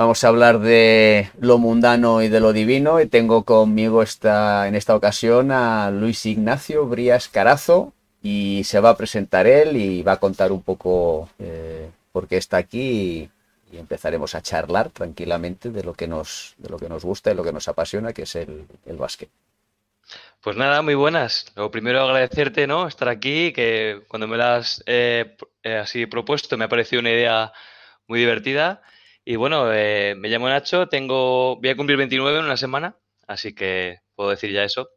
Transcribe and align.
Vamos 0.00 0.24
a 0.24 0.28
hablar 0.28 0.60
de 0.60 1.30
lo 1.40 1.58
mundano 1.58 2.22
y 2.22 2.28
de 2.30 2.40
lo 2.40 2.54
divino 2.54 3.02
y 3.02 3.06
tengo 3.06 3.44
conmigo 3.44 4.02
esta, 4.02 4.66
en 4.66 4.74
esta 4.74 4.96
ocasión 4.96 5.52
a 5.52 5.90
Luis 5.90 6.24
Ignacio 6.24 6.86
Brías 6.86 7.28
Carazo 7.28 7.92
y 8.22 8.62
se 8.64 8.80
va 8.80 8.88
a 8.88 8.96
presentar 8.96 9.46
él 9.46 9.76
y 9.76 10.02
va 10.02 10.12
a 10.12 10.16
contar 10.16 10.52
un 10.52 10.62
poco 10.62 11.28
eh, 11.38 11.90
por 12.12 12.28
qué 12.28 12.38
está 12.38 12.56
aquí 12.56 13.28
y, 13.70 13.76
empezaremos 13.76 14.34
a 14.34 14.40
charlar 14.40 14.88
tranquilamente 14.88 15.68
de 15.68 15.84
lo 15.84 15.92
que 15.92 16.08
nos, 16.08 16.54
de 16.56 16.70
lo 16.70 16.78
que 16.78 16.88
nos 16.88 17.04
gusta 17.04 17.30
y 17.30 17.34
lo 17.34 17.44
que 17.44 17.52
nos 17.52 17.68
apasiona, 17.68 18.14
que 18.14 18.22
es 18.22 18.36
el, 18.36 18.64
el 18.86 18.96
básquet. 18.96 19.28
Pues 20.40 20.56
nada, 20.56 20.80
muy 20.80 20.94
buenas. 20.94 21.52
Lo 21.56 21.70
primero 21.70 22.00
agradecerte, 22.00 22.66
¿no? 22.66 22.88
Estar 22.88 23.10
aquí, 23.10 23.52
que 23.52 24.00
cuando 24.08 24.26
me 24.26 24.38
lo 24.38 24.44
has 24.44 24.82
eh, 24.86 25.36
eh, 25.62 25.76
así 25.76 26.06
propuesto 26.06 26.56
me 26.56 26.64
ha 26.64 26.68
parecido 26.70 27.00
una 27.00 27.10
idea 27.10 27.52
muy 28.08 28.20
divertida. 28.20 28.80
Y 29.30 29.36
bueno, 29.36 29.72
eh, 29.72 30.16
me 30.16 30.28
llamo 30.28 30.48
Nacho, 30.48 30.88
tengo, 30.88 31.54
voy 31.60 31.68
a 31.68 31.76
cumplir 31.76 31.96
29 31.96 32.40
en 32.40 32.46
una 32.46 32.56
semana, 32.56 32.96
así 33.28 33.54
que 33.54 34.00
puedo 34.16 34.30
decir 34.30 34.50
ya 34.50 34.64
eso. 34.64 34.90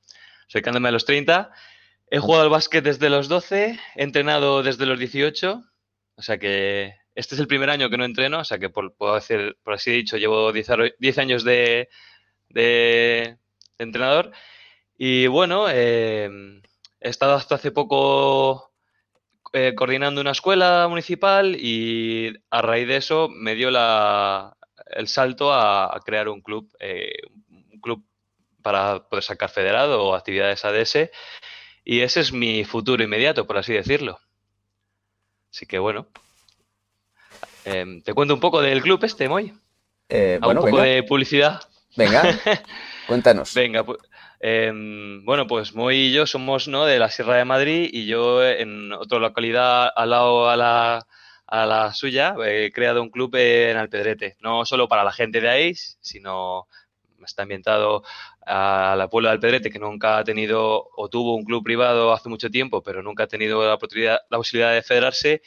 Acercándome 0.48 0.90
a 0.90 0.92
los 0.92 1.06
30. 1.06 1.52
He 2.10 2.18
jugado 2.18 2.46
al 2.46 2.50
básquet 2.50 2.84
desde 2.84 3.12
los 3.12 3.28
12, 3.28 3.80
he 3.96 4.04
entrenado 4.04 4.64
desde 4.64 4.88
los 4.88 4.98
18, 4.98 5.64
o 6.16 6.22
sea 6.24 6.40
que 6.40 6.96
este 7.14 7.36
es 7.36 7.42
el 7.42 7.48
primer 7.48 7.70
año 7.70 7.92
que 7.92 7.98
no 8.00 8.06
entreno, 8.06 8.40
o 8.40 8.44
sea 8.44 8.58
que 8.58 8.72
por, 8.72 8.96
puedo 8.96 9.14
decir, 9.14 9.56
por 9.62 9.76
así 9.76 9.92
dicho, 9.92 10.18
llevo 10.18 10.52
10, 10.52 10.68
años 11.20 11.44
de, 11.44 11.90
de, 12.50 13.38
entrenador. 13.78 14.32
Y 14.98 15.28
bueno, 15.28 15.68
eh, 15.70 16.28
he 17.00 17.10
estado 17.10 17.36
hasta 17.36 17.54
hace 17.54 17.70
poco 17.70 18.73
eh, 19.54 19.76
coordinando 19.76 20.20
una 20.20 20.32
escuela 20.32 20.88
municipal 20.90 21.56
y 21.56 22.34
a 22.50 22.62
raíz 22.64 22.88
de 22.88 22.98
eso 22.98 23.30
me 23.30 23.54
dio 23.54 23.70
la, 23.70 24.58
el 24.88 25.08
salto 25.08 25.54
a, 25.54 26.00
crear 26.04 26.28
un 26.28 26.42
club, 26.42 26.76
eh, 26.80 27.14
un 27.50 27.80
club 27.80 28.04
para 28.64 29.08
poder 29.08 29.24
sacar 29.24 29.52
federado 29.52 30.04
o 30.04 30.16
actividades 30.16 30.66
ADS 30.66 31.12
y 31.86 32.00
ese 32.00 32.22
es 32.22 32.34
mi 32.34 32.64
futuro 32.64 33.04
inmediato, 33.04 33.46
por 33.46 33.58
así 33.58 33.74
decirlo. 33.74 34.20
Así 35.52 35.68
que 35.68 35.78
bueno, 35.78 36.08
em, 37.66 38.02
te 38.02 38.14
cuento 38.14 38.34
un 38.34 38.40
poco 38.40 38.62
del 38.62 38.82
club 38.82 39.04
este, 39.04 39.30
Moy. 39.30 39.54
Eh, 40.10 40.40
un 40.42 40.56
poco 40.56 40.82
de 40.82 41.04
publicidad. 41.04 41.62
Venga, 41.96 42.24
cuéntanos. 43.08 43.54
venga, 43.54 43.84
pues 43.84 44.00
Em, 44.46 45.24
bueno, 45.24 45.48
pues 45.48 45.74
Moy 45.74 45.96
y 45.96 46.12
yo 46.12 46.28
somos 46.28 46.68
¿no? 46.68 46.84
de 46.86 47.00
la 47.00 47.10
Sierra 47.10 47.38
de 47.38 47.46
Madrid 47.46 47.90
y 47.94 48.08
yo 48.08 48.44
en 48.46 48.92
otra 48.92 49.18
localidad 49.20 49.90
al 49.96 50.10
lado 50.10 50.50
a 50.50 50.58
la, 50.58 51.08
a 51.48 51.66
la 51.66 51.94
suya 51.94 52.36
he 52.46 52.70
creado 52.74 53.02
un 53.02 53.10
club 53.10 53.34
en 53.36 53.78
Alpedrete, 53.78 54.36
no 54.42 54.66
solo 54.66 54.90
para 54.90 55.06
la 55.06 55.14
gente 55.14 55.40
de 55.40 55.48
ahí, 55.48 55.76
sino 55.76 56.68
está 57.26 57.44
ambientado 57.44 58.04
a 58.46 58.96
la 58.98 59.08
puebla 59.08 59.30
de 59.30 59.36
Alpedrete 59.36 59.72
que 59.72 59.80
nunca 59.80 60.18
ha 60.18 60.26
tenido 60.26 60.90
o 60.94 61.08
tuvo 61.08 61.36
un 61.36 61.46
club 61.46 61.64
privado 61.64 62.12
hace 62.12 62.28
mucho 62.28 62.50
tiempo, 62.50 62.84
pero 62.84 63.02
nunca 63.02 63.24
ha 63.24 63.28
tenido 63.28 63.66
la, 63.66 63.76
oportunidad, 63.76 64.20
la 64.30 64.38
posibilidad 64.38 64.74
de 64.74 64.82
federarse 64.82 65.42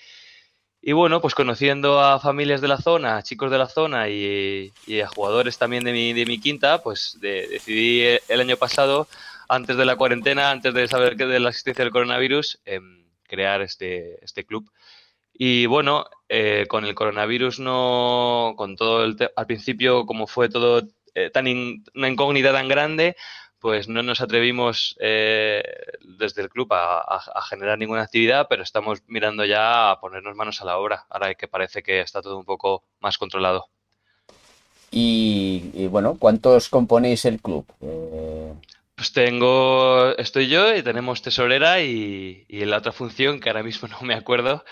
y 0.88 0.92
bueno, 0.92 1.20
pues 1.20 1.34
conociendo 1.34 2.00
a 2.00 2.20
familias 2.20 2.60
de 2.60 2.68
la 2.68 2.76
zona, 2.78 3.20
chicos 3.20 3.50
de 3.50 3.58
la 3.58 3.66
zona 3.66 4.08
y, 4.08 4.72
a 5.02 5.08
jugadores 5.08 5.58
también 5.58 5.82
de 5.82 5.92
mi, 5.92 6.12
de 6.12 6.24
mi 6.26 6.38
quinta, 6.38 6.80
pues 6.80 7.18
decidí 7.20 8.04
el 8.28 8.40
año 8.40 8.56
pasado, 8.56 9.08
antes 9.48 9.76
de 9.76 9.84
la 9.84 9.96
cuarentena, 9.96 10.52
antes 10.52 10.72
de 10.72 10.86
saber 10.86 11.16
que 11.16 11.26
de 11.26 11.40
la 11.40 11.48
existencia 11.48 11.82
del 11.84 11.90
coronavirus, 11.90 12.60
em, 12.64 13.04
crear 13.24 13.62
este, 13.62 14.24
este 14.24 14.44
club. 14.44 14.70
Y 15.34 15.66
bueno, 15.66 16.06
eh, 16.28 16.66
con 16.68 16.84
el 16.84 16.94
coronavirus 16.94 17.58
no, 17.58 18.54
con 18.56 18.76
todo 18.76 19.02
el 19.02 19.16
al 19.34 19.46
principio, 19.46 20.06
como 20.06 20.28
fue 20.28 20.48
todo 20.48 20.86
eh, 21.16 21.30
tan 21.30 21.46
una 21.96 22.08
incógnita 22.08 22.52
tan 22.52 22.68
grande, 22.68 23.16
pues 23.58 23.88
no 23.88 24.02
nos 24.02 24.20
atrevimos 24.20 24.96
eh, 25.00 25.62
desde 26.18 26.42
el 26.42 26.50
club 26.50 26.68
a, 26.72 27.20
generar 27.48 27.78
ninguna 27.78 28.02
actividad, 28.02 28.46
pero 28.48 28.62
estamos 28.62 29.02
mirando 29.06 29.44
ya 29.44 29.90
a 29.90 30.00
ponernos 30.00 30.36
manos 30.36 30.60
a 30.60 30.64
la 30.64 30.78
obra, 30.78 31.06
ahora 31.08 31.34
que 31.34 31.48
parece 31.48 31.82
que 31.82 32.00
está 32.00 32.22
todo 32.22 32.38
un 32.38 32.44
poco 32.44 32.84
más 33.00 33.18
controlado. 33.18 33.68
Y, 34.90 35.86
bueno, 35.88 36.16
¿cuántos 36.18 36.68
componéis 36.68 37.24
el 37.24 37.40
club? 37.40 37.66
Eh, 37.80 38.54
pues 38.94 39.12
tengo, 39.12 40.16
estoy 40.16 40.48
yo 40.48 40.74
y 40.74 40.82
tenemos 40.82 41.20
tesorera 41.20 41.82
y, 41.82 42.46
la 42.48 42.78
otra 42.78 42.92
función 42.92 43.40
que 43.40 43.50
ahora 43.50 43.62
mismo 43.62 43.88
no 44.00 44.00
me 44.02 44.14
acuerdo, 44.14 44.64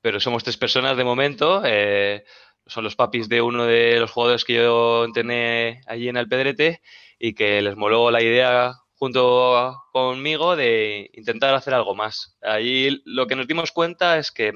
pero 0.00 0.20
somos 0.20 0.44
tres 0.44 0.56
personas 0.56 0.96
de 0.96 1.04
momento. 1.04 1.62
Eh, 1.64 2.24
son 2.66 2.84
los 2.84 2.96
papis 2.96 3.28
de 3.28 3.42
uno 3.42 3.66
de 3.66 3.98
los 3.98 4.10
jugadores 4.10 4.44
que 4.44 4.54
yo 4.54 5.04
entrené 5.04 5.80
allí 5.86 6.08
en 6.08 6.16
Alpedrete 6.16 6.80
y 7.24 7.34
que 7.34 7.62
les 7.62 7.76
moló 7.76 8.10
la 8.10 8.20
idea 8.20 8.74
junto 8.96 9.80
conmigo 9.92 10.56
de 10.56 11.08
intentar 11.14 11.54
hacer 11.54 11.72
algo 11.72 11.94
más. 11.94 12.36
Allí 12.42 13.00
lo 13.04 13.28
que 13.28 13.36
nos 13.36 13.46
dimos 13.46 13.70
cuenta 13.70 14.18
es 14.18 14.32
que 14.32 14.52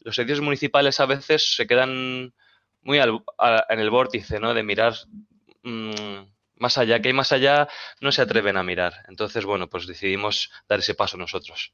los 0.00 0.18
edificios 0.18 0.42
municipales 0.42 1.00
a 1.00 1.06
veces 1.06 1.56
se 1.56 1.66
quedan 1.66 2.34
muy 2.82 2.98
en 2.98 3.78
el 3.80 3.88
vórtice, 3.88 4.40
¿no? 4.40 4.52
De 4.52 4.62
mirar 4.62 4.92
mm, 5.62 6.20
más 6.56 6.76
allá, 6.76 7.00
que 7.00 7.08
hay 7.08 7.14
más 7.14 7.32
allá 7.32 7.66
no 8.02 8.12
se 8.12 8.20
atreven 8.20 8.58
a 8.58 8.62
mirar. 8.62 8.92
Entonces, 9.08 9.46
bueno, 9.46 9.70
pues 9.70 9.86
decidimos 9.86 10.50
dar 10.68 10.80
ese 10.80 10.94
paso 10.94 11.16
nosotros. 11.16 11.72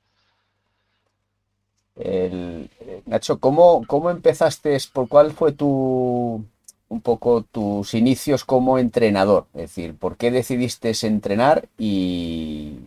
Nacho, 3.06 3.41
¿cómo, 3.41 3.84
¿cómo 3.88 4.09
empezaste? 4.10 4.78
¿Por 4.93 5.09
cuál 5.09 5.32
fue 5.32 5.50
tu, 5.50 6.47
un 6.88 7.00
poco 7.00 7.43
tus 7.43 7.94
inicios 7.94 8.44
como 8.44 8.78
entrenador, 8.78 9.47
es 9.54 9.62
decir, 9.62 9.94
¿por 9.94 10.16
qué 10.16 10.31
decidiste 10.31 10.93
entrenar 11.03 11.69
y, 11.78 12.78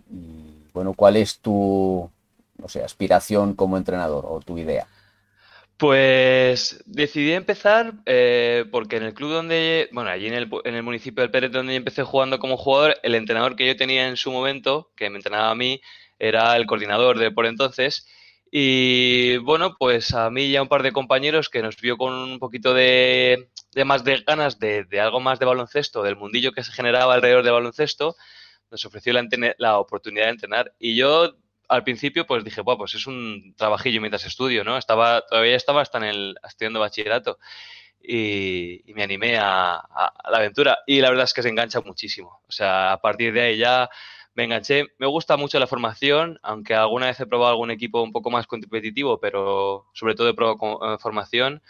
bueno, 0.73 0.94
cuál 0.94 1.17
es 1.17 1.39
tu, 1.39 2.09
no 2.57 2.67
sé, 2.67 2.84
aspiración 2.84 3.53
como 3.53 3.78
entrenador 3.78 4.25
o 4.28 4.40
tu 4.40 4.57
idea? 4.57 4.88
Pues 5.78 6.84
decidí 6.85 7.31
empezar 7.31 7.94
eh, 8.06 8.66
porque 8.72 8.97
en 8.97 9.03
el 9.03 9.13
club 9.13 9.31
donde, 9.31 9.90
bueno, 9.91 10.11
allí 10.11 10.28
en 10.28 10.35
el, 10.35 10.50
en 10.63 10.75
el 10.75 10.84
municipio 10.84 11.22
del 11.22 11.31
Pérez 11.31 11.51
donde 11.51 11.75
empecé 11.75 12.03
jugando 12.03 12.38
como 12.38 12.57
jugador, 12.57 12.97
el 13.01 13.16
entrenador 13.16 13.56
que 13.56 13.66
yo 13.66 13.75
tenía 13.75 14.07
en 14.07 14.17
su 14.17 14.31
momento, 14.31 14.91
que 14.95 15.09
me 15.09 15.17
entrenaba 15.17 15.50
a 15.50 15.56
mí, 15.56 15.81
era 16.19 16.56
el 16.56 16.67
coordinador 16.67 17.17
de 17.17 17.31
por 17.31 17.47
entonces. 17.47 18.06
Y 18.53 19.38
bueno, 19.38 19.78
pues 19.79 20.13
a 20.13 20.29
mí 20.29 20.44
y 20.44 20.57
a 20.57 20.62
un 20.62 20.67
par 20.67 20.84
de 20.84 20.91
compañeros 20.91 21.47
que 21.47 21.62
nos 21.62 21.78
vio 21.79 21.95
con 21.97 22.13
un 22.13 22.38
poquito 22.38 22.73
de, 22.73 23.50
más 23.85 24.03
de 24.03 24.17
ganas 24.28 24.59
de, 24.59 24.85
algo 25.00 25.22
más 25.22 25.39
de 25.39 25.45
baloncesto, 25.45 26.03
del 26.03 26.17
mundillo 26.17 26.51
que 26.51 26.61
se 26.61 26.73
generaba 26.73 27.13
alrededor 27.13 27.44
del 27.44 27.53
baloncesto, 27.53 28.17
nos 28.69 28.84
ofreció 28.85 29.13
la, 29.57 29.79
oportunidad 29.79 30.25
de 30.25 30.31
entrenar. 30.31 30.73
Y 30.79 30.97
yo 30.97 31.34
al 31.69 31.85
principio 31.85 32.28
pues 32.28 32.44
dije, 32.44 32.59
bueno, 32.59 32.79
pues 32.79 32.94
es 32.94 33.07
un 33.07 33.56
trabajillo 33.56 34.01
mientras 34.01 34.25
estudio, 34.25 34.66
¿no? 34.66 34.78
Estaba, 34.78 35.22
todavía 35.22 35.56
estaba 35.56 35.81
hasta 35.81 36.00
en 36.00 36.03
el 36.03 36.35
estudiando 36.45 36.81
bachillerato 36.81 37.40
y, 38.03 38.84
me 38.94 39.03
animé 39.03 39.38
a, 39.38 39.75
a, 39.75 40.29
la 40.29 40.40
aventura. 40.40 40.79
Y 40.85 41.00
la 41.00 41.09
verdad 41.09 41.23
es 41.23 41.34
que 41.34 41.41
se 41.41 41.47
engancha 41.47 41.79
muchísimo. 41.79 42.41
O 42.50 42.51
sea, 42.51 42.91
a 42.91 43.00
partir 43.00 43.31
de 43.31 43.41
ahí 43.41 43.57
ya 43.57 43.90
me 44.34 44.46
enganché. 44.46 44.88
Me 44.97 45.08
gusta 45.08 45.38
mucho 45.38 45.59
la 45.59 45.68
formación, 45.68 46.40
aunque 46.42 46.74
alguna 46.74 47.08
vez 47.08 47.19
he 47.19 47.25
probado 47.25 47.52
algún 47.52 47.72
equipo 47.72 48.02
un 48.02 48.12
poco 48.12 48.30
más 48.30 48.47
competitivo, 48.47 49.19
pero 49.19 49.88
sobre 49.94 50.16
todo 50.16 50.30
he 50.30 50.34
probado 50.34 50.94
eh, 50.94 50.97
formación 51.00 51.62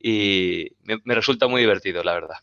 y 0.00 0.72
me, 0.82 1.14
resulta 1.14 1.48
muy 1.48 1.60
divertido, 1.60 2.02
la 2.02 2.14
verdad. 2.14 2.36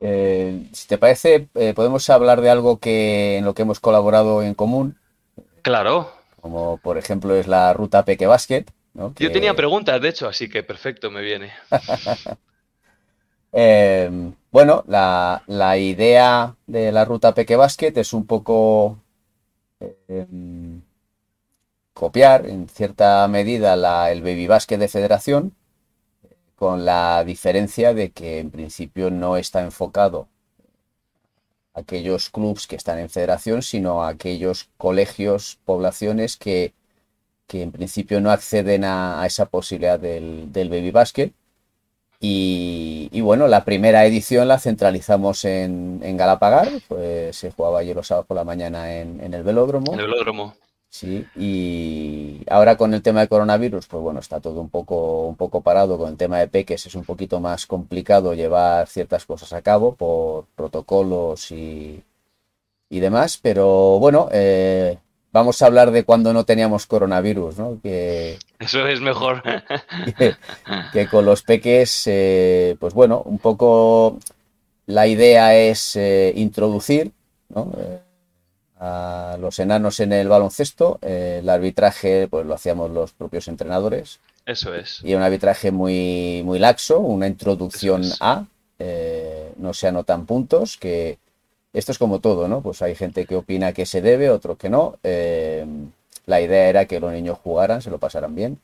Eh, 0.00 0.66
si 0.72 0.88
te 0.88 0.98
parece, 0.98 1.48
eh, 1.54 1.74
podemos 1.74 2.08
hablar 2.10 2.40
de 2.40 2.50
algo 2.50 2.78
que 2.78 3.38
en 3.38 3.44
lo 3.44 3.54
que 3.54 3.62
hemos 3.62 3.78
colaborado 3.78 4.42
en 4.42 4.54
común. 4.54 4.98
Claro. 5.62 6.12
Como 6.40 6.78
por 6.78 6.98
ejemplo 6.98 7.36
es 7.36 7.46
la 7.46 7.72
ruta 7.72 8.04
Peque 8.04 8.26
Basket. 8.26 8.64
Yo 8.94 9.32
tenía 9.32 9.54
preguntas, 9.54 10.00
de 10.02 10.08
hecho, 10.08 10.28
así 10.28 10.50
que 10.50 10.62
perfecto, 10.62 11.10
me 11.10 11.22
viene. 11.22 11.52
Em, 13.52 14.34
bueno, 14.50 14.84
la, 14.86 15.42
idea 15.78 16.56
de 16.66 16.92
la 16.92 17.04
ruta 17.04 17.34
Peque 17.34 17.56
Basket 17.56 17.92
es 17.96 18.12
un 18.12 18.26
poco 18.26 18.98
em, 20.08 20.82
copiar 21.94 22.46
en 22.46 22.68
cierta 22.68 23.26
medida 23.28 23.74
el 24.10 24.22
baby 24.22 24.46
basket 24.46 24.78
de 24.78 24.88
federación, 24.88 25.54
con 26.56 26.84
la 26.84 27.24
diferencia 27.24 27.92
de 27.94 28.10
que 28.12 28.38
en 28.38 28.50
principio 28.50 29.10
no 29.10 29.36
está 29.36 29.62
enfocado 29.62 30.28
a 31.74 31.80
aquellos 31.80 32.30
clubes 32.30 32.66
que 32.66 32.76
están 32.76 32.98
en 32.98 33.10
federación, 33.10 33.62
sino 33.62 34.04
a 34.04 34.08
aquellos 34.10 34.70
colegios, 34.76 35.58
poblaciones 35.64 36.36
que, 36.36 36.74
en 37.48 37.72
principio 37.72 38.20
no 38.20 38.30
acceden 38.30 38.84
a, 38.84 39.24
esa 39.26 39.46
posibilidad 39.46 40.00
del, 40.00 40.48
baby 40.54 40.90
basket. 40.90 41.32
Y, 42.24 43.20
bueno, 43.20 43.48
la 43.48 43.64
primera 43.64 44.06
edición 44.06 44.46
la 44.46 44.60
centralizamos 44.60 45.44
en, 45.44 46.00
en 46.04 46.16
Galapagar, 46.16 46.68
pues 46.86 47.36
se 47.36 47.50
jugaba 47.50 47.80
ayer 47.80 47.96
los 47.96 48.06
sábados 48.06 48.26
por 48.26 48.36
la 48.36 48.44
mañana 48.44 48.94
en, 48.94 49.20
en 49.20 49.34
el 49.34 49.42
velódromo. 49.42 49.92
En 49.92 50.00
el 50.00 50.06
velódromo 50.06 50.54
Sí, 50.92 51.26
y 51.34 52.42
ahora 52.50 52.76
con 52.76 52.92
el 52.92 53.00
tema 53.00 53.22
de 53.22 53.28
coronavirus, 53.28 53.86
pues 53.86 54.02
bueno, 54.02 54.20
está 54.20 54.40
todo 54.40 54.60
un 54.60 54.68
poco, 54.68 55.26
un 55.26 55.36
poco 55.36 55.62
parado. 55.62 55.96
Con 55.96 56.10
el 56.10 56.16
tema 56.18 56.38
de 56.38 56.48
peques 56.48 56.84
es 56.84 56.94
un 56.94 57.04
poquito 57.04 57.40
más 57.40 57.66
complicado 57.66 58.34
llevar 58.34 58.86
ciertas 58.88 59.24
cosas 59.24 59.54
a 59.54 59.62
cabo 59.62 59.94
por 59.94 60.44
protocolos 60.54 61.50
y, 61.50 62.02
y 62.90 63.00
demás, 63.00 63.38
pero 63.42 63.98
bueno, 64.00 64.28
eh, 64.32 64.98
vamos 65.32 65.62
a 65.62 65.66
hablar 65.66 65.90
de 65.90 66.04
cuando 66.04 66.32
no 66.32 66.44
teníamos 66.44 66.86
coronavirus, 66.86 67.58
¿no? 67.58 67.80
Que, 67.82 68.38
Eso 68.58 68.86
es 68.86 69.00
mejor. 69.00 69.42
que, 70.92 71.06
con 71.08 71.24
los 71.24 71.42
peques, 71.42 72.04
eh, 72.06 72.76
pues 72.78 72.94
bueno, 72.94 73.22
un 73.24 73.38
poco 73.38 74.18
la 74.86 75.06
idea 75.06 75.56
es 75.56 75.96
eh, 75.96 76.32
introducir, 76.36 77.12
¿no? 77.48 77.72
a 78.84 79.36
los 79.40 79.60
enanos 79.60 80.00
en 80.00 80.12
el 80.12 80.28
baloncesto. 80.28 80.98
Eh, 81.02 81.38
el 81.40 81.48
arbitraje, 81.48 82.26
pues 82.28 82.44
lo 82.44 82.54
hacíamos 82.54 82.90
los 82.90 83.12
propios 83.12 83.46
entrenadores. 83.46 84.18
Eso 84.44 84.74
es. 84.74 85.00
Y 85.04 85.14
un 85.14 85.22
arbitraje 85.22 85.70
muy, 85.70 86.42
muy 86.44 86.58
laxo, 86.58 86.98
una 86.98 87.28
introducción 87.28 88.02
a, 88.18 88.44
eh, 88.80 89.52
no 89.56 89.72
se 89.72 89.86
anotan 89.86 90.26
puntos, 90.26 90.76
que 90.76 91.18
esto 91.72 91.92
es 91.92 91.98
como 91.98 92.20
todo, 92.20 92.48
¿no? 92.48 92.62
Pues 92.62 92.82
hay 92.82 92.94
gente 92.94 93.26
que 93.26 93.36
opina 93.36 93.72
que 93.72 93.86
se 93.86 94.02
debe, 94.02 94.30
otro 94.30 94.56
que 94.56 94.70
no. 94.70 94.98
Eh, 95.02 95.64
la 96.26 96.40
idea 96.40 96.68
era 96.68 96.86
que 96.86 97.00
los 97.00 97.12
niños 97.12 97.38
jugaran, 97.42 97.82
se 97.82 97.90
lo 97.90 97.98
pasaran 97.98 98.34
bien. 98.34 98.60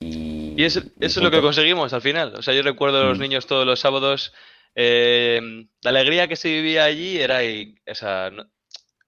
Y, 0.00 0.54
y 0.56 0.64
eso, 0.64 0.80
es 1.00 1.16
lo 1.16 1.30
que 1.30 1.40
conseguimos 1.40 1.92
al 1.92 2.02
final. 2.02 2.34
O 2.36 2.42
sea, 2.42 2.54
yo 2.54 2.62
recuerdo 2.62 3.00
a 3.00 3.04
los 3.04 3.18
mm. 3.18 3.22
niños 3.22 3.46
todos 3.46 3.66
los 3.66 3.80
sábados. 3.80 4.32
la 4.74 5.90
alegría 5.90 6.28
que 6.28 6.36
se 6.36 6.48
vivía 6.48 6.84
allí 6.84 7.18
era 7.18 7.42
esa, 7.42 8.30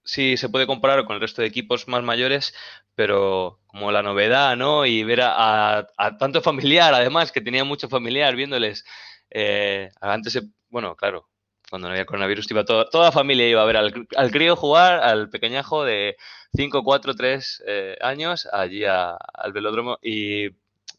sí 0.03 0.37
se 0.37 0.49
puede 0.49 0.67
comparar 0.67 1.05
con 1.05 1.15
el 1.15 1.21
resto 1.21 1.41
de 1.41 1.47
equipos 1.47 1.87
más 1.87 2.03
mayores, 2.03 2.53
pero 2.95 3.59
como 3.67 3.91
la 3.91 4.03
novedad, 4.03 4.57
¿no? 4.57 4.85
Y 4.85 5.03
ver 5.03 5.21
a, 5.23 5.87
tanto 6.19 6.41
familiar, 6.41 6.93
además, 6.93 7.31
que 7.31 7.41
tenía 7.41 7.63
mucho 7.63 7.89
familiar 7.89 8.35
viéndoles. 8.35 8.83
Eh, 9.29 9.89
antes, 10.01 10.41
bueno, 10.69 10.95
claro, 10.95 11.29
cuando 11.71 11.87
no 11.87 11.93
había 11.93 12.05
coronavirus, 12.05 12.51
iba 12.51 12.65
toda, 12.65 12.87
toda 12.87 13.05
la 13.05 13.11
familia 13.11 13.49
iba 13.49 13.63
a 13.63 13.65
ver 13.65 13.77
al, 13.77 14.07
al, 14.15 14.31
crío 14.31 14.55
jugar, 14.55 14.99
al 14.99 15.29
pequeñajo 15.29 15.83
de 15.83 16.17
5, 16.55 16.83
4, 16.83 17.15
3 17.15 17.63
años, 18.01 18.47
allí 18.51 18.83
al 18.85 19.53
velódromo 19.53 19.97
y 20.03 20.51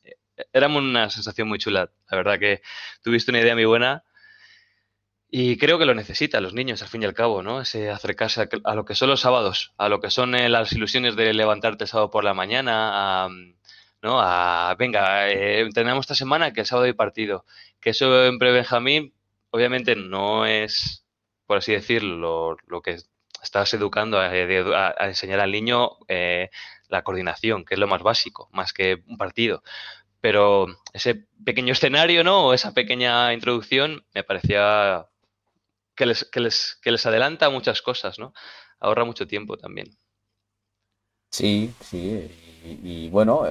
eh, 0.04 0.46
era 0.52 0.68
una 0.68 1.10
sensación 1.10 1.48
muy 1.48 1.58
chula. 1.58 1.90
La 2.10 2.16
verdad 2.16 2.38
que 2.38 2.62
tuviste 3.02 3.30
una 3.30 3.40
idea 3.40 3.54
muy 3.54 3.64
buena 3.64 4.04
y 5.30 5.56
creo 5.56 5.78
que 5.78 5.86
lo 5.86 5.94
necesitan 5.94 6.42
los 6.42 6.54
niños, 6.54 6.82
al 6.82 6.88
fin 6.88 7.02
y 7.02 7.06
al 7.06 7.14
cabo, 7.14 7.42
¿no? 7.42 7.62
Ese 7.62 7.90
acercarse 7.90 8.48
a, 8.64 8.74
lo 8.74 8.84
que 8.84 8.94
son 8.94 9.08
los 9.08 9.20
sábados, 9.20 9.72
a 9.78 9.88
lo 9.88 10.00
que 10.00 10.10
son 10.10 10.34
eh, 10.34 10.48
las 10.48 10.72
ilusiones 10.72 11.16
de 11.16 11.32
levantarte 11.32 11.84
el 11.84 11.88
sábado 11.88 12.10
por 12.10 12.24
la 12.24 12.34
mañana, 12.34 13.24
a, 13.24 13.28
¿no? 14.02 14.20
A, 14.20 14.74
venga, 14.78 15.30
eh, 15.30 15.66
esta 15.66 16.14
semana 16.14 16.52
que 16.52 16.60
el 16.60 16.66
sábado 16.66 16.86
hay 16.86 16.92
partido. 16.92 17.46
Que 17.80 17.90
eso 17.90 18.26
en 18.26 18.38
Pre-Benjamín, 18.38 19.14
obviamente, 19.52 19.94
no 19.94 20.44
es, 20.44 21.06
por 21.46 21.58
así 21.58 21.72
decirlo, 21.72 22.56
lo, 22.66 22.82
que 22.82 22.96
estás 23.42 23.72
educando 23.74 24.18
a, 24.18 24.28
enseñar 25.06 25.40
al 25.40 25.52
niño 25.52 25.90
eh, 26.08 26.50
la 26.88 27.04
coordinación, 27.04 27.64
que 27.64 27.74
es 27.74 27.80
lo 27.80 27.86
más 27.86 28.02
básico, 28.02 28.48
más 28.52 28.72
que 28.72 29.02
un 29.06 29.16
partido. 29.16 29.62
Pero 30.20 30.66
ese 30.92 31.26
pequeño 31.44 31.72
escenario, 31.72 32.24
¿no? 32.24 32.46
O 32.46 32.54
esa 32.54 32.72
pequeña 32.72 33.32
introducción 33.32 34.04
me 34.14 34.24
parecía 34.24 35.06
que 35.94 36.06
les, 36.06 36.24
que 36.24 36.40
les, 36.40 36.78
que 36.82 36.90
les 36.90 37.04
adelanta 37.06 37.50
muchas 37.50 37.82
cosas, 37.82 38.18
¿no? 38.18 38.32
Ahorra 38.80 39.04
mucho 39.04 39.26
tiempo 39.26 39.56
también. 39.56 39.96
Sí, 41.30 41.72
sí. 41.80 42.30
Y, 42.64 43.08
bueno, 43.10 43.44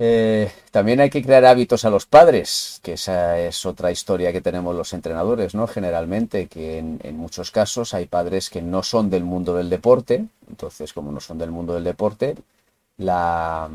eh, 0.00 0.50
también 0.70 0.98
hay 1.00 1.10
que 1.10 1.22
crear 1.22 1.44
hábitos 1.44 1.84
a 1.84 1.90
los 1.90 2.06
padres, 2.06 2.80
que 2.82 2.94
esa 2.94 3.38
es 3.38 3.66
otra 3.66 3.90
historia 3.90 4.32
que 4.32 4.40
tenemos 4.40 4.74
los 4.74 4.94
entrenadores, 4.94 5.54
¿no? 5.54 5.66
Generalmente, 5.66 6.46
que 6.46 6.78
en, 6.78 6.98
en, 7.02 7.16
muchos 7.18 7.50
casos 7.50 7.92
hay 7.92 8.06
padres 8.06 8.48
que 8.48 8.62
no 8.62 8.82
son 8.82 9.10
del 9.10 9.24
mundo 9.24 9.54
del 9.54 9.68
deporte, 9.68 10.24
entonces 10.48 10.94
como 10.94 11.12
no 11.12 11.20
son 11.20 11.36
del 11.36 11.50
mundo 11.50 11.74
del 11.74 11.84
deporte, 11.84 12.34
la, 12.96 13.68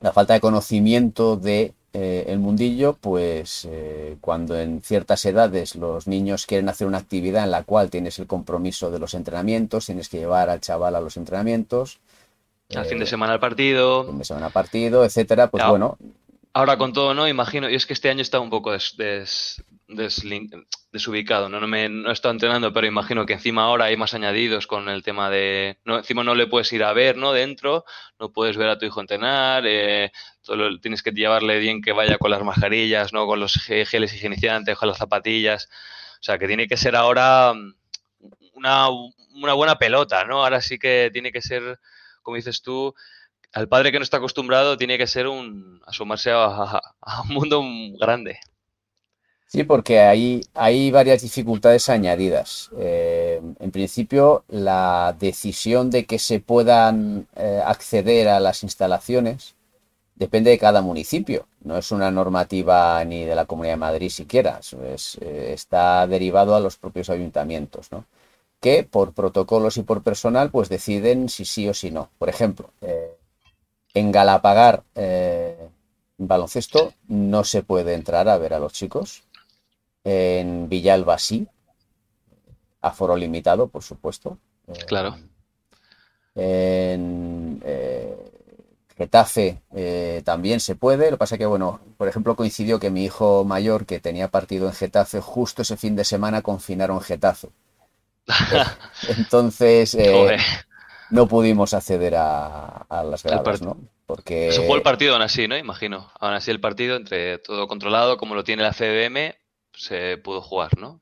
la 0.00 0.12
falta 0.12 0.34
de 0.34 0.40
conocimiento 0.40 1.36
de 1.36 1.72
eh, 1.98 2.26
el 2.28 2.38
mundillo, 2.38 2.92
pues 3.00 3.66
eh, 3.70 4.18
cuando 4.20 4.58
en 4.58 4.82
ciertas 4.82 5.24
edades 5.24 5.76
los 5.76 6.06
niños 6.06 6.44
quieren 6.44 6.68
hacer 6.68 6.86
una 6.86 6.98
actividad 6.98 7.44
en 7.44 7.50
la 7.50 7.62
cual 7.62 7.88
tienes 7.88 8.18
el 8.18 8.26
compromiso 8.26 8.90
de 8.90 8.98
los 8.98 9.14
entrenamientos, 9.14 9.86
tienes 9.86 10.10
que 10.10 10.18
llevar 10.18 10.50
al 10.50 10.60
chaval 10.60 10.94
a 10.94 11.00
los 11.00 11.16
entrenamientos. 11.16 11.98
Al 12.74 12.84
fin 12.86 12.98
de 12.98 13.04
eh, 13.04 13.08
semana 13.08 13.32
al 13.32 13.40
partido. 13.40 14.04
Fin 14.06 14.18
de 14.18 14.24
semana 14.24 14.46
al 14.46 14.52
partido, 14.52 15.04
etcétera, 15.04 15.48
pues 15.48 15.64
bueno. 15.66 15.96
Ahora 16.52 16.78
con 16.78 16.94
todo, 16.94 17.12
¿no? 17.12 17.28
Imagino, 17.28 17.68
y 17.68 17.74
es 17.74 17.84
que 17.84 17.92
este 17.92 18.08
año 18.08 18.22
está 18.22 18.40
un 18.40 18.48
poco 18.48 18.72
des, 18.72 19.62
desubicado, 20.90 21.50
¿no? 21.50 21.60
No, 21.60 21.68
me, 21.68 21.88
no 21.90 22.08
he 22.08 22.12
estado 22.12 22.32
entrenando, 22.32 22.72
pero 22.72 22.86
imagino 22.86 23.26
que 23.26 23.34
encima 23.34 23.64
ahora 23.64 23.84
hay 23.84 23.98
más 23.98 24.14
añadidos 24.14 24.66
con 24.66 24.88
el 24.88 25.02
tema 25.02 25.28
de... 25.28 25.76
No, 25.84 25.98
encima 25.98 26.24
no 26.24 26.34
le 26.34 26.46
puedes 26.46 26.72
ir 26.72 26.82
a 26.82 26.94
ver, 26.94 27.18
¿no? 27.18 27.32
Dentro, 27.32 27.84
no 28.18 28.32
puedes 28.32 28.56
ver 28.56 28.70
a 28.70 28.78
tu 28.78 28.86
hijo 28.86 29.02
entrenar, 29.02 29.64
eh, 29.66 30.10
tienes 30.80 31.02
que 31.02 31.10
llevarle 31.10 31.58
bien 31.58 31.82
que 31.82 31.92
vaya 31.92 32.16
con 32.16 32.30
las 32.30 32.42
mascarillas, 32.42 33.12
¿no? 33.12 33.26
Con 33.26 33.38
los 33.38 33.54
geles 33.54 34.14
higienizantes, 34.14 34.78
con 34.78 34.88
las 34.88 34.96
zapatillas. 34.96 35.68
O 36.20 36.22
sea, 36.22 36.38
que 36.38 36.46
tiene 36.46 36.66
que 36.66 36.78
ser 36.78 36.96
ahora 36.96 37.52
una, 38.54 38.88
una 38.88 39.52
buena 39.52 39.78
pelota, 39.78 40.24
¿no? 40.24 40.42
Ahora 40.42 40.60
sí 40.62 40.78
que 40.78 41.10
tiene 41.12 41.30
que 41.32 41.42
ser, 41.42 41.78
como 42.26 42.36
dices 42.36 42.60
tú, 42.60 42.92
al 43.52 43.68
padre 43.68 43.92
que 43.92 43.98
no 43.98 44.02
está 44.02 44.16
acostumbrado 44.16 44.76
tiene 44.76 44.98
que 44.98 45.06
ser 45.06 45.28
un 45.28 45.80
asomarse 45.86 46.32
a, 46.32 46.82
un 47.22 47.34
mundo 47.34 47.62
grande. 48.00 48.40
Sí, 49.46 49.62
porque 49.62 50.00
hay, 50.00 50.40
hay 50.54 50.90
varias 50.90 51.22
dificultades 51.22 51.88
añadidas. 51.88 52.70
Eh, 52.78 53.40
en 53.60 53.70
principio, 53.70 54.44
la 54.48 55.14
decisión 55.20 55.88
de 55.88 56.04
que 56.04 56.18
se 56.18 56.40
puedan 56.40 57.28
eh, 57.36 57.62
acceder 57.64 58.28
a 58.28 58.40
las 58.40 58.64
instalaciones 58.64 59.54
depende 60.16 60.50
de 60.50 60.58
cada 60.58 60.82
municipio. 60.82 61.46
No 61.62 61.78
es 61.78 61.92
una 61.92 62.10
normativa 62.10 63.04
ni 63.04 63.24
de 63.24 63.36
la 63.36 63.44
Comunidad 63.44 63.74
de 63.74 63.86
Madrid 63.88 64.10
siquiera. 64.10 64.60
Eh, 65.20 65.52
está 65.54 66.08
derivado 66.08 66.56
a 66.56 66.60
los 66.60 66.76
propios 66.76 67.08
ayuntamientos, 67.08 67.92
¿no? 67.92 68.04
Que 68.66 68.82
por 68.82 69.12
protocolos 69.12 69.76
y 69.76 69.84
por 69.84 70.02
personal 70.02 70.50
pues 70.50 70.68
deciden 70.68 71.28
si 71.28 71.44
sí 71.44 71.68
o 71.68 71.74
si 71.74 71.92
no. 71.92 72.10
Por 72.18 72.28
ejemplo, 72.28 72.70
en 73.94 74.10
Galapagar 74.10 74.82
baloncesto 76.18 76.92
no 77.06 77.44
se 77.44 77.62
puede 77.62 77.94
entrar 77.94 78.28
a 78.28 78.38
ver 78.38 78.54
a 78.54 78.58
los 78.58 78.72
chicos 78.72 79.22
en 80.02 80.68
Villalba 80.68 81.16
sí, 81.16 81.46
aforo 82.80 83.16
limitado, 83.16 83.68
por 83.68 83.84
supuesto. 83.84 84.38
Claro. 84.88 85.16
En 86.34 87.62
eh, 87.64 88.16
Getafe 88.96 89.62
eh, 89.74 90.22
también 90.24 90.58
se 90.58 90.74
puede. 90.74 91.06
Lo 91.06 91.16
que 91.16 91.18
pasa 91.18 91.38
que, 91.38 91.46
bueno, 91.46 91.80
por 91.96 92.08
ejemplo, 92.08 92.34
coincidió 92.34 92.80
que 92.80 92.90
mi 92.90 93.04
hijo 93.04 93.44
mayor, 93.44 93.86
que 93.86 94.00
tenía 94.00 94.28
partido 94.28 94.66
en 94.66 94.74
Getafe, 94.74 95.20
justo 95.20 95.62
ese 95.62 95.76
fin 95.76 95.94
de 95.94 96.04
semana 96.04 96.42
confinaron 96.42 97.00
Getafe. 97.00 97.48
Entonces, 99.08 99.94
eh, 99.98 100.36
no 101.10 101.28
pudimos 101.28 101.74
acceder 101.74 102.14
a, 102.16 102.86
las 102.90 103.22
gradas, 103.22 103.62
¿no? 103.62 103.76
Porque... 104.06 104.52
Se 104.52 104.62
jugó 104.62 104.76
el 104.76 104.82
partido 104.82 105.14
aún 105.14 105.22
así, 105.22 105.48
¿no? 105.48 105.56
Imagino. 105.56 106.10
Aún 106.20 106.34
así 106.34 106.50
el 106.50 106.60
partido, 106.60 106.96
entre 106.96 107.38
todo 107.38 107.66
controlado, 107.66 108.16
como 108.16 108.34
lo 108.34 108.44
tiene 108.44 108.62
la 108.62 108.72
CBM, 108.72 109.34
se 109.72 110.16
pudo 110.18 110.40
jugar, 110.40 110.78
¿no? 110.78 111.00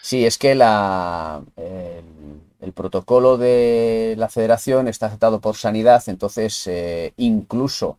Sí, 0.00 0.24
es 0.24 0.38
que 0.38 0.54
la, 0.54 1.42
el, 1.56 2.72
protocolo 2.72 3.38
de 3.38 4.14
la 4.16 4.28
federación 4.28 4.86
está 4.86 5.06
aceptado 5.06 5.40
por 5.40 5.56
sanidad, 5.56 6.02
entonces 6.06 6.66
eh, 6.68 7.12
incluso 7.16 7.98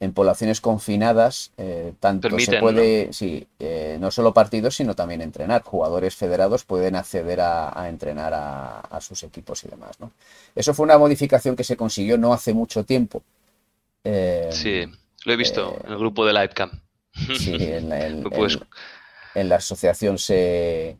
en 0.00 0.12
poblaciones 0.12 0.60
confinadas, 0.60 1.50
eh, 1.56 1.92
tanto 1.98 2.28
se 2.38 2.60
puede, 2.60 3.06
¿no? 3.06 3.12
sí, 3.12 3.46
eh, 3.58 3.96
no 4.00 4.10
solo 4.10 4.32
partidos, 4.32 4.76
sino 4.76 4.94
también 4.94 5.22
entrenar. 5.22 5.62
Jugadores 5.62 6.14
federados 6.14 6.64
pueden 6.64 6.94
acceder 6.94 7.40
a, 7.40 7.88
entrenar 7.88 8.32
a, 8.34 9.00
sus 9.00 9.22
equipos 9.24 9.64
y 9.64 9.68
demás, 9.68 9.98
¿no? 9.98 10.12
Eso 10.54 10.74
fue 10.74 10.84
una 10.84 10.98
modificación 10.98 11.56
que 11.56 11.64
se 11.64 11.76
consiguió 11.76 12.16
no 12.16 12.32
hace 12.32 12.54
mucho 12.54 12.84
tiempo. 12.84 13.22
sí, 14.50 14.84
lo 15.24 15.32
he 15.32 15.36
visto 15.36 15.76
en 15.84 15.92
el 15.92 15.98
grupo 15.98 16.24
de 16.24 16.32
Livecam. 16.32 16.70
Sí, 17.36 17.56
en, 17.58 17.92
el, 17.92 18.24
en 19.34 19.48
la 19.48 19.56
asociación 19.56 20.18
se, 20.18 20.96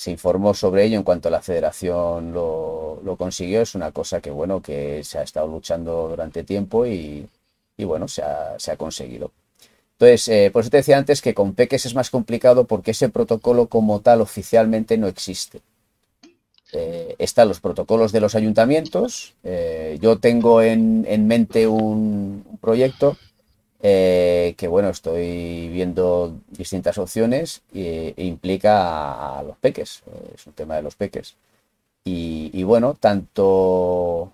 se 0.00 0.10
informó 0.10 0.54
sobre 0.54 0.84
ello 0.84 0.96
en 0.96 1.02
cuanto 1.02 1.28
la 1.28 1.42
federación 1.42 2.32
lo, 2.32 3.16
consiguió. 3.18 3.60
Es 3.60 3.74
una 3.74 3.92
cosa 3.92 4.22
que, 4.22 4.30
bueno, 4.30 4.62
que 4.62 5.04
se 5.04 5.18
ha 5.18 5.22
estado 5.22 5.46
luchando 5.46 6.08
durante 6.08 6.42
tiempo 6.42 6.86
y, 6.86 7.28
bueno, 7.84 8.08
se 8.08 8.22
ha, 8.22 8.76
conseguido. 8.76 9.32
Entonces, 9.92 10.28
eh, 10.28 10.50
por 10.52 10.62
eso 10.62 10.70
te 10.70 10.78
decía 10.78 10.98
antes 10.98 11.20
que 11.20 11.34
con 11.34 11.54
Peques 11.54 11.86
es 11.86 11.94
más 11.94 12.10
complicado 12.10 12.64
porque 12.64 12.92
ese 12.92 13.08
protocolo 13.08 13.66
como 13.66 14.00
tal 14.00 14.20
oficialmente 14.20 14.96
no 14.98 15.08
existe. 15.08 15.60
eh, 16.72 17.16
están 17.18 17.48
los 17.48 17.60
protocolos 17.60 18.12
de 18.12 18.20
los 18.20 18.34
ayuntamientos. 18.34 19.34
Eh, 19.44 19.98
yo 20.00 20.18
tengo 20.18 20.62
en, 20.62 21.26
mente 21.26 21.66
un, 21.66 22.44
proyecto 22.60 23.16
eh, 23.82 24.54
que, 24.56 24.68
bueno, 24.68 24.90
estoy 24.90 25.68
viendo 25.68 26.38
distintas 26.48 26.98
opciones 26.98 27.62
e, 27.74 28.14
implica 28.16 29.38
a, 29.38 29.42
los 29.42 29.56
peques. 29.56 30.02
es 30.34 30.46
un 30.46 30.52
tema 30.52 30.76
de 30.76 30.82
los 30.82 30.94
peques. 30.96 31.36
Y, 32.04 32.62
bueno, 32.64 32.94
tanto 32.94 34.32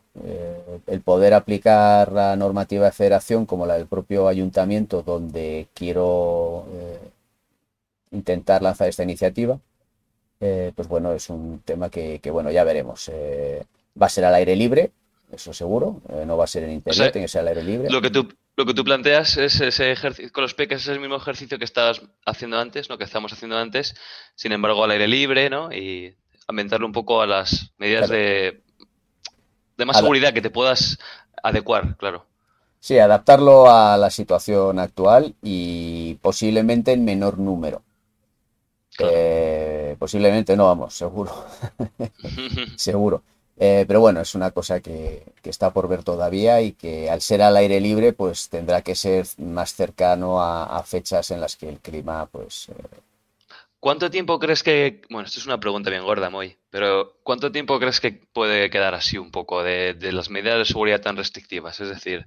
el 0.86 1.00
poder 1.02 1.34
aplicar 1.34 2.12
la 2.12 2.36
normativa 2.36 2.86
de 2.86 2.92
federación 2.92 3.44
como 3.44 3.66
la 3.66 3.76
del 3.76 3.86
propio 3.86 4.28
ayuntamiento, 4.28 5.02
donde 5.02 5.68
quiero 5.74 6.66
intentar 8.12 8.62
lanzar 8.62 8.88
esta 8.88 9.02
iniciativa, 9.02 9.58
eh, 10.40 10.72
pues 10.74 10.88
bueno, 10.88 11.12
es 11.12 11.30
un 11.30 11.60
tema 11.64 11.90
que, 11.90 12.20
bueno, 12.30 12.50
ya 12.50 12.64
veremos. 12.64 13.10
Eh, 13.12 13.64
va 14.00 14.06
a 14.06 14.10
ser 14.10 14.24
al 14.24 14.34
aire 14.34 14.54
libre, 14.56 14.90
eso 15.32 15.52
seguro, 15.52 16.02
eh, 16.10 16.24
no 16.26 16.36
va 16.36 16.44
a 16.44 16.48
ser 16.48 16.64
en 16.64 16.72
internet, 16.72 17.12
tiene 17.12 17.24
que 17.24 17.28
ser 17.28 17.40
al 17.42 17.48
aire 17.48 17.62
libre. 17.62 17.90
Lo 17.90 18.02
que 18.02 18.10
tú, 18.10 18.28
lo 18.56 18.66
que 18.66 18.74
tú 18.74 18.84
planteas 18.84 19.36
es 19.38 19.60
ese 19.60 19.90
ejercicio, 19.90 20.30
con 20.32 20.42
los 20.42 20.54
peques 20.54 20.82
es 20.82 20.88
el 20.88 21.00
mismo 21.00 21.16
ejercicio 21.16 21.58
que 21.58 21.64
estabas 21.64 22.02
haciendo 22.24 22.58
antes, 22.58 22.88
¿no? 22.90 22.98
que 22.98 23.04
estamos 23.04 23.32
haciendo 23.32 23.56
antes, 23.56 23.94
sin 24.34 24.52
embargo 24.52 24.84
al 24.84 24.90
aire 24.90 25.08
libre, 25.08 25.48
¿no? 25.48 25.72
Y 25.72 26.14
ambientarlo 26.46 26.86
un 26.86 26.92
poco 26.92 27.20
a 27.20 27.26
las 27.26 27.72
medidas 27.78 28.08
de, 28.08 28.62
de 29.76 29.84
más 29.84 29.98
seguridad 29.98 30.32
que 30.32 30.42
te 30.42 30.50
puedas 30.50 30.98
adecuar, 31.42 31.96
claro. 31.96 32.24
Sí, 32.80 32.98
adaptarlo 32.98 33.70
a 33.70 33.96
la 33.96 34.10
situación 34.10 34.78
actual 34.78 35.34
y 35.42 36.14
posiblemente 36.22 36.92
en 36.92 37.04
menor 37.04 37.38
número. 37.38 37.82
Eh, 38.98 39.96
posiblemente 39.98 40.56
no, 40.56 40.66
vamos, 40.66 40.94
seguro. 40.94 41.32
seguro. 42.76 43.22
Eh, 43.58 43.84
pero 43.88 44.00
bueno, 44.00 44.20
es 44.20 44.34
una 44.34 44.50
cosa 44.50 44.80
que, 44.80 45.32
está 45.42 45.72
por 45.72 45.88
ver 45.88 46.02
todavía 46.02 46.60
y 46.60 46.72
que 46.72 47.08
al 47.10 47.22
ser 47.22 47.42
al 47.42 47.56
aire 47.56 47.80
libre, 47.80 48.12
pues 48.12 48.48
tendrá 48.48 48.82
que 48.82 48.94
ser 48.94 49.26
más 49.38 49.74
cercano 49.74 50.42
a, 50.42 50.82
fechas 50.84 51.30
en 51.30 51.40
las 51.40 51.56
que 51.56 51.68
el 51.68 51.78
clima, 51.78 52.26
pues. 52.26 52.68
Eh, 52.68 52.74
¿Cuánto 53.86 54.10
tiempo 54.10 54.40
crees 54.40 54.64
que.? 54.64 55.02
Bueno, 55.10 55.26
esto 55.28 55.38
es 55.38 55.46
una 55.46 55.60
pregunta 55.60 55.90
bien 55.90 56.02
gorda, 56.02 56.28
Moy, 56.28 56.58
pero 56.70 57.20
¿cuánto 57.22 57.52
tiempo 57.52 57.78
crees 57.78 58.00
que 58.00 58.10
puede 58.32 58.68
quedar 58.68 58.94
así 58.94 59.16
un 59.16 59.30
poco 59.30 59.62
de, 59.62 59.96
las 60.10 60.28
medidas 60.28 60.58
de 60.58 60.64
seguridad 60.64 61.00
tan 61.00 61.16
restrictivas? 61.16 61.78
Es 61.78 61.90
decir, 61.90 62.26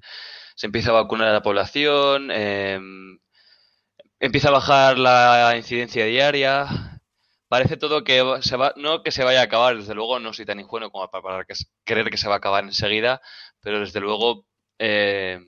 se 0.55 0.67
empieza 0.67 0.91
a 0.91 0.93
vacunar 0.93 1.27
a 1.27 1.33
la 1.33 1.41
población, 1.41 2.29
eh, 2.31 2.79
Empieza 4.21 4.47
a 4.47 4.51
bajar 4.51 4.97
la 4.97 5.53
incidencia 5.57 6.05
diaria. 6.05 6.65
Parece 7.49 7.75
todo 7.75 8.05
que 8.05 8.23
se 8.41 8.55
va, 8.55 8.73
no 8.77 9.03
que 9.03 9.11
se 9.11 9.25
vaya 9.25 9.41
a 9.41 9.43
acabar, 9.43 9.75
desde 9.75 9.95
luego 9.95 10.17
no 10.19 10.31
soy 10.31 10.45
tan 10.45 10.61
ingenuo 10.61 10.91
como 10.91 11.11
para, 11.11 11.45
creer 11.83 12.09
que 12.09 12.17
se 12.17 12.29
va 12.29 12.35
a 12.35 12.37
acabar 12.37 12.63
enseguida, 12.63 13.21
pero 13.59 13.81
desde 13.81 13.99
luego, 13.99 14.45
eh, 14.77 15.41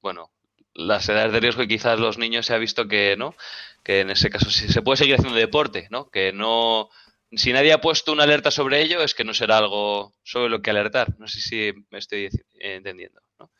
bueno, 0.00 0.32
las 0.74 1.08
edades 1.08 1.32
de 1.32 1.40
riesgo 1.40 1.62
y 1.62 1.68
quizás 1.68 1.98
los 1.98 2.18
niños 2.18 2.46
se 2.46 2.54
ha 2.54 2.58
visto 2.58 2.88
que 2.88 3.16
no, 3.16 3.34
que 3.82 4.00
en 4.00 4.10
ese 4.10 4.30
caso 4.30 4.50
se 4.50 4.82
puede 4.82 4.96
seguir 4.96 5.16
haciendo 5.16 5.38
deporte, 5.38 5.88
¿no? 5.90 6.10
Que 6.10 6.32
no, 6.32 6.88
si 7.32 7.52
nadie 7.52 7.72
ha 7.72 7.80
puesto 7.80 8.12
una 8.12 8.24
alerta 8.24 8.50
sobre 8.50 8.82
ello, 8.82 9.02
es 9.02 9.14
que 9.14 9.24
no 9.24 9.34
será 9.34 9.58
algo 9.58 10.12
sobre 10.22 10.50
lo 10.50 10.62
que 10.62 10.70
alertar. 10.70 11.14
No 11.18 11.28
sé 11.28 11.40
si 11.40 11.72
me 11.90 11.98
estoy 11.98 12.28
entendiendo. 12.58 13.20
¿no? 13.38 13.50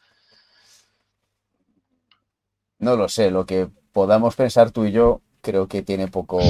no 2.83 2.97
lo 2.97 3.09
sé, 3.09 3.31
lo 3.31 3.47
que 3.47 3.69
podamos 3.93 4.35
pensar 4.35 4.73
tú 4.73 4.85
y 4.85 4.93
yo 4.93 5.21
creo 5.41 5.69
que 5.69 5.83
tiene 5.83 6.09
poco, 6.09 6.41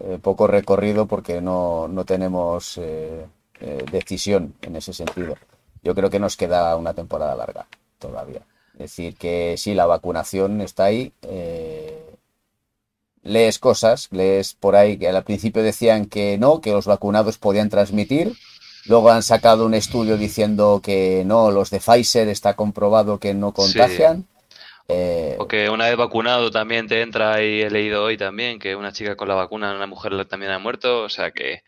eh, 0.00 0.18
poco 0.20 0.46
recorrido 0.46 1.06
porque 1.06 1.40
no, 1.40 1.88
tenemos 2.06 2.78
eh, 2.78 3.26
eh, 3.60 3.84
decisión 3.92 4.54
en 4.62 4.76
ese 4.76 4.92
sentido. 4.92 5.36
Yo 5.82 5.94
creo 5.94 6.10
que 6.10 6.18
nos 6.18 6.36
queda 6.36 6.74
una 6.76 6.94
temporada 6.94 7.36
larga 7.36 7.66
todavía. 7.98 8.42
Es 8.78 8.92
decir, 8.92 9.16
que 9.16 9.56
sí, 9.58 9.74
la 9.74 9.86
vacunación 9.86 10.60
está 10.60 10.84
ahí. 10.84 11.12
lees 13.24 13.58
cosas, 13.58 14.08
lees 14.12 14.54
por 14.54 14.76
ahí 14.76 14.96
que 14.96 15.08
al 15.08 15.24
principio 15.24 15.64
decían 15.64 16.06
que 16.06 16.38
no, 16.38 16.60
que 16.60 16.70
los 16.70 16.86
vacunados 16.86 17.38
podían 17.38 17.70
transmitir. 17.70 18.34
Luego 18.86 19.10
han 19.10 19.24
sacado 19.24 19.66
un 19.66 19.74
estudio 19.74 20.16
diciendo 20.16 20.80
que 20.82 21.24
no, 21.26 21.50
los 21.50 21.70
de 21.70 21.80
Pfizer 21.80 22.28
está 22.28 22.54
comprobado 22.54 23.18
que 23.18 23.34
no 23.34 23.52
contagian. 23.52 24.24
Eh, 24.86 25.34
o 25.38 25.48
que 25.48 25.68
una 25.68 25.86
vez 25.86 25.96
vacunado 25.96 26.50
también 26.50 26.86
te 26.86 27.02
entra 27.02 27.42
y 27.42 27.60
he 27.60 27.70
leído 27.70 28.04
hoy 28.04 28.16
también 28.16 28.58
que 28.58 28.76
una 28.76 28.92
chica 28.92 29.16
con 29.16 29.28
la 29.28 29.34
vacuna, 29.34 29.74
una 29.74 29.86
mujer 29.86 30.24
también 30.24 30.52
ha 30.52 30.58
muerto, 30.58 31.02
o 31.02 31.08
sea 31.08 31.32
que, 31.32 31.62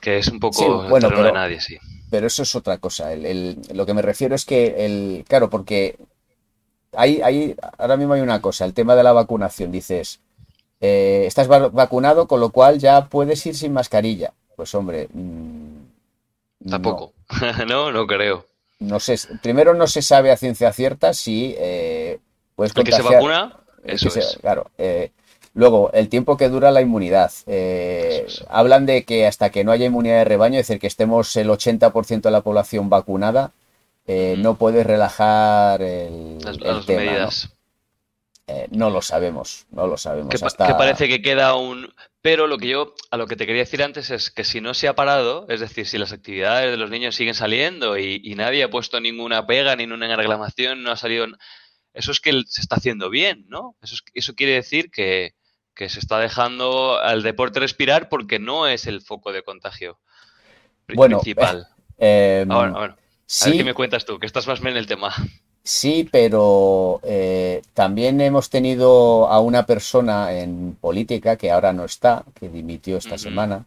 que 0.00 0.18
es 0.18 0.28
un 0.28 0.40
poco 0.40 0.88
bueno, 0.88 1.08
pero, 1.10 1.22
de 1.22 1.32
nadie, 1.32 1.60
sí. 1.60 1.78
Pero 2.16 2.28
eso 2.28 2.44
es 2.44 2.54
otra 2.54 2.78
cosa. 2.78 3.10
lo 3.14 3.84
que 3.84 3.92
me 3.94 4.00
refiero 4.00 4.34
es 4.34 4.46
que, 4.46 4.86
el, 4.86 5.24
claro, 5.28 5.50
porque 5.50 5.98
hay, 6.94 7.20
hay, 7.20 7.54
ahora 7.76 7.98
mismo 7.98 8.14
hay 8.14 8.22
una 8.22 8.40
cosa, 8.40 8.64
el 8.64 8.72
tema 8.72 8.96
de 8.96 9.02
la 9.02 9.12
vacunación, 9.12 9.70
dices, 9.70 10.20
eh, 10.80 11.24
estás 11.26 11.46
vacunado, 11.46 12.26
con 12.26 12.40
lo 12.40 12.48
cual 12.50 12.78
ya 12.78 13.06
puedes 13.06 13.44
ir 13.44 13.54
sin 13.54 13.74
mascarilla. 13.74 14.32
Pues 14.56 14.74
hombre, 14.74 15.08
mm, 15.12 16.70
tampoco. 16.70 17.12
no, 17.68 17.92
no 17.92 18.06
creo 18.06 18.46
no 18.78 19.00
sé, 19.00 19.16
primero 19.42 19.74
no 19.74 19.86
se 19.86 20.02
sabe 20.02 20.30
a 20.30 20.36
ciencia 20.36 20.72
cierta 20.72 21.14
si 21.14 21.54
eh, 21.58 22.18
puedes 22.54 22.72
que 22.72 22.92
se 22.92 23.02
vacuna, 23.02 23.56
eso 23.84 24.08
es. 24.08 24.38
claro. 24.40 24.70
Eh, 24.76 25.12
luego, 25.56 25.90
el 25.92 26.08
tiempo 26.08 26.36
que 26.36 26.48
dura 26.48 26.70
la 26.70 26.80
inmunidad. 26.80 27.32
Eh, 27.46 28.26
hablan 28.48 28.86
de 28.86 29.04
que 29.04 29.26
hasta 29.26 29.50
que 29.50 29.64
no 29.64 29.72
haya 29.72 29.86
inmunidad 29.86 30.18
de 30.18 30.24
rebaño, 30.24 30.60
es 30.60 30.68
decir, 30.68 30.80
que 30.80 30.86
estemos 30.86 31.34
el 31.34 31.48
80% 31.48 32.20
de 32.20 32.30
la 32.30 32.42
población 32.42 32.88
vacunada, 32.88 33.52
no 34.06 34.54
puedes 34.54 34.86
relajar 34.86 35.82
el, 35.82 36.38
las, 36.38 36.86
medidas. 36.86 37.50
¿no? 38.70 38.90
lo 38.90 39.02
sabemos, 39.02 39.66
no 39.70 39.88
lo 39.88 39.96
sabemos. 39.96 40.30
Que, 40.30 40.38
que, 40.38 40.74
parece 40.74 41.08
que 41.08 41.20
queda 41.20 41.56
un, 41.56 41.92
pero 42.26 42.48
lo 42.48 42.58
que 42.58 42.66
yo, 42.66 42.92
a 43.12 43.18
lo 43.18 43.28
que 43.28 43.36
te 43.36 43.46
quería 43.46 43.62
decir 43.62 43.84
antes 43.84 44.10
es 44.10 44.32
que 44.32 44.42
si 44.42 44.60
no 44.60 44.74
se 44.74 44.88
ha 44.88 44.96
parado, 44.96 45.46
es 45.48 45.60
decir, 45.60 45.86
si 45.86 45.96
las 45.96 46.10
actividades 46.10 46.72
de 46.72 46.76
los 46.76 46.90
niños 46.90 47.14
siguen 47.14 47.34
saliendo 47.34 47.96
y, 47.96 48.34
nadie 48.34 48.64
ha 48.64 48.68
puesto 48.68 48.98
ninguna 49.00 49.46
pega, 49.46 49.76
ni 49.76 49.86
ninguna 49.86 50.16
reclamación, 50.16 50.82
no 50.82 50.90
ha 50.90 50.96
salido, 50.96 51.28
eso 51.94 52.10
es 52.10 52.18
que 52.18 52.32
se 52.48 52.62
está 52.62 52.78
haciendo 52.78 53.10
bien, 53.10 53.44
¿no? 53.46 53.76
Eso, 53.80 53.94
eso 54.12 54.34
quiere 54.34 54.54
decir 54.54 54.90
que, 54.90 55.35
se 55.76 56.00
está 56.00 56.18
dejando 56.18 56.98
al 56.98 57.22
deporte 57.22 57.60
respirar 57.60 58.08
porque 58.08 58.38
no 58.38 58.66
es 58.66 58.86
el 58.86 59.02
foco 59.02 59.32
de 59.32 59.42
contagio 59.42 59.98
principal. 60.86 61.68
Eh. 61.98 62.44
A 62.50 62.78
ver 62.78 62.94
qué 63.26 63.64
me 63.64 63.72
cuentas 63.72 64.04
tú, 64.04 64.18
que 64.18 64.26
estás 64.26 64.46
más 64.46 64.60
bien 64.60 64.72
en 64.72 64.76
el 64.76 64.86
tema. 64.86 65.14
Sí, 65.62 66.08
pero 66.12 67.00
eh, 67.02 67.62
también 67.74 68.20
hemos 68.20 68.50
tenido 68.50 69.26
a 69.26 69.40
una 69.40 69.66
persona 69.66 70.32
en 70.32 70.76
política 70.80 71.36
que 71.36 71.50
ahora 71.50 71.72
no 71.72 71.84
está, 71.84 72.22
que 72.38 72.48
dimitió 72.48 72.96
esta 72.96 73.18
semana, 73.18 73.64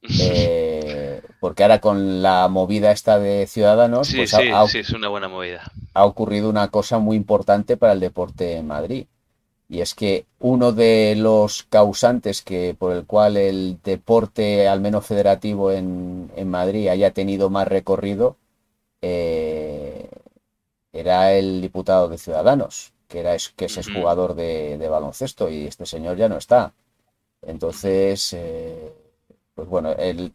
eh, 0.20 1.20
porque 1.38 1.62
ahora 1.62 1.80
con 1.80 2.22
la 2.22 2.48
movida 2.48 2.90
esta 2.90 3.18
de 3.18 3.46
Ciudadanos, 3.46 4.14
pues 4.14 4.32
ha, 4.32 4.64
es 4.64 4.90
una 4.90 5.08
buena 5.08 5.28
movida. 5.28 5.70
Ha 5.92 6.06
ocurrido 6.06 6.48
una 6.48 6.68
cosa 6.68 6.98
muy 6.98 7.18
importante 7.18 7.76
para 7.76 7.92
el 7.92 8.00
deporte 8.00 8.56
en 8.56 8.68
Madrid. 8.68 9.06
Y 9.68 9.80
es 9.80 9.94
que 9.94 10.26
uno 10.38 10.72
de 10.72 11.14
los 11.16 11.64
causantes 11.64 12.42
que 12.42 12.74
por 12.78 12.92
el 12.92 13.04
cual 13.04 13.36
el 13.36 13.78
deporte, 13.82 14.68
al 14.68 14.80
menos 14.80 15.06
federativo 15.06 15.72
en, 15.72 16.30
Madrid, 16.48 16.88
haya 16.88 17.10
tenido 17.12 17.50
más 17.50 17.66
recorrido, 17.66 18.36
eh, 19.02 20.08
era 20.92 21.32
el 21.32 21.60
diputado 21.60 22.08
de 22.08 22.18
Ciudadanos, 22.18 22.92
que, 23.08 23.20
era, 23.20 23.36
que 23.56 23.64
es 23.66 23.88
jugador 23.92 24.34
de, 24.34 24.88
baloncesto 24.88 25.50
y 25.50 25.66
este 25.66 25.84
señor 25.84 26.16
ya 26.16 26.28
no 26.28 26.36
está. 26.38 26.72
Entonces, 27.42 28.32
eh, 28.32 28.92
pues 29.54 29.68
bueno, 29.68 29.92
el, 29.92 30.32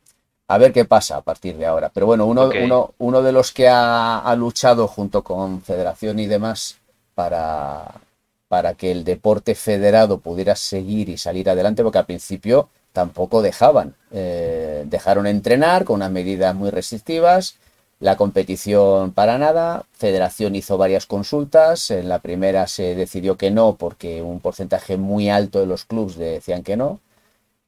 a 0.51 0.57
ver 0.57 0.73
qué 0.73 0.83
pasa 0.83 1.15
a 1.15 1.21
partir 1.21 1.55
de 1.57 1.65
ahora. 1.65 1.89
Pero 1.93 2.05
bueno, 2.05 2.25
uno, 2.25 2.49
uno, 2.61 2.93
uno 2.97 3.21
de 3.21 3.31
los 3.31 3.53
que 3.53 3.69
ha, 3.69 4.35
luchado 4.35 4.87
junto 4.87 5.23
con 5.23 5.61
Federación 5.61 6.19
y 6.19 6.27
demás 6.27 6.77
para, 7.15 8.01
para 8.51 8.73
que 8.73 8.91
el 8.91 9.03
deporte 9.05 9.55
federado 9.55 10.19
pudiera 10.19 10.55
seguir 10.55 11.07
y 11.07 11.17
salir 11.17 11.49
adelante, 11.49 11.83
porque 11.83 11.99
al 11.99 12.05
principio 12.05 12.67
tampoco 12.91 13.41
dejaban. 13.41 13.95
Eh, 14.11 14.83
dejaron 14.87 15.25
entrenar 15.25 15.85
con 15.85 15.95
unas 15.95 16.11
medidas 16.11 16.53
muy 16.53 16.69
restrictivas 16.69 17.55
la 18.01 18.17
competición 18.17 19.11
para 19.11 19.37
nada, 19.37 19.85
Federación 19.93 20.55
hizo 20.55 20.75
varias 20.75 21.05
consultas, 21.05 21.91
en 21.91 22.09
la 22.09 22.17
primera 22.17 22.65
se 22.65 22.95
decidió 22.95 23.37
que 23.37 23.51
no 23.51 23.75
porque 23.75 24.23
un 24.23 24.39
porcentaje 24.39 24.97
muy 24.97 25.29
alto 25.29 25.59
de 25.59 25.67
los 25.67 25.85
clubes 25.85 26.15
decían 26.17 26.63
que 26.63 26.75
no. 26.75 26.99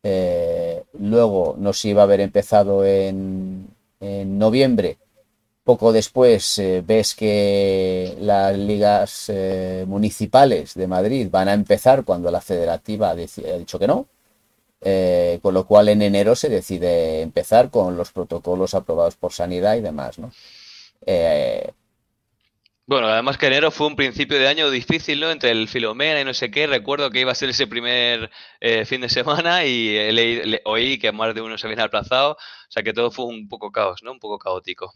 Eh, 0.01 0.83
luego 0.93 1.55
no 1.59 1.71
se 1.71 1.89
iba 1.89 2.01
a 2.01 2.05
haber 2.05 2.19
empezado 2.19 2.83
en, 2.83 3.67
noviembre. 4.01 4.97
Poco 5.63 5.93
después 5.93 6.59
eh, 6.59 6.83
ves 6.85 7.15
que 7.15 8.15
las 8.19 8.57
ligas 8.57 9.29
eh, 9.29 9.85
municipales 9.87 10.73
de 10.75 10.87
Madrid 10.87 11.29
van 11.31 11.47
a 11.47 11.53
empezar 11.53 12.03
cuando 12.03 12.29
la 12.31 12.41
federativa 12.41 13.11
ha 13.11 13.15
dicho 13.15 13.79
que 13.79 13.87
no. 13.87 14.07
eh, 14.81 15.39
con 15.43 15.53
lo 15.55 15.65
cual 15.67 15.89
en 15.89 16.01
enero 16.03 16.35
se 16.35 16.49
decide 16.49 17.21
empezar 17.21 17.69
con 17.71 17.97
los 17.97 18.11
protocolos 18.13 18.73
aprobados 18.75 19.15
por 19.17 19.33
sanidad 19.33 19.75
y 19.77 19.81
demás, 19.81 20.19
¿no? 20.19 20.31
Bueno, 22.85 23.07
además 23.07 23.37
que 23.37 23.47
enero 23.47 23.71
fue 23.71 23.87
un 23.87 23.95
principio 23.95 24.37
de 24.37 24.47
año 24.47 24.69
difícil, 24.69 25.19
¿no? 25.21 25.31
Entre 25.31 25.51
el 25.51 25.67
Filomena 25.69 26.19
y 26.19 26.25
no 26.25 26.33
sé 26.33 26.51
qué. 26.51 26.67
Recuerdo 26.67 27.09
que 27.11 27.21
iba 27.21 27.31
a 27.31 27.35
ser 27.35 27.49
ese 27.49 27.65
primer 27.67 28.29
fin 28.85 29.01
de 29.01 29.09
semana 29.09 29.65
y 29.65 29.97
oí 30.65 30.99
que 30.99 31.11
más 31.13 31.33
de 31.33 31.41
uno 31.41 31.57
se 31.57 31.67
había 31.67 31.83
aplazado. 31.85 32.33
O 32.33 32.37
sea 32.71 32.83
que 32.83 32.93
todo 32.93 33.09
fue 33.11 33.25
un 33.25 33.47
poco 33.47 33.71
caos, 33.71 34.01
¿no? 34.03 34.11
Un 34.11 34.19
poco 34.19 34.37
caótico. 34.37 34.93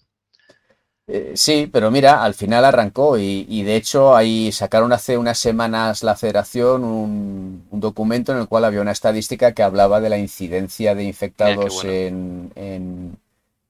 Eh, 1.10 1.34
sí, 1.36 1.70
pero 1.72 1.90
mira, 1.90 2.22
al 2.22 2.34
final 2.34 2.66
arrancó 2.66 3.18
y, 3.18 3.64
de 3.64 3.78
hecho 3.78 4.14
ahí 4.16 4.52
sacaron 4.52 4.92
hace 4.92 5.18
unas 5.18 5.38
semanas 5.38 6.04
la 6.04 6.18
federación 6.18 6.84
un, 6.84 7.66
documento 7.72 8.34
en 8.34 8.40
el 8.40 8.48
cual 8.50 8.66
había 8.66 8.82
una 8.82 8.92
estadística 8.92 9.54
que 9.54 9.64
hablaba 9.64 10.02
de 10.02 10.10
la 10.10 10.18
incidencia 10.18 10.96
de 10.96 11.04
infectados 11.06 11.86
en, 11.86 13.18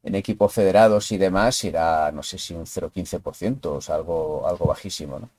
equipos 0.03 0.53
federados 0.53 1.11
y 1.11 1.17
demás, 1.17 1.63
y 1.63 1.67
era 1.67 2.11
no 2.11 2.23
sé 2.23 2.37
si 2.39 2.53
un 2.53 2.65
0,15%, 2.65 3.65
o 3.65 3.81
sea, 3.81 3.95
algo, 3.95 4.47
algo 4.47 4.65
bajísimo, 4.65 5.19
¿no? 5.19 5.29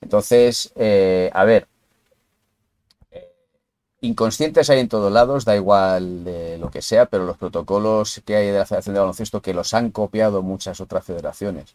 Entonces, 0.00 0.72
eh, 0.76 1.30
a 1.32 1.44
ver, 1.44 1.66
Inconscientes 4.00 4.70
hay 4.70 4.78
en 4.78 4.88
todos 4.88 5.12
lados, 5.12 5.44
da 5.44 5.56
igual 5.56 6.22
de 6.22 6.56
lo 6.58 6.70
que 6.70 6.82
sea, 6.82 7.06
pero 7.06 7.24
los 7.24 7.36
protocolos 7.36 8.22
que 8.24 8.36
hay 8.36 8.46
de 8.46 8.58
la 8.58 8.66
Federación 8.66 8.94
de 8.94 9.00
Baloncesto, 9.00 9.42
que 9.42 9.54
los 9.54 9.74
han 9.74 9.90
copiado 9.90 10.42
muchas 10.42 10.80
otras 10.80 11.04
federaciones, 11.04 11.74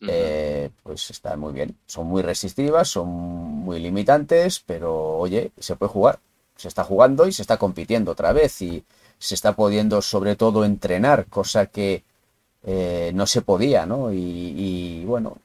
eh, 0.00 0.70
pues 0.82 1.10
están 1.10 1.38
muy 1.38 1.52
bien. 1.52 1.76
Son 1.86 2.06
muy 2.08 2.22
resistivas, 2.22 2.88
son 2.88 3.08
muy 3.08 3.78
limitantes, 3.78 4.60
pero 4.66 5.16
oye, 5.16 5.52
se 5.58 5.76
puede 5.76 5.92
jugar. 5.92 6.18
Se 6.56 6.68
está 6.68 6.82
jugando 6.84 7.26
y 7.26 7.32
se 7.32 7.42
está 7.42 7.56
compitiendo 7.56 8.12
otra 8.12 8.32
vez 8.32 8.60
y 8.60 8.84
se 9.18 9.34
está 9.34 9.54
pudiendo 9.54 10.02
sobre 10.02 10.36
todo 10.36 10.64
entrenar, 10.64 11.26
cosa 11.26 11.66
que 11.66 12.04
eh, 12.64 13.12
no 13.14 13.26
se 13.26 13.42
podía, 13.42 13.86
¿no? 13.86 14.12
y 14.12 15.04
bueno, 15.06 15.38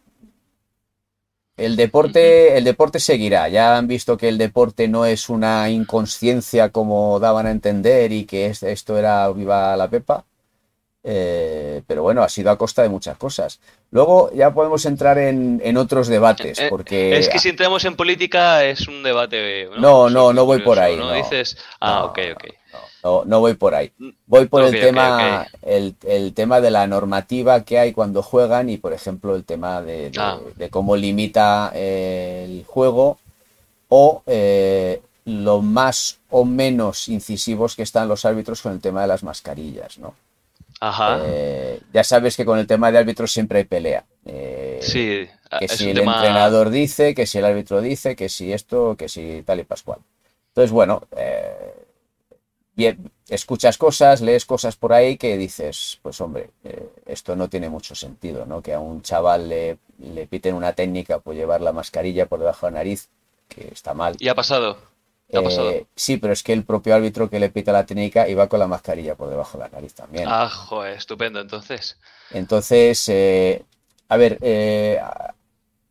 el 1.60 1.75
deporte, 1.75 2.58
el 2.58 2.63
deporte 2.63 3.00
seguirá. 3.00 3.50
Ya 3.50 3.78
han 3.78 3.88
visto 3.88 4.18
que 4.18 4.30
el 4.30 4.38
deporte 4.38 4.88
no 4.88 5.06
es 5.06 5.30
una 5.30 5.70
inconsciencia 5.70 6.70
como 6.70 7.20
daban 7.20 7.46
a 7.48 7.51
entender 7.51 8.12
y 8.12 8.25
que 8.25 8.48
esto 8.48 8.98
era 8.98 9.30
viva 9.30 9.75
la 9.75 9.89
pepa. 9.89 10.25
Eh, 11.04 11.82
pero 11.88 12.04
bueno, 12.04 12.24
ha 12.24 12.30
sido 12.30 12.51
a 12.51 12.58
costa 12.58 12.84
de 12.84 12.89
muchas 12.89 13.18
cosas. 13.18 13.60
Luego 13.92 14.32
ya 14.34 14.54
podemos 14.54 14.86
entrar 14.86 15.18
en, 15.18 15.78
otros 15.78 16.08
debates, 16.08 16.60
eh, 16.60 16.68
porque... 16.70 17.18
Es 17.18 17.30
que 17.30 17.39
si 17.39 17.50
entramos 17.50 17.86
en 17.86 17.96
política 17.96 18.63
es 18.66 18.88
un 18.88 19.01
debate... 19.01 19.70
No, 19.80 20.10
no, 20.10 20.34
no, 20.34 20.46
voy 20.46 20.60
por 20.60 20.80
ahí. 20.80 20.96
¿no? 20.98 21.13
Dices... 21.13 21.58
Ah, 21.80 22.06
ok, 22.06 22.20
ok. 22.36 22.59
No, 23.03 23.24
no 23.25 23.39
voy 23.39 23.53
por 23.53 23.75
ahí. 23.75 23.91
Mm, 23.98 24.10
voy 24.25 24.48
por 24.48 24.63
el 24.63 24.72
tema, 24.72 25.48
El, 25.62 26.34
tema 26.34 26.62
de 26.62 26.72
la 26.72 26.88
normativa 26.88 27.63
que 27.63 27.79
hay 27.79 27.94
cuando 27.94 28.22
juegan 28.22 28.70
y, 28.70 28.77
por 28.77 28.94
ejemplo, 28.94 29.36
el 29.36 29.46
tema 29.46 29.82
de, 29.82 30.12
ah. 30.18 30.39
cómo 30.70 30.96
limita 30.96 31.72
eh, 31.74 32.46
el 32.48 32.65
juego 32.65 33.18
o 33.88 34.24
eh, 34.27 35.01
lo 35.25 35.62
más 35.62 36.20
o 36.29 36.46
menos 36.46 37.08
incisivos 37.08 37.75
que 37.75 37.84
están 37.84 38.08
los 38.08 38.25
árbitros 38.25 38.62
con 38.62 38.74
el 38.74 38.82
tema 38.82 39.01
de 39.01 39.08
las 39.08 39.24
mascarillas, 39.24 39.98
¿no? 39.98 40.15
Ajá. 40.82 41.20
Eh, 41.25 41.82
ya 41.94 42.03
sabes 42.03 42.38
que 42.38 42.46
con 42.46 42.58
el 42.58 42.68
tema 42.68 42.91
de 42.91 43.00
árbitros 43.00 43.32
siempre 43.32 43.60
hay 43.60 43.65
pelea. 43.65 44.06
sí. 44.82 45.27
Que 45.60 45.68
si 45.68 45.89
el 45.89 45.98
entrenador 45.98 46.70
dice, 46.70 47.15
que 47.15 47.25
si 47.25 47.39
el 47.39 47.46
árbitro 47.46 47.82
dice, 47.82 48.15
que 48.15 48.29
si 48.29 48.53
esto, 48.53 48.96
que 48.96 49.10
si 49.10 49.41
tal 49.44 49.60
y 49.60 49.63
pascual. 49.63 49.98
Entonces, 50.50 50.72
bueno, 50.72 51.01
bien, 52.80 53.12
escuchas 53.28 53.78
cosas, 53.78 54.22
lees 54.22 54.46
cosas 54.46 54.78
por 54.78 54.94
ahí 54.94 55.18
que 55.18 55.38
dices, 55.38 56.00
pues 56.02 56.20
hombre, 56.22 56.52
eh, 56.64 56.90
esto 57.06 57.36
no 57.36 57.50
tiene 57.50 57.68
mucho 57.68 57.94
sentido, 57.94 58.46
¿no? 58.46 58.62
Que 58.62 58.74
a 58.74 58.80
un 58.80 59.02
chaval 59.02 59.50
le, 59.50 59.78
le 60.00 60.28
piten 60.28 60.56
una 60.56 60.72
técnica 60.72 61.20
por 61.20 61.36
llevar 61.36 61.60
la 61.60 61.74
mascarilla 61.74 62.26
por 62.28 62.40
debajo 62.40 62.66
de 62.66 62.72
la 62.72 62.80
nariz, 62.80 63.10
que 63.50 63.68
está 63.68 63.94
mal. 63.94 64.16
¿Y 64.18 64.30
ha 64.30 64.36
pasado? 64.36 64.78
ha 65.34 65.42
pasado? 65.44 65.72
Eh, 65.72 65.86
sí, 65.94 66.16
pero 66.16 66.32
es 66.32 66.42
que 66.42 66.54
el 66.54 66.64
propio 66.64 66.96
árbitro 66.96 67.30
que 67.30 67.42
le 67.42 67.50
pita 67.50 67.74
la 67.74 67.86
técnica 67.86 68.30
iba 68.30 68.48
con 68.48 68.60
la 68.60 68.68
mascarilla 68.68 69.15
por 69.15 69.30
debajo 69.30 69.58
de 69.58 69.65
la 69.65 69.70
nariz 69.70 69.94
también. 69.94 70.26
Ah, 70.28 70.50
joder, 70.50 70.94
estupendo, 70.98 71.42
entonces. 71.42 71.98
Entonces, 72.32 73.10
eh, 73.10 73.62
a 74.08 74.15
ver, 74.15 74.39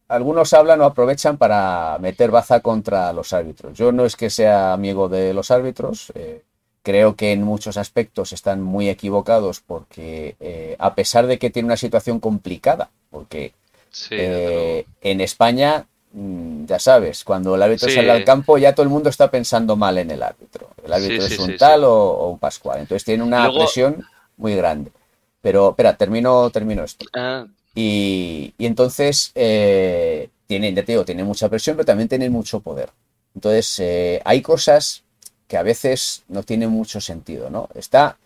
algunos 0.08 0.54
hablan 0.54 0.80
o 0.80 0.86
aprovechan 0.86 1.36
para 1.36 1.98
meter 2.00 2.30
baza 2.30 2.60
contra 2.60 3.12
los 3.12 3.34
árbitros. 3.34 3.76
Yo 3.76 3.92
no 3.92 4.06
es 4.06 4.16
que 4.16 4.30
sea 4.30 4.72
amigo 4.72 5.10
de 5.10 5.34
los 5.34 5.50
árbitros, 5.50 6.12
Creo 6.82 7.16
que 7.16 7.32
en 7.32 7.42
muchos 7.42 7.76
aspectos 7.76 8.32
están 8.32 8.62
muy 8.62 8.88
equivocados 8.88 9.60
porque 9.60 10.36
eh, 10.40 10.76
a 10.78 10.94
pesar 10.94 11.26
de 11.26 11.38
que 11.38 11.50
tiene 11.50 11.66
una 11.66 11.76
situación 11.76 12.20
complicada, 12.20 12.90
porque 13.10 13.52
eh, 14.10 14.86
en 15.02 15.20
España, 15.20 15.86
mm, 16.12 16.66
ya 16.66 16.78
sabes, 16.78 17.24
cuando 17.24 17.56
el 17.56 17.62
árbitro 17.62 17.90
sale 17.90 18.10
al 18.10 18.24
campo 18.24 18.58
ya 18.58 18.74
todo 18.74 18.84
el 18.84 18.90
mundo 18.90 19.10
está 19.10 19.30
pensando 19.30 19.76
mal 19.76 19.98
en 19.98 20.10
el 20.10 20.22
árbitro. 20.22 20.70
El 20.82 20.92
árbitro 20.92 21.26
es 21.26 21.38
un 21.38 21.56
tal 21.56 21.84
o, 21.84 22.28
un 22.28 22.38
pascual. 22.38 22.80
Entonces 22.80 23.04
tiene 23.04 23.22
una 23.22 23.52
presión 23.52 24.04
muy 24.36 24.54
grande. 24.54 24.92
Pero, 25.40 25.70
espera, 25.70 25.96
termino, 25.96 26.50
termino 26.50 26.84
esto. 26.84 27.06
Ah. 27.14 27.46
Y, 27.74 28.54
entonces, 28.58 29.30
eh, 29.34 30.30
tiene, 30.46 30.72
ya 30.72 30.84
te 30.84 30.92
digo, 30.92 31.04
tiene 31.04 31.22
mucha 31.22 31.48
presión, 31.48 31.76
pero 31.76 31.86
también 31.86 32.08
tiene 32.08 32.30
mucho 32.30 32.60
poder. 32.60 32.90
Entonces, 33.34 34.20
hay 34.24 34.42
cosas 34.42 35.04
que 35.48 35.56
a 35.56 35.62
veces 35.62 36.22
no 36.28 36.42
tiene 36.42 36.68
mucho 36.68 37.00
sentido, 37.00 37.50
¿no? 37.50 37.68
Está, 37.74 38.18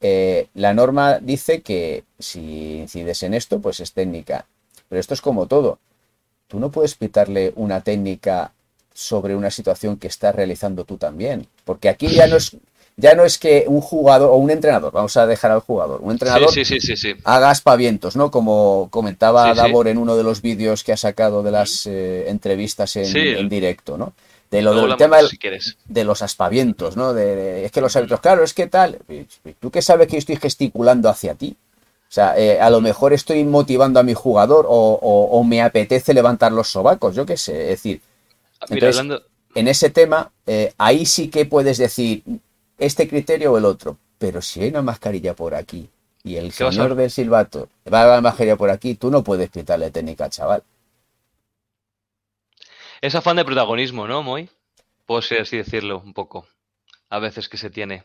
eh, 0.00 0.48
la 0.54 0.74
norma 0.74 1.18
dice 1.20 1.60
que 1.60 2.04
si 2.18 2.78
incides 2.78 3.22
en 3.22 3.34
esto, 3.34 3.60
pues 3.60 3.78
es 3.80 3.92
técnica, 3.92 4.46
pero 4.88 4.98
esto 4.98 5.14
es 5.14 5.20
como 5.20 5.46
todo. 5.46 5.78
Tú 6.48 6.58
no 6.58 6.70
puedes 6.70 6.94
pitarle 6.96 7.52
una 7.56 7.82
técnica 7.82 8.52
sobre 8.94 9.36
una 9.36 9.50
situación 9.50 9.96
que 9.96 10.08
estás 10.08 10.34
realizando 10.34 10.84
tú 10.84 10.96
también, 10.96 11.46
porque 11.64 11.88
aquí 11.88 12.08
ya 12.08 12.26
no 12.26 12.36
es 12.36 12.56
ya 12.96 13.14
no 13.14 13.24
es 13.24 13.38
que 13.38 13.64
un 13.66 13.80
jugador 13.80 14.30
o 14.30 14.36
un 14.36 14.50
entrenador, 14.50 14.92
vamos 14.92 15.16
a 15.16 15.26
dejar 15.26 15.50
al 15.50 15.60
jugador, 15.60 16.00
un 16.02 16.12
entrenador 16.12 16.50
haga 17.24 17.50
aspavientos, 17.50 18.16
¿no? 18.16 18.30
Como 18.30 18.88
comentaba 18.90 19.54
Davor 19.54 19.88
en 19.88 19.96
uno 19.96 20.14
de 20.16 20.22
los 20.22 20.42
vídeos 20.42 20.84
que 20.84 20.92
ha 20.92 20.96
sacado 20.96 21.42
de 21.42 21.50
las 21.50 21.86
eh, 21.86 22.28
entrevistas 22.28 22.96
en, 22.96 23.16
en, 23.16 23.48
directo, 23.48 23.96
¿no? 23.96 24.12
De 24.52 24.60
lo 24.60 24.74
del 24.74 24.96
tema 24.96 25.16
de 25.86 26.04
los 26.04 26.20
aspavientos, 26.20 26.94
¿no? 26.94 27.14
De, 27.14 27.64
es 27.64 27.72
que 27.72 27.80
los 27.80 27.96
árbitros, 27.96 28.20
claro, 28.20 28.44
es 28.44 28.52
que 28.52 28.66
tal, 28.66 28.98
tú 29.58 29.70
qué 29.70 29.80
sabes 29.80 30.08
que 30.08 30.18
estoy 30.18 30.36
gesticulando 30.36 31.08
hacia 31.08 31.34
ti. 31.34 31.56
O 31.56 32.14
sea, 32.14 32.38
eh, 32.38 32.60
a 32.60 32.68
lo 32.68 32.82
mejor 32.82 33.14
estoy 33.14 33.42
motivando 33.44 33.98
a 33.98 34.02
mi 34.02 34.12
jugador 34.12 34.66
o, 34.68 35.42
me 35.44 35.62
apetece 35.62 36.12
levantar 36.12 36.52
los 36.52 36.68
sobacos, 36.68 37.14
yo 37.14 37.24
qué 37.24 37.38
sé. 37.38 37.72
Es 37.72 37.82
decir, 37.82 38.02
en 39.54 39.68
ese 39.68 39.88
tema, 39.88 40.30
eh, 40.46 40.74
ahí 40.76 41.06
sí 41.06 41.28
que 41.28 41.46
puedes 41.46 41.78
decir 41.78 42.22
este 42.76 43.08
criterio 43.08 43.52
o 43.52 43.58
el 43.58 43.64
otro. 43.64 43.96
Pero 44.18 44.42
si 44.42 44.60
hay 44.60 44.68
una 44.68 44.82
mascarilla 44.82 45.34
por 45.34 45.54
aquí 45.54 45.88
y 46.22 46.36
el 46.36 46.52
señor 46.52 46.94
del 46.94 47.10
silbato 47.10 47.70
va 47.90 48.02
a 48.02 48.06
la 48.06 48.20
mascarilla 48.20 48.56
por 48.56 48.68
aquí, 48.68 48.96
tú 48.96 49.10
no 49.10 49.24
puedes 49.24 49.48
quitarle 49.48 49.90
técnica, 49.90 50.28
chaval. 50.28 50.62
Es 53.02 53.16
afán 53.16 53.34
de 53.34 53.44
protagonismo, 53.44 54.06
¿no, 54.06 54.22
Moy? 54.22 54.48
Puedo 55.06 55.18
así 55.18 55.56
decirlo 55.56 56.00
un 56.04 56.14
poco. 56.14 56.46
A 57.10 57.18
veces 57.18 57.48
que 57.48 57.56
se 57.56 57.68
tiene. 57.68 58.04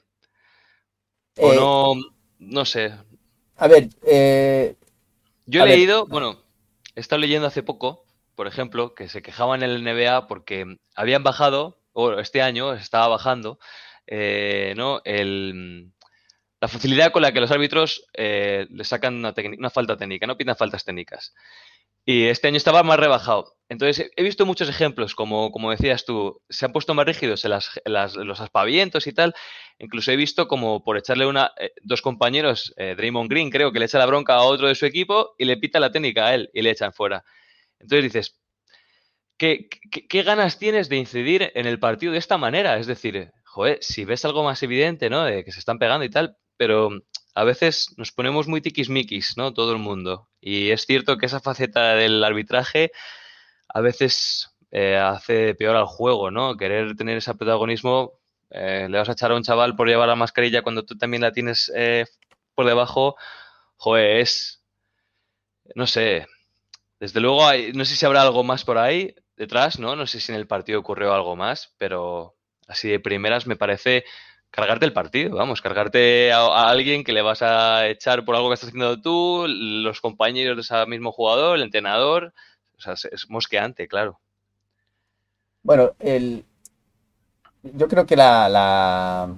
O 1.38 1.54
eh, 1.54 1.56
no, 1.56 1.94
no 2.40 2.66
sé. 2.66 2.96
A 3.58 3.68
ver, 3.68 3.90
eh, 4.08 4.76
yo 5.46 5.64
he 5.64 5.68
leído, 5.68 6.08
bueno, 6.08 6.42
he 6.96 7.00
estado 7.00 7.22
leyendo 7.22 7.48
hace 7.48 7.62
poco, 7.62 8.06
por 8.34 8.48
ejemplo, 8.48 8.96
que 8.96 9.08
se 9.08 9.22
quejaban 9.22 9.62
en 9.62 9.70
el 9.70 9.84
NBA 9.84 10.26
porque 10.26 10.66
habían 10.96 11.22
bajado, 11.22 11.80
o 11.94 12.14
este 12.14 12.42
año 12.42 12.74
estaba 12.74 13.08
bajando, 13.08 13.60
eh, 14.08 14.74
¿no? 14.78 15.02
El, 15.06 15.92
la 16.60 16.68
facilidad 16.68 17.12
con 17.12 17.22
la 17.22 17.32
que 17.32 17.40
los 17.40 17.52
árbitros 17.52 18.08
le 18.16 18.84
sacan 18.84 19.14
una, 19.14 19.36
una 19.60 19.70
falta 19.70 19.96
técnica, 19.96 20.26
no 20.26 20.38
pitan 20.38 20.56
faltas 20.56 20.84
técnicas. 20.84 21.36
Y 22.10 22.28
este 22.28 22.48
año 22.48 22.56
estaba 22.56 22.84
más 22.84 22.98
rebajado. 22.98 23.58
Entonces, 23.68 24.10
he 24.16 24.24
visto 24.24 24.46
muchos 24.46 24.70
ejemplos, 24.70 25.14
como, 25.14 25.52
como 25.52 25.72
decías 25.72 26.06
tú, 26.06 26.42
se 26.48 26.66
han 26.66 26.72
puesto 26.72 26.94
más 26.94 27.06
rígidos 27.06 27.44
en, 27.44 27.52
las, 27.52 28.16
los 28.16 28.40
aspavientos 28.40 29.08
y 29.08 29.12
tal. 29.12 29.36
Incluso 29.78 30.14
he 30.14 30.16
visto 30.16 30.48
como 30.48 30.86
por 30.86 30.98
echarle 30.98 31.26
una, 31.26 31.52
eh, 31.60 31.72
dos 31.84 32.02
compañeros, 32.02 32.74
eh, 32.78 32.96
Draymond 32.96 33.30
Green 33.30 33.50
creo 33.50 33.74
que 33.74 33.80
le 33.80 33.86
echa 33.86 33.98
la 33.98 34.06
bronca 34.06 34.36
a 34.36 34.44
otro 34.44 34.70
de 34.70 34.76
su 34.76 34.86
equipo 34.86 35.36
y 35.38 35.44
le 35.44 35.58
pita 35.58 35.82
la 35.82 35.92
técnica 35.92 36.28
a 36.28 36.36
él 36.36 36.50
y 36.54 36.62
le 36.62 36.70
echan 36.70 36.94
fuera. 36.94 37.26
Entonces 37.78 38.04
dices, 38.06 38.40
¿qué, 39.38 39.68
qué, 40.08 40.24
ganas 40.24 40.60
tienes 40.60 40.88
de 40.88 40.96
incidir 40.96 41.52
en 41.56 41.66
el 41.68 41.78
partido 41.78 42.14
de 42.14 42.20
esta 42.20 42.38
manera? 42.38 42.78
Es 42.78 42.88
decir, 42.88 43.32
joder, 43.44 43.80
si 43.82 44.06
ves 44.06 44.24
algo 44.24 44.46
más 44.46 44.64
evidente, 44.64 45.10
¿no? 45.10 45.26
De 45.26 45.44
que 45.44 45.52
se 45.52 45.60
están 45.60 45.78
pegando 45.78 46.06
y 46.06 46.10
tal, 46.10 46.38
pero 46.56 46.90
a 47.38 47.44
veces 47.44 47.94
nos 47.98 48.12
ponemos 48.12 48.48
muy 48.48 48.62
tiquismiquis, 48.62 49.38
¿no? 49.38 49.54
Todo 49.54 49.72
el 49.72 49.78
mundo. 49.80 50.28
Y 50.42 50.72
es 50.72 50.86
cierto 50.86 51.18
que 51.18 51.28
esa 51.28 51.40
faceta 51.40 51.94
del 51.96 52.24
arbitraje 52.24 52.92
a 53.70 53.82
veces 53.82 54.50
eh, 54.72 54.98
hace 54.98 55.54
peor 55.56 55.76
al 55.76 55.86
juego, 55.86 56.32
¿no? 56.32 56.58
Querer 56.58 56.96
tener 56.96 57.18
ese 57.18 57.36
protagonismo 57.36 58.14
Eh, 58.50 58.88
le 58.90 58.98
vas 58.98 59.10
a 59.10 59.12
echar 59.12 59.32
a 59.32 59.36
un 59.36 59.44
chaval 59.44 59.76
por 59.76 59.88
llevar 59.88 60.08
la 60.08 60.16
mascarilla 60.16 60.62
cuando 60.64 60.84
tú 60.86 60.98
también 60.98 61.22
la 61.22 61.32
tienes 61.34 61.70
eh, 61.76 62.06
por 62.56 62.66
debajo. 62.66 63.16
Joder, 63.78 64.22
es. 64.22 64.64
No 65.76 65.86
sé. 65.88 66.26
Desde 67.00 67.20
luego, 67.20 67.46
hay, 67.46 67.74
no 67.74 67.86
sé 67.86 67.96
si 67.96 68.06
habrá 68.06 68.22
algo 68.22 68.44
más 68.44 68.64
por 68.64 68.78
ahí 68.78 69.14
detrás, 69.36 69.80
¿no? 69.80 69.96
No 69.96 70.08
sé 70.08 70.20
si 70.20 70.32
en 70.32 70.38
el 70.40 70.48
partido 70.48 70.80
ocurrió 70.80 71.14
algo 71.14 71.36
más, 71.36 71.74
pero 71.78 72.36
así 72.68 72.90
de 72.90 73.00
primeras 73.00 73.48
me 73.48 73.56
parece 73.58 74.04
cargarte 74.58 74.86
el 74.88 74.94
partido, 74.94 75.36
vamos, 75.36 75.62
cargarte 75.62 76.34
a, 76.34 76.68
alguien 76.68 77.04
que 77.04 77.14
le 77.14 77.22
vas 77.22 77.44
a 77.44 77.88
echar 77.88 78.26
por 78.26 78.36
algo 78.36 78.50
que 78.50 78.56
estás 78.56 78.70
haciendo 78.70 79.00
tú, 79.00 79.46
los 79.48 80.02
compañeros 80.02 80.58
de 80.58 80.62
ese 80.62 80.86
mismo 80.88 81.12
jugador, 81.12 81.58
el 81.58 81.64
entrenador. 81.64 82.34
O 82.76 82.82
sea, 82.82 82.94
es 82.94 83.30
mosqueante, 83.30 83.88
claro. 83.88 84.20
Bueno, 85.62 85.92
el, 86.00 86.44
yo 87.62 87.88
creo 87.88 88.08
que 88.08 88.16
la, 88.16 89.30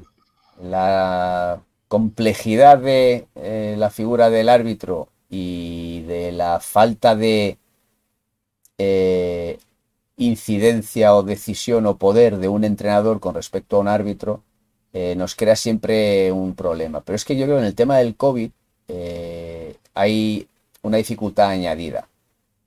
la, 0.62 1.62
complejidad 1.89 2.77
de 2.77 3.27
eh, 3.36 3.75
la 3.77 3.89
figura 3.89 4.29
del 4.29 4.47
árbitro 4.47 5.10
y 5.29 6.01
de 6.03 6.32
la 6.32 6.60
falta 6.62 7.15
de 7.15 7.58
eh, 8.77 9.58
incidencia 10.15 11.13
o 11.15 11.23
decisión 11.23 11.88
o 11.88 11.97
poder 11.97 12.38
de 12.38 12.47
un 12.47 12.63
entrenador 12.63 13.19
con 13.19 13.34
respecto 13.36 13.77
a 13.77 13.79
un 13.79 13.88
árbitro 13.88 14.43
eh, 14.93 15.15
nos 15.15 15.36
crea 15.36 15.56
siempre 15.56 16.32
un 16.32 16.56
problema. 16.56 17.02
Pero 17.02 17.15
es 17.15 17.25
que 17.25 17.36
yo 17.36 17.45
creo 17.45 17.58
que 17.58 17.62
en 17.62 17.67
el 17.67 17.75
tema 17.75 17.97
del 17.97 18.15
COVID 18.15 18.52
hay 19.93 20.47
una 20.82 20.97
dificultad 20.97 21.49
añadida. 21.49 22.08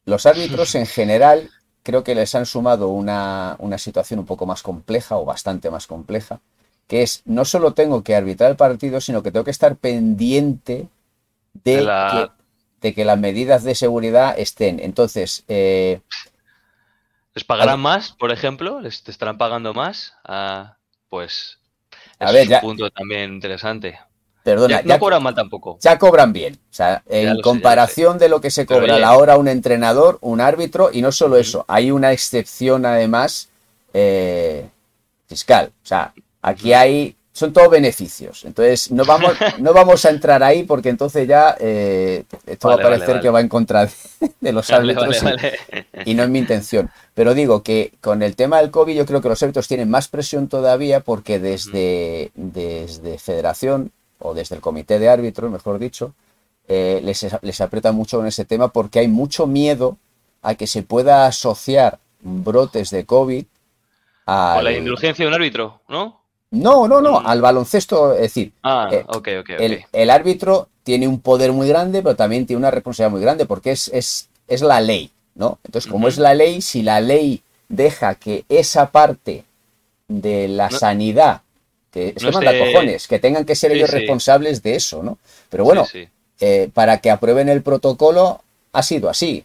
Los 0.04 0.26
árbitros 0.26 0.74
en 0.74 0.86
general 0.86 1.50
creo 1.82 2.04
que 2.04 2.14
les 2.14 2.34
han 2.34 2.46
sumado 2.46 2.88
una, 2.88 3.56
situación 3.78 4.20
un 4.20 4.26
poco 4.26 4.46
más 4.46 4.62
compleja 4.62 5.16
o 5.16 5.24
bastante 5.24 5.70
más 5.70 5.86
compleja, 5.86 6.40
que 6.86 7.02
es 7.02 7.22
no 7.24 7.44
solo 7.44 7.72
tengo 7.72 8.02
que 8.02 8.14
arbitrar 8.14 8.50
el 8.50 8.56
partido, 8.56 9.00
sino 9.00 9.22
que 9.22 9.30
tengo 9.30 9.44
que 9.44 9.50
estar 9.50 9.76
pendiente 9.76 10.88
de, 11.64 11.78
que, 12.10 12.30
de 12.80 12.94
que, 12.94 13.04
las 13.04 13.18
medidas 13.18 13.64
de 13.64 13.74
seguridad 13.74 14.38
estén. 14.38 14.80
Entonces... 14.80 15.44
Eh, 15.48 16.00
¿Les 17.34 17.44
pagarán 17.44 17.80
más, 17.80 18.12
por 18.12 18.30
ejemplo? 18.30 18.80
¿Les 18.80 19.08
estarán 19.08 19.38
pagando 19.38 19.72
más? 19.72 20.14
Ah, 20.24 20.76
pues 21.08 21.58
es 22.30 22.48
ver, 22.48 22.48
un 22.54 22.60
punto 22.60 22.90
también 22.90 23.32
interesante. 23.32 23.98
Perdona, 24.42 24.82
ya, 24.82 24.94
no 24.94 24.98
cobran 24.98 25.22
mal 25.22 25.34
tampoco. 25.34 25.78
Ya 25.80 25.98
cobran 25.98 26.32
bien. 26.32 26.54
O 26.54 26.74
sea, 26.74 27.02
en 27.08 27.40
comparación 27.40 28.18
de 28.18 28.28
lo 28.28 28.40
que 28.40 28.50
se 28.50 28.66
cobra 28.66 28.96
a 28.96 28.98
la 28.98 29.16
hora 29.16 29.36
un 29.36 29.46
entrenador, 29.46 30.18
un 30.20 30.40
árbitro, 30.40 30.90
y 30.92 31.00
no 31.00 31.12
solo 31.12 31.36
eso, 31.36 31.64
hay 31.68 31.92
una 31.92 32.12
excepción 32.12 32.84
además 32.84 33.50
eh, 33.94 34.68
fiscal. 35.28 35.72
O 35.82 35.86
sea, 35.86 36.12
aquí 36.40 36.72
hay. 36.72 37.16
Son 37.32 37.52
todos 37.52 37.70
beneficios. 37.70 38.44
Entonces, 38.44 38.90
no 38.90 39.04
vamos, 39.04 39.32
no 39.58 39.72
vamos 39.72 40.04
a 40.04 40.10
entrar 40.10 40.42
ahí 40.42 40.64
porque 40.64 40.90
entonces 40.90 41.26
ya 41.26 41.56
eh, 41.58 42.24
esto 42.46 42.68
va 42.68 42.74
a 42.74 42.78
parecer 42.78 43.20
que 43.20 43.30
va 43.30 43.40
en 43.40 43.48
contra 43.48 43.88
de, 44.40 44.52
los 44.52 44.70
árbitros 44.70 45.22
y, 46.04 46.14
no 46.14 46.24
es 46.24 46.28
mi 46.28 46.38
intención. 46.38 46.90
Pero 47.14 47.34
digo 47.34 47.62
que 47.62 47.92
con 48.00 48.22
el 48.22 48.36
tema 48.36 48.58
del 48.58 48.70
COVID 48.70 48.94
yo 48.94 49.06
creo 49.06 49.22
que 49.22 49.28
los 49.28 49.42
árbitros 49.42 49.66
tienen 49.66 49.90
más 49.90 50.08
presión 50.08 50.48
todavía 50.48 51.00
porque 51.00 51.38
desde, 51.38 52.30
desde 52.34 53.18
Federación 53.18 53.92
o 54.18 54.34
desde 54.34 54.56
el 54.56 54.60
comité 54.60 54.98
de 54.98 55.08
árbitros, 55.08 55.50
mejor 55.50 55.78
dicho, 55.78 56.14
eh, 56.68 57.00
les, 57.02 57.60
aprieta 57.60 57.92
mucho 57.92 58.18
con 58.18 58.26
ese 58.26 58.44
tema 58.44 58.68
porque 58.68 59.00
hay 59.00 59.08
mucho 59.08 59.46
miedo 59.46 59.96
a 60.42 60.54
que 60.54 60.66
se 60.66 60.82
pueda 60.82 61.26
asociar 61.26 61.98
brotes 62.20 62.90
de 62.90 63.04
COVID 63.04 63.44
a 64.26 64.60
la 64.62 64.72
indulgencia 64.72 65.24
de 65.24 65.28
un 65.28 65.34
árbitro, 65.34 65.80
¿no? 65.88 66.21
No, 66.52 66.86
no, 66.86 67.00
no, 67.00 67.18
al 67.18 67.40
baloncesto, 67.40 68.12
es 68.12 68.20
decir, 68.20 68.52
ah, 68.62 68.90
eh, 68.92 69.84
el, 69.92 70.10
árbitro 70.10 70.68
tiene 70.82 71.08
un 71.08 71.18
poder 71.20 71.50
muy 71.52 71.66
grande, 71.66 72.02
pero 72.02 72.14
también 72.14 72.46
tiene 72.46 72.58
una 72.58 72.70
responsabilidad 72.70 73.10
muy 73.10 73.22
grande 73.22 73.46
porque 73.46 73.70
es, 73.70 73.88
es, 73.88 74.28
es 74.46 74.60
la 74.60 74.82
ley, 74.82 75.10
¿no? 75.34 75.58
Entonces, 75.64 75.90
como 75.90 76.08
es 76.08 76.18
la 76.18 76.34
ley, 76.34 76.60
si 76.60 76.82
la 76.82 77.00
ley 77.00 77.42
deja 77.70 78.16
que 78.16 78.44
esa 78.50 78.90
parte 78.90 79.44
de 80.08 80.46
la 80.46 80.68
sanidad 80.68 81.40
que 81.90 82.14
no 82.20 82.30
manda 82.32 82.58
cojones, 82.58 83.08
que 83.08 83.18
tengan 83.18 83.46
que 83.46 83.54
ser 83.54 83.72
ellos 83.72 83.90
responsables 83.90 84.62
de 84.62 84.74
eso, 84.74 85.02
¿no? 85.02 85.16
Pero 85.48 85.64
bueno, 85.64 85.86
eh, 86.40 86.70
para 86.74 86.98
que 86.98 87.10
aprueben 87.10 87.48
el 87.48 87.62
protocolo 87.62 88.42
ha 88.72 88.82
sido 88.82 89.08
así, 89.08 89.44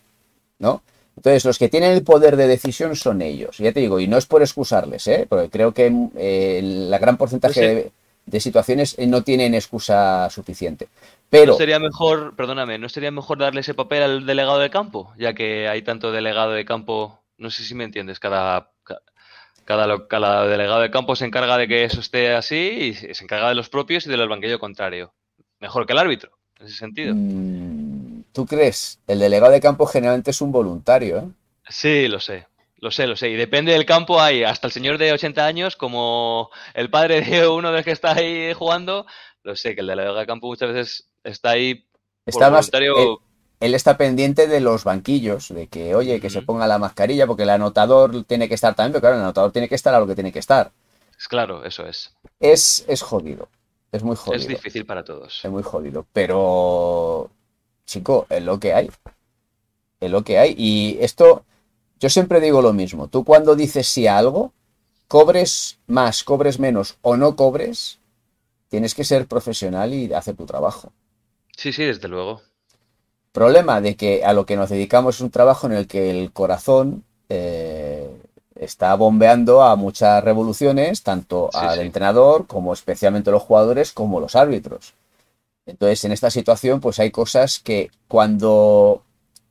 ¿no? 0.59 0.81
Entonces, 1.17 1.45
los 1.45 1.57
que 1.57 1.67
tienen 1.67 1.93
el 1.93 2.03
poder 2.03 2.37
de 2.37 2.47
decisión 2.47 2.95
son 2.95 3.23
ellos. 3.23 3.57
Ya 3.57 3.71
te 3.71 3.79
digo, 3.79 3.99
y 3.99 4.07
no 4.07 4.17
es 4.17 4.27
por 4.27 4.43
excusarles, 4.43 5.07
¿eh? 5.07 5.25
Porque 5.27 5.49
creo 5.49 5.73
que 5.73 5.91
eh, 6.15 6.61
la 6.63 6.99
gran 6.99 7.17
porcentaje 7.17 7.91
de, 8.25 8.39
situaciones 8.39 8.95
eh, 8.99 9.07
no 9.07 9.23
tienen 9.23 9.55
excusa 9.55 10.29
suficiente. 10.29 10.87
Pero... 11.29 11.53
¿No 11.53 11.57
sería 11.57 11.79
mejor, 11.79 12.35
perdóname, 12.35 12.77
¿no 12.77 12.87
sería 12.87 13.09
mejor 13.09 13.39
darle 13.39 13.61
ese 13.61 13.73
papel 13.73 14.03
al 14.03 14.25
delegado 14.27 14.59
de 14.59 14.69
campo? 14.69 15.11
Ya 15.17 15.33
que 15.33 15.67
hay 15.67 15.81
tanto 15.81 16.11
delegado 16.11 16.51
de 16.51 16.65
campo, 16.65 17.19
no 17.39 17.49
sé 17.49 17.63
si 17.63 17.73
me 17.73 17.83
entiendes, 17.83 18.19
cada, 18.19 18.69
cada, 19.65 20.47
delegado 20.47 20.81
de 20.81 20.91
campo 20.91 21.15
se 21.15 21.25
encarga 21.25 21.57
de 21.57 21.67
que 21.67 21.83
eso 21.83 21.99
esté 21.99 22.35
así 22.35 22.55
y 22.55 22.93
se 22.93 23.23
encarga 23.23 23.49
de 23.49 23.55
los 23.55 23.69
propios 23.69 24.05
y 24.05 24.09
del 24.09 24.29
banquillo 24.29 24.59
contrario. 24.59 25.13
Mejor 25.59 25.87
que 25.87 25.93
el 25.93 25.99
árbitro, 25.99 26.37
en 26.59 26.67
ese 26.67 26.77
sentido. 26.77 27.15
Mm, 27.15 27.96
¿Tú 28.37 28.45
crees? 28.45 28.99
El 29.07 29.17
delegado 29.17 29.51
de 29.51 29.59
campo 29.59 29.87
generalmente 29.87 30.29
es 30.29 30.41
un 30.41 30.51
voluntario, 30.51 31.17
¿eh? 31.17 31.23
Sí, 31.67 32.07
lo 32.07 32.19
sé. 32.19 32.45
Lo 32.75 32.91
sé, 32.91 33.07
lo 33.07 33.15
sé. 33.15 33.29
Y 33.29 33.35
depende 33.35 33.71
del 33.71 33.83
campo, 33.83 34.21
hay 34.21 34.43
hasta 34.43 34.67
el 34.67 34.73
señor 34.73 34.99
de 34.99 35.11
80 35.11 35.43
años, 35.43 35.75
como 35.75 36.51
el 36.75 36.91
padre 36.91 37.21
de 37.21 37.47
uno 37.47 37.71
de 37.71 37.83
que 37.83 37.89
está 37.89 38.13
ahí 38.13 38.53
jugando. 38.53 39.07
Lo 39.41 39.55
sé, 39.55 39.73
que 39.73 39.81
el 39.81 39.87
delegado 39.87 40.19
de 40.19 40.27
campo 40.27 40.45
muchas 40.45 40.71
veces 40.71 41.07
está 41.23 41.49
ahí 41.49 41.87
está 42.27 42.49
voluntario 42.49 43.23
él 43.59 43.73
está 43.73 43.97
pendiente 43.97 44.45
de 44.45 44.61
los 44.61 44.83
banquillos, 44.83 45.49
de 45.49 45.65
que, 45.65 45.95
oye, 45.95 46.21
que 46.21 46.29
se 46.29 46.43
ponga 46.43 46.67
la 46.67 46.77
mascarilla, 46.77 47.25
porque 47.25 47.41
el 47.41 47.49
anotador 47.49 48.23
tiene 48.25 48.47
que 48.47 48.53
estar 48.53 48.75
también, 48.75 48.91
pero 48.91 49.01
claro, 49.01 49.15
el 49.15 49.23
anotador 49.23 49.51
tiene 49.51 49.67
que 49.67 49.73
estar 49.73 49.95
a 49.95 49.99
lo 49.99 50.05
que 50.05 50.13
tiene 50.13 50.31
que 50.31 50.37
estar. 50.37 50.71
Es 51.17 51.27
claro, 51.27 51.65
eso 51.65 51.87
es. 51.87 52.13
Es, 52.39 52.85
es 52.87 53.01
jodido. 53.01 53.49
Es 53.91 54.03
muy 54.03 54.15
jodido. 54.15 54.43
Es 54.43 54.47
difícil 54.47 54.85
para 54.85 55.03
todos. 55.03 55.43
Es 55.43 55.49
muy 55.49 55.63
jodido. 55.63 56.05
Pero, 56.13 57.31
chico, 57.87 58.27
es 58.29 58.43
lo 58.43 58.59
que 58.59 58.73
hay. 58.73 58.91
Es 59.99 60.11
lo 60.11 60.23
que 60.23 60.37
hay. 60.37 60.53
Y 60.55 60.97
esto, 61.01 61.43
yo 61.99 62.09
siempre 62.09 62.39
digo 62.39 62.61
lo 62.61 62.73
mismo. 62.73 63.07
Tú 63.07 63.23
cuando 63.23 63.55
dices 63.55 63.87
sí 63.87 64.05
a 64.05 64.19
algo, 64.19 64.53
cobres 65.07 65.79
más, 65.87 66.23
cobres 66.23 66.59
menos 66.59 66.97
o 67.01 67.17
no 67.17 67.35
cobres, 67.35 67.97
tienes 68.69 68.93
que 68.93 69.03
ser 69.03 69.25
profesional 69.25 69.93
y 69.93 70.13
hacer 70.13 70.35
tu 70.35 70.45
trabajo. 70.45 70.91
Sí, 71.55 71.73
sí, 71.73 71.85
desde 71.85 72.07
luego. 72.07 72.41
Problema 73.31 73.81
de 73.81 73.95
que 73.95 74.23
a 74.23 74.33
lo 74.33 74.45
que 74.45 74.55
nos 74.55 74.69
dedicamos 74.69 75.15
es 75.15 75.21
un 75.21 75.31
trabajo 75.31 75.67
en 75.67 75.73
el 75.73 75.87
que 75.87 76.11
el 76.11 76.31
corazón 76.31 77.03
eh, 77.29 78.09
está 78.55 78.95
bombeando 78.95 79.61
a 79.61 79.75
muchas 79.75 80.23
revoluciones, 80.23 81.03
tanto 81.03 81.49
al 81.53 81.79
entrenador 81.79 82.47
como 82.47 82.73
especialmente 82.73 83.31
los 83.31 83.43
jugadores 83.43 83.91
como 83.91 84.19
los 84.19 84.35
árbitros. 84.35 84.93
Entonces, 85.67 86.03
en 86.05 86.13
esta 86.13 86.31
situación, 86.31 86.79
pues 86.79 86.99
hay 86.99 87.11
cosas 87.11 87.59
que 87.59 87.91
cuando 88.07 89.03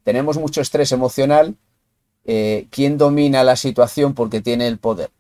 tenemos 0.03 0.39
mucho 0.39 0.63
estrés 0.63 0.91
emocional, 0.91 1.55
eh, 2.25 2.67
¿quién 2.71 2.97
domina 2.97 3.45
la 3.45 3.55
situación 3.55 4.15
porque 4.15 4.41
tiene 4.41 4.67
el 4.67 4.79
poder? 4.79 5.11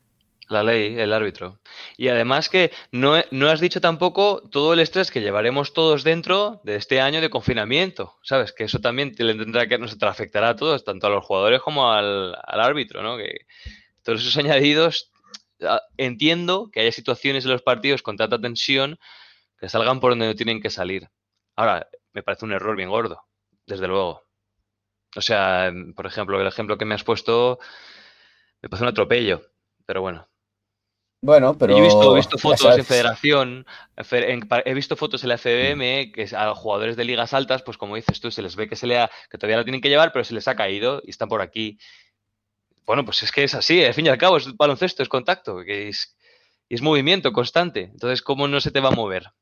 La 0.48 0.62
ley, 0.62 0.98
el 0.98 1.12
árbitro. 1.12 1.58
Y 1.96 2.08
además 2.08 2.48
que 2.48 2.70
no, 2.92 3.14
no, 3.30 3.48
has 3.48 3.60
dicho 3.60 3.80
tampoco 3.80 4.42
todo 4.50 4.72
el 4.72 4.80
estrés 4.80 5.10
que 5.10 5.20
llevaremos 5.20 5.74
todos 5.74 6.02
dentro 6.02 6.60
de 6.64 6.76
este 6.76 7.00
año 7.00 7.20
de 7.20 7.30
confinamiento, 7.30 8.14
¿sabes? 8.22 8.52
Que 8.52 8.64
eso 8.64 8.78
también 8.78 9.14
tendrá 9.14 9.66
que 9.66 9.76
nos 9.76 10.00
afectará 10.00 10.50
a 10.50 10.56
todos, 10.56 10.84
tanto 10.84 11.08
a 11.08 11.10
los 11.10 11.24
jugadores 11.24 11.60
como 11.60 11.92
al, 11.92 12.36
árbitro, 12.46 13.02
¿no? 13.02 13.18
Que 13.18 13.40
todos 14.02 14.20
esos 14.20 14.36
añadidos, 14.44 15.10
entiendo 15.96 16.70
que 16.72 16.80
haya 16.80 16.92
situaciones 16.92 17.44
en 17.44 17.50
los 17.50 17.62
partidos 17.62 18.02
con 18.02 18.16
tanta 18.16 18.40
tensión 18.40 18.98
que 19.58 19.68
salgan 19.68 20.00
por 20.00 20.12
donde 20.12 20.34
tienen 20.34 20.60
que 20.60 20.70
salir. 20.70 21.08
Ahora, 21.54 21.88
me 22.12 22.22
parece 22.22 22.44
un 22.44 22.52
error 22.52 22.76
bien 22.76 22.90
gordo, 22.90 23.22
desde 23.66 23.88
luego. 23.88 24.26
O 25.16 25.20
sea, 25.20 25.72
por 25.94 26.06
ejemplo, 26.06 26.40
el 26.40 26.46
ejemplo 26.46 26.76
que 26.76 26.84
me 26.84 26.94
has 26.94 27.04
puesto 27.04 27.58
me 28.62 28.68
parece 28.68 28.84
un 28.84 28.88
atropello, 28.88 29.42
pero 29.86 30.02
bueno. 30.02 30.28
Bueno, 31.22 31.56
pero. 31.58 31.72
Yo 31.72 31.82
he 31.82 32.16
visto, 32.16 32.38
fotos 32.38 32.78
en 32.78 32.84
Federación, 32.84 33.66
he 33.96 34.74
visto 34.74 34.96
fotos 34.96 35.22
en 35.22 35.30
la 35.30 35.38
FBM 35.38 36.12
que 36.12 36.28
a 36.36 36.46
los 36.46 36.58
jugadores 36.58 36.96
de 36.96 37.04
ligas 37.04 37.32
altas, 37.32 37.62
pues 37.62 37.78
como 37.78 37.96
dices 37.96 38.20
tú, 38.20 38.30
se 38.30 38.42
les 38.42 38.54
ve 38.54 38.68
que 38.68 38.76
se 38.76 38.86
le 38.86 39.08
que 39.30 39.38
todavía 39.38 39.56
lo 39.56 39.64
tienen 39.64 39.80
que 39.80 39.88
llevar, 39.88 40.12
pero 40.12 40.24
se 40.24 40.34
les 40.34 40.46
ha 40.46 40.54
caído 40.54 41.02
y 41.04 41.10
están 41.10 41.28
por 41.28 41.40
aquí. 41.40 41.78
Bueno, 42.84 43.04
pues 43.04 43.22
es 43.22 43.32
que 43.32 43.44
es 43.44 43.54
así, 43.54 43.84
al 43.84 43.94
fin 43.94 44.06
y 44.06 44.08
al 44.08 44.18
cabo, 44.18 44.36
es 44.36 44.56
baloncesto, 44.56 45.02
es 45.02 45.08
contacto, 45.08 45.64
que 45.64 45.88
es, 45.88 46.16
es 46.68 46.82
movimiento 46.82 47.32
constante. 47.32 47.90
Entonces, 47.92 48.22
¿cómo 48.22 48.46
no 48.46 48.60
se 48.60 48.70
te 48.70 48.80
va 48.80 48.90
a 48.90 48.92
mover? 48.92 49.32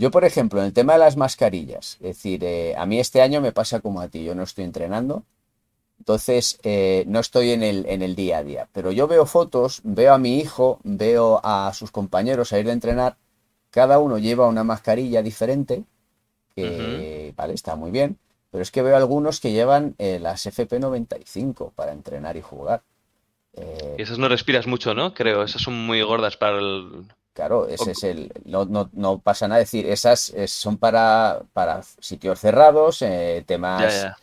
Yo, 0.00 0.10
por 0.10 0.24
ejemplo, 0.24 0.60
en 0.60 0.66
el 0.66 0.72
tema 0.72 0.94
de 0.94 1.00
las 1.00 1.18
mascarillas, 1.18 1.98
es 2.00 2.16
decir, 2.16 2.42
eh, 2.42 2.74
a 2.74 2.86
mí 2.86 2.98
este 2.98 3.20
año 3.20 3.42
me 3.42 3.52
pasa 3.52 3.80
como 3.80 4.00
a 4.00 4.08
ti, 4.08 4.24
yo 4.24 4.34
no 4.34 4.44
estoy 4.44 4.64
entrenando, 4.64 5.24
Entonces, 5.98 6.58
eh, 6.62 7.04
no 7.06 7.20
estoy 7.20 7.50
en 7.50 7.62
el, 7.62 7.84
en 7.86 8.00
el 8.00 8.14
día 8.16 8.38
a 8.38 8.42
día. 8.42 8.68
Pero 8.72 8.92
yo 8.92 9.06
veo 9.06 9.26
fotos, 9.26 9.82
veo 9.84 10.14
a 10.14 10.18
mi 10.18 10.38
hijo, 10.38 10.80
veo 10.84 11.40
a 11.44 11.70
sus 11.74 11.90
compañeros 11.90 12.54
a 12.54 12.58
ir 12.58 12.70
a 12.70 12.72
entrenar. 12.72 13.16
Cada 13.70 13.98
uno 13.98 14.16
lleva 14.16 14.48
una 14.48 14.64
mascarilla 14.64 15.22
diferente, 15.22 15.84
que, 16.54 17.34
vale, 17.36 17.52
está 17.52 17.76
muy 17.76 17.90
bien. 17.90 18.16
Pero 18.50 18.62
es 18.62 18.70
que 18.70 18.80
veo 18.80 18.96
algunos 18.96 19.38
que 19.40 19.52
llevan 19.52 19.94
eh, 19.98 20.18
las 20.18 20.46
FP95 20.46 21.72
para 21.74 21.92
entrenar 21.92 22.38
y 22.38 22.40
jugar. 22.40 22.80
Eh, 23.52 23.96
y 23.98 24.02
esas 24.02 24.18
no 24.18 24.28
respiras 24.28 24.66
mucho, 24.66 24.94
¿no? 24.94 25.12
Creo, 25.12 25.42
esas 25.42 25.60
son 25.60 25.74
muy 25.74 26.00
gordas 26.00 26.38
para 26.38 26.58
el... 26.58 27.04
Claro, 27.32 27.68
ese 27.68 27.92
es 27.92 28.02
el... 28.04 28.32
No, 28.44 28.66
no, 28.92 29.18
pasa 29.18 29.48
nada 29.48 29.60
decir, 29.60 29.86
esas 29.86 30.32
son 30.46 30.78
para, 30.78 31.42
para 31.52 31.82
sitios 32.00 32.40
cerrados, 32.40 33.04
temas 33.46 34.14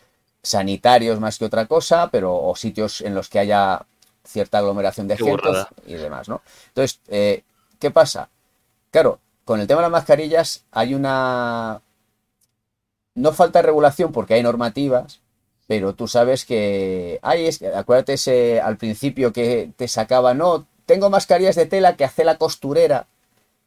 sanitarios 0.47 1.19
más 1.19 1.37
que 1.37 1.45
otra 1.45 1.65
cosa, 1.65 2.09
pero 2.09 2.35
o 2.35 2.55
sitios 2.55 3.01
en 3.01 3.13
los 3.13 3.29
que 3.29 3.39
haya 3.39 3.85
cierta 4.23 4.57
aglomeración 4.59 5.07
de 5.07 5.17
gente 5.17 5.43
y 5.85 5.93
demás, 5.93 6.27
¿no? 6.27 6.41
Entonces, 6.69 6.99
eh, 7.07 7.43
¿qué 7.79 7.91
pasa? 7.91 8.29
Claro, 8.91 9.19
con 9.45 9.59
el 9.59 9.67
tema 9.67 9.81
de 9.81 9.83
las 9.83 9.91
mascarillas 9.91 10.65
hay 10.71 10.93
una... 10.93 11.81
No 13.15 13.33
falta 13.33 13.61
regulación 13.61 14.11
porque 14.11 14.35
hay 14.35 14.43
normativas, 14.43 15.21
pero 15.65 15.95
tú 15.95 16.07
sabes 16.07 16.45
que... 16.45 17.19
Ay, 17.21 17.47
es 17.47 17.61
acuérdate 17.61 18.13
ese, 18.13 18.61
al 18.61 18.77
principio 18.77 19.33
que 19.33 19.71
te 19.75 19.87
sacaba, 19.87 20.33
no, 20.33 20.67
tengo 20.87 21.11
mascarillas 21.11 21.55
de 21.55 21.67
tela 21.67 21.95
que 21.95 22.05
hace 22.05 22.23
la 22.23 22.37
costurera 22.37 23.05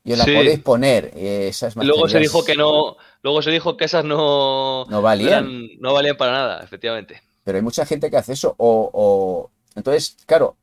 y 0.03 0.13
os 0.13 0.19
la 0.19 0.25
podéis 0.25 0.59
poner. 0.61 1.13
Esas 1.15 1.77
Luego 1.77 2.09
se 2.09 2.19
dijo 2.19 2.43
que 2.43 2.57
no, 2.57 2.97
luego 3.23 3.43
se 3.43 3.51
dijo 3.51 3.77
que 3.77 3.85
esas 3.85 4.05
no, 4.05 4.87
no 4.87 5.03
valían. 5.03 5.69
No, 5.79 5.93
valían 5.93 6.17
para 6.17 6.33
nada, 6.33 6.65
efectivamente. 6.65 7.23
Pero 7.45 7.59
hay 7.59 7.63
mucha 7.63 7.85
gente 7.87 8.11
que 8.11 8.17
hace 8.17 8.33
eso. 8.33 8.55
O, 8.57 9.51
Entonces, 9.77 10.17
claro, 10.27 10.57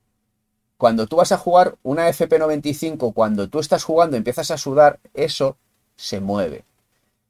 cuando 0.78 1.06
tú 1.06 1.18
vas 1.18 1.32
a 1.32 1.38
jugar 1.38 1.76
una 1.84 2.10
FP95, 2.10 3.14
cuando 3.14 3.48
tú 3.48 3.60
estás 3.60 3.84
jugando 3.84 4.18
y 4.18 4.20
empiezas 4.20 4.50
a 4.50 4.58
sudar, 4.58 5.00
eso 5.14 5.58
se 5.96 6.20
mueve. 6.20 6.66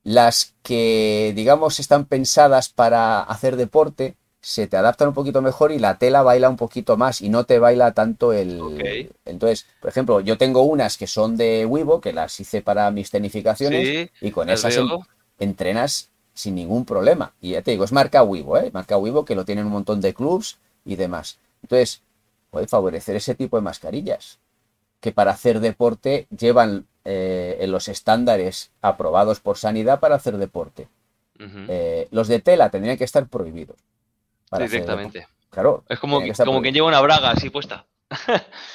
Las 0.04 0.56
que, 0.64 1.34
digamos, 1.36 1.82
están 1.82 2.06
pensadas 2.06 2.70
para 2.70 3.22
hacer 3.22 3.58
deporte, 3.58 4.16
se 4.42 4.68
te 4.68 4.78
adaptan 4.78 5.10
un 5.10 5.14
poquito 5.14 5.42
mejor 5.42 5.72
y 5.72 5.80
la 5.80 5.98
tela 5.98 6.22
baila 6.22 6.50
un 6.50 6.58
poquito 6.58 6.96
más 6.96 7.22
y 7.22 7.30
no 7.30 7.46
te 7.46 7.60
baila 7.60 7.92
tanto 7.92 8.34
el... 8.34 9.10
Entonces, 9.26 9.66
por 9.82 9.90
ejemplo, 9.90 10.20
yo 10.20 10.38
tengo 10.38 10.62
unas 10.62 10.98
que 10.98 11.08
son 11.08 11.38
de 11.38 11.66
Weibo, 11.66 12.02
que 12.02 12.14
las 12.14 12.40
hice 12.40 12.62
para 12.62 12.90
mis 12.92 13.10
tenificaciones 13.10 14.10
y 14.22 14.32
con 14.32 14.50
esas 14.50 14.78
entrenas 15.40 16.10
sin 16.34 16.56
ningún 16.56 16.86
problema. 16.86 17.34
Y 17.42 17.52
ya 17.52 17.62
te 17.62 17.72
digo, 17.72 17.84
es 17.84 17.92
marca 17.92 18.24
Weibo, 18.24 18.58
¿eh? 18.58 18.70
Marca 18.74 18.98
Weibo 18.98 19.26
que 19.26 19.36
lo 19.36 19.44
tienen 19.44 19.66
un 19.66 19.72
montón 19.72 20.02
de 20.02 20.14
clubs 20.14 20.58
y 20.86 20.96
demás. 20.96 21.40
Entonces, 21.64 22.02
puede 22.52 22.68
favorecer 22.68 23.16
ese 23.16 23.36
tipo 23.36 23.58
de 23.58 23.64
mascarillas 23.64 24.40
que 25.00 25.12
para 25.12 25.32
hacer 25.32 25.60
deporte 25.60 26.28
llevan 26.36 26.88
eh, 27.06 27.58
en 27.62 27.72
los 27.72 27.88
estándares 27.88 28.72
aprobados 28.82 29.40
por 29.40 29.58
sanidad 29.58 30.00
para 30.00 30.16
hacer 30.16 30.38
deporte. 30.38 30.88
Eh, 31.40 32.08
los 32.10 32.28
de 32.28 32.40
tela 32.40 32.70
tendrían 32.72 32.98
que 32.98 33.04
estar 33.04 33.28
prohibidos. 33.28 33.78
Directamente. 34.52 35.28
Claro. 35.50 35.84
Es 35.90 36.00
como, 36.00 36.22
como 36.46 36.62
quien 36.62 36.74
lleva 36.74 36.88
una 36.88 37.02
braga 37.02 37.32
así 37.32 37.50
puesta. 37.50 37.86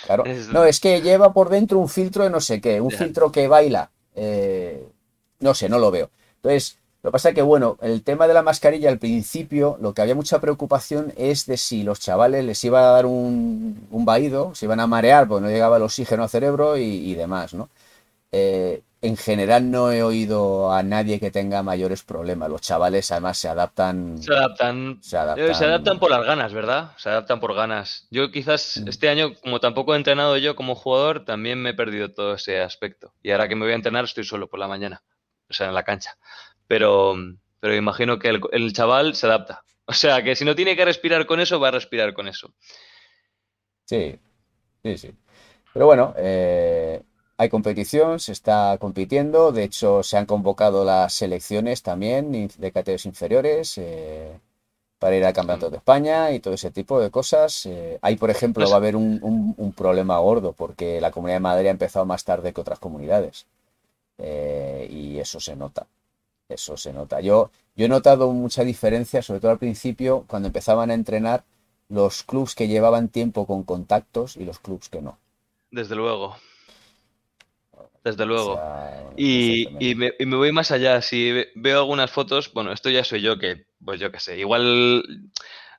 Claro. 0.05 0.25
No, 0.53 0.65
es 0.65 0.81
que 0.81 1.01
lleva 1.01 1.33
por 1.33 1.49
dentro 1.49 1.79
un 1.79 1.89
filtro 1.89 2.25
de 2.25 2.31
no 2.31 2.41
sé 2.41 2.61
qué, 2.61 2.81
un 2.81 2.91
filtro 2.91 3.31
que 3.33 3.49
baila. 3.49 3.91
Eh, 4.15 4.87
no 5.41 5.55
sé, 5.55 5.69
no 5.69 5.79
lo 5.79 5.91
veo. 5.91 6.11
Entonces, 6.37 6.77
lo 7.03 7.11
que 7.11 7.13
pasa 7.13 7.29
es 7.31 7.35
que, 7.35 7.43
bueno, 7.43 7.79
el 7.81 8.03
tema 8.03 8.29
de 8.29 8.35
la 8.35 8.43
mascarilla 8.43 8.89
al 8.89 8.99
principio, 8.99 9.77
lo 9.81 9.93
que 9.93 10.03
había 10.03 10.15
mucha 10.15 10.41
preocupación 10.41 11.13
es 11.17 11.47
de 11.47 11.57
si 11.57 11.83
los 11.83 11.99
chavales 11.99 12.45
les 12.45 12.63
iba 12.65 12.81
a 12.81 12.93
dar 12.93 13.07
un, 13.07 13.89
un 13.91 14.05
vaído, 14.05 14.55
se 14.55 14.67
iban 14.67 14.81
a 14.81 14.87
marear 14.87 15.27
porque 15.27 15.43
no 15.43 15.51
llegaba 15.51 15.79
el 15.79 15.83
oxígeno 15.83 16.23
al 16.23 16.29
cerebro 16.29 16.77
y, 16.77 17.15
demás, 17.15 17.55
¿no? 17.55 17.69
Eh, 18.31 18.83
en 19.03 19.17
general 19.17 19.69
no 19.69 19.91
he 19.91 20.05
oído 20.05 20.73
a 20.73 20.85
nadie 20.85 21.19
que 21.19 21.33
tenga 21.33 21.65
mayores 21.65 22.05
problemas. 22.05 22.49
Los 22.49 22.61
chavales 22.61 23.11
además 23.11 23.37
se 23.37 23.49
adaptan. 23.49 24.23
Se 24.23 24.33
adaptan. 24.33 24.99
Se 25.03 25.17
adaptan, 25.17 25.99
por 25.99 26.09
las 26.13 26.25
ganas, 26.25 26.55
¿verdad? 26.55 26.93
Se 26.99 27.09
adaptan 27.09 27.41
por 27.41 27.53
ganas. 27.53 28.07
Yo 28.13 28.31
quizás 28.31 28.81
mm. 28.81 28.89
este 28.89 29.09
año, 29.09 29.35
como 29.35 29.59
tampoco 29.59 29.95
he 29.95 29.97
entrenado 29.97 30.39
yo 30.39 30.55
como 30.55 30.77
jugador, 30.77 31.25
también 31.25 31.61
me 31.61 31.71
he 31.71 31.75
perdido 31.75 32.13
todo 32.13 32.35
ese 32.35 32.61
aspecto. 32.61 33.13
Y 33.25 33.33
ahora 33.33 33.49
que 33.49 33.57
me 33.57 33.65
voy 33.65 33.73
a 33.73 33.77
entrenar 33.77 34.05
estoy 34.05 34.23
solo 34.23 34.47
por 34.49 34.61
la 34.61 34.69
mañana, 34.69 35.03
o 35.51 35.53
sea, 35.53 35.67
en 35.67 35.75
la 35.75 35.83
cancha. 35.83 36.17
Pero, 36.69 37.17
pero 37.59 37.75
imagino 37.75 38.21
que 38.21 38.29
el, 38.53 38.73
chaval 38.73 39.17
se 39.17 39.27
adapta. 39.27 39.65
O 39.85 39.95
sea, 39.95 40.23
que 40.23 40.37
si 40.37 40.45
no 40.45 40.55
tiene 40.55 40.77
que 40.77 40.85
respirar 40.85 41.27
con 41.27 41.41
eso, 41.41 41.59
va 41.59 41.69
a 41.69 41.73
respirar 41.73 42.15
con 42.15 42.29
eso. 42.29 42.55
Sí, 43.85 44.17
sí, 44.85 44.97
sí. 44.97 45.11
Pero 45.73 45.87
bueno, 45.87 46.15
eh, 46.17 47.03
hay 47.43 47.49
competición, 47.49 48.21
se 48.21 48.31
está 48.31 48.79
compitiendo, 48.79 49.51
de 49.51 49.65
hecho 49.65 50.05
se 50.05 50.17
han 50.17 50.27
convocado 50.27 50.85
las 50.85 51.13
selecciones 51.13 51.83
también 51.83 52.31
de 52.31 52.71
categorías 52.71 53.05
inferiores 53.05 53.79
eh, 53.79 54.39
para 55.01 55.17
ir 55.17 55.25
al 55.25 55.33
Campeonato 55.33 55.69
de 55.69 55.79
España 55.79 56.31
y 56.31 56.39
todo 56.39 56.55
ese 56.55 56.71
tipo 56.71 57.01
de 57.01 57.11
cosas. 57.11 57.67
Eh, 57.67 57.99
ahí, 58.01 58.15
por 58.15 58.31
ejemplo, 58.31 58.63
pues 58.63 58.71
va 58.71 58.77
a 58.77 58.77
haber 58.77 58.95
un, 58.95 59.75
problema 59.77 60.19
gordo 60.19 60.53
porque 60.53 61.01
la 61.01 61.11
Comunidad 61.11 61.37
de 61.37 61.41
Madrid 61.41 61.67
ha 61.67 61.71
empezado 61.71 62.07
más 62.07 62.23
tarde 62.23 62.53
que 62.53 62.61
otras 62.61 62.79
comunidades 62.79 63.47
eh, 64.19 64.87
y 64.89 65.19
eso 65.19 65.41
se 65.41 65.57
nota. 65.57 65.89
Eso 66.49 66.77
se 66.77 66.93
nota. 66.93 67.21
Yo, 67.21 67.51
yo 67.75 67.87
he 67.87 67.89
notado 67.89 68.31
mucha 68.31 68.63
diferencia, 68.63 69.21
sobre 69.21 69.41
todo 69.41 69.51
al 69.51 69.59
principio, 69.59 70.25
cuando 70.29 70.47
empezaban 70.47 70.93
a 70.93 70.95
entrenar 70.95 71.43
los 71.89 72.23
clubs 72.23 72.55
que 72.55 72.69
llevaban 72.69 73.09
tiempo 73.09 73.49
con 73.49 73.65
contactos 73.65 74.37
y 74.37 74.45
los 74.45 74.61
clubs 74.61 74.89
que 74.89 75.03
no. 75.03 75.19
Desde 75.73 75.97
luego 75.97 76.37
desde 78.05 78.27
luego. 78.27 78.61
y, 79.17 79.95
me, 79.95 80.37
voy 80.37 80.53
más 80.53 80.71
allá. 80.71 81.01
Si 81.03 81.33
veo 81.55 81.79
algunas 81.79 82.11
fotos, 82.11 82.53
bueno, 82.53 82.73
esto 82.73 82.91
ya 82.91 83.05
soy 83.05 83.23
yo 83.23 83.39
que, 83.39 83.67
pues 83.85 84.01
yo 84.01 84.11
qué 84.11 84.21
sé, 84.21 84.39
igual 84.39 85.05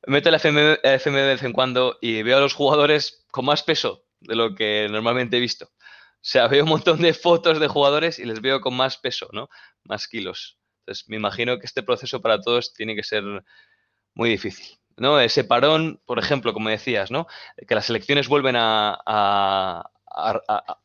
meto 0.05 0.29
FM, 0.29 0.79
FM 0.83 1.21
de 1.21 1.27
vez 1.27 1.43
en 1.43 1.53
cuando 1.53 1.97
y 2.01 2.23
veo 2.23 2.37
a 2.37 2.41
los 2.41 2.53
jugadores 2.53 3.25
con 3.31 3.45
más 3.45 3.63
peso 3.63 4.03
de 4.19 4.35
lo 4.35 4.55
que 4.55 4.87
normalmente 4.89 5.37
he 5.37 5.41
visto. 5.41 5.65
O 5.65 6.25
sea, 6.25 6.47
veo 6.47 6.63
un 6.63 6.69
montón 6.69 7.01
de 7.01 7.13
fotos 7.13 7.59
de 7.59 7.67
jugadores 7.67 8.19
y 8.19 8.25
les 8.25 8.41
veo 8.41 8.61
con 8.61 8.75
más 8.75 8.97
peso, 8.97 9.27
¿no? 9.33 9.49
Más 9.83 10.07
kilos. 10.07 10.57
Entonces, 10.79 11.09
me 11.09 11.17
imagino 11.17 11.59
que 11.59 11.65
este 11.65 11.83
proceso 11.83 12.21
para 12.21 12.39
todos 12.39 12.73
tiene 12.73 12.95
que 12.95 13.03
ser 13.03 13.23
muy 14.13 14.29
difícil. 14.29 14.77
¿no? 14.97 15.19
Ese 15.19 15.43
parón, 15.43 16.01
por 16.05 16.19
ejemplo, 16.19 16.53
como 16.53 16.69
decías, 16.69 17.11
¿no? 17.11 17.27
Que 17.67 17.75
las 17.75 17.89
elecciones 17.89 18.27
vuelven 18.27 18.55
a, 18.55 18.97
a, 19.05 19.83
a 20.15 20.79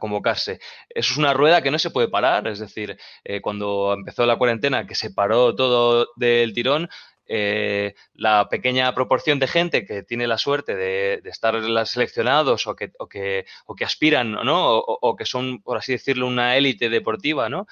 convocarse. 0.00 0.60
Eso 0.88 1.12
es 1.12 1.16
una 1.16 1.32
rueda 1.34 1.62
que 1.62 1.70
no 1.70 1.78
se 1.78 1.90
puede 1.90 2.08
parar, 2.08 2.46
es 2.48 2.58
decir, 2.58 2.98
eh, 3.24 3.40
cuando 3.40 3.94
empezó 3.94 4.26
la 4.26 4.36
cuarentena, 4.36 4.86
que 4.86 4.94
se 4.94 5.10
paró 5.10 5.54
todo 5.54 6.08
del 6.16 6.52
tirón, 6.52 6.88
eh, 7.26 7.94
la 8.14 8.48
pequeña 8.48 8.94
proporción 8.94 9.38
de 9.38 9.46
gente 9.46 9.86
que 9.86 10.02
tiene 10.02 10.26
la 10.26 10.38
suerte 10.38 10.74
de, 10.74 11.22
estar 11.24 11.54
seleccionados 11.86 12.66
o 12.66 12.76
que, 12.76 12.92
o 12.98 13.08
que, 13.08 13.46
o 13.66 13.74
que 13.74 13.84
aspiran, 13.84 14.32
¿no? 14.32 14.78
O, 14.78 15.16
que 15.16 15.24
son, 15.24 15.62
por 15.62 15.78
así 15.78 15.92
decirlo, 15.92 16.26
una 16.26 16.56
élite 16.56 16.90
deportiva, 16.90 17.48
¿no? 17.48 17.66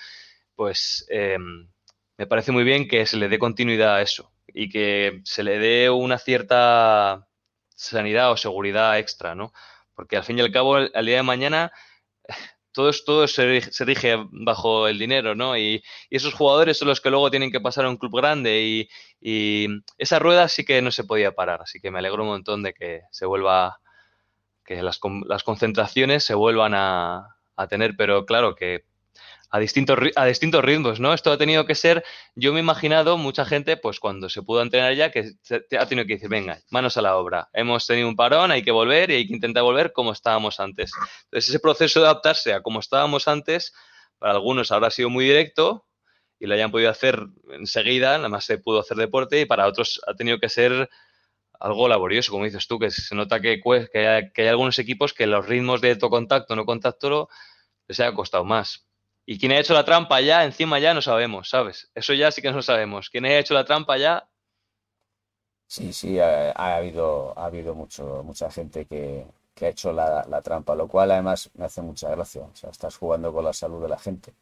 Pues 0.55 1.07
em, 1.11 1.69
me 2.17 2.27
parece 2.27 2.53
muy 2.53 2.65
bien 2.65 2.89
que 2.89 3.07
se 3.07 3.17
le 3.17 3.29
dé 3.29 3.39
continuidad 3.39 3.97
a 3.97 4.03
eso 4.03 4.33
y 4.47 4.69
que 4.71 5.21
se 5.25 5.43
le 5.43 5.59
dé 5.59 5.91
una 5.91 6.19
cierta 6.19 7.29
sanidad 7.75 8.33
o 8.33 8.37
seguridad 8.37 8.99
extra, 8.99 9.35
¿no? 9.35 9.53
Porque 9.95 10.17
al 10.17 10.25
fin 10.25 10.39
y 10.39 10.43
al 10.43 10.53
cabo, 10.53 10.77
al 10.77 11.07
día 11.07 11.17
de 11.17 11.23
mañana 11.23 11.73
todo, 12.73 12.91
todo 13.05 13.27
se, 13.29 13.61
rige 13.81 14.17
bajo 14.31 14.89
el 14.89 14.99
dinero, 14.99 15.35
¿no? 15.35 15.57
Y, 15.57 15.83
esos 16.11 16.35
jugadores 16.35 16.79
son 16.79 16.89
los 16.89 17.01
que 17.01 17.11
luego 17.11 17.31
tienen 17.31 17.51
que 17.51 17.61
pasar 17.61 17.85
a 17.85 17.91
un 17.91 17.97
club 17.97 18.17
grande 18.17 18.89
y, 19.23 19.69
esa 19.99 20.19
rueda 20.19 20.49
sí 20.49 20.65
que 20.65 20.81
no 20.83 20.91
se 20.91 21.05
podía 21.05 21.33
parar, 21.33 21.63
así 21.63 21.81
que 21.81 21.91
me 21.91 21.99
alegro 21.99 22.23
un 22.23 22.31
montón 22.31 22.63
de 22.63 22.73
que 22.73 23.03
se 23.11 23.27
vuelva, 23.27 23.81
que 24.65 24.83
las, 24.83 24.99
las 25.27 25.43
concentraciones 25.43 26.25
se 26.25 26.35
vuelvan 26.35 26.73
a 26.75 27.37
tener, 27.69 27.95
pero 27.97 28.25
claro 28.25 28.55
que 28.55 28.85
a 29.51 29.59
distintos, 29.59 29.99
a 30.15 30.27
distintos 30.27 30.65
ritmos, 30.65 31.01
¿no? 31.01 31.13
Esto 31.13 31.33
ha 31.33 31.39
tenido 31.39 31.67
que 31.67 31.75
ser, 31.75 32.05
yo 32.37 32.53
me 32.53 32.61
he 32.61 32.63
imaginado 32.63 33.19
mucha 33.19 33.45
gente, 33.45 33.77
pues 33.77 33.99
cuando 33.99 34.29
se 34.29 34.43
pudo 34.43 34.63
entrenar 34.63 34.95
ya, 34.95 35.11
que 35.11 35.33
ha 35.79 35.87
tenido 35.87 36.07
que 36.07 36.15
decir, 36.15 36.29
venga, 36.29 36.61
manos 36.71 36.97
a 36.97 37.03
la 37.03 37.17
obra, 37.17 37.49
hemos 37.53 37.87
tenido 37.87 38.09
un 38.09 38.15
parón, 38.15 38.53
hay 38.53 38.63
que 38.63 38.71
volver 38.71 39.11
y 39.11 39.15
hay 39.15 39.27
que 39.27 39.35
intentar 39.35 39.65
volver 39.65 39.93
como 39.93 40.13
estábamos 40.13 40.61
antes. 40.61 40.93
Entonces, 41.25 41.51
ese 41.51 41.59
proceso 41.59 42.01
de 42.01 42.07
adaptarse 42.07 42.55
a 42.55 42.63
como 42.63 42.79
estábamos 42.79 43.27
antes, 43.27 43.75
para 44.19 44.35
algunos 44.35 44.71
habrá 44.71 44.91
sido 44.91 45.11
muy 45.11 45.25
directo 45.25 45.87
y 46.39 46.47
lo 46.47 46.55
hayan 46.55 46.71
podido 46.71 46.91
hacer 46.91 47.27
enseguida, 47.51 48.17
nada 48.19 48.29
más 48.29 48.45
se 48.45 48.59
pudo 48.59 48.81
hacer 48.81 48.97
deporte 48.97 49.41
y 49.41 49.47
para 49.47 49.67
otros 49.67 50.01
ha 50.07 50.15
tenido 50.15 50.39
que 50.39 50.49
ser 50.49 50.89
algo 51.59 51.89
laborioso, 51.89 52.33
como 52.33 52.45
dices 52.45 52.67
tú, 52.69 52.79
que 52.79 52.91
se 52.91 53.15
nota 53.15 53.41
que, 53.41 53.61
hay, 54.37 54.47
algunos 54.49 54.79
equipos 54.79 55.13
que 55.13 55.27
los 55.27 55.47
ritmos 55.47 55.81
de 55.81 55.99
contacto, 55.99 56.57
no 56.57 56.65
contacto, 56.65 57.29
les 57.89 58.01
haya 58.01 58.15
costado 58.15 58.45
más. 58.45 58.90
Y 59.27 59.39
quién 59.39 59.53
ha 59.53 59.59
hecho 59.59 59.73
la 59.75 59.85
trampa 59.85 60.21
ya, 60.21 60.45
encima 60.45 60.79
ya 60.79 60.93
no 60.93 61.01
sabemos, 61.03 61.49
¿sabes? 61.49 61.91
Eso 61.95 62.13
ya 62.15 62.31
sí 62.31 62.43
que 62.43 62.53
no 62.53 62.61
sabemos. 62.63 63.09
¿Quién 63.11 63.25
ha 63.25 63.39
hecho 63.39 63.55
la 63.55 63.65
trampa 63.65 63.97
ya? 63.97 64.29
Sí, 65.67 65.93
sí, 65.93 66.19
ha, 66.19 66.51
ha 66.53 66.77
habido, 66.77 67.33
ha 67.39 67.47
habido 67.47 67.75
mucho, 67.75 68.23
mucha 68.25 68.51
gente 68.51 68.87
que, 68.87 69.27
que 69.55 69.67
ha 69.67 69.69
hecho 69.71 69.93
la, 69.93 70.25
la 70.29 70.43
trampa, 70.43 70.75
lo 70.75 70.89
cual 70.89 71.13
además 71.13 71.51
me 71.55 71.65
hace 71.65 71.81
mucha 71.83 72.11
gracia. 72.11 72.43
O 72.43 72.55
sea, 72.57 72.71
estás 72.71 72.97
jugando 72.97 73.33
con 73.33 73.45
la 73.45 73.53
salud 73.53 73.81
de 73.83 73.89
la 73.89 73.99
gente. 73.99 74.35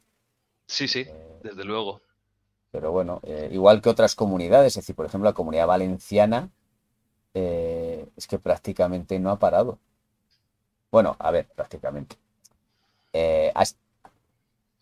Sí, 0.69 0.87
sí, 0.89 1.05
Eh, 1.05 1.43
desde 1.43 1.65
luego. 1.65 2.01
pero 2.71 2.93
bueno, 2.93 3.21
eh, 3.25 3.49
igual 3.53 3.81
que 3.81 3.89
otras 3.89 4.15
comunidades, 4.15 4.73
es 4.77 4.83
decir, 4.85 4.95
por 4.95 5.07
ejemplo, 5.07 5.29
la 5.29 5.35
comunidad 5.35 5.67
valenciana 5.67 6.51
eh, 7.35 8.09
es 8.17 8.27
que 8.29 8.39
prácticamente 8.41 9.19
no 9.21 9.31
ha 9.31 9.39
parado. 9.39 9.79
Bueno, 10.91 11.17
a 11.19 11.31
ver, 11.31 11.47
prácticamente. 11.55 12.17
Eh, 13.13 13.53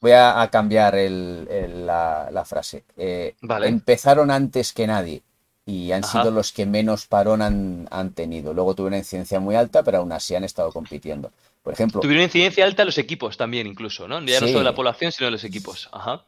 voy 0.06 0.12
a, 0.12 0.40
a 0.40 0.50
cambiar 0.50 0.94
el- 0.94 1.46
el- 1.50 1.86
la, 1.86 2.28
la 2.30 2.44
frase. 2.44 2.84
Eh, 2.96 3.34
Vale. 3.42 3.68
empezaron 3.68 4.30
antes 4.30 4.72
que 4.72 4.86
nadie 4.86 5.22
y 5.66 5.90
han 5.92 6.04
Ajá. 6.04 6.20
sido 6.20 6.30
los 6.30 6.52
que 6.52 6.64
menos 6.64 7.06
parón 7.06 7.42
han, 7.42 7.88
han 7.90 8.12
tenido. 8.12 8.54
Luego 8.54 8.74
tuvieron 8.74 8.92
una 8.94 8.98
incidencia 8.98 9.40
muy 9.40 9.56
alta, 9.56 9.82
pero 9.82 9.98
aún 9.98 10.12
así 10.12 10.34
han 10.36 10.44
estado 10.44 10.70
compitiendo. 10.72 11.32
Por 11.62 11.72
ejemplo, 11.72 12.00
Tuvieron 12.00 12.22
incidencia 12.22 12.64
alta 12.64 12.84
los 12.84 12.98
equipos 12.98 13.36
también, 13.36 13.66
incluso, 13.66 14.06
¿no? 14.06 14.20
Ya 14.20 14.38
no 14.40 14.46
Sí. 14.46 14.52
solo 14.52 14.62
la 14.64 14.74
población, 14.76 15.10
sino 15.10 15.28
los 15.30 15.42
equipos. 15.42 15.88
Ajá. 15.92 16.22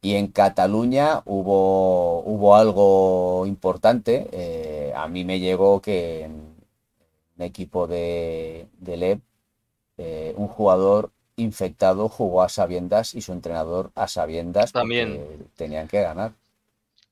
Y 0.00 0.14
en 0.16 0.26
Cataluña 0.26 1.22
hubo, 1.26 2.22
hubo 2.24 2.56
algo 2.56 3.44
importante. 3.46 4.26
eh, 4.32 4.92
a 4.96 5.06
mí 5.06 5.24
me 5.24 5.38
llegó 5.38 5.80
que 5.80 6.24
en 6.24 6.32
un 7.38 7.42
equipo 7.44 7.86
de, 7.86 8.66
de 8.80 8.96
LEB, 8.96 9.20
eh, 9.98 10.34
un 10.36 10.48
jugador 10.48 11.10
infectado 11.42 12.08
jugó 12.08 12.42
a 12.42 12.48
sabiendas 12.48 13.14
y 13.14 13.20
su 13.20 13.32
entrenador 13.32 13.90
a 13.94 14.08
sabiendas 14.08 14.72
También. 14.72 15.48
tenían 15.56 15.88
que 15.88 16.00
ganar. 16.00 16.32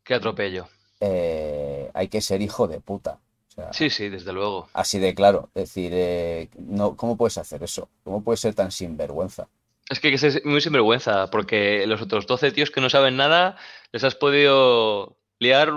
Qué 0.04 0.14
atropello. 0.14 0.68
Eh, 1.00 1.90
hay 1.94 2.08
que 2.08 2.20
ser 2.20 2.40
hijo 2.42 2.66
de 2.68 2.80
puta. 2.80 3.18
O 3.48 3.52
sea, 3.52 3.72
Sí, 3.72 3.90
sí, 3.90 4.08
desde 4.08 4.32
luego. 4.32 4.68
así 4.72 4.98
de 4.98 5.14
claro. 5.14 5.48
Es 5.54 5.62
decir, 5.64 5.92
eh, 5.94 6.48
no, 6.58 6.96
¿cómo 6.96 7.16
puedes 7.16 7.36
hacer 7.38 7.62
eso? 7.62 7.88
¿Cómo 8.04 8.22
puedes 8.22 8.40
ser 8.40 8.54
tan 8.54 8.70
sinvergüenza? 8.70 9.48
Es 9.88 9.98
que 9.98 10.12
es 10.14 10.44
muy 10.44 10.60
sinvergüenza, 10.60 11.28
porque 11.30 11.84
los 11.86 12.00
otros 12.00 12.26
12 12.26 12.52
tíos 12.52 12.70
que 12.70 12.80
no 12.80 12.88
saben 12.88 13.16
nada, 13.16 13.56
les 13.92 14.04
has 14.04 14.14
podido 14.14 15.16
liar 15.40 15.72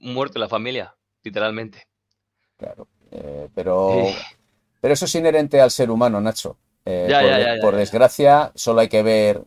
muerte 0.00 0.38
la 0.38 0.48
familia, 0.48 0.94
literalmente. 1.24 1.86
Claro. 2.58 2.86
Eh, 3.10 3.48
pero, 3.54 4.04
Sí. 4.06 4.14
pero 4.80 4.94
eso 4.94 5.06
es 5.06 5.14
inherente 5.16 5.60
al 5.60 5.70
ser 5.72 5.90
humano, 5.90 6.20
Nacho. 6.20 6.56
Eh, 6.86 7.12
Ya, 7.12 7.22
por, 7.22 7.34
ya, 7.38 7.56
ya, 7.56 7.76
desgracia, 7.76 8.52
solo 8.56 8.80
hay 8.80 8.88
que 8.88 9.02
ver, 9.02 9.42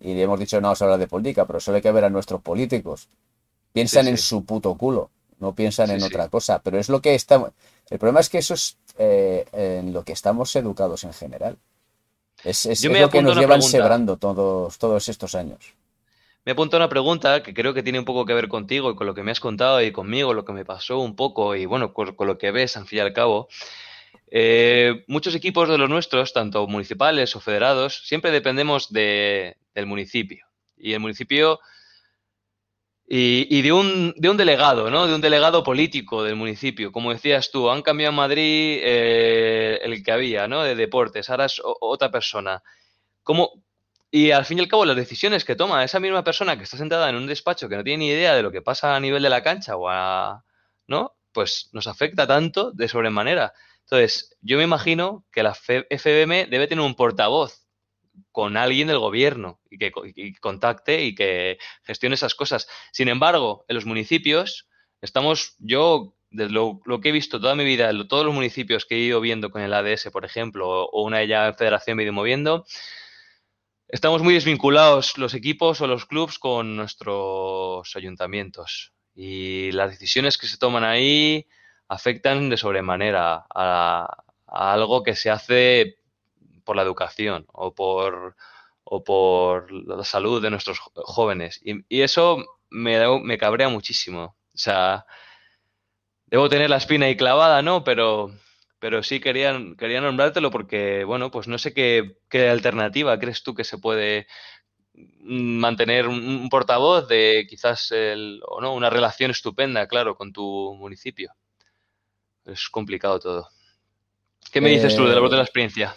y 0.00 0.20
hemos 0.20 0.38
dicho 0.40 0.60
no 0.60 0.68
vamos 0.68 0.82
a 0.82 0.86
hablar 0.86 1.00
de 1.00 1.08
política, 1.08 1.46
pero 1.46 1.60
solo 1.60 1.76
hay 1.76 1.82
que 1.82 1.92
ver 1.92 2.04
a 2.04 2.10
nuestros 2.10 2.42
políticos. 2.42 3.08
Piensan 3.72 4.08
Sí, 4.08 4.08
en 4.08 4.16
sí. 4.16 4.18
su 4.18 4.44
puto 4.44 4.76
culo, 4.76 5.10
no 5.40 5.54
piensan 5.54 5.90
Sí, 5.90 5.92
en 5.92 6.02
otra 6.04 6.28
cosa. 6.28 6.60
Pero 6.62 6.78
es 6.78 6.88
lo 6.90 7.00
que 7.02 7.14
estamos. 7.14 7.52
El 7.90 7.98
problema 7.98 8.20
es 8.20 8.30
que 8.30 8.38
eso 8.38 8.54
es 8.54 8.78
eh, 8.98 9.46
en 9.52 9.92
lo 9.92 10.04
que 10.04 10.12
estamos 10.12 10.54
educados 10.56 11.04
en 11.04 11.12
general. 11.14 11.58
Es, 12.44 12.66
es- 12.66 12.84
Yo 12.84 12.90
es 12.90 12.98
me 12.98 13.00
lo 13.00 13.10
que 13.10 13.22
nos 13.22 13.36
llevan 13.36 13.62
pregunta. 13.62 13.62
sembrando 13.62 14.16
todos, 14.18 14.78
todos 14.78 15.08
estos 15.10 15.34
años. 15.34 15.74
Me 16.46 16.52
apunta 16.52 16.76
una 16.78 16.88
pregunta 16.88 17.42
que 17.42 17.52
creo 17.52 17.74
que 17.74 17.82
tiene 17.82 17.98
un 17.98 18.04
poco 18.04 18.24
que 18.24 18.32
ver 18.32 18.48
contigo 18.48 18.90
y 18.90 18.96
con 18.96 19.06
lo 19.06 19.14
que 19.14 19.22
me 19.22 19.32
has 19.32 19.40
contado 19.40 19.82
y 19.82 19.92
conmigo, 19.92 20.32
lo 20.32 20.44
que 20.44 20.52
me 20.52 20.64
pasó 20.64 20.98
un 21.00 21.16
poco 21.16 21.54
y 21.56 21.66
bueno, 21.66 21.92
con, 21.92 22.14
con 22.14 22.26
lo 22.28 22.38
que 22.38 22.52
ves 22.52 22.76
al 22.76 22.86
fin 22.86 22.98
y 22.98 23.00
al 23.02 23.12
cabo. 23.12 23.48
Eh, 24.30 25.04
muchos 25.08 25.34
equipos 25.34 25.68
de 25.68 25.78
los 25.78 25.88
nuestros, 25.88 26.32
tanto 26.32 26.66
municipales 26.66 27.36
o 27.36 27.40
federados, 27.40 28.02
siempre 28.06 28.30
dependemos 28.30 28.90
de- 28.92 29.56
del 29.74 29.86
municipio. 29.86 30.46
Y 30.76 30.92
el 30.94 31.00
municipio 31.00 31.60
y, 33.08 33.62
de 33.62 33.72
un, 33.72 34.14
de 34.16 34.28
un 34.30 34.36
delegado, 34.36 34.90
¿no? 34.90 35.06
De 35.06 35.14
un 35.14 35.20
delegado 35.20 35.62
político 35.62 36.24
del 36.24 36.34
municipio. 36.36 36.90
Como 36.90 37.12
decías 37.12 37.50
tú, 37.52 37.70
han 37.70 37.82
cambiado 37.82 38.10
en 38.10 38.16
Madrid 38.16 38.80
eh, 38.82 39.78
el 39.82 40.02
que 40.02 40.10
había, 40.12 40.48
¿no? 40.48 40.62
De 40.64 40.74
deportes, 40.74 41.30
ahora 41.30 41.44
es 41.46 41.60
otra 41.64 42.10
persona. 42.10 42.62
¿Cómo, 43.24 43.52
y 44.10 44.32
al 44.32 44.44
fin 44.46 44.58
y 44.58 44.62
al 44.62 44.68
cabo, 44.68 44.84
las 44.86 44.96
decisiones 44.96 45.44
que 45.44 45.56
toma 45.56 45.84
esa 45.84 46.00
misma 46.00 46.24
persona 46.24 46.56
que 46.58 46.64
está 46.64 46.78
sentada 46.78 47.08
en 47.10 47.16
un 47.16 47.26
despacho 47.26 47.68
que 47.68 47.76
no 47.76 47.84
tiene 47.84 47.98
ni 48.06 48.10
idea 48.10 48.34
de 48.34 48.42
lo 48.42 48.52
que 48.52 48.62
pasa 48.62 48.96
a 48.96 49.00
nivel 49.00 49.22
de 49.22 49.30
la 49.30 49.42
cancha 49.42 49.76
o 49.76 49.88
a, 49.88 50.44
¿no? 50.88 51.16
Pues 51.32 51.70
nos 51.72 51.86
afecta 51.88 52.26
tanto 52.26 52.72
de 52.72 52.88
sobremanera. 52.88 53.54
Entonces, 53.86 54.36
yo 54.40 54.58
me 54.58 54.64
imagino 54.64 55.24
que 55.32 55.42
la 55.42 55.54
FBM 55.54 56.46
debe 56.46 56.66
tener 56.66 56.84
un 56.84 56.96
portavoz 56.96 57.66
con 58.32 58.56
alguien 58.56 58.88
del 58.88 58.98
gobierno 58.98 59.60
y 59.70 59.78
que, 59.78 59.92
contacte 60.40 61.04
y 61.04 61.14
que 61.14 61.58
gestione 61.84 62.14
esas 62.14 62.34
cosas. 62.34 62.66
Sin 62.92 63.08
embargo, 63.08 63.64
en 63.68 63.76
los 63.76 63.86
municipios 63.86 64.68
estamos, 65.00 65.54
yo, 65.58 66.16
de 66.30 66.48
lo, 66.48 66.80
que 67.00 67.10
he 67.10 67.12
visto 67.12 67.40
toda 67.40 67.54
mi 67.54 67.64
vida, 67.64 67.92
todos 68.08 68.24
los 68.24 68.34
municipios 68.34 68.86
que 68.86 68.96
he 68.96 68.98
ido 68.98 69.20
viendo 69.20 69.50
con 69.50 69.62
el 69.62 69.72
ADS, 69.72 70.10
por 70.10 70.24
ejemplo, 70.24 70.68
o, 70.68 70.90
o 70.90 71.02
una 71.04 71.22
ya 71.24 71.46
en 71.46 71.54
federación 71.54 71.96
me 71.96 72.02
he 72.02 72.06
ido 72.06 72.12
moviendo, 72.12 72.66
Estamos 73.88 74.20
muy 74.20 74.34
desvinculados 74.34 75.16
los 75.16 75.32
equipos 75.34 75.80
o 75.80 75.86
los 75.86 76.06
clubs 76.06 76.40
con 76.40 76.74
nuestros 76.74 77.94
ayuntamientos 77.94 78.92
y 79.14 79.70
las 79.70 79.90
decisiones 79.90 80.38
que 80.38 80.48
se 80.48 80.58
toman 80.58 80.82
ahí 80.82 81.46
afectan 81.88 82.48
de 82.50 82.56
sobremanera 82.56 83.46
a, 83.54 84.24
a 84.46 84.72
algo 84.72 85.02
que 85.02 85.14
se 85.16 85.30
hace 85.30 85.98
por 86.64 86.76
la 86.76 86.82
educación 86.82 87.46
o 87.52 87.74
por, 87.74 88.36
o 88.84 89.04
por 89.04 89.72
la 89.72 90.04
salud 90.04 90.42
de 90.42 90.50
nuestros 90.50 90.78
jóvenes. 90.80 91.60
Y, 91.64 92.02
eso 92.02 92.44
me, 92.70 93.20
me 93.20 93.38
cabrea 93.38 93.68
muchísimo. 93.68 94.36
O 94.54 94.58
sea, 94.58 95.06
debo 96.26 96.48
tener 96.48 96.70
la 96.70 96.76
espina 96.76 97.06
ahí 97.06 97.16
clavada, 97.16 97.62
¿no? 97.62 97.84
Pero, 97.84 98.30
pero 98.78 99.02
sí 99.02 99.20
quería, 99.20 99.58
quería 99.78 100.00
nombrártelo 100.00 100.50
porque, 100.50 101.04
bueno, 101.04 101.30
pues 101.30 101.48
no 101.48 101.58
sé 101.58 101.72
qué, 101.74 102.18
qué 102.28 102.48
alternativa 102.48 103.18
crees 103.18 103.42
tú 103.42 103.54
que 103.54 103.64
se 103.64 103.78
puede 103.78 104.26
mantener 105.22 106.08
un, 106.08 106.26
un 106.26 106.48
portavoz 106.48 107.08
de 107.08 107.46
quizás 107.48 107.90
el, 107.92 108.40
o 108.46 108.60
no, 108.60 108.74
una 108.74 108.90
relación 108.90 109.30
estupenda, 109.30 109.86
claro, 109.88 110.16
con 110.16 110.32
tu 110.32 110.74
municipio. 110.78 111.32
Es 112.46 112.70
complicado 112.70 113.20
todo. 113.20 113.50
¿Qué 114.50 114.60
me 114.60 114.70
dices 114.70 114.96
tú 114.96 115.04
de 115.06 115.14
la 115.14 115.20
voz 115.20 115.30
de 115.30 115.36
la 115.36 115.42
Eh, 115.42 115.44
experiencia? 115.44 115.94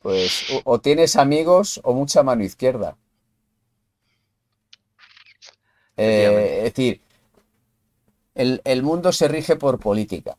pues 0.00 0.46
o, 0.64 0.80
tienes 0.80 1.16
amigos 1.16 1.80
o 1.84 1.92
mucha 1.92 2.22
mano 2.22 2.42
izquierda. 2.44 2.96
Eh, 5.96 6.58
es 6.58 6.74
decir, 6.74 7.00
el, 8.34 8.60
el 8.64 8.82
mundo 8.82 9.12
se 9.12 9.28
rige 9.28 9.56
por 9.56 9.78
política. 9.78 10.36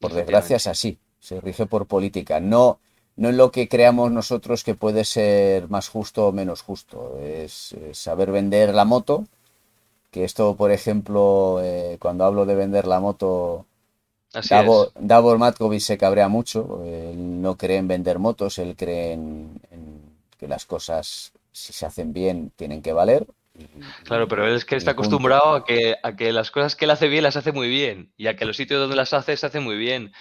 Por 0.00 0.12
desgracia 0.14 0.56
es 0.56 0.66
así, 0.68 0.98
se 1.20 1.40
rige 1.40 1.66
por 1.66 1.86
política, 1.86 2.40
no, 2.40 2.80
no 3.16 3.30
en 3.30 3.38
lo 3.38 3.52
que 3.52 3.68
creamos 3.68 4.12
nosotros 4.12 4.64
que 4.64 4.74
puede 4.74 5.04
ser 5.04 5.68
más 5.70 5.88
justo 5.88 6.28
o 6.28 6.32
menos 6.32 6.62
justo. 6.62 7.18
Es, 7.20 7.72
es 7.74 7.98
saber 7.98 8.32
vender 8.32 8.74
la 8.74 8.84
moto, 8.84 9.26
que 10.10 10.24
esto, 10.24 10.56
por 10.56 10.70
ejemplo, 10.72 11.60
eh, 11.62 11.98
cuando 12.00 12.24
hablo 12.24 12.46
de 12.46 12.54
vender 12.56 12.86
la 12.86 13.00
moto, 13.00 13.66
Así 14.32 14.54
Davor. 14.54 14.92
Davor 14.96 15.38
Matkovic 15.38 15.80
se 15.80 15.98
cabrea 15.98 16.28
mucho, 16.28 16.82
él 16.84 17.42
no 17.42 17.56
cree 17.56 17.78
en 17.78 17.88
vender 17.88 18.18
motos, 18.18 18.58
él 18.58 18.76
cree 18.76 19.12
en, 19.12 19.60
en 19.70 20.02
que 20.38 20.48
las 20.48 20.66
cosas, 20.66 21.32
si 21.52 21.72
se 21.72 21.86
hacen 21.86 22.12
bien, 22.12 22.52
tienen 22.56 22.82
que 22.82 22.92
valer. 22.92 23.26
Claro, 24.04 24.28
pero 24.28 24.46
él 24.46 24.54
es 24.54 24.64
que 24.64 24.76
está 24.76 24.92
acostumbrado 24.92 25.54
a 25.54 25.64
que, 25.64 25.96
a 26.02 26.16
que 26.16 26.32
las 26.32 26.50
cosas 26.50 26.76
que 26.76 26.84
él 26.86 26.90
hace 26.90 27.08
bien 27.08 27.22
las 27.24 27.36
hace 27.36 27.52
muy 27.52 27.68
bien 27.68 28.12
y 28.16 28.26
a 28.26 28.36
que 28.36 28.44
los 28.44 28.56
sitios 28.56 28.80
donde 28.80 28.96
las 28.96 29.12
hace 29.12 29.36
se 29.36 29.46
hace 29.46 29.60
muy 29.60 29.76
bien. 29.76 30.12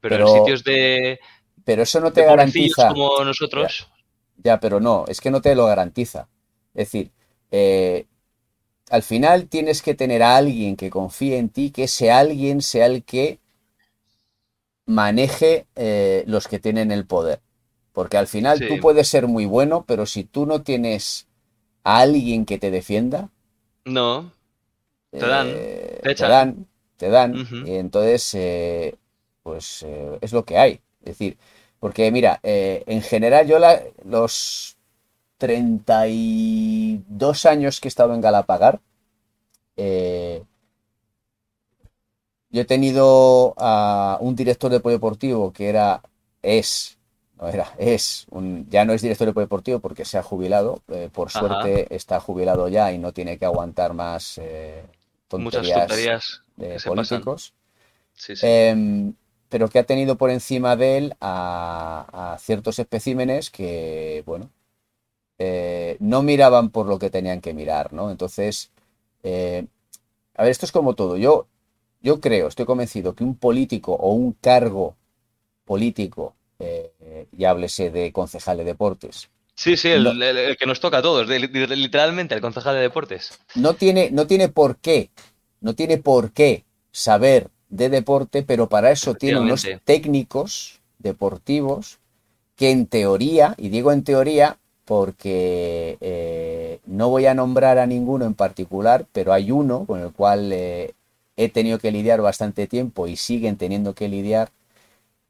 Pero 0.00 0.20
en 0.20 0.26
Pero, 0.26 0.28
sitios 0.28 0.64
de, 0.64 1.20
pero 1.64 1.82
eso 1.82 2.00
no 2.00 2.12
te 2.12 2.24
garantiza. 2.24 2.98
como 2.98 3.22
Ya, 3.52 3.74
nosotros, 3.74 3.88
ya, 4.36 4.60
pero 4.60 4.80
no, 4.80 5.04
es 5.08 5.20
que 5.20 5.30
no 5.30 5.40
te 5.42 5.54
lo 5.54 5.66
garantiza. 5.66 6.28
Es 6.74 6.88
decir, 6.88 7.12
eh, 7.50 8.06
al 8.90 9.02
final 9.02 9.48
tienes 9.48 9.82
que 9.82 9.94
tener 9.94 10.22
a 10.22 10.36
alguien 10.36 10.76
que 10.76 10.90
confíe 10.90 11.38
en 11.38 11.48
ti, 11.50 11.70
que 11.70 11.84
ese 11.84 12.10
alguien 12.10 12.62
sea 12.62 12.86
el 12.86 13.04
que 13.04 13.38
maneje 14.86 15.66
eh, 15.76 16.24
los 16.26 16.48
que 16.48 16.58
tienen 16.58 16.90
el 16.92 17.06
poder. 17.06 17.40
Porque 17.92 18.16
al 18.16 18.26
final 18.26 18.64
tú 18.64 18.80
puedes 18.80 19.08
ser 19.08 19.26
muy 19.26 19.44
bueno, 19.46 19.84
pero 19.86 20.06
si 20.06 20.24
tú 20.24 20.46
no 20.46 20.62
tienes 20.62 21.26
a 21.84 21.98
alguien 22.00 22.46
que 22.46 22.58
te 22.58 22.70
defienda, 22.70 23.30
no, 23.84 24.32
te 25.10 25.26
dan, 25.26 25.54
eh, 25.56 26.12
te 26.16 26.26
dan, 26.26 26.66
te 26.96 27.08
dan, 27.10 27.44
y 27.62 27.74
entonces, 27.76 28.34
eh, 28.34 28.96
pues 29.42 29.84
es 30.20 30.32
lo 30.32 30.44
que 30.44 30.58
hay. 30.58 30.80
Es 31.00 31.18
decir, 31.18 31.38
porque 31.80 32.10
mira, 32.12 32.40
en 32.42 33.02
general 33.02 33.46
yo 33.48 33.58
la- 33.58 33.82
los 34.04 34.76
32 35.38 37.46
años 37.46 37.80
que 37.80 37.88
he 37.88 37.90
estado 37.90 38.14
en 38.14 38.20
Galapagar, 38.20 38.80
eh, 39.78 40.44
yo 42.50 42.62
he 42.62 42.64
tenido 42.64 43.54
a 43.58 44.18
un 44.20 44.34
director 44.36 44.70
de 44.70 44.80
polideportivo 44.80 45.52
que 45.52 45.68
era, 45.68 46.02
es, 46.42 46.98
no 47.40 47.48
era, 47.48 47.72
es, 47.78 48.26
un, 48.30 48.66
ya 48.70 48.84
no 48.84 48.92
es 48.92 49.02
director 49.02 49.26
de 49.26 49.34
polideportivo 49.34 49.80
porque 49.80 50.04
se 50.04 50.18
ha 50.18 50.22
jubilado, 50.22 50.82
eh, 50.88 51.10
por 51.12 51.28
Ajá, 51.28 51.40
suerte 51.40 51.94
está 51.94 52.20
jubilado 52.20 52.68
ya 52.68 52.92
y 52.92 52.98
no 52.98 53.12
tiene 53.12 53.38
que 53.38 53.44
aguantar 53.44 53.92
más, 53.94 54.38
eh, 54.38 54.84
tonterías, 55.28 55.44
Muchas 55.44 55.88
tonterías 55.88 56.42
de 56.56 56.80
políticos. 56.80 57.54
Sí, 58.14 58.36
sí. 58.36 58.46
Em, 58.46 59.14
pero 59.48 59.68
que 59.68 59.78
ha 59.80 59.84
tenido 59.84 60.16
por 60.18 60.30
encima 60.30 60.76
de 60.76 60.98
él 60.98 61.14
a, 61.20 62.34
a 62.34 62.38
ciertos 62.38 62.78
especímenes 62.78 63.50
que, 63.50 64.22
bueno, 64.26 64.50
eh, 65.38 65.96
no 66.00 66.22
miraban 66.22 66.70
por 66.70 66.86
lo 66.86 66.98
que 66.98 67.10
tenían 67.10 67.40
que 67.40 67.54
mirar, 67.54 67.92
¿no? 67.92 68.10
Entonces, 68.10 68.70
eh, 69.22 69.66
a 70.36 70.42
ver, 70.44 70.52
esto 70.52 70.66
es 70.66 70.72
como 70.72 70.94
todo. 70.94 71.16
Yo, 71.16 71.48
yo 72.02 72.20
creo, 72.20 72.48
estoy 72.48 72.66
convencido 72.66 73.14
que 73.14 73.24
un 73.24 73.36
político 73.36 73.94
o 73.94 74.12
un 74.14 74.32
cargo 74.34 74.96
político, 75.66 76.36
eh, 76.60 77.28
y 77.32 77.44
háblese 77.44 77.90
de 77.90 78.12
concejal 78.12 78.58
de 78.58 78.64
deportes, 78.64 79.30
Sí, 79.54 79.76
sí, 79.76 79.88
el, 79.90 80.06
no, 80.06 80.18
el- 80.22 80.38
el 80.38 80.56
que 80.56 80.64
nos 80.66 80.80
toca 80.80 80.98
a 80.98 81.02
todos, 81.02 81.28
de- 81.28 81.48
de- 81.48 81.76
literalmente, 81.76 82.34
el 82.34 82.40
concejal 82.40 82.76
de 82.76 82.80
deportes. 82.82 83.38
no 83.54 83.74
tiene, 83.76 84.10
no 84.10 84.26
tiene 84.26 84.48
por 84.48 84.78
qué, 84.78 85.10
no 85.60 85.74
tiene 85.74 85.98
por 85.98 86.32
qué 86.32 86.64
saber 86.92 87.50
de 87.68 87.88
deporte, 87.88 88.42
pero 88.42 88.68
para 88.68 88.90
eso 88.90 89.16
tiene 89.16 89.40
unos 89.40 89.72
técnicos 89.84 90.80
deportivos 90.98 91.98
que 92.56 92.70
en 92.70 92.86
teoría, 92.86 93.54
y 93.58 93.70
digo 93.70 93.92
en 93.92 94.04
teoría 94.04 94.58
porque 94.88 95.98
eh, 96.00 96.80
no 96.86 97.10
voy 97.10 97.26
a 97.26 97.34
nombrar 97.34 97.76
a 97.76 97.86
ninguno 97.86 98.24
en 98.24 98.32
particular, 98.32 99.04
pero 99.12 99.34
hay 99.34 99.50
uno 99.50 99.84
con 99.84 100.00
el 100.00 100.12
cual 100.12 100.50
eh, 100.50 100.94
he 101.36 101.50
tenido 101.50 101.78
que 101.78 101.92
lidiar 101.92 102.22
bastante 102.22 102.66
tiempo 102.66 103.06
y 103.06 103.16
siguen 103.16 103.58
teniendo 103.58 103.94
que 103.94 104.08
lidiar, 104.08 104.50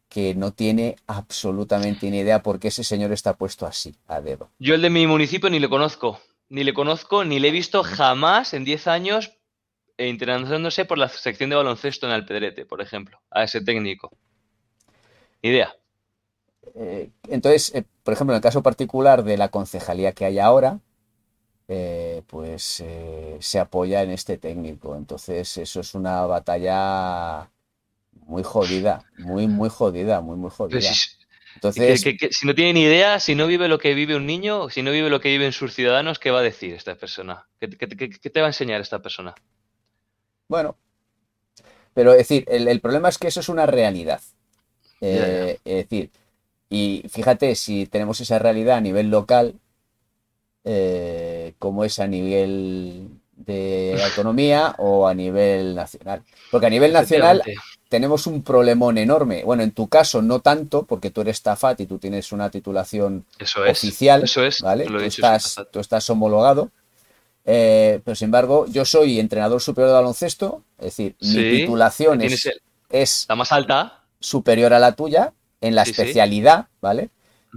que 0.09 0.36
no 0.36 0.52
tiene 0.52 0.94
absolutamente 1.09 2.09
ni 2.09 2.20
idea 2.20 2.40
por 2.40 2.61
qué 2.61 2.68
ese 2.68 2.84
señor 2.84 3.11
está 3.11 3.34
puesto 3.34 3.66
así, 3.66 3.96
a 4.06 4.20
dedo. 4.20 4.48
Yo 4.61 4.76
el 4.76 4.82
de 4.82 4.90
mi 4.90 5.09
municipio 5.09 5.50
ni 5.50 5.59
le 5.59 5.68
conozco. 5.68 6.20
Ni 6.48 6.62
le 6.62 6.72
conozco, 6.72 7.24
ni 7.24 7.40
le 7.40 7.48
he 7.48 7.50
visto 7.50 7.82
jamás 7.82 8.54
en 8.54 8.62
10 8.62 8.86
años 8.86 9.32
eh, 9.96 10.06
interesándose 10.06 10.84
por 10.84 10.98
la 10.98 11.09
sección 11.09 11.50
de 11.50 11.56
baloncesto 11.56 12.06
en 12.06 12.12
Alpedrete, 12.12 12.64
por 12.64 12.80
ejemplo, 12.80 13.20
a 13.28 13.42
ese 13.42 13.61
técnico. 13.61 14.16
Ni 15.42 15.50
idea. 15.50 15.74
Eh, 16.75 17.11
entonces, 17.29 17.75
eh, 17.75 17.85
por 18.03 18.14
ejemplo, 18.14 18.35
en 18.35 18.37
el 18.37 18.43
caso 18.43 18.62
particular 18.62 19.25
de 19.25 19.37
la 19.37 19.49
concejalía 19.51 20.12
que 20.12 20.25
hay 20.25 20.39
ahora, 20.39 20.81
eh, 21.69 22.23
pues 22.29 22.85
se 23.41 23.61
apoya 23.61 24.03
en 24.03 24.11
este 24.11 24.39
técnico. 24.39 24.97
Entonces, 24.97 25.57
eso 25.59 25.81
es 25.81 25.95
una 25.95 26.23
batalla 26.27 27.51
muy 28.27 28.43
jodida, 28.45 29.07
muy, 29.19 29.49
muy 29.49 29.69
jodida, 29.71 30.21
muy, 30.23 30.37
muy 30.37 30.51
jodida. 30.51 30.91
que- 31.75 31.81
Entonces, 31.81 32.03
que- 32.03 32.16
que 32.16 32.33
si 32.33 32.47
no 32.47 32.55
tiene 32.55 32.73
ni 32.75 32.83
idea, 32.83 33.21
si 33.21 33.35
no 33.35 33.47
vive 33.47 33.69
lo 33.69 33.79
que 33.79 33.95
vive 33.95 34.16
un 34.16 34.27
niño, 34.27 34.71
si 34.71 34.83
no 34.83 34.91
vive 34.93 35.11
lo 35.11 35.21
que 35.21 35.29
viven 35.31 35.53
sus 35.53 35.75
ciudadanos, 35.75 36.19
¿qué 36.19 36.31
va 36.31 36.41
a 36.41 36.43
decir 36.43 36.75
esta 36.75 36.95
persona? 36.97 37.49
¿Qué, 37.59 37.69
te 37.69 38.41
va 38.41 38.47
a 38.47 38.51
enseñar 38.51 38.81
esta 38.81 39.01
persona? 39.03 39.35
bueno, 40.49 40.77
pero 41.95 42.12
es 42.12 42.19
decir, 42.19 42.45
el, 42.49 42.69
el 42.69 42.81
problema 42.81 43.09
es 43.09 43.19
que 43.19 43.29
eso 43.29 43.41
es 43.41 43.49
una 43.49 43.66
realidad. 43.66 44.21
Es 45.01 45.62
decir, 45.64 46.11
y 46.71 47.05
fíjate, 47.09 47.55
si 47.55 47.87
tenemos 47.87 48.21
esa 48.21 48.39
realidad 48.39 48.77
a 48.79 48.81
nivel 48.81 49.11
local, 49.11 49.55
eh, 50.64 51.55
como 51.59 51.85
es 51.85 51.99
a 51.99 52.07
nivel 52.07 53.09
de 53.37 54.01
autonomía 54.05 54.75
o 54.79 55.07
a 55.07 55.14
nivel 55.14 55.75
nacional. 55.75 56.23
Porque 56.51 56.66
a 56.66 56.71
nivel 56.71 56.93
nacional 56.93 57.43
tenemos 57.89 58.27
un 58.27 58.43
problemón 58.43 58.99
enorme. 58.99 59.45
Bueno, 59.45 59.62
en 59.62 59.71
tu 59.71 59.89
caso 59.89 60.21
no 60.21 60.41
tanto, 60.41 60.85
porque 60.85 61.11
tú 61.11 61.21
eres 61.23 61.41
TAFAT 61.43 61.81
y 61.81 61.87
tú 61.87 61.99
tienes 61.99 62.33
una 62.33 62.51
titulación 62.51 63.25
Eso 63.39 63.64
es. 63.64 63.79
oficial, 63.79 64.25
Eso 64.25 64.45
es. 64.45 64.61
¿vale? 64.61 64.85
Lo 64.87 64.99
he 64.99 64.99
Tú 64.99 65.05
dicho, 65.05 65.23
estás, 65.23 65.43
sí, 65.45 65.62
tú 65.71 65.81
estás 65.81 66.09
homologado. 66.11 66.71
Eh, 67.47 68.01
pero 68.05 68.14
sin 68.14 68.27
embargo, 68.27 68.66
yo 68.66 68.85
soy 68.85 69.19
entrenador 69.19 69.62
superior 69.62 69.89
de 69.89 69.95
baloncesto, 69.95 70.64
es 70.79 70.85
decir, 70.87 71.16
mi 71.21 71.59
titulación 71.61 72.19
tienes 72.19 72.45
es, 72.45 72.47
el- 72.53 72.61
es 72.91 73.27
la 73.29 73.37
más 73.37 73.53
alta. 73.53 74.05
superior 74.21 74.75
a 74.75 74.79
la 74.79 74.93
tuya 74.93 75.33
en 75.61 75.74
la 75.74 75.82
Sí, 75.82 75.92
sí. 75.94 76.14
especialidad, 76.14 76.68
¿vale? 76.80 77.11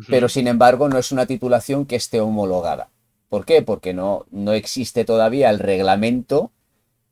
Pero 0.09 0.29
sin 0.29 0.47
embargo 0.47 0.89
no 0.89 0.97
es 0.97 1.11
una 1.11 1.25
titulación 1.25 1.85
que 1.85 1.95
esté 1.95 2.21
homologada. 2.21 2.89
¿Por 3.29 3.45
qué? 3.45 3.61
Porque 3.61 3.93
no, 3.93 4.25
no 4.31 4.53
existe 4.53 5.05
todavía 5.05 5.49
el 5.49 5.59
reglamento 5.59 6.51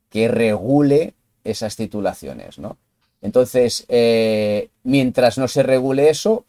que 0.09 0.27
regule 0.27 1.15
esas 1.43 1.75
titulaciones, 1.75 2.59
¿no? 2.59 2.77
Entonces, 3.21 3.85
eh, 3.89 4.69
mientras 4.83 5.37
no 5.37 5.47
se 5.47 5.63
regule 5.63 6.09
eso, 6.09 6.45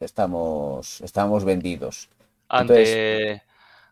estamos, 0.00 1.00
estamos 1.02 1.44
vendidos. 1.44 2.08
Entonces, 2.54 2.98
ante, 2.98 3.42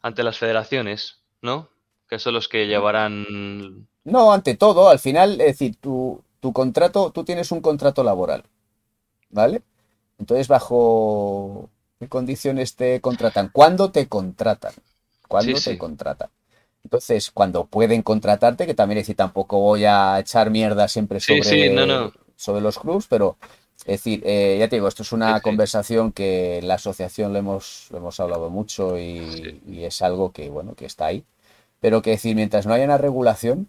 ante 0.03 0.23
las 0.23 0.39
federaciones, 0.39 1.23
¿no? 1.43 1.71
Que 2.09 2.19
son 2.19 2.35
los 2.35 2.49
que 2.49 2.67
llevarán. 2.67 3.89
no, 4.05 4.33
ante 4.33 4.57
todo, 4.57 4.89
al 4.89 4.99
final, 4.99 5.33
es 5.41 5.59
decir, 5.59 5.77
tu, 5.77 6.23
tu 6.41 6.53
contrato, 6.53 7.11
tú 7.13 7.25
tienes 7.25 7.51
un 7.53 7.61
contrato 7.61 8.03
laboral, 8.05 8.45
¿vale? 9.35 9.63
Entonces, 10.19 10.49
¿bajo 10.49 11.69
qué 12.01 12.09
condiciones 12.09 12.77
te 12.77 13.01
contratan? 13.01 13.51
¿Cuándo 13.53 13.91
te 13.91 14.09
contratan? 14.09 14.73
¿Cuándo 15.29 15.59
Sí, 15.59 15.65
te 15.65 15.71
sí. 15.73 15.79
contratan? 15.79 16.31
Entonces, 16.85 17.31
cuando 17.31 17.67
pueden 17.67 18.03
contratarte, 18.03 18.67
que 18.67 18.75
también 18.75 18.99
es 18.99 19.05
decir, 19.05 19.17
tampoco 19.17 19.59
voy 19.59 19.85
a 19.87 20.19
echar 20.21 20.51
mierda 20.51 20.87
siempre 20.89 21.21
sobre, 21.21 21.43
sí, 21.43 21.71
no, 21.71 21.87
no. 21.87 22.13
sobre 22.37 22.61
los 22.63 22.79
clubs, 22.79 23.07
pero 23.09 23.37
es 23.81 23.87
decir, 23.87 24.23
eh, 24.25 24.57
ya 24.59 24.69
te 24.69 24.77
digo, 24.77 24.89
esto 24.89 25.03
es 25.03 25.13
una 25.13 25.41
conversación 25.41 26.13
que 26.13 26.59
en 26.59 26.69
la 26.69 26.75
asociación 26.75 27.33
lo 27.33 27.39
hemos, 27.39 27.89
lo 27.91 27.99
hemos 27.99 28.21
hablado 28.21 28.51
mucho 28.51 28.99
y, 28.99 29.61
es 29.85 30.03
algo 30.03 30.33
que, 30.33 30.49
bueno, 30.51 30.75
que 30.75 30.87
está 30.87 31.07
ahí. 31.07 31.25
Pero 31.81 32.03
que 32.03 32.11
decir, 32.11 32.37
mientras 32.37 32.67
no 32.67 32.75
haya 32.75 32.85
una 32.85 32.99
regulación, 32.99 33.69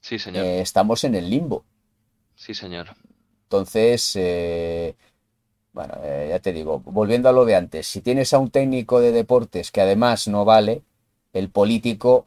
Sí, 0.00 0.18
señor. 0.18 0.44
eh, 0.44 0.60
estamos 0.60 1.04
en 1.04 1.14
el 1.14 1.30
limbo. 1.30 1.64
Sí, 2.36 2.54
señor. 2.54 2.94
Entonces, 3.54 4.16
eh, 4.16 4.96
bueno, 5.72 5.94
eh, 6.02 6.26
ya 6.30 6.40
te 6.40 6.52
digo, 6.52 6.80
volviendo 6.80 7.28
a 7.28 7.32
lo 7.32 7.44
de 7.44 7.54
antes, 7.54 7.86
si 7.86 8.00
tienes 8.00 8.34
a 8.34 8.38
un 8.38 8.50
técnico 8.50 9.00
de 9.00 9.12
deportes 9.12 9.70
que 9.70 9.80
además 9.80 10.26
no 10.26 10.44
vale, 10.44 10.82
el 11.32 11.50
político 11.50 12.26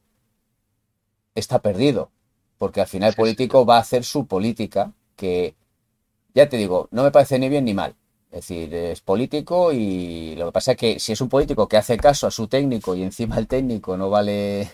está 1.35 1.61
perdido, 1.61 2.11
porque 2.57 2.79
al 2.79 2.87
final 2.87 3.09
el 3.09 3.15
político 3.15 3.65
va 3.65 3.75
a 3.75 3.81
hacer 3.81 4.05
su 4.05 4.25
política, 4.25 4.93
que 5.17 5.55
ya 6.33 6.47
te 6.47 6.55
digo, 6.55 6.87
no 6.91 7.03
me 7.03 7.11
parece 7.11 7.37
ni 7.39 7.49
bien 7.49 7.65
ni 7.65 7.73
mal. 7.73 7.93
Es 8.31 8.47
decir, 8.47 8.73
es 8.73 9.01
político 9.01 9.73
y 9.73 10.33
lo 10.37 10.45
que 10.45 10.51
pasa 10.53 10.71
es 10.71 10.77
que 10.77 10.99
si 11.01 11.11
es 11.11 11.19
un 11.19 11.27
político 11.27 11.67
que 11.67 11.75
hace 11.75 11.97
caso 11.97 12.27
a 12.27 12.31
su 12.31 12.47
técnico 12.47 12.95
y 12.95 13.03
encima 13.03 13.37
el 13.37 13.47
técnico 13.47 13.97
no 13.97 14.09
vale, 14.09 14.71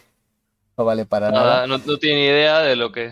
no 0.77 0.85
vale 0.85 1.07
para 1.07 1.31
nada. 1.31 1.45
Nada, 1.45 1.67
no, 1.67 1.79
no 1.79 1.97
tiene 1.97 2.25
idea 2.25 2.61
de 2.61 2.75
lo 2.75 2.91
que. 2.91 3.11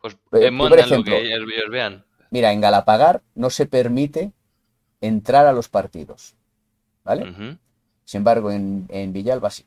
Pues 0.00 0.16
eh, 0.32 0.50
por 0.56 0.76
ejemplo, 0.76 0.96
lo 0.96 1.04
que 1.04 1.26
ellos, 1.26 1.48
ellos 1.52 1.70
vean. 1.70 2.04
Mira, 2.30 2.52
en 2.52 2.60
Galapagar 2.60 3.22
no 3.34 3.50
se 3.50 3.66
permite 3.66 4.32
entrar 5.00 5.46
a 5.46 5.52
los 5.52 5.68
partidos, 5.68 6.34
¿vale? 7.04 7.24
Sin 8.04 8.18
embargo, 8.18 8.50
en, 8.50 8.86
en 8.90 9.12
Villalba 9.12 9.50
sí. 9.50 9.66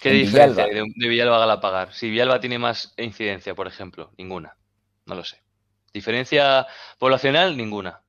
¿Qué 0.00 0.10
En 0.10 0.20
diferencia 0.20 0.66
Villalba. 0.66 0.84
de, 0.86 0.92
de 0.96 1.08
Villalba 1.08 1.36
a 1.36 1.40
Galapagar? 1.40 1.94
Si 1.94 2.10
Villalba 2.10 2.40
tiene 2.40 2.58
más 2.58 2.92
incidencia, 2.96 3.54
por 3.54 3.66
ejemplo, 3.66 4.10
ninguna. 4.18 4.56
No 5.06 5.14
lo 5.14 5.24
sé. 5.24 5.42
Diferencia 5.92 6.66
poblacional, 6.98 7.56
ninguna. 7.56 8.02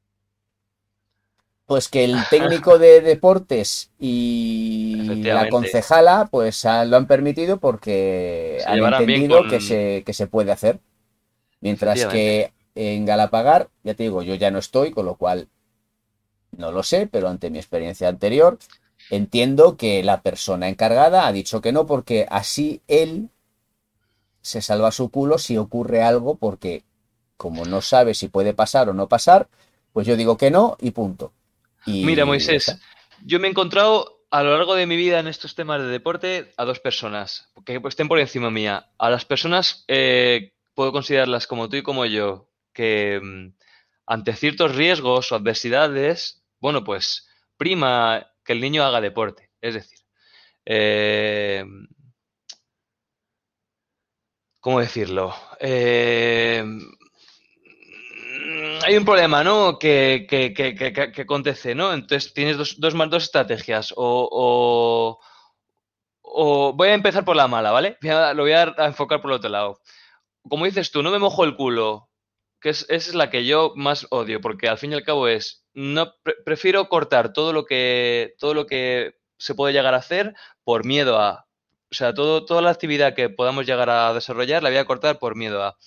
Pues 1.66 1.90
que 1.90 2.04
el 2.04 2.16
técnico 2.30 2.78
de 2.78 3.02
deportes 3.02 3.92
y 4.00 4.96
la 5.24 5.50
concejala, 5.50 6.28
pues 6.30 6.64
ah, 6.66 6.86
lo 6.86 6.98
han 6.98 7.08
permitido 7.08 7.60
porque 7.60 8.58
Se 8.64 8.70
han 8.70 8.80
entendido 9.02 9.40
con- 9.40 9.50
que 9.50 9.60
se, 9.62 10.04
que 10.06 10.14
se 10.14 10.28
puede 10.28 10.52
hacer. 10.52 10.80
Mientras 11.62 12.06
que. 12.06 12.52
En 12.76 13.06
Galapagar, 13.06 13.70
ya 13.84 13.94
te 13.94 14.04
digo, 14.04 14.22
yo 14.22 14.36
ya 14.36 14.52
no 14.52 14.60
estoy, 14.60 14.92
con 14.92 15.06
lo 15.06 15.16
cual 15.16 15.48
no 16.58 16.72
lo 16.72 16.84
sé, 16.84 17.08
pero 17.08 17.30
ante 17.30 17.50
mi 17.50 17.58
experiencia 17.58 18.08
anterior, 18.10 18.60
entiendo 19.10 19.78
que 19.78 20.04
la 20.04 20.22
persona 20.22 20.70
encargada 20.70 21.28
ha 21.28 21.32
dicho 21.32 21.62
que 21.62 21.72
no, 21.72 21.86
porque 21.86 22.28
así 22.30 22.82
él 22.88 23.30
se 24.42 24.62
salva 24.62 24.92
su 24.92 25.10
culo 25.10 25.38
si 25.38 25.58
ocurre 25.58 26.04
algo, 26.04 26.36
porque 26.36 26.84
como 27.38 27.66
no 27.66 27.82
sabe 27.82 28.14
si 28.14 28.28
puede 28.28 28.54
pasar 28.54 28.90
o 28.90 28.94
no 28.94 29.08
pasar, 29.08 29.48
pues 29.94 30.08
yo 30.08 30.16
digo 30.16 30.38
que 30.38 30.52
no 30.52 30.78
y 30.80 30.92
punto. 30.92 31.34
Y 31.86 32.06
Mira, 32.06 32.26
Moisés, 32.26 32.68
está. 32.68 32.82
yo 33.26 33.40
me 33.40 33.48
he 33.48 33.52
encontrado 33.52 34.20
a 34.30 34.44
lo 34.44 34.52
largo 34.58 34.76
de 34.76 34.86
mi 34.86 34.98
vida 34.98 35.20
en 35.20 35.28
estos 35.28 35.56
temas 35.56 35.82
de 35.82 35.88
deporte 35.88 36.52
a 36.58 36.66
dos 36.66 36.80
personas 36.80 37.50
que 37.66 37.82
estén 37.88 38.08
por 38.08 38.20
encima 38.20 38.52
mía. 38.52 38.90
A 38.98 39.10
las 39.10 39.26
personas 39.26 39.86
eh, 39.88 40.52
puedo 40.74 40.92
considerarlas 40.92 41.48
como 41.48 41.70
tú 41.70 41.78
y 41.78 41.84
como 41.84 42.06
yo, 42.06 42.48
que 42.76 43.20
mm, 43.24 43.56
ante 44.06 44.34
ciertos 44.34 44.76
riesgos 44.76 45.32
o 45.32 45.36
adversidades, 45.36 46.44
bueno, 46.60 46.84
pues 46.84 47.28
prima 47.58 48.28
que 48.44 48.54
el 48.54 48.62
niño 48.62 48.84
haga 48.84 49.02
deporte. 49.02 49.50
Es 49.62 49.74
decir, 49.74 50.00
eh, 50.66 51.66
¿cómo 54.60 54.80
decirlo? 54.80 55.34
Eh, 55.60 56.64
hay 58.84 58.98
un 58.98 59.06
problema, 59.06 59.44
¿no? 59.44 59.80
Que, 59.80 60.28
que, 60.30 60.54
que, 60.54 60.76
que, 60.76 61.22
acontece, 61.22 61.74
¿no? 61.74 61.94
Entonces 61.94 62.34
tienes 62.34 62.58
dos, 62.58 62.80
dos, 62.80 62.94
dos 63.10 63.24
estrategias. 63.24 63.94
O, 63.96 64.30
o, 64.32 65.20
o 66.22 66.74
voy 66.74 66.90
a 66.90 66.94
empezar 66.94 67.24
por 67.26 67.36
la 67.36 67.48
mala, 67.48 67.72
¿vale? 67.72 67.98
lo 68.02 68.44
voy 68.44 68.52
a, 68.52 68.74
enfocar 68.80 69.22
por 69.22 69.32
el 69.32 69.38
otro 69.38 69.50
lado. 69.50 69.80
Como 70.48 70.66
dices 70.66 70.92
tú, 70.92 71.02
no 71.02 71.12
me 71.12 71.20
mojo 71.20 71.44
el 71.44 71.56
culo, 71.56 72.10
que 72.66 72.72
es, 72.72 72.88
esa 72.90 73.10
es 73.12 73.14
la 73.14 73.30
que 73.30 73.46
yo 73.46 73.74
más 73.76 74.08
odio, 74.10 74.42
porque 74.42 74.68
al 74.68 74.80
fin 74.80 74.92
y 74.92 74.96
al 74.96 75.04
cabo 75.04 75.28
es, 75.28 75.64
no 75.76 76.16
prefiero 76.46 76.90
cortar 76.90 77.32
todo 77.32 77.54
lo 77.54 77.64
que 77.64 78.34
todo 78.40 78.56
lo 78.56 78.66
que 78.66 79.14
se 79.38 79.54
puede 79.54 79.72
llegar 79.72 79.94
a 79.94 79.98
hacer 79.98 80.34
por 80.64 80.84
miedo 80.84 81.20
a, 81.20 81.46
o 81.92 81.94
sea, 81.94 82.16
todo, 82.16 82.44
toda 82.44 82.64
la 82.64 82.72
actividad 82.72 83.14
que 83.14 83.30
podamos 83.30 83.68
llegar 83.68 83.92
a 83.92 84.12
desarrollar 84.16 84.64
la 84.64 84.70
voy 84.70 84.80
a 84.80 84.86
cortar 84.86 85.20
por 85.20 85.36
miedo 85.36 85.64
a. 85.64 85.78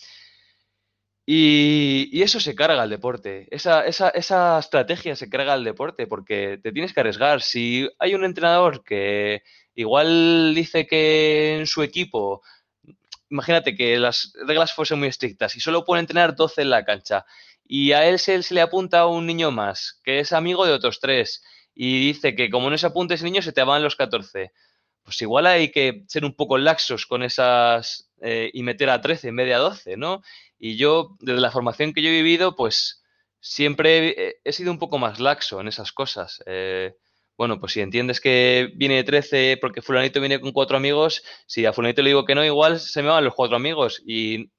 Y, 1.27 2.23
eso 2.23 2.39
se 2.39 2.55
carga 2.55 2.83
al 2.83 2.91
deporte. 2.91 3.49
Esa, 3.51 3.85
esa, 3.85 4.11
esa, 4.11 4.59
estrategia 4.61 5.17
se 5.17 5.29
carga 5.29 5.55
al 5.55 5.65
deporte 5.65 6.07
porque 6.07 6.61
te 6.63 6.71
tienes 6.71 6.93
que 6.93 7.01
arriesgar. 7.01 7.43
Si 7.43 7.89
hay 7.99 8.15
un 8.15 8.25
entrenador 8.25 8.85
que 8.85 9.43
igual 9.75 10.55
dice 10.55 10.87
que 10.87 11.59
en 11.59 11.67
su 11.67 11.83
equipo, 11.83 12.43
imagínate 13.31 13.75
que 13.75 13.99
las 13.99 14.33
reglas 14.47 14.73
fuesen 14.73 14.99
muy 14.99 15.09
estrictas 15.09 15.57
y 15.57 15.61
solo 15.61 15.85
puede 15.85 16.01
entrenar 16.01 16.37
12 16.37 16.63
en 16.63 16.71
la 16.71 16.85
cancha 16.85 17.25
y 17.65 17.93
a 17.93 18.07
él 18.07 18.19
se, 18.19 18.43
se 18.43 18.55
le 18.55 18.61
apunta 18.61 19.07
un 19.07 19.27
niño 19.27 19.51
más 19.51 20.01
que 20.05 20.21
es 20.21 20.33
amigo 20.33 20.67
de 20.67 20.73
otros 20.73 21.01
tres 21.01 21.43
y 21.75 22.01
dice 22.01 22.35
que 22.35 22.51
como 22.51 22.71
no 22.71 22.79
se 22.79 22.87
apunte 22.87 23.15
ese 23.15 23.25
niño 23.25 23.43
se 23.43 23.53
te 23.53 23.63
van 23.63 23.83
los 23.83 23.97
14 23.97 24.53
pues 25.09 25.23
igual 25.23 25.47
hay 25.47 25.71
que 25.71 26.05
ser 26.07 26.27
un 26.27 26.35
poco 26.35 26.59
laxos 26.59 27.07
con 27.07 27.23
esas 27.23 28.11
eh, 28.21 28.51
y 28.53 28.63
meter 28.63 28.91
a 28.91 29.01
13 29.01 29.29
en 29.29 29.37
vez 29.37 29.47
de 29.47 29.55
a 29.55 29.59
12, 29.59 29.97
¿no? 29.97 30.23
Y 30.59 30.77
yo, 30.77 31.17
desde 31.21 31.41
la 31.41 31.51
formación 31.51 31.95
que 31.95 32.03
yo 32.03 32.11
he 32.11 32.13
vivido, 32.13 32.55
pues 32.57 33.03
siempre 33.41 34.37
he, 34.45 34.53
sido 34.53 34.71
un 34.71 34.79
poco 34.79 34.99
más 34.99 35.19
laxo 35.19 35.63
en 35.63 35.69
esas 35.69 35.93
cosas. 35.93 36.43
Eh, 36.45 36.95
bueno, 37.39 37.59
pues 37.59 37.73
si 37.73 37.81
entiendes 37.81 38.21
que 38.21 38.71
viene 38.77 38.97
de 38.97 39.05
13 39.05 39.59
porque 39.61 39.81
fulanito 39.83 40.21
viene 40.21 40.41
con 40.41 40.53
cuatro 40.53 40.77
amigos, 40.77 41.23
si 41.47 41.65
a 41.65 41.73
fulanito 41.73 42.03
le 42.03 42.11
digo 42.11 42.27
que 42.27 42.35
no, 42.35 42.45
igual 42.45 42.81
se 42.81 43.03
me 43.03 43.09
van 43.09 43.25
los 43.25 43.35
cuatro 43.35 43.57
amigos 43.57 44.03
y, 44.07 44.51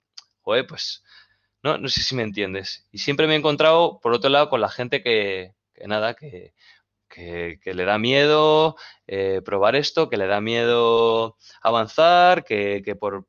joder, 0.42 0.66
pues, 0.66 1.04
no, 1.64 1.78
no 1.78 1.90
sé 1.90 2.02
si 2.02 2.16
me 2.16 2.24
entiendes. 2.24 2.88
Y 2.92 3.00
siempre 3.00 3.28
me 3.28 3.36
he 3.36 3.38
encontrado, 3.38 4.00
por 4.02 4.14
otro 4.14 4.30
lado, 4.32 4.50
con 4.50 4.62
la 4.62 4.70
gente 4.70 5.04
que, 5.04 5.54
que 5.76 5.88
nada, 5.88 6.16
que 6.16 6.54
que, 7.10 7.74
le 7.74 7.86
da 7.86 7.98
miedo 7.98 8.76
eh, 9.08 9.42
probar 9.44 9.76
esto, 9.76 10.10
que 10.10 10.18
le 10.18 10.28
da 10.28 10.42
miedo 10.42 11.38
avanzar, 11.62 12.46
que, 12.46 12.82
por, 13.00 13.26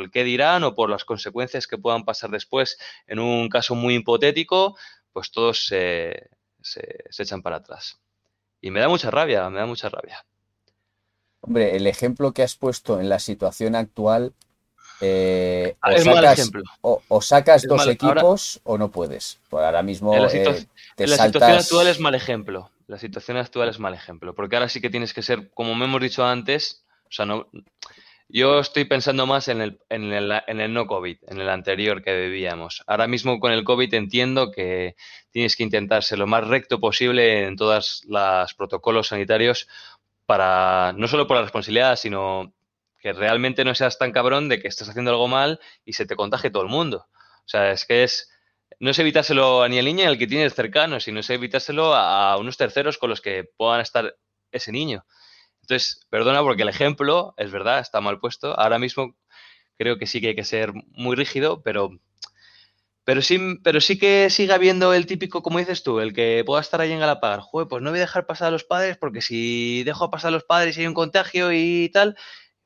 el 0.00 0.10
qué 0.10 0.24
dirán 0.24 0.64
o 0.64 0.74
por 0.74 0.90
las 0.90 1.04
consecuencias 1.04 1.66
que 1.66 1.78
puedan 1.78 2.04
pasar 2.04 2.30
después 2.30 2.78
en 3.06 3.18
un 3.20 3.48
caso 3.48 3.74
muy 3.74 3.96
hipotético, 3.96 4.76
pues 5.12 5.30
todos 5.30 5.66
se, 5.66 6.30
echan 7.18 7.42
para 7.42 7.56
atrás. 7.56 8.00
Y 8.60 8.70
me 8.70 8.80
da 8.80 8.88
mucha 8.88 9.10
rabia, 9.10 9.48
me 9.50 9.58
da 9.58 9.66
mucha 9.66 9.88
rabia. 9.88 10.24
Hombre, 11.40 11.76
el 11.76 11.86
ejemplo 11.86 12.32
que 12.32 12.42
has 12.42 12.56
puesto 12.56 13.00
en 13.00 13.08
la 13.08 13.18
situación 13.18 13.76
actual 13.76 14.32
eh, 15.00 15.76
ah, 15.80 15.92
o, 15.92 16.00
sacas, 16.00 16.50
o, 16.82 17.22
sacas 17.22 17.62
dos 17.62 17.86
equipos 17.86 18.60
o 18.64 18.76
no 18.76 18.90
puedes. 18.90 19.38
Por 19.48 19.62
ahora 19.62 19.82
mismo 19.82 20.16
la, 20.16 20.26
eh, 20.26 20.66
la 20.96 21.16
situación 21.16 21.52
actual 21.52 21.86
es 21.86 22.00
mal 22.00 22.14
ejemplo 22.16 22.70
la 22.88 22.98
situación 22.98 23.36
actual 23.36 23.68
es 23.68 23.78
mal 23.78 23.94
ejemplo, 23.94 24.34
porque 24.34 24.56
ahora 24.56 24.68
sí 24.68 24.80
que 24.80 24.90
tienes 24.90 25.12
que 25.12 25.22
ser, 25.22 25.50
como 25.50 25.74
me 25.74 25.84
hemos 25.84 26.00
dicho 26.00 26.24
antes, 26.24 26.82
o 27.04 27.12
sea, 27.12 27.26
no, 27.26 27.46
yo 28.28 28.60
estoy 28.60 28.84
pensando 28.84 29.26
más 29.26 29.48
en 29.48 29.60
el, 29.62 29.80
en 29.88 30.12
el, 30.12 30.32
en 30.46 30.60
el 30.60 30.72
no 30.74 30.86
COVID, 30.86 31.18
en 31.28 31.40
el 31.40 31.48
anterior 31.48 32.02
que 32.02 32.14
vivíamos. 32.14 32.82
Ahora 32.86 33.06
mismo 33.06 33.40
con 33.40 33.52
el 33.52 33.64
COVID 33.64 33.92
entiendo 33.94 34.50
que 34.52 34.96
tienes 35.30 35.56
que 35.56 35.62
intentar 35.62 36.02
ser 36.04 36.18
lo 36.18 36.26
más 36.26 36.46
recto 36.46 36.78
posible 36.78 37.46
en 37.46 37.56
todos 37.56 38.02
los 38.06 38.54
protocolos 38.54 39.08
sanitarios 39.08 39.66
para, 40.26 40.92
no 40.96 41.08
solo 41.08 41.26
por 41.26 41.36
la 41.36 41.42
responsabilidad, 41.42 41.96
sino 41.96 42.52
que 42.98 43.14
realmente 43.14 43.64
no 43.64 43.74
seas 43.74 43.98
tan 43.98 44.12
cabrón 44.12 44.48
de 44.50 44.60
que 44.60 44.68
estás 44.68 44.88
haciendo 44.90 45.10
algo 45.10 45.28
mal 45.28 45.60
y 45.84 45.94
se 45.94 46.04
te 46.04 46.16
contagie 46.16 46.50
todo 46.50 46.62
el 46.62 46.68
mundo. 46.68 47.06
O 47.46 47.48
sea, 47.48 47.70
es 47.70 47.86
que 47.86 48.04
es, 48.04 48.30
no 48.78 48.90
es 48.90 48.98
evitárselo 48.98 49.66
ni 49.68 49.78
al 49.78 49.86
niño 49.86 50.04
ni 50.04 50.04
al 50.04 50.18
que 50.18 50.26
tienes 50.26 50.54
cercano, 50.54 51.00
sino 51.00 51.20
es 51.20 51.30
evitárselo 51.30 51.94
a 51.94 52.36
unos 52.36 52.58
terceros 52.58 52.98
con 52.98 53.08
los 53.08 53.22
que 53.22 53.44
puedan 53.56 53.80
estar 53.80 54.16
ese 54.52 54.70
niño. 54.70 55.06
Entonces, 55.68 56.06
perdona 56.08 56.40
porque 56.42 56.62
el 56.62 56.70
ejemplo, 56.70 57.34
es 57.36 57.50
verdad, 57.50 57.80
está 57.80 58.00
mal 58.00 58.20
puesto. 58.20 58.58
Ahora 58.58 58.78
mismo 58.78 59.14
creo 59.76 59.98
que 59.98 60.06
sí 60.06 60.18
que 60.22 60.28
hay 60.28 60.34
que 60.34 60.44
ser 60.44 60.72
muy 60.92 61.14
rígido, 61.14 61.62
pero, 61.62 61.90
pero, 63.04 63.20
sí, 63.20 63.38
pero 63.62 63.82
sí 63.82 63.98
que 63.98 64.30
siga 64.30 64.54
habiendo 64.54 64.94
el 64.94 65.04
típico, 65.04 65.42
como 65.42 65.58
dices 65.58 65.82
tú, 65.82 66.00
el 66.00 66.14
que 66.14 66.42
pueda 66.46 66.62
estar 66.62 66.80
ahí 66.80 66.90
en 66.90 67.00
Galapagar. 67.00 67.40
Joder, 67.40 67.68
pues 67.68 67.82
no 67.82 67.90
voy 67.90 67.98
a 67.98 68.02
dejar 68.02 68.24
pasar 68.24 68.48
a 68.48 68.50
los 68.50 68.64
padres 68.64 68.96
porque 68.96 69.20
si 69.20 69.82
dejo 69.84 70.10
pasar 70.10 70.28
a 70.28 70.32
los 70.32 70.44
padres 70.44 70.78
y 70.78 70.80
hay 70.80 70.86
un 70.86 70.94
contagio 70.94 71.52
y 71.52 71.90
tal, 71.90 72.16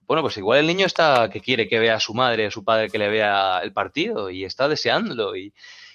bueno, 0.02 0.22
pues 0.22 0.36
igual 0.36 0.60
el 0.60 0.68
niño 0.68 0.86
está 0.86 1.28
que 1.28 1.40
quiere 1.40 1.68
que 1.68 1.80
vea 1.80 1.96
a 1.96 2.00
su 2.00 2.14
madre, 2.14 2.46
a 2.46 2.50
su 2.52 2.62
padre 2.62 2.88
que 2.88 2.98
le 2.98 3.08
vea 3.08 3.62
el 3.64 3.72
partido 3.72 4.30
y 4.30 4.44
está 4.44 4.68
deseándolo 4.68 5.34
y, 5.34 5.52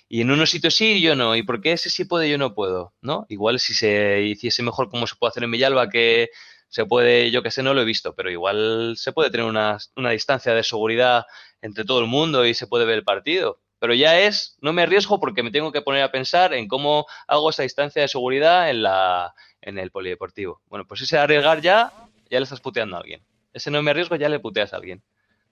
y 0.10 0.22
en 0.22 0.32
unos 0.32 0.50
sitios 0.50 0.76
sí 0.76 0.96
y 0.96 1.02
yo 1.02 1.16
no. 1.16 1.38
¿Y 1.38 1.44
por 1.44 1.62
qué 1.62 1.72
ese 1.72 1.90
sí 1.90 2.04
puede 2.04 2.28
y 2.28 2.32
yo 2.32 2.38
no 2.38 2.54
puedo? 2.54 2.94
¿No? 3.02 3.26
Igual 3.30 3.60
si 3.60 3.74
se 3.74 4.24
hiciese 4.24 4.62
mejor 4.62 4.90
como 4.90 5.08
se 5.08 5.16
puede 5.16 5.30
hacer 5.30 5.44
en 5.46 5.52
Villalba, 5.52 5.90
que 5.90 6.32
se 6.70 6.86
puede, 6.86 7.32
yo 7.32 7.42
que 7.42 7.52
sé, 7.52 7.64
no 7.64 7.74
lo 7.74 7.82
he 7.82 7.86
visto, 7.86 8.14
pero 8.14 8.30
igual 8.30 8.96
se 8.98 9.12
puede 9.12 9.30
tener 9.30 9.46
una, 9.46 9.80
distancia 10.12 10.54
de 10.54 10.64
seguridad 10.64 11.26
entre 11.62 11.86
todo 11.86 12.00
el 12.00 12.08
mundo 12.08 12.46
y 12.46 12.54
se 12.54 12.68
puede 12.68 12.86
ver 12.86 12.98
el 12.98 13.04
partido. 13.04 13.60
Pero 13.80 13.94
ya 13.94 14.20
es, 14.20 14.58
no 14.62 14.74
me 14.74 14.82
arriesgo 14.82 15.20
porque 15.20 15.44
me 15.44 15.52
tengo 15.52 15.72
que 15.72 15.82
poner 15.82 16.04
a 16.04 16.12
pensar 16.12 16.54
en 16.54 16.68
cómo 16.68 17.06
hago 17.28 17.50
esa 17.50 17.64
distancia 17.64 18.02
de 18.02 18.08
seguridad 18.08 18.70
en, 18.70 18.84
la, 18.84 19.34
en 19.62 19.78
el 19.78 19.92
polideportivo. 19.92 20.62
Bueno, 20.68 20.86
pues 20.88 21.02
ese 21.02 21.18
arriesgar 21.18 21.62
ya, 21.62 21.94
ya 22.30 22.40
le 22.40 22.44
estás 22.44 22.60
puteando 22.60 22.98
a 22.98 23.00
alguien. 23.00 23.22
Ese 23.54 23.72
no 23.72 23.82
me 23.82 23.92
arriesgo, 23.92 24.16
ya 24.16 24.30
le 24.30 24.40
puteas 24.40 24.74
a 24.74 24.78
alguien. 24.78 25.02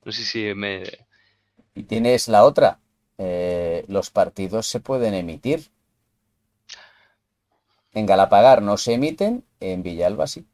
No 0.04 0.12
sé 0.12 0.24
si 0.24 0.54
me... 0.54 0.84
Y 1.76 1.84
tienes 1.84 2.28
la 2.28 2.46
otra, 2.46 2.80
eh, 3.18 3.86
los 3.88 4.10
partidos 4.10 4.68
se 4.68 4.80
pueden 4.80 5.14
emitir. 5.14 5.70
En 7.94 8.06
Galapagar 8.06 8.62
no 8.62 8.78
se 8.78 8.94
emiten, 8.94 9.46
en 9.60 9.84
Villalba 9.84 10.28
sí. 10.28 10.46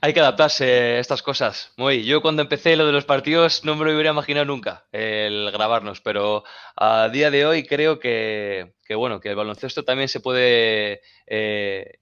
Hay 0.00 0.14
que 0.14 0.20
adaptarse 0.20 0.64
a 0.64 1.00
estas 1.00 1.22
cosas. 1.22 1.72
Muy. 1.76 2.04
Yo 2.04 2.22
cuando 2.22 2.42
empecé 2.42 2.76
lo 2.76 2.86
de 2.86 2.92
los 2.92 3.04
partidos 3.04 3.64
no 3.64 3.74
me 3.74 3.84
lo 3.84 3.92
hubiera 3.92 4.10
imaginado 4.10 4.46
nunca 4.46 4.86
el 4.92 5.50
grabarnos, 5.50 6.00
pero 6.00 6.44
a 6.76 7.08
día 7.08 7.30
de 7.30 7.46
hoy 7.46 7.66
creo 7.66 7.98
que, 7.98 8.74
bueno, 8.96 9.20
que 9.20 9.30
el 9.30 9.36
baloncesto 9.36 9.84
también 9.84 10.08
se 10.08 10.20
puede 10.20 11.00
eh, 11.26 11.98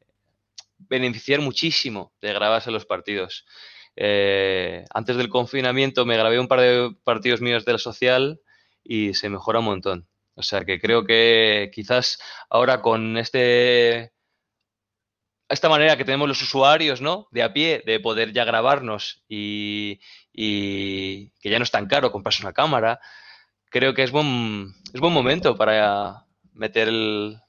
beneficiar 0.78 1.40
muchísimo 1.40 2.12
de 2.20 2.34
grabarse 2.34 2.70
los 2.70 2.84
partidos. 2.84 3.47
Eh, 3.97 4.84
antes 4.92 5.16
del 5.16 5.30
confinamiento 5.30 6.05
me 6.05 6.18
grabé 6.18 6.38
un 6.38 6.49
par 6.49 6.61
de 6.61 6.94
partidos 7.03 7.40
míos 7.40 7.64
de 7.64 7.72
la 7.72 7.78
social 7.78 8.40
y 8.84 9.14
se 9.14 9.30
mejora 9.30 9.61
un 9.61 9.64
montón. 9.66 10.09
O 10.34 10.42
sea 10.42 10.66
que 10.66 10.78
creo 10.78 11.07
que 11.07 11.70
quizás 11.72 12.18
ahora 12.51 12.82
con 12.82 13.16
este 13.16 14.12
esta 15.49 15.68
manera 15.68 15.97
que 15.97 16.05
tenemos 16.05 16.28
los 16.28 16.42
usuarios, 16.42 17.01
¿no? 17.01 17.28
De 17.30 17.42
a 17.42 17.53
pie, 17.53 17.82
de 17.86 18.01
poder 18.01 18.32
ya 18.32 18.44
grabarnos 18.44 19.22
y, 19.28 20.01
que 20.32 21.51
ya 21.51 21.59
no 21.59 21.62
es 21.62 21.70
tan 21.70 21.86
caro 21.86 22.12
comprarse 22.12 22.42
una 22.42 22.53
cámara, 22.53 23.01
creo 23.70 23.94
que 23.94 24.03
es 24.03 24.11
buen, 24.11 24.74
es 24.92 25.01
buen 25.01 25.12
momento 25.12 25.57
para 25.57 26.24
meter 26.53 26.88
el, 26.88 27.40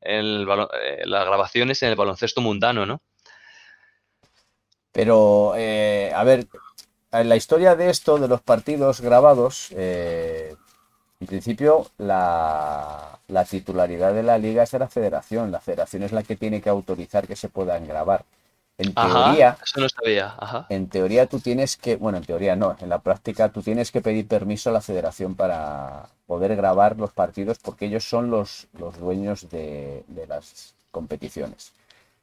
eh, 0.00 1.02
las 1.04 1.26
grabaciones 1.26 1.82
en 1.82 1.90
el 1.90 1.96
baloncesto 1.96 2.40
mundano, 2.40 2.86
¿no? 2.86 3.00
Pero, 4.92 5.54
eh, 5.56 6.12
a 6.14 6.24
ver, 6.24 6.48
en 7.12 7.28
la 7.28 7.36
historia 7.36 7.76
de 7.76 7.90
esto, 7.90 8.18
de 8.18 8.28
los 8.28 8.40
partidos 8.40 9.00
grabados, 9.00 9.68
eh, 9.76 10.56
en 11.20 11.26
principio 11.26 11.86
la, 11.98 13.18
titularidad 13.48 14.14
de 14.14 14.22
la 14.22 14.38
liga 14.38 14.62
es 14.62 14.70
de 14.70 14.78
la 14.78 14.88
federación. 14.88 15.52
La 15.52 15.60
federación 15.60 16.02
es 16.02 16.12
la 16.12 16.22
que 16.22 16.36
tiene 16.36 16.60
que 16.60 16.70
autorizar 16.70 17.26
que 17.26 17.36
se 17.36 17.48
puedan 17.48 17.86
grabar. 17.86 18.24
En 18.78 18.94
teoría, 18.94 19.58
eso 19.62 19.80
no 19.80 19.88
sabía. 19.90 20.34
En 20.70 20.88
teoría 20.88 21.26
tú 21.26 21.38
tienes 21.38 21.76
que, 21.76 21.96
bueno, 21.96 22.16
en 22.16 22.24
teoría 22.24 22.56
no, 22.56 22.74
en 22.80 22.88
la 22.88 23.00
práctica 23.00 23.50
tú 23.50 23.60
tienes 23.60 23.90
que 23.92 24.00
pedir 24.00 24.26
permiso 24.26 24.70
a 24.70 24.72
la 24.72 24.80
federación 24.80 25.34
para 25.34 26.06
poder 26.26 26.56
grabar 26.56 26.96
los 26.96 27.12
partidos 27.12 27.58
porque 27.58 27.86
ellos 27.86 28.08
son 28.08 28.30
los, 28.30 28.68
los 28.78 28.98
dueños 28.98 29.50
de 29.50 30.04
las 30.26 30.74
competiciones. 30.90 31.74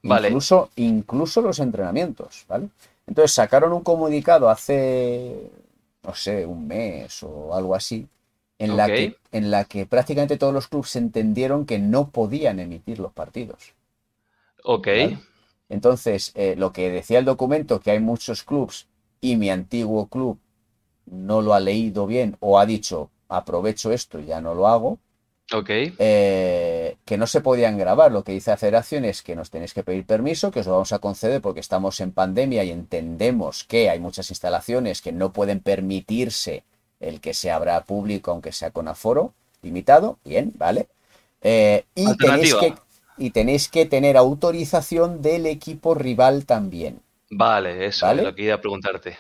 Incluso, 0.01 0.69
incluso 0.75 1.41
los 1.41 1.59
entrenamientos, 1.59 2.45
¿vale? 2.47 2.69
Entonces 3.05 3.31
sacaron 3.33 3.73
un 3.73 3.83
comunicado 3.83 4.49
hace, 4.49 5.49
no 6.03 6.13
sé, 6.13 6.45
un 6.45 6.67
mes 6.67 7.23
o 7.23 7.55
algo 7.55 7.73
así, 7.73 8.07
en, 8.59 8.75
la, 8.77 8.87
que, 8.87 9.15
en 9.31 9.51
la 9.51 9.65
que 9.65 9.85
prácticamente 9.85 10.37
todos 10.37 10.53
los 10.53 10.67
clubes 10.67 10.95
entendieron 10.95 11.65
que 11.65 11.79
no 11.79 12.09
podían 12.09 12.59
emitir 12.59 12.99
los 12.99 13.13
partidos. 13.13 13.73
Ok. 14.63 14.87
Entonces, 15.69 16.31
eh, 16.35 16.55
lo 16.57 16.71
que 16.71 16.89
decía 16.89 17.19
el 17.19 17.25
documento, 17.25 17.79
que 17.79 17.91
hay 17.91 17.99
muchos 17.99 18.43
clubes 18.43 18.87
y 19.21 19.35
mi 19.35 19.49
antiguo 19.49 20.07
club 20.07 20.39
no 21.05 21.41
lo 21.41 21.53
ha 21.53 21.59
leído 21.59 22.07
bien 22.07 22.37
o 22.39 22.59
ha 22.59 22.65
dicho, 22.65 23.09
aprovecho 23.29 23.91
esto 23.91 24.19
y 24.19 24.25
ya 24.25 24.41
no 24.41 24.53
lo 24.55 24.67
hago, 24.67 24.99
Ok. 25.53 25.69
eh, 25.97 26.97
que 27.05 27.17
no 27.17 27.27
se 27.27 27.41
podían 27.41 27.77
grabar. 27.77 28.11
Lo 28.11 28.23
que 28.23 28.33
dice 28.33 28.51
la 28.51 28.57
federación 28.57 29.05
es 29.05 29.21
que 29.23 29.35
nos 29.35 29.49
tenéis 29.49 29.73
que 29.73 29.83
pedir 29.83 30.05
permiso, 30.05 30.51
que 30.51 30.61
os 30.61 30.67
lo 30.67 30.73
vamos 30.73 30.93
a 30.93 30.99
conceder 30.99 31.41
porque 31.41 31.59
estamos 31.59 31.99
en 32.01 32.11
pandemia 32.11 32.63
y 32.63 32.71
entendemos 32.71 33.63
que 33.63 33.89
hay 33.89 33.99
muchas 33.99 34.29
instalaciones 34.29 35.01
que 35.01 35.11
no 35.11 35.33
pueden 35.33 35.59
permitirse 35.59 36.63
el 36.99 37.21
que 37.21 37.33
se 37.33 37.51
abra 37.51 37.83
público, 37.83 38.31
aunque 38.31 38.51
sea 38.51 38.71
con 38.71 38.87
aforo 38.87 39.33
limitado. 39.61 40.17
Bien, 40.23 40.53
¿vale? 40.55 40.87
Eh, 41.41 41.85
y, 41.95 42.15
tenéis 42.17 42.55
que, 42.55 42.73
y 43.17 43.31
tenéis 43.31 43.69
que 43.69 43.85
tener 43.85 44.17
autorización 44.17 45.21
del 45.21 45.45
equipo 45.45 45.93
rival 45.93 46.45
también. 46.45 47.01
Vale, 47.29 47.85
eso 47.85 48.05
¿Vale? 48.05 48.21
es 48.21 48.27
lo 48.27 48.35
que 48.35 48.43
iba 48.43 48.55
a 48.55 48.61
preguntarte. 48.61 49.17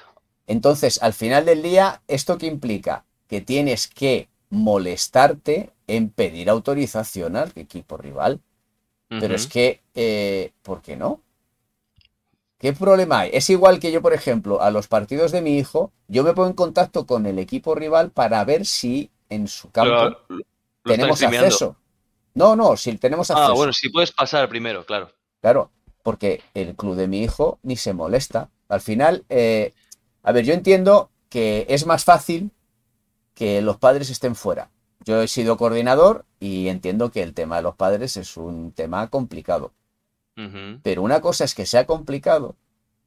Entonces, 0.47 1.01
al 1.01 1.13
final 1.13 1.45
del 1.45 1.61
día, 1.61 2.01
¿esto 2.07 2.37
qué 2.37 2.47
implica? 2.47 3.03
Que 3.27 3.41
tienes 3.41 3.87
que 3.87 4.29
molestarte 4.49 5.71
en 5.87 6.09
pedir 6.09 6.49
autorización 6.49 7.35
al 7.35 7.51
equipo 7.55 7.97
rival. 7.97 8.39
Pero 9.09 9.35
es 9.35 9.47
que, 9.47 9.79
eh, 9.95 10.51
¿por 10.63 10.81
qué 10.81 10.97
no? 10.97 11.21
¿Qué 12.59 12.73
problema 12.73 13.19
hay? 13.21 13.29
Es 13.33 13.49
igual 13.49 13.79
que 13.79 13.91
yo, 13.91 14.01
por 14.01 14.13
ejemplo, 14.13 14.61
a 14.61 14.71
los 14.71 14.87
partidos 14.87 15.31
de 15.31 15.41
mi 15.41 15.57
hijo, 15.57 15.91
yo 16.07 16.23
me 16.23 16.33
pongo 16.33 16.47
en 16.49 16.53
contacto 16.55 17.05
con 17.05 17.25
el 17.25 17.37
equipo 17.39 17.75
rival 17.75 18.09
para 18.11 18.43
ver 18.45 18.65
si 18.65 19.11
en 19.29 19.47
su 19.47 19.69
campo 19.69 19.91
Lo- 19.91 20.09
lo- 20.29 20.37
lo 20.37 20.43
tenemos 20.83 21.21
acceso. 21.21 21.75
No, 22.33 22.55
no, 22.55 22.75
si 22.77 22.97
tenemos 22.97 23.29
acceso. 23.29 23.51
Ah, 23.51 23.53
bueno, 23.53 23.73
si 23.73 23.89
puedes 23.89 24.11
pasar 24.11 24.47
primero, 24.49 24.85
claro. 24.85 25.09
Claro, 25.41 25.71
porque 26.03 26.41
el 26.53 26.75
club 26.75 26.95
de 26.95 27.07
mi 27.07 27.21
hijo 27.21 27.59
ni 27.61 27.75
se 27.77 27.93
molesta. 27.93 28.49
Al 28.69 28.81
final, 28.81 29.23
eh, 29.29 29.73
a 30.23 30.31
ver, 30.31 30.43
yo 30.45 30.53
entiendo 30.53 31.09
que 31.29 31.65
es 31.69 31.85
más 31.85 32.05
fácil 32.05 32.51
que 33.35 33.61
los 33.61 33.77
padres 33.77 34.09
estén 34.09 34.35
fuera. 34.35 34.71
Yo 35.05 35.21
he 35.21 35.27
sido 35.27 35.57
coordinador 35.57 36.25
y 36.39 36.67
entiendo 36.69 37.11
que 37.11 37.21
el 37.23 37.33
tema 37.33 37.57
de 37.57 37.61
los 37.61 37.75
padres 37.75 38.17
es 38.17 38.35
un 38.35 38.71
tema 38.71 39.09
complicado. 39.09 39.73
Pero 40.83 41.01
una 41.01 41.19
cosa 41.19 41.45
es 41.45 41.55
que 41.55 41.65
sea 41.65 41.85
complicado 41.85 42.55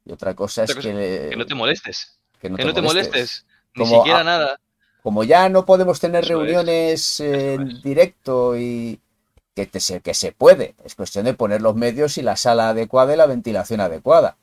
y 0.05 0.13
otra 0.13 0.35
cosa 0.35 0.65
es 0.65 0.75
cosa, 0.75 0.89
que, 0.89 1.29
Que 1.31 1.37
no 1.37 1.47
te 1.47 1.55
molestes. 1.55 2.19
que 2.41 2.51
no 2.51 2.57
Que 2.57 2.63
te 2.63 2.69
no 2.69 2.75
te 2.75 2.83
molestes. 2.83 3.47
Ni 3.75 3.85
Como 3.85 3.99
siquiera 3.99 4.25
nada. 4.25 4.61
Como 5.03 5.25
ya 5.25 5.49
no 5.49 5.65
podemos 5.65 6.01
tener 6.01 6.25
Eso 6.25 6.35
reuniones 6.35 7.21
eh, 7.21 7.55
en 7.55 7.81
directo 7.83 8.57
y 8.59 9.01
que, 9.55 9.67
te 9.67 9.81
se, 9.81 10.01
que 10.01 10.15
se 10.15 10.33
puede, 10.33 10.75
es 10.85 10.95
cuestión 10.95 11.25
de 11.25 11.35
poner 11.35 11.63
los 11.63 11.75
medios 11.75 12.19
y 12.19 12.23
la 12.23 12.37
sala 12.37 12.71
adecuada 12.71 13.15
y 13.15 13.17
la 13.17 13.27
ventilación 13.27 13.81
adecuada. 13.81 14.37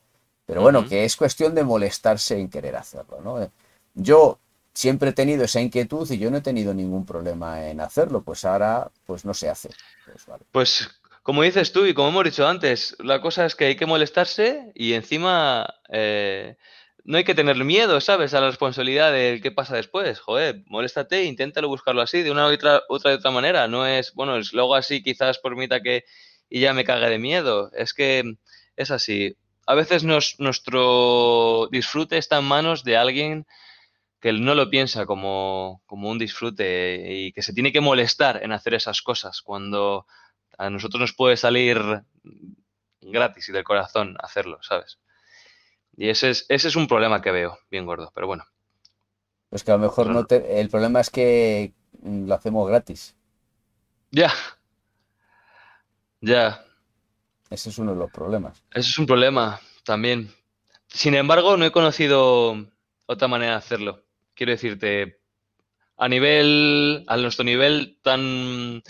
Pero 0.46 0.62
bueno, 0.62 0.88
que 0.88 1.04
es 1.04 1.14
cuestión 1.16 1.54
de 1.54 1.62
molestarse 1.62 2.38
en 2.38 2.48
querer 2.48 2.76
hacerlo, 2.76 3.20
¿no? 3.22 3.50
Yo 3.94 4.38
siempre 4.72 5.10
he 5.10 5.12
tenido 5.12 5.44
esa 5.44 5.60
inquietud 5.60 6.10
y 6.10 6.18
yo 6.18 6.30
no 6.30 6.38
he 6.38 6.40
tenido 6.40 6.72
ningún 6.72 7.04
problema 7.04 7.66
en 7.68 7.80
hacerlo, 7.80 8.22
pues 8.22 8.46
ahora 8.46 8.90
pues 9.04 9.26
no 9.26 9.34
se 9.34 9.50
hace. 9.50 9.68
Pues 10.06 10.24
vale. 10.24 10.44
Pues 10.50 10.88
como 11.28 11.42
dices 11.42 11.72
tú 11.72 11.84
y 11.84 11.92
como 11.92 12.08
hemos 12.08 12.24
dicho 12.24 12.48
antes, 12.48 12.96
la 13.00 13.20
cosa 13.20 13.44
es 13.44 13.54
que 13.54 13.66
hay 13.66 13.76
que 13.76 13.84
molestarse 13.84 14.72
y 14.74 14.94
encima 14.94 15.74
eh, 15.90 16.56
no 17.04 17.18
hay 17.18 17.24
que 17.24 17.34
tener 17.34 17.62
miedo, 17.66 18.00
¿sabes? 18.00 18.32
A 18.32 18.40
la 18.40 18.46
responsabilidad 18.46 19.12
de 19.12 19.38
qué 19.42 19.50
pasa 19.50 19.76
después. 19.76 20.20
Joder, 20.20 20.62
moléstate 20.68 21.18
e 21.18 21.24
inténtalo 21.24 21.68
buscarlo 21.68 22.00
así, 22.00 22.22
de 22.22 22.30
una 22.30 22.48
u 22.48 22.54
otra, 22.54 22.80
otra, 22.88 23.12
otra 23.12 23.30
manera. 23.30 23.68
No 23.68 23.84
es, 23.86 24.14
bueno, 24.14 24.38
es 24.38 24.54
luego 24.54 24.74
así 24.74 25.02
quizás 25.02 25.38
permita 25.38 25.82
que 25.82 26.06
y 26.48 26.60
ya 26.60 26.72
me 26.72 26.84
cague 26.84 27.10
de 27.10 27.18
miedo. 27.18 27.70
Es 27.74 27.92
que 27.92 28.24
es 28.76 28.90
así. 28.90 29.36
A 29.66 29.74
veces 29.74 30.04
nuestro 30.04 31.68
disfrute 31.70 32.16
está 32.16 32.38
en 32.38 32.46
manos 32.46 32.84
de 32.84 32.96
alguien 32.96 33.46
que 34.18 34.32
no 34.32 34.54
lo 34.54 34.70
piensa 34.70 35.04
como, 35.04 35.82
como 35.84 36.08
un 36.08 36.18
disfrute 36.18 37.04
y 37.06 37.32
que 37.32 37.42
se 37.42 37.52
tiene 37.52 37.70
que 37.70 37.82
molestar 37.82 38.42
en 38.42 38.52
hacer 38.52 38.72
esas 38.72 39.02
cosas 39.02 39.42
cuando 39.42 40.06
a 40.58 40.68
nosotros 40.70 41.00
nos 41.00 41.12
puede 41.14 41.36
salir 41.36 41.78
gratis 43.00 43.48
y 43.48 43.52
del 43.52 43.64
corazón 43.64 44.16
hacerlo, 44.20 44.58
¿sabes? 44.62 44.98
Y 45.96 46.08
ese 46.10 46.30
es, 46.30 46.46
ese 46.48 46.68
es 46.68 46.76
un 46.76 46.86
problema 46.86 47.22
que 47.22 47.30
veo, 47.30 47.58
bien 47.70 47.86
gordo, 47.86 48.12
pero 48.14 48.26
bueno. 48.26 48.44
Pues 49.48 49.64
que 49.64 49.70
a 49.70 49.76
lo 49.76 49.80
mejor 49.80 50.04
Claro. 50.06 50.20
no 50.20 50.26
te... 50.26 50.60
El 50.60 50.68
problema 50.68 51.00
es 51.00 51.10
que 51.10 51.72
lo 52.02 52.34
hacemos 52.34 52.68
gratis. 52.68 53.16
Ya, 54.10 54.32
ya, 56.20 56.64
Ese 57.50 57.70
es 57.70 57.78
uno 57.78 57.92
de 57.92 57.98
los 57.98 58.10
problemas. 58.10 58.58
eso 58.70 58.88
es 58.90 58.98
un 58.98 59.06
problema 59.06 59.60
también. 59.84 60.30
Sin 60.88 61.14
embargo, 61.14 61.56
no 61.56 61.64
he 61.64 61.70
conocido 61.72 62.56
otra 63.06 63.28
manera 63.28 63.52
de 63.52 63.58
hacerlo. 63.58 64.04
Quiero 64.34 64.52
decirte, 64.52 65.17
a 65.98 66.08
nivel, 66.08 67.04
a 67.08 67.16
nuestro 67.16 67.44
nivel 67.44 67.98
tan, 68.02 68.82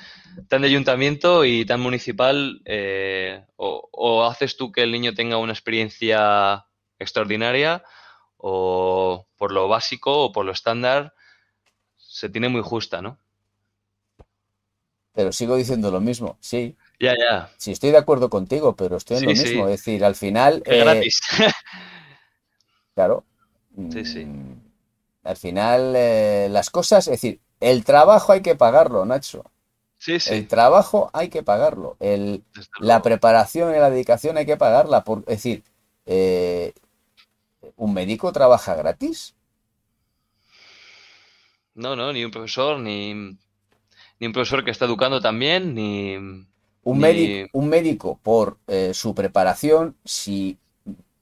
tan 0.49 0.63
de 0.63 0.69
ayuntamiento 0.69 1.45
y 1.45 1.65
tan 1.67 1.81
municipal, 1.81 2.61
eh, 2.67 3.45
o, 3.57 3.89
o 3.93 4.25
haces 4.25 4.57
tú 4.57 4.73
que 4.73 4.83
el 4.83 4.93
niño 4.93 5.15
tenga 5.15 5.39
una 5.39 5.53
experiencia 5.53 6.67
extraordinaria, 6.99 7.83
o 8.37 9.27
por 9.37 9.53
lo 9.53 9.69
básico 9.69 10.25
o 10.27 10.33
por 10.33 10.45
lo 10.47 10.53
estándar, 10.53 11.15
se 11.97 12.29
tiene 12.31 12.49
muy 12.49 12.63
justa, 12.63 13.03
¿no? 13.03 13.19
Pero 15.13 15.33
sigo 15.33 15.57
diciendo 15.57 15.91
lo 15.91 16.01
mismo, 16.01 16.39
sí. 16.41 16.77
Ya, 17.01 17.15
ya, 17.17 17.51
Sí, 17.59 17.73
estoy 17.73 17.91
de 17.93 17.99
acuerdo 17.99 18.31
contigo, 18.31 18.77
pero 18.77 18.97
estoy 18.99 19.19
en 19.19 19.25
Sí, 19.25 19.27
lo 19.27 19.35
sí. 19.37 19.43
mismo. 19.43 19.69
Es 19.69 19.81
decir, 19.81 20.05
al 20.05 20.17
final, 20.17 20.63
que 20.69 20.77
eh, 20.77 20.79
gratis. 20.79 21.21
claro, 22.95 23.25
Sí, 23.89 24.05
sí. 24.05 24.29
mm, 24.29 24.68
al 25.29 25.37
final 25.39 25.95
eh, 25.97 26.49
las 26.51 26.71
cosas, 26.71 27.07
es 27.09 27.13
decir, 27.13 27.41
el 27.61 27.85
trabajo 27.85 28.33
hay 28.33 28.43
que 28.43 28.57
pagarlo, 28.57 29.05
Nacho. 29.07 29.45
Sí, 29.99 30.19
sí, 30.21 30.35
El 30.35 30.49
trabajo 30.49 31.11
hay 31.15 31.29
que 31.31 31.43
pagarlo. 31.43 31.97
El, 32.01 32.45
la 32.79 33.03
preparación 33.03 33.75
y 33.75 33.79
la 33.79 33.91
dedicación 33.91 34.37
hay 34.39 34.47
que 34.47 34.57
pagarla. 34.59 35.05
Por, 35.05 35.21
es 35.21 35.27
decir, 35.39 35.65
eh, 36.07 36.75
¿un 37.77 37.95
médico 37.95 38.31
trabaja 38.33 38.75
gratis? 38.75 39.35
No, 41.75 41.97
no, 41.97 42.13
ni 42.13 42.25
un 42.25 42.31
profesor, 42.31 42.79
ni, 42.79 43.15
ni 43.15 44.27
un 44.27 44.33
profesor 44.33 44.65
que 44.65 44.71
está 44.71 44.85
educando 44.87 45.21
también, 45.21 45.75
ni... 45.75 46.17
Un, 46.83 46.99
Ni- 46.99 47.01
médico, 47.01 47.59
un 47.59 47.69
médico, 47.69 48.19
por 48.23 48.59
eh, 48.67 48.93
su 48.95 49.15
preparación, 49.15 49.97
si 50.05 50.59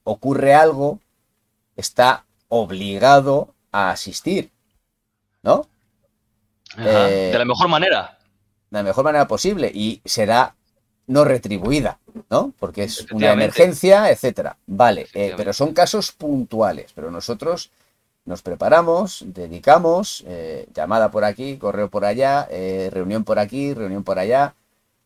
ocurre 0.03 0.53
algo, 0.55 1.01
está 1.77 2.25
obligado 2.49 3.55
a 3.77 3.91
asistir, 3.91 4.49
¿no? 5.43 5.67
Ajá, 6.75 7.09
Eh, 7.09 7.31
de 7.31 7.37
la 7.37 7.45
mejor 7.45 7.67
manera. 7.67 8.17
de 8.69 8.77
la 8.79 8.83
mejor 8.83 9.03
manera 9.05 9.27
posible 9.27 9.71
y 9.73 10.01
será 10.03 10.55
no 11.07 11.23
retribuida, 11.23 11.99
¿no? 12.29 12.53
Porque 12.59 12.83
es 12.83 13.05
una 13.11 13.31
emergencia, 13.31 14.09
etcétera. 14.09 14.57
Vale, 14.65 15.07
eh, 15.13 15.33
pero 15.37 15.53
son 15.53 15.73
casos 15.73 16.11
puntuales, 16.11 16.91
pero 16.93 17.09
nosotros 17.11 17.71
nos 18.25 18.41
preparamos, 18.41 19.23
dedicamos, 19.27 20.23
eh, 20.27 20.67
llamada 20.73 21.09
por 21.11 21.23
aquí, 21.23 21.57
correo 21.57 21.89
por 21.89 22.03
allá, 22.03 22.47
reunión 22.91 23.23
por 23.23 23.39
aquí, 23.39 23.73
reunión 23.73 24.03
por 24.03 24.19
allá, 24.19 24.53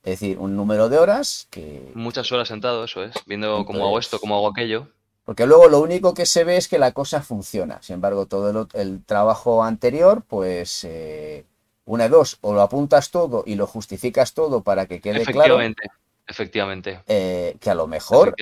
es 0.04 0.20
decir, 0.20 0.40
un 0.40 0.56
número 0.56 0.90
de 0.90 0.98
horas 0.98 1.48
que... 1.52 1.92
Muchas 1.94 2.32
horas 2.32 2.48
sentado, 2.48 2.84
eso 2.86 3.04
es, 3.04 3.14
viendo 3.28 3.64
cómo 3.66 3.86
hago 3.86 4.00
esto, 4.00 4.18
cómo 4.20 4.36
hago 4.38 4.48
aquello. 4.48 4.88
Porque 5.24 5.46
luego 5.46 5.70
lo 5.70 5.80
único 5.80 6.14
que 6.14 6.26
se 6.26 6.44
ve 6.44 6.58
es 6.58 6.68
que 6.68 6.80
la 6.80 6.94
cosa 6.94 7.22
funciona. 7.22 7.82
Sin 7.82 7.96
embargo, 7.96 8.26
todo 8.26 8.68
el, 8.74 9.04
trabajo 9.06 9.64
anterior, 9.64 10.24
pues 10.28 10.84
eh, 10.84 11.46
una 11.86 12.06
de 12.06 12.10
dos, 12.10 12.38
o 12.42 12.54
lo 12.54 12.62
apuntas 12.62 13.12
todo 13.12 13.44
y 13.46 13.56
lo 13.56 13.68
justificas 13.68 14.34
todo 14.34 14.64
para 14.64 14.88
que 14.88 15.00
quede 15.00 15.24
claro 15.24 15.60
Efectivamente, 15.60 15.84
efectivamente, 16.28 17.04
eh, 17.08 17.56
que 17.60 17.70
a 17.70 17.76
lo 17.76 17.88
mejor 17.88 18.36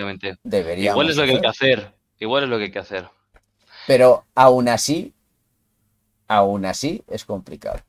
deberíamos 0.43 0.95
Igual 0.95 1.09
es 1.09 1.17
lo 1.17 1.25
que 1.25 1.32
hay 1.32 1.41
que 1.41 1.47
hacer, 1.47 1.93
igual 2.19 2.43
es 2.43 2.49
lo 2.49 2.57
que 2.57 2.63
hay 2.63 2.71
que 2.71 2.80
hacer. 2.80 3.09
Pero 3.86 4.25
aún 4.36 4.69
así, 4.69 5.13
aún 6.27 6.65
así 6.65 7.03
es 7.07 7.25
complicado. 7.25 7.77
Sí, 7.80 7.86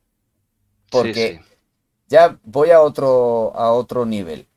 Porque 0.89 1.39
sí. 1.41 1.55
ya 2.07 2.37
voy 2.43 2.71
a 2.71 2.81
otro, 2.81 3.53
a 3.55 3.71
otro 3.71 4.05
nivel. 4.05 4.47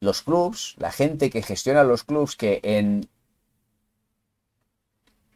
Los 0.00 0.22
clubs, 0.22 0.74
la 0.78 0.90
gente 0.90 1.30
que 1.30 1.42
gestiona 1.42 1.84
los 1.84 2.04
clubs, 2.04 2.34
que 2.34 2.60
en 2.62 3.08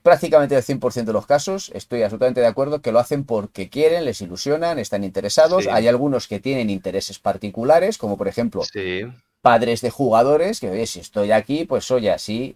prácticamente 0.07 0.55
el 0.55 0.63
100% 0.63 1.05
de 1.05 1.13
los 1.13 1.27
casos, 1.27 1.73
estoy 1.75 2.05
absolutamente 2.05 2.41
de 2.41 2.47
acuerdo 2.47 2.81
que 2.81 2.93
lo 2.93 3.01
hacen 3.01 3.25
porque 3.25 3.69
quieren, 3.69 4.05
les 4.05 4.21
ilusionan, 4.21 4.79
están 4.79 5.03
interesados. 5.03 5.65
Sí. 5.65 5.69
Hay 5.73 5.89
algunos 5.89 6.29
que 6.29 6.39
tienen 6.39 6.71
intereses 6.71 7.19
particulares, 7.19 7.99
como 7.99 8.17
por 8.17 8.29
ejemplo 8.29 8.63
Sí, 8.63 9.01
padres 9.41 9.81
de 9.81 9.91
jugadores, 9.91 10.61
que 10.61 10.71
oye, 10.71 10.87
si 10.87 11.01
estoy 11.01 11.33
aquí, 11.33 11.65
pues 11.65 11.85
soy 11.85 12.07
así, 12.07 12.55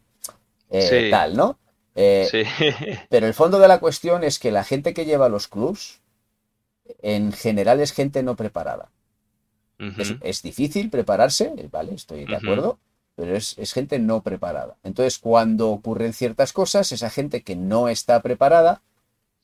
eh, 0.71 1.07
Sí. 1.07 1.11
tal, 1.11 1.37
¿no? 1.37 1.59
Eh, 1.97 2.29
sí. 2.31 2.45
pero 3.11 3.27
el 3.27 3.35
fondo 3.35 3.59
de 3.59 3.67
la 3.67 3.81
cuestión 3.81 4.23
es 4.23 4.39
que 4.39 4.53
la 4.53 4.63
gente 4.63 4.95
que 4.95 5.05
lleva 5.05 5.29
los 5.29 5.49
clubs, 5.49 5.99
en 7.03 7.33
general 7.33 7.81
es 7.81 7.91
gente 7.91 8.23
no 8.23 8.37
preparada. 8.37 8.93
Es, 10.23 10.43
difícil 10.43 10.89
prepararse, 10.89 11.53
¿vale? 11.73 11.95
Estoy 11.95 12.27
de 12.27 12.37
acuerdo, 12.37 12.79
pero 13.21 13.37
es, 13.37 13.59
es 13.59 13.75
gente 13.75 13.99
no 13.99 14.23
preparada. 14.23 14.79
Entonces, 14.83 15.19
cuando 15.19 15.69
ocurren 15.71 16.15
ciertas 16.15 16.55
cosas, 16.55 16.91
esa 16.91 17.11
gente 17.11 17.43
que 17.43 17.55
no 17.55 17.91
está 17.91 18.23
preparada 18.23 18.81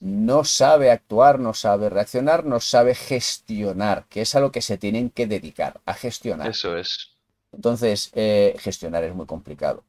no 0.01 0.45
sabe 0.45 0.91
actuar, 0.91 1.39
no 1.39 1.53
sabe 1.53 1.91
reaccionar, 1.91 2.47
no 2.47 2.59
sabe 2.59 2.95
gestionar, 2.95 4.07
que 4.09 4.23
es 4.23 4.35
a 4.35 4.41
lo 4.41 4.51
que 4.51 4.63
se 4.63 4.79
tienen 4.79 5.11
que 5.11 5.27
dedicar, 5.27 5.81
a 5.85 5.93
gestionar. 5.93 6.49
Eso 6.49 6.77
es. 6.77 7.11
Entonces, 7.53 8.11
eh, 8.15 8.57
gestionar 8.59 9.05
es 9.05 9.15
muy 9.15 9.27
complicado. 9.27 9.85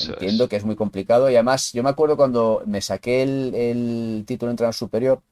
Entiendo 0.00 0.48
que 0.48 0.56
es 0.56 0.64
muy 0.64 0.74
complicado 0.74 1.30
y 1.30 1.34
además 1.34 1.72
yo 1.72 1.82
me 1.82 1.90
acuerdo 1.90 2.16
cuando 2.16 2.62
me 2.66 2.80
saqué 2.80 3.22
el, 3.22 4.24
título 4.26 4.48
de 4.48 4.54
entrenador 4.54 4.74
superior, 4.74 5.22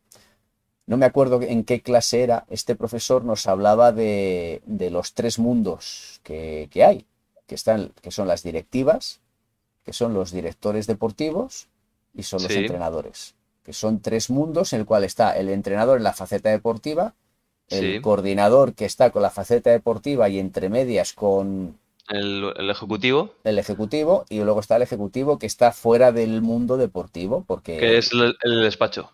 no 0.86 0.96
me 0.98 1.06
acuerdo 1.06 1.40
en 1.40 1.64
qué 1.64 1.80
clase 1.80 2.22
era, 2.22 2.44
este 2.50 2.76
profesor 2.76 3.24
nos 3.24 3.46
hablaba 3.46 3.90
de, 3.90 4.60
los 4.92 5.14
tres 5.14 5.38
mundos 5.38 6.20
que, 6.22 6.68
hay, 6.86 7.06
que, 7.50 7.56
están, 7.56 7.90
que 8.00 8.12
son 8.12 8.28
las 8.28 8.44
directivas, 8.44 9.18
que 9.84 9.92
son 9.92 10.14
los 10.14 10.30
directores 10.30 10.86
deportivos 10.86 11.66
y 12.14 12.22
son 12.22 12.44
los 12.44 12.52
entrenadores, 12.52 13.34
que 13.64 13.72
son 13.72 13.98
tres 14.00 14.30
mundos 14.30 14.72
en 14.72 14.78
el 14.78 14.86
cual 14.86 15.02
está 15.02 15.32
el 15.36 15.48
entrenador 15.48 15.98
en 15.98 16.04
la 16.04 16.12
faceta 16.12 16.48
deportiva, 16.50 17.14
el 17.68 18.00
coordinador 18.02 18.74
que 18.74 18.84
está 18.84 19.10
con 19.10 19.22
la 19.22 19.30
faceta 19.30 19.70
deportiva 19.70 20.28
y 20.28 20.38
entre 20.38 20.68
medias 20.68 21.12
con 21.12 21.76
el, 22.08 22.70
ejecutivo. 22.70 23.34
El 23.42 23.58
ejecutivo, 23.58 24.26
y 24.28 24.38
luego 24.44 24.60
está 24.60 24.76
el 24.76 24.82
ejecutivo 24.82 25.40
que 25.40 25.46
está 25.46 25.72
fuera 25.72 26.12
del 26.12 26.42
mundo 26.42 26.76
deportivo, 26.76 27.42
porque... 27.48 27.78
Que 27.78 27.98
es 27.98 28.12
el, 28.12 28.62
despacho. 28.62 29.10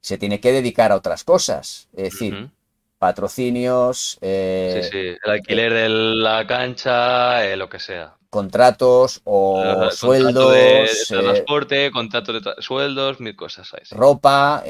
Se 0.00 0.18
tiene 0.18 0.40
que 0.40 0.50
dedicar 0.50 0.90
a 0.90 0.96
otras 0.96 1.22
cosas, 1.22 1.88
es 1.92 2.02
decir, 2.02 2.50
patrocinios... 2.98 4.18
Eh, 4.20 4.80
sí, 4.82 4.90
sí, 4.90 5.16
el 5.24 5.30
alquiler 5.30 5.72
de 5.72 5.88
la 5.88 6.46
cancha, 6.46 7.44
eh, 7.46 7.56
lo 7.56 7.68
que 7.68 7.78
sea. 7.78 8.16
Contratos 8.30 9.20
o 9.24 9.90
sueldos... 9.90 10.52
de, 10.52 10.84
eh, 10.84 10.88
transporte, 11.08 11.90
contratos 11.90 12.42
de 12.42 12.54
sueldos, 12.60 13.20
mil 13.20 13.36
cosas. 13.36 13.70
Ropa, 13.90 14.62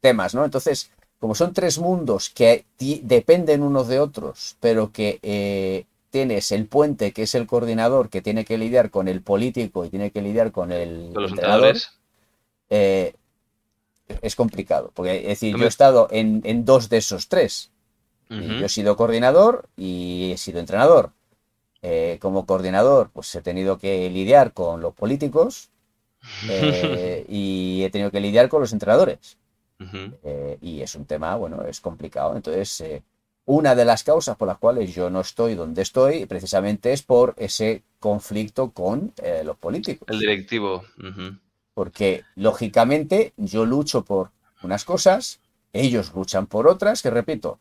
temas, 0.00 0.34
¿no? 0.34 0.44
Entonces 0.44 0.90
como 1.22 1.36
son 1.36 1.52
tres 1.52 1.78
mundos 1.78 2.30
que 2.30 2.64
dependen 2.80 3.62
unos 3.62 3.86
de 3.86 4.00
otros, 4.00 4.56
pero 4.58 4.90
que 4.90 5.20
eh, 5.22 5.84
tienes 6.10 6.50
el 6.50 6.66
puente, 6.66 7.12
que 7.12 7.22
es 7.22 7.36
el 7.36 7.46
coordinador, 7.46 8.08
que 8.08 8.22
tiene 8.22 8.44
que 8.44 8.58
lidiar 8.58 8.90
con 8.90 9.06
el 9.06 9.22
político 9.22 9.84
y 9.84 9.88
tiene 9.88 10.10
que 10.10 10.20
lidiar 10.20 10.50
con 10.50 10.72
el 10.72 11.12
entrenador, 11.16 11.76
eh, 12.70 13.14
es 14.08 14.36
complicado. 14.36 14.90
Porque, 14.94 15.18
es 15.18 15.28
decir, 15.28 15.56
yo 15.56 15.64
he 15.64 15.68
estado 15.68 16.08
en, 16.10 16.64
dos 16.64 16.88
de 16.88 16.98
esos 16.98 17.28
tres. 17.28 17.70
Yo 18.28 18.64
he 18.64 18.68
sido 18.70 18.96
coordinador 18.96 19.68
y 19.76 20.30
he 20.32 20.38
sido 20.38 20.58
entrenador. 20.58 21.12
Eh, 21.82 22.18
como 22.20 22.46
coordinador, 22.46 23.10
pues 23.12 23.34
he 23.34 23.42
tenido 23.42 23.76
que 23.76 24.08
lidiar 24.08 24.54
con 24.54 24.80
los 24.80 24.94
políticos 24.94 25.68
y 27.28 27.82
he 27.84 27.90
tenido 27.90 28.10
que 28.10 28.20
lidiar 28.20 28.48
con 28.48 28.60
los 28.62 28.72
entrenadores. 28.72 29.36
Eh, 30.22 30.58
y 30.60 30.80
es 30.80 30.94
un 30.94 31.06
tema, 31.06 31.36
bueno, 31.36 31.62
es 31.66 31.80
complicado. 31.80 32.36
Entonces, 32.36 32.80
eh, 32.80 33.02
una 33.44 33.74
de 33.74 33.84
las 33.84 34.04
causas 34.04 34.36
por 34.36 34.48
las 34.48 34.58
cuales 34.58 34.94
yo 34.94 35.10
no 35.10 35.20
estoy 35.20 35.54
donde 35.54 35.82
estoy, 35.82 36.26
precisamente 36.26 36.92
es 36.92 37.02
por 37.02 37.34
ese 37.36 37.82
conflicto 37.98 38.70
con 38.70 39.12
eh, 39.22 39.42
los 39.44 39.56
políticos. 39.56 40.06
El 40.08 40.20
directivo. 40.20 40.84
Porque, 41.74 42.24
lógicamente, 42.36 43.32
yo 43.36 43.64
lucho 43.64 44.04
por 44.04 44.30
unas 44.62 44.84
cosas, 44.84 45.40
ellos 45.72 46.12
luchan 46.14 46.46
por 46.46 46.68
otras, 46.68 47.02
que 47.02 47.10
repito, 47.10 47.58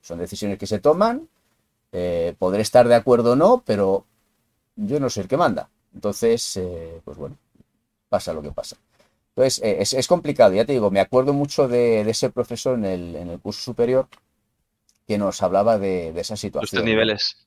son 0.00 0.18
decisiones 0.18 0.58
que 0.58 0.66
se 0.66 0.80
toman, 0.80 1.28
podré 2.38 2.62
estar 2.62 2.88
de 2.88 2.94
acuerdo 2.96 3.32
o 3.32 3.36
no, 3.36 3.62
pero 3.64 4.04
yo 4.74 4.98
no 4.98 5.08
soy 5.08 5.22
el 5.22 5.28
que 5.28 5.36
manda. 5.36 5.68
Entonces, 5.94 6.60
pues 7.04 7.16
bueno, 7.16 7.36
pasa 8.08 8.32
lo 8.32 8.42
que 8.42 8.50
pasa. 8.50 8.76
Entonces, 9.36 9.62
eh, 9.62 9.98
es, 9.98 10.06
complicado, 10.06 10.54
ya 10.54 10.64
te 10.64 10.72
digo, 10.72 10.90
me 10.90 11.00
acuerdo 11.00 11.34
mucho 11.34 11.68
de, 11.68 12.00
ese 12.08 12.30
profesor 12.30 12.78
en 12.78 12.86
el, 12.86 13.38
curso 13.40 13.60
superior 13.60 14.08
que 15.06 15.18
nos 15.18 15.42
hablaba 15.42 15.78
de, 15.78 16.18
esa 16.18 16.36
situación. 16.36 16.86
Niveles. 16.86 17.45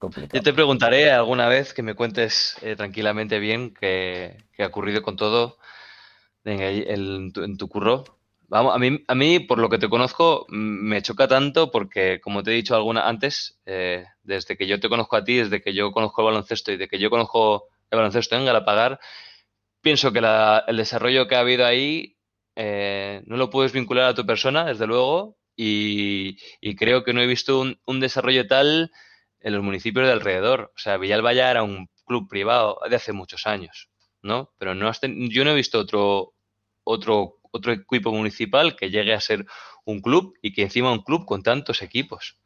Yo 0.00 0.42
te 0.42 0.52
preguntaré 0.52 1.10
alguna 1.10 1.48
vez 1.48 1.72
que 1.72 1.82
me 1.82 1.94
cuentes 1.94 2.56
eh, 2.60 2.76
tranquilamente 2.76 3.38
bien 3.38 3.72
qué, 3.72 4.36
ha 4.58 4.66
ocurrido 4.66 5.02
con 5.02 5.16
todo 5.16 5.56
en, 6.44 7.32
tu, 7.32 7.68
curro. 7.68 8.04
Vamos, 8.48 8.74
a 8.74 8.78
mí, 8.78 9.02
a 9.08 9.14
mí, 9.14 9.40
por 9.40 9.58
lo 9.58 9.68
que 9.70 9.78
te 9.78 9.88
conozco, 9.88 10.46
me 10.48 11.02
choca 11.02 11.26
tanto 11.26 11.70
porque, 11.70 12.20
como 12.20 12.42
te 12.42 12.52
he 12.52 12.54
dicho 12.54 12.76
alguna 12.76 13.08
antes, 13.08 13.58
eh, 13.64 14.04
desde 14.22 14.56
que 14.56 14.66
yo 14.66 14.78
te 14.78 14.88
conozco 14.88 15.16
a 15.16 15.24
ti, 15.24 15.36
desde 15.36 15.62
que 15.62 15.72
yo 15.72 15.90
conozco 15.92 16.20
el 16.20 16.26
baloncesto 16.26 16.72
y 16.72 16.76
de 16.76 16.88
que 16.88 16.98
yo 16.98 17.10
conozco 17.10 17.68
el 17.90 17.96
baloncesto 17.96 18.36
en 18.36 18.44
Galapagar, 18.44 19.00
pienso 19.80 20.12
que 20.12 20.18
el 20.18 20.76
desarrollo 20.76 21.26
que 21.26 21.36
ha 21.36 21.40
habido 21.40 21.64
ahí 21.64 22.16
eh, 22.54 23.22
no 23.26 23.36
lo 23.36 23.50
puedes 23.50 23.72
vincular 23.72 24.10
a 24.10 24.14
tu 24.14 24.26
persona, 24.26 24.64
desde 24.66 24.86
luego, 24.86 25.36
y, 25.56 26.36
creo 26.76 27.02
que 27.04 27.12
no 27.12 27.22
he 27.22 27.26
visto 27.26 27.60
un, 27.86 28.00
desarrollo 28.00 28.46
tal 28.46 28.90
en 29.40 29.54
los 29.54 29.62
municipios 29.62 30.06
de 30.06 30.12
alrededor. 30.12 30.72
O 30.74 30.78
sea, 30.78 30.96
Villalba 30.96 31.32
ya 31.32 31.50
era 31.50 31.62
un 31.62 31.88
club 32.04 32.28
privado 32.28 32.78
de 32.88 32.96
hace 32.96 33.12
muchos 33.12 33.46
años, 33.46 33.90
¿no? 34.22 34.52
Pero 34.58 34.74
no 34.74 34.90
yo 35.02 35.44
no 35.44 35.50
he 35.50 35.54
visto 35.54 35.78
otro, 35.78 36.34
otro, 36.84 37.38
otro 37.50 37.72
equipo 37.72 38.12
municipal 38.12 38.76
que 38.76 38.90
llegue 38.90 39.14
a 39.14 39.20
ser 39.20 39.46
un 39.84 40.00
club 40.00 40.34
y 40.42 40.52
que 40.52 40.62
encima 40.62 40.92
un 40.92 41.02
club 41.02 41.24
con 41.26 41.42
tantos 41.42 41.82
equipos 41.82 42.38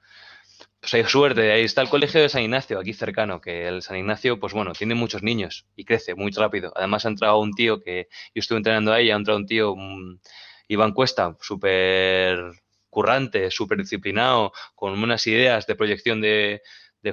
pues 0.80 0.94
hay 0.94 1.04
suerte. 1.04 1.52
Ahí 1.52 1.62
está 1.62 1.82
el 1.82 1.88
colegio 1.88 2.20
de 2.20 2.28
San 2.28 2.42
Ignacio, 2.42 2.78
aquí 2.78 2.92
cercano, 2.94 3.40
que 3.40 3.68
el 3.68 3.82
San 3.82 3.98
Ignacio, 3.98 4.40
pues 4.40 4.52
bueno, 4.54 4.72
tiene 4.72 4.94
muchos 4.94 5.22
niños 5.22 5.66
y 5.76 5.84
crece 5.84 6.14
muy 6.14 6.32
rápido. 6.32 6.72
Además 6.74 7.04
ha 7.04 7.10
entrado 7.10 7.38
un 7.38 7.52
tío 7.52 7.82
que 7.82 8.08
yo 8.34 8.40
estuve 8.40 8.58
entrenando 8.58 8.92
ahí, 8.92 9.10
ha 9.10 9.16
entrado 9.16 9.38
un 9.38 9.46
tío, 9.46 9.74
Iván 10.68 10.92
Cuesta, 10.92 11.36
súper 11.40 12.52
currante, 12.90 13.50
súper 13.50 13.78
disciplinado, 13.78 14.52
con 14.74 15.02
unas 15.02 15.26
ideas 15.26 15.66
de 15.66 15.74
proyección 15.76 16.20
de, 16.20 16.62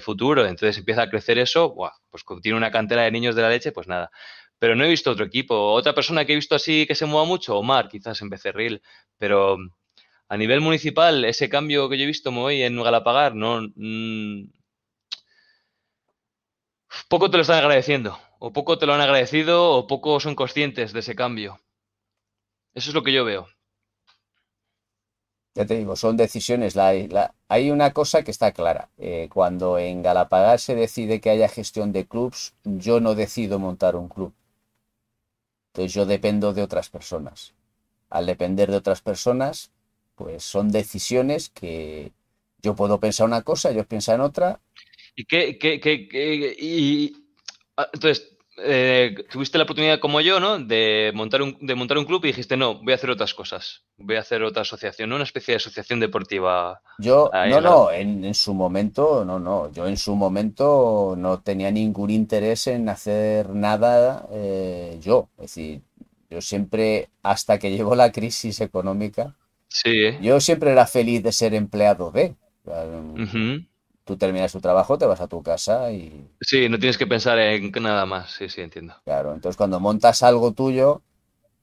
futuro. 0.01 0.45
Entonces 0.45 0.77
empieza 0.77 1.03
a 1.03 1.09
crecer 1.09 1.39
eso, 1.39 1.73
pues 2.09 2.23
tiene 2.41 2.57
una 2.57 2.71
cantera 2.71 3.03
de 3.03 3.11
niños 3.11 3.35
de 3.35 3.41
la 3.41 3.49
leche, 3.49 3.71
pues 3.71 3.87
nada. 3.87 4.11
Pero 4.59 4.75
no 4.75 4.83
he 4.83 4.89
visto 4.89 5.11
otro 5.11 5.25
equipo. 5.25 5.55
Otra 5.73 5.93
persona 5.93 6.25
que 6.25 6.33
he 6.33 6.35
visto 6.35 6.55
así 6.55 6.85
que 6.87 6.95
se 6.95 7.05
mueva 7.05 7.25
mucho, 7.25 7.57
Omar, 7.57 7.87
quizás 7.89 8.21
en 8.21 8.29
Becerril, 8.29 8.81
pero 9.17 9.57
a 10.29 10.37
nivel 10.37 10.61
municipal, 10.61 11.23
ese 11.25 11.49
cambio 11.49 11.89
que 11.89 11.97
yo 11.97 12.03
he 12.03 12.07
visto 12.07 12.29
hoy 12.31 12.63
en 12.63 12.81
Galapagar, 12.83 13.35
no. 13.35 13.61
Mm, 13.75 14.49
poco 17.09 17.29
te 17.29 17.37
lo 17.37 17.41
están 17.41 17.59
agradeciendo, 17.59 18.19
o 18.39 18.51
poco 18.51 18.77
te 18.77 18.85
lo 18.85 18.93
han 18.93 19.01
agradecido, 19.01 19.71
o 19.71 19.87
poco 19.87 20.19
son 20.19 20.35
conscientes 20.35 20.93
de 20.93 20.99
ese 20.99 21.15
cambio. 21.15 21.59
Eso 22.73 22.89
es 22.91 22.95
lo 22.95 23.03
que 23.03 23.13
yo 23.13 23.25
veo. 23.25 23.47
Ya 25.57 25.65
te 25.65 25.75
digo, 25.75 25.95
son 25.95 26.17
decisiones. 26.17 26.75
hay 27.47 27.71
una 27.71 27.91
cosa 27.91 28.21
que 28.21 28.29
está 28.29 28.51
clara. 28.51 28.91
Eh, 28.99 29.27
cuando 29.33 29.79
en 29.79 30.03
Galapagar 30.03 30.59
se 30.59 30.75
decide 30.75 31.19
que 31.19 31.31
haya 31.31 31.49
gestión 31.49 31.91
de 31.91 32.05
clubs, 32.05 32.53
yo 32.63 32.99
no 32.99 33.15
decido 33.15 33.57
montar 33.57 33.95
un 33.95 34.07
club. 34.07 34.35
Entonces 35.73 35.95
yo 35.95 36.05
dependo 36.05 36.53
de 36.53 36.61
otras 36.61 36.89
personas. 36.91 37.55
Al 38.11 38.27
depender 38.27 38.69
de 38.69 38.77
otras 38.77 39.01
personas, 39.01 39.71
pues 40.13 40.43
son 40.43 40.69
decisiones 40.69 41.49
que 41.49 42.11
yo 42.61 42.75
puedo 42.75 42.99
pensar 42.99 43.25
una 43.25 43.41
cosa, 43.41 43.71
ellos 43.71 43.87
piensan 43.87 44.21
otra. 44.21 44.61
¿Y 45.15 45.25
qué, 45.25 45.57
qué, 45.57 45.79
qué, 45.79 46.55
y, 46.59 47.15
ah, 47.77 47.89
entonces, 47.91 48.36
eh, 48.57 49.15
tuviste 49.31 49.57
la 49.57 49.63
oportunidad 49.65 49.99
como 49.99 50.21
yo, 50.21 50.39
¿no? 50.39 50.59
De 50.59 51.11
montar, 51.13 51.41
un, 51.41 51.57
de 51.61 51.75
montar 51.75 51.97
un 51.97 52.05
club 52.05 52.23
y 52.25 52.29
dijiste, 52.29 52.57
no, 52.57 52.75
voy 52.75 52.93
a 52.93 52.95
hacer 52.95 53.09
otras 53.09 53.33
cosas. 53.33 53.83
Voy 53.97 54.15
a 54.15 54.21
hacer 54.21 54.43
otra 54.43 54.63
asociación, 54.63 55.09
¿no? 55.09 55.15
Una 55.15 55.23
especie 55.23 55.53
de 55.53 55.57
asociación 55.57 55.99
deportiva. 55.99 56.81
Yo, 56.99 57.29
no, 57.49 57.61
no, 57.61 57.91
en, 57.91 58.33
su 58.33 58.53
momento, 58.53 59.23
no, 59.25 59.39
no. 59.39 59.71
Yo 59.71 59.87
en 59.87 59.97
su 59.97 60.15
momento 60.15 61.15
no 61.17 61.39
tenía 61.39 61.71
ningún 61.71 62.09
interés 62.09 62.67
en 62.67 62.89
hacer 62.89 63.49
nada 63.49 64.27
eh, 64.31 64.99
yo. 65.01 65.29
Es 65.37 65.55
decir, 65.55 65.81
yo 66.29 66.41
siempre, 66.41 67.09
hasta 67.23 67.59
que 67.59 67.71
llegó 67.71 67.95
la 67.95 68.11
crisis 68.11 68.61
económica, 68.61 69.35
Sí. 69.69 70.17
Yo 70.21 70.39
siempre 70.39 70.71
era 70.71 70.87
feliz 70.87 71.23
de 71.23 71.31
ser 71.31 71.53
empleado 71.53 72.11
de. 72.11 72.35
Tú 74.07 74.17
terminas 74.17 74.51
tu 74.53 74.61
trabajo, 74.61 74.97
te 74.97 75.05
vas 75.05 75.21
a 75.21 75.27
tu 75.27 75.43
casa 75.43 75.91
y. 75.91 76.27
Sí, 76.41 76.69
no 76.69 76.79
tienes 76.79 76.97
que 76.97 77.05
pensar 77.05 77.37
en 77.37 77.71
nada 77.71 78.05
más. 78.05 78.31
Sí, 78.31 78.49
sí, 78.49 78.61
entiendo. 78.61 78.95
Claro, 79.03 79.33
entonces 79.33 79.57
cuando 79.57 79.79
montas 79.79 80.23
algo 80.23 80.53
tuyo, 80.53 81.01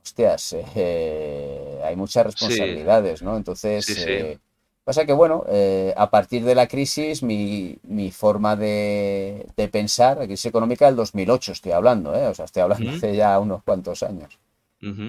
hostias, 0.03 0.55
eh, 0.77 1.81
hay 1.83 1.97
muchas 1.97 2.27
responsabilidades, 2.27 3.23
¿no? 3.23 3.37
Entonces. 3.37 3.89
Eh, 4.07 4.39
pasa 4.85 5.07
que, 5.07 5.15
bueno, 5.15 5.45
eh, 5.49 5.95
a 5.97 6.11
partir 6.11 6.45
de 6.45 6.55
la 6.55 6.69
crisis, 6.69 7.23
mi, 7.23 7.79
forma 8.13 8.55
de, 8.55 9.47
pensar, 9.73 10.19
la 10.19 10.27
crisis 10.27 10.45
económica 10.45 10.85
del 10.85 10.97
2008 10.97 11.53
estoy 11.53 11.73
hablando, 11.73 12.15
¿eh? 12.15 12.27
O 12.27 12.35
sea, 12.35 12.45
estoy 12.45 12.63
hablando 12.63 12.91
hace 12.91 13.17
ya 13.17 13.39
unos 13.39 13.63
cuantos 13.63 14.03
años. 14.03 14.39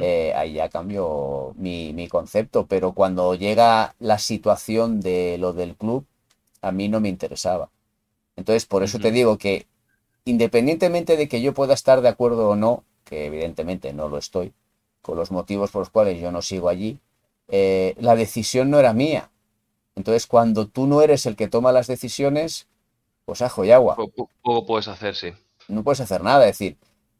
Eh, 0.02 0.34
ahí 0.36 0.54
ya 0.54 0.70
cambió 0.70 1.54
mi, 1.58 2.08
concepto, 2.08 2.66
pero 2.66 2.94
cuando 2.94 3.36
llega 3.36 3.96
la 4.00 4.20
situación 4.20 5.02
de 5.02 5.38
lo 5.38 5.52
del 5.54 5.76
club, 5.76 6.06
a 6.66 6.72
mí 6.72 6.90
no 6.90 7.00
me 7.00 7.10
interesaba. 7.10 7.70
Entonces, 8.36 8.66
por 8.66 8.84
eso 8.84 9.00
te 9.00 9.12
digo 9.12 9.38
que 9.38 9.68
independientemente 10.26 11.16
de 11.16 11.28
que 11.28 11.42
yo 11.42 11.54
pueda 11.54 11.74
estar 11.74 12.02
de 12.02 12.10
acuerdo 12.10 12.50
o 12.50 12.56
no 12.56 12.84
que 13.06 13.28
evidentemente 13.28 13.94
no 13.94 14.10
lo 14.10 14.18
estoy, 14.18 14.52
con 15.02 15.16
los 15.16 15.32
motivos 15.32 15.72
por 15.72 15.82
los 15.82 15.90
cuales 15.90 16.20
yo 16.20 16.32
no 16.32 16.42
sigo 16.42 16.68
allí, 16.68 17.00
eh, 17.48 17.94
la 18.00 18.16
decisión 18.16 18.72
no 18.72 18.80
era 18.80 18.94
mía. 18.94 19.30
Entonces, 19.96 20.26
cuando 20.26 20.68
tú 20.68 20.88
no 20.88 21.02
eres 21.02 21.26
el 21.28 21.36
que 21.36 21.48
toma 21.48 21.72
las 21.72 21.88
decisiones, 21.88 22.68
pues 23.24 23.42
ajo 23.42 23.64
y 23.64 23.72
agua. 23.72 23.96
Poco, 23.96 24.66
puedes 24.66 24.88
hacer, 24.88 25.16
sí. 25.16 25.34
No 25.68 25.84
puedes 25.84 26.02
hacer 26.02 26.24
nada. 26.24 26.48
Es 26.48 26.58
decir, 26.58 26.78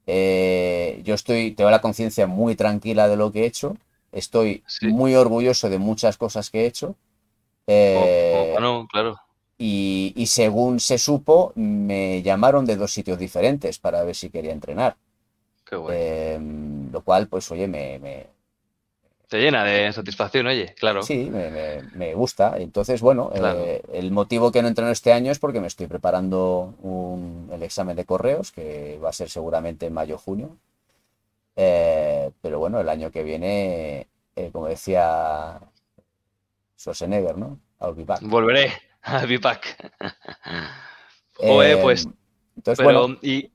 eh, 0.08 1.02
yo 1.04 1.14
estoy, 1.14 1.52
tengo 1.52 1.70
la 1.70 1.82
conciencia 1.82 2.28
muy 2.28 2.56
tranquila 2.56 3.08
de 3.08 3.16
lo 3.16 3.32
que 3.32 3.44
he 3.44 3.46
hecho. 3.46 3.78
Estoy 4.12 4.64
muy 4.82 5.14
orgulloso 5.14 5.70
de 5.70 5.78
muchas 5.78 6.18
cosas 6.18 6.50
que 6.50 6.62
he 6.62 6.66
hecho. 6.66 6.96
Eh, 7.68 8.56
claro. 8.92 9.20
Y, 9.58 10.26
según 10.28 10.80
se 10.80 10.98
supo, 10.98 11.54
me 11.56 12.22
llamaron 12.22 12.66
de 12.66 12.76
dos 12.76 12.92
sitios 12.92 13.18
diferentes 13.18 13.80
para 13.80 14.04
ver 14.04 14.16
si 14.16 14.30
quería 14.30 14.52
entrenar. 14.52 14.98
Qué 15.64 15.78
bueno. 15.78 16.00
Em, 16.00 16.92
lo 16.92 17.02
cual, 17.02 17.28
pues, 17.28 17.50
oye, 17.52 17.68
me, 17.68 17.98
te 19.28 19.40
llena 19.40 19.64
de 19.64 19.92
satisfacción, 19.92 20.46
oye, 20.48 20.76
claro. 20.78 21.02
Sí, 21.02 21.32
me, 21.32 22.14
gusta. 22.14 22.58
Entonces, 22.58 23.02
bueno, 23.02 23.32
eh, 23.34 23.82
el 23.94 24.12
motivo 24.12 24.52
que 24.52 24.62
no 24.62 24.68
entreno 24.68 24.92
este 24.92 25.12
año 25.12 25.32
es 25.32 25.40
porque 25.40 25.60
me 25.60 25.68
estoy 25.68 25.88
preparando 25.88 26.74
el 27.52 27.64
examen 27.64 27.96
de 27.96 28.06
correos, 28.06 28.52
que 28.52 29.00
va 29.04 29.10
a 29.10 29.14
ser 29.14 29.30
seguramente 29.30 29.88
en 29.88 29.94
mayo-junio. 29.94 30.56
Eh, 31.56 32.30
pero 32.42 32.60
bueno, 32.60 32.80
el 32.80 32.88
año 32.88 33.12
que 33.12 33.24
viene, 33.24 34.08
eh, 34.36 34.50
como 34.52 34.68
decía 34.68 35.60
Schwarzenegger, 36.78 37.38
¿no? 37.38 37.60
I'll 37.82 37.96
be 37.96 38.04
back. 38.04 38.22
Volveré, 38.22 38.74
I'll 39.06 39.28
be 39.28 39.38
back. 39.38 39.92
Joder, 41.36 41.82
pues. 41.82 42.08
Entonces, 42.56 42.84
bueno, 42.84 43.18
y, 43.22 43.52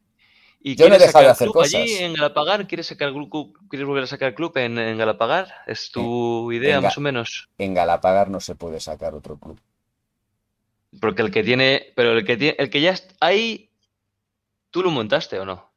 ¿Y 0.62 0.76
yo 0.76 0.88
no 0.88 0.94
he 0.94 0.98
dejado 0.98 1.24
de 1.24 1.30
hacer 1.30 1.48
cosas. 1.48 1.74
allí 1.74 1.94
en 1.96 2.12
Galapagar? 2.12 2.66
¿Quieres, 2.66 2.86
sacar 2.86 3.08
el 3.08 3.14
club, 3.14 3.58
¿Quieres 3.70 3.88
volver 3.88 4.04
a 4.04 4.06
sacar 4.06 4.28
el 4.28 4.34
club 4.34 4.56
en, 4.58 4.78
en 4.78 4.98
Galapagar? 4.98 5.48
¿Es 5.66 5.90
tu 5.90 6.52
idea 6.52 6.80
más 6.80 6.98
o 6.98 7.00
menos? 7.00 7.48
En 7.56 7.72
Galapagar 7.72 8.28
no 8.28 8.40
se 8.40 8.54
puede 8.54 8.78
sacar 8.78 9.14
otro 9.14 9.38
club. 9.38 9.58
Porque 11.00 11.22
el 11.22 11.30
que 11.30 11.42
tiene, 11.42 11.92
pero 11.96 12.12
el 12.12 12.26
que 12.26 12.36
tiene, 12.36 12.56
el 12.58 12.68
que 12.68 12.82
ya 12.82 12.90
está 12.90 13.14
ahí, 13.20 13.70
¿tú 14.70 14.82
lo 14.82 14.90
montaste 14.90 15.38
o 15.38 15.46
no? 15.46 15.70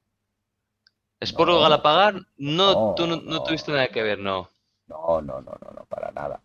¿Es 1.20 1.32
por 1.32 1.48
Galapagar? 1.48 2.16
No, 2.36 2.94
tú 2.96 3.08
no, 3.08 3.44
tuviste 3.44 3.72
nada 3.72 3.88
que 3.88 4.04
ver, 4.04 4.20
no. 4.20 4.50
No, 4.88 5.22
no, 5.22 5.40
no, 5.40 5.52
no, 5.62 5.72
no, 5.72 5.86
para 5.86 6.12
nada. 6.12 6.42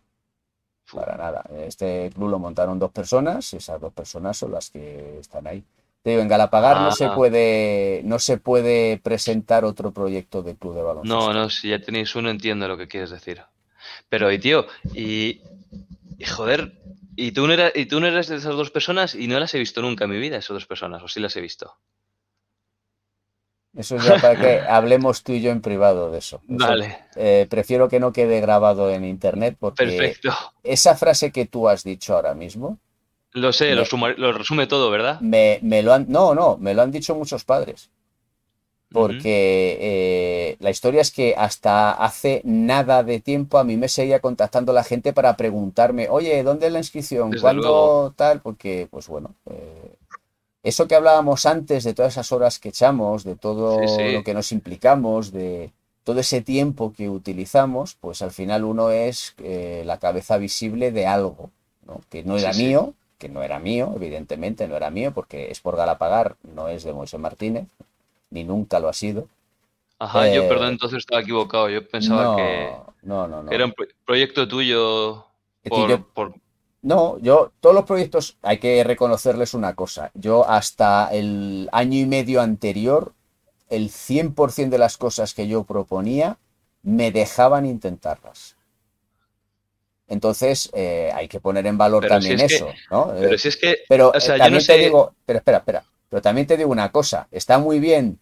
Para 0.93 1.17
nada. 1.17 1.43
Este 1.65 2.09
club 2.13 2.29
lo 2.29 2.39
montaron 2.39 2.79
dos 2.79 2.91
personas 2.91 3.53
y 3.53 3.57
esas 3.57 3.79
dos 3.79 3.93
personas 3.93 4.37
son 4.37 4.51
las 4.51 4.69
que 4.69 5.19
están 5.19 5.47
ahí. 5.47 5.63
Te 6.01 6.11
digo, 6.11 6.21
en 6.21 6.27
Galapagar 6.27 6.81
no 6.81 6.91
se 6.91 7.05
ah. 7.05 7.15
puede 7.15 8.01
no 8.05 8.19
se 8.19 8.37
puede 8.37 8.97
presentar 8.97 9.65
otro 9.65 9.91
proyecto 9.91 10.41
de 10.41 10.55
club 10.55 10.75
de 10.75 10.81
baloncesto. 10.81 11.15
No, 11.15 11.33
no, 11.33 11.49
si 11.49 11.69
ya 11.69 11.79
tenéis 11.79 12.15
uno 12.15 12.29
entiendo 12.29 12.67
lo 12.67 12.77
que 12.77 12.87
quieres 12.87 13.09
decir. 13.09 13.41
Pero 14.07 14.31
y 14.31 14.39
tío, 14.39 14.65
y, 14.93 15.41
joder, 16.35 16.73
y 17.15 17.31
tú 17.31 17.47
no 17.47 17.53
eres 17.53 17.73
y 17.75 17.85
tú 17.85 17.99
no 17.99 18.07
eres 18.07 18.27
de 18.27 18.37
esas 18.37 18.55
dos 18.55 18.71
personas 18.71 19.13
y 19.15 19.27
no 19.27 19.39
las 19.39 19.53
he 19.53 19.59
visto 19.59 19.81
nunca 19.81 20.05
en 20.05 20.11
mi 20.11 20.19
vida 20.19 20.37
esas 20.37 20.55
dos 20.55 20.65
personas, 20.65 21.03
o 21.03 21.07
sí 21.07 21.19
las 21.19 21.35
he 21.35 21.41
visto. 21.41 21.75
Eso 23.75 23.97
es 23.97 24.03
ya 24.03 24.17
para 24.17 24.39
que 24.39 24.59
hablemos 24.69 25.23
tú 25.23 25.33
y 25.33 25.41
yo 25.41 25.51
en 25.51 25.61
privado 25.61 26.11
de 26.11 26.19
eso. 26.19 26.41
vale. 26.47 26.97
Eh, 27.15 27.47
prefiero 27.49 27.87
que 27.87 27.99
no 27.99 28.11
quede 28.11 28.41
grabado 28.41 28.89
en 28.89 29.05
internet 29.05 29.55
porque 29.59 29.85
Perfecto. 29.85 30.31
esa 30.63 30.95
frase 30.95 31.31
que 31.31 31.45
tú 31.45 31.69
has 31.69 31.83
dicho 31.83 32.15
ahora 32.15 32.33
mismo 32.33 32.79
lo 33.33 33.53
sé, 33.53 33.75
lo, 33.75 34.31
resume 34.33 34.65
todo, 34.65 34.89
¿verdad? 34.89 35.19
Me, 35.21 35.59
lo 35.83 35.93
han, 35.93 36.07
no, 36.09 36.33
no, 36.33 36.57
me 36.57 36.73
lo 36.73 36.81
han 36.81 36.91
dicho 36.91 37.13
muchos 37.15 37.43
padres. 37.43 37.91
Porque 38.91 39.77
eh, 39.79 40.57
la 40.59 40.71
historia 40.71 41.01
es 41.01 41.11
que 41.11 41.35
hasta 41.37 41.91
hace 41.91 42.41
nada 42.43 43.03
de 43.03 43.19
tiempo 43.19 43.59
a 43.59 43.63
mí 43.63 43.77
me 43.77 43.87
seguía 43.87 44.19
contactando 44.19 44.73
la 44.73 44.83
gente 44.83 45.13
para 45.13 45.37
preguntarme, 45.37 46.09
oye, 46.09 46.41
¿dónde 46.41 46.65
es 46.65 46.73
la 46.73 46.79
inscripción? 46.79 47.31
¿Cuándo 47.39 48.15
tal? 48.17 48.41
Porque, 48.41 48.87
pues 48.89 49.07
bueno, 49.07 49.35
eh, 49.45 49.95
eso 50.63 50.87
que 50.87 50.95
hablábamos 50.95 51.45
antes 51.45 51.83
de 51.83 51.93
todas 51.93 52.13
esas 52.13 52.31
horas 52.31 52.59
que 52.59 52.69
echamos, 52.69 53.23
de 53.23 53.35
todo 53.35 53.79
lo 53.81 54.23
que 54.23 54.33
nos 54.33 54.51
implicamos, 54.51 55.31
de 55.31 55.71
todo 56.03 56.19
ese 56.19 56.41
tiempo 56.41 56.93
que 56.95 57.09
utilizamos, 57.09 57.95
pues 57.95 58.21
al 58.21 58.31
final 58.31 58.63
uno 58.63 58.89
es 58.89 59.35
eh, 59.43 59.83
la 59.85 59.99
cabeza 59.99 60.37
visible 60.37 60.91
de 60.91 61.05
algo, 61.05 61.51
¿no? 61.85 62.01
que 62.09 62.23
no 62.23 62.37
era 62.37 62.51
mío, 62.53 62.93
que 63.17 63.29
no 63.29 63.43
era 63.43 63.59
mío, 63.59 63.93
evidentemente 63.95 64.67
no 64.67 64.75
era 64.75 64.89
mío, 64.89 65.11
porque 65.13 65.51
es 65.51 65.59
por 65.59 65.75
Galapagar, 65.75 66.35
no 66.55 66.67
es 66.67 66.83
de 66.83 66.93
Moisés 66.93 67.19
Martínez, 67.19 67.67
ni 68.31 68.43
nunca 68.43 68.79
lo 68.79 68.89
ha 68.89 68.93
sido. 68.93 69.27
Ajá, 69.99 70.33
yo, 70.33 70.47
perdón, 70.47 70.69
eh, 70.69 70.71
entonces 70.71 70.99
estaba 70.99 71.21
equivocado. 71.21 71.69
Yo 71.69 71.85
pensaba 71.85 72.37
que, 72.37 72.71
no, 73.01 73.27
no, 73.27 73.43
no. 73.43 73.51
era 73.51 73.65
un 73.65 73.73
proyecto 74.05 74.47
tuyo 74.47 75.25
por, 76.13 76.33
No, 76.81 77.17
yo, 77.19 77.51
todos 77.59 77.75
los 77.75 77.85
proyectos 77.85 78.37
hay 78.41 78.59
que 78.59 78.83
reconocerles 78.83 79.53
una 79.53 79.75
cosa. 79.75 80.11
Yo 80.13 80.47
hasta 80.47 81.09
el 81.11 81.69
año 81.71 81.99
y 81.99 82.05
medio 82.05 82.41
anterior, 82.41 83.13
el 83.69 83.89
100% 83.89 84.69
de 84.69 84.77
las 84.77 84.97
cosas 84.97 85.33
que 85.33 85.47
yo 85.47 85.63
proponía 85.63 86.37
me 86.83 87.11
dejaban 87.11 87.65
intentarlas. 87.65 88.55
Entonces, 90.07 90.69
eh, 90.73 91.11
hay 91.13 91.27
que 91.27 91.39
poner 91.39 91.67
en 91.67 91.77
valor 91.77 92.07
también 92.07 92.39
eso, 92.39 92.69
¿no? 92.89 93.13
Pero 93.13 93.37
si 93.37 93.49
es 93.49 93.57
que. 93.57 93.77
Pero 93.87 94.11
eh, 94.15 94.37
también 94.37 94.65
te 94.65 94.77
digo. 94.77 95.13
Pero 95.25 95.37
espera, 95.39 95.59
espera. 95.59 95.83
Pero 96.09 96.21
también 96.21 96.47
te 96.47 96.57
digo 96.57 96.71
una 96.71 96.91
cosa. 96.91 97.27
Está 97.29 97.59
muy 97.59 97.79
bien 97.79 98.19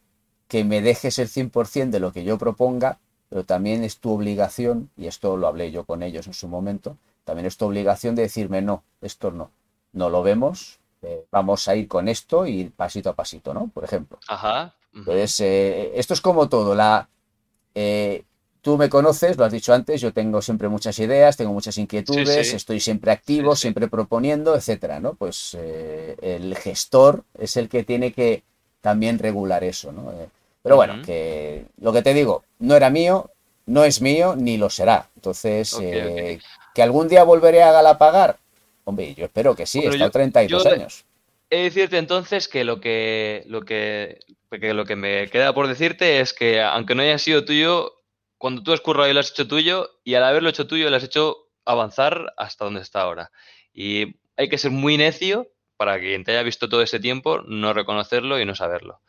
que 0.47 0.63
me 0.63 0.81
dejes 0.81 1.19
el 1.19 1.29
100% 1.29 1.89
de 1.89 1.99
lo 1.99 2.11
que 2.11 2.23
yo 2.23 2.37
proponga, 2.37 2.99
pero 3.29 3.43
también 3.43 3.83
es 3.83 3.99
tu 3.99 4.11
obligación, 4.11 4.89
y 4.97 5.07
esto 5.07 5.37
lo 5.37 5.47
hablé 5.47 5.71
yo 5.71 5.85
con 5.85 6.03
ellos 6.03 6.27
en 6.27 6.33
su 6.33 6.47
momento, 6.47 6.97
también 7.27 7.45
es 7.45 7.57
tu 7.57 7.65
obligación 7.65 8.15
de 8.15 8.23
decirme 8.23 8.63
no, 8.63 8.83
esto 9.01 9.29
no. 9.29 9.51
No 9.93 10.09
lo 10.09 10.23
vemos, 10.23 10.79
eh, 11.03 11.25
vamos 11.29 11.67
a 11.67 11.75
ir 11.75 11.87
con 11.87 12.07
esto 12.07 12.47
y 12.47 12.69
pasito 12.69 13.09
a 13.09 13.13
pasito, 13.13 13.53
¿no? 13.53 13.69
Por 13.73 13.83
ejemplo. 13.83 14.17
Ajá. 14.27 14.73
Entonces, 14.93 15.39
esto 15.93 16.13
es 16.13 16.21
como 16.21 16.49
todo. 16.49 16.73
La, 16.73 17.07
Tú 18.67 18.77
me 18.77 18.89
conoces, 18.89 19.37
lo 19.37 19.45
has 19.45 19.51
dicho 19.53 19.73
antes, 19.73 20.01
yo 20.01 20.11
tengo 20.11 20.41
siempre 20.41 20.67
muchas 20.67 20.99
ideas, 20.99 21.37
tengo 21.37 21.53
muchas 21.53 21.77
inquietudes, 21.77 22.53
estoy 22.53 22.81
siempre 22.81 23.11
activo, 23.11 23.55
siempre 23.55 23.87
proponiendo, 23.87 24.57
etcétera, 24.57 24.99
¿no? 24.99 25.13
Pues 25.13 25.55
eh, 25.57 26.17
el 26.21 26.53
gestor 26.53 27.23
es 27.39 27.55
el 27.55 27.69
que 27.69 27.85
tiene 27.85 28.11
que 28.11 28.43
también 28.81 29.19
regular 29.19 29.63
eso, 29.63 29.93
¿no? 29.93 30.11
Eh, 30.11 30.27
pero 30.61 30.75
bueno, 30.75 31.01
que 31.05 31.67
lo 31.79 31.93
que 31.93 32.01
te 32.01 32.13
digo, 32.13 32.43
no 32.59 32.75
era 32.75 32.89
mío, 32.89 33.31
no 33.67 33.85
es 33.85 34.01
mío, 34.01 34.35
ni 34.35 34.57
lo 34.57 34.69
será. 34.69 35.07
Entonces, 35.15 35.73
eh, 35.79 36.41
que 36.77 36.83
algún 36.83 37.07
día 37.07 37.23
volveré 37.23 37.63
a 37.63 37.71
Galapagar, 37.71 38.37
hombre, 38.83 39.15
yo 39.15 39.25
espero 39.25 39.55
que 39.55 39.65
sí, 39.65 39.79
he 39.79 39.87
estado 39.87 40.11
32 40.11 40.65
años. 40.67 41.05
He 41.49 41.57
de 41.57 41.63
decirte 41.63 41.97
entonces 41.97 42.47
que 42.47 42.63
lo 42.63 42.79
que, 42.79 43.43
lo 43.47 43.63
que, 43.63 44.19
que 44.51 44.75
lo 44.75 44.85
que 44.85 44.95
me 44.95 45.27
queda 45.27 45.55
por 45.55 45.67
decirte 45.67 46.19
es 46.19 46.33
que 46.33 46.61
aunque 46.61 46.93
no 46.93 47.01
haya 47.01 47.17
sido 47.17 47.45
tuyo, 47.45 47.95
cuando 48.37 48.61
tú 48.61 48.73
has 48.73 48.81
currado 48.81 49.09
y 49.09 49.13
lo 49.15 49.21
has 49.21 49.31
hecho 49.31 49.47
tuyo, 49.47 49.89
y 50.03 50.13
al 50.13 50.23
haberlo 50.23 50.49
hecho 50.49 50.67
tuyo, 50.67 50.87
le 50.91 50.97
has 50.97 51.03
hecho 51.03 51.47
avanzar 51.65 52.31
hasta 52.37 52.65
donde 52.65 52.81
está 52.81 53.01
ahora. 53.01 53.31
Y 53.73 54.19
hay 54.35 54.47
que 54.47 54.59
ser 54.59 54.69
muy 54.69 54.97
necio 54.97 55.47
para 55.77 55.99
que 55.99 56.09
quien 56.09 56.23
te 56.23 56.33
haya 56.33 56.43
visto 56.43 56.69
todo 56.69 56.83
ese 56.83 56.99
tiempo 56.99 57.41
no 57.41 57.73
reconocerlo 57.73 58.39
y 58.39 58.45
no 58.45 58.53
saberlo. 58.53 59.01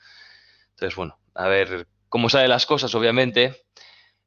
Entonces, 0.71 0.97
bueno, 0.97 1.19
a 1.35 1.49
ver 1.49 1.87
cómo 2.09 2.31
salen 2.31 2.49
las 2.49 2.64
cosas, 2.64 2.95
obviamente, 2.95 3.62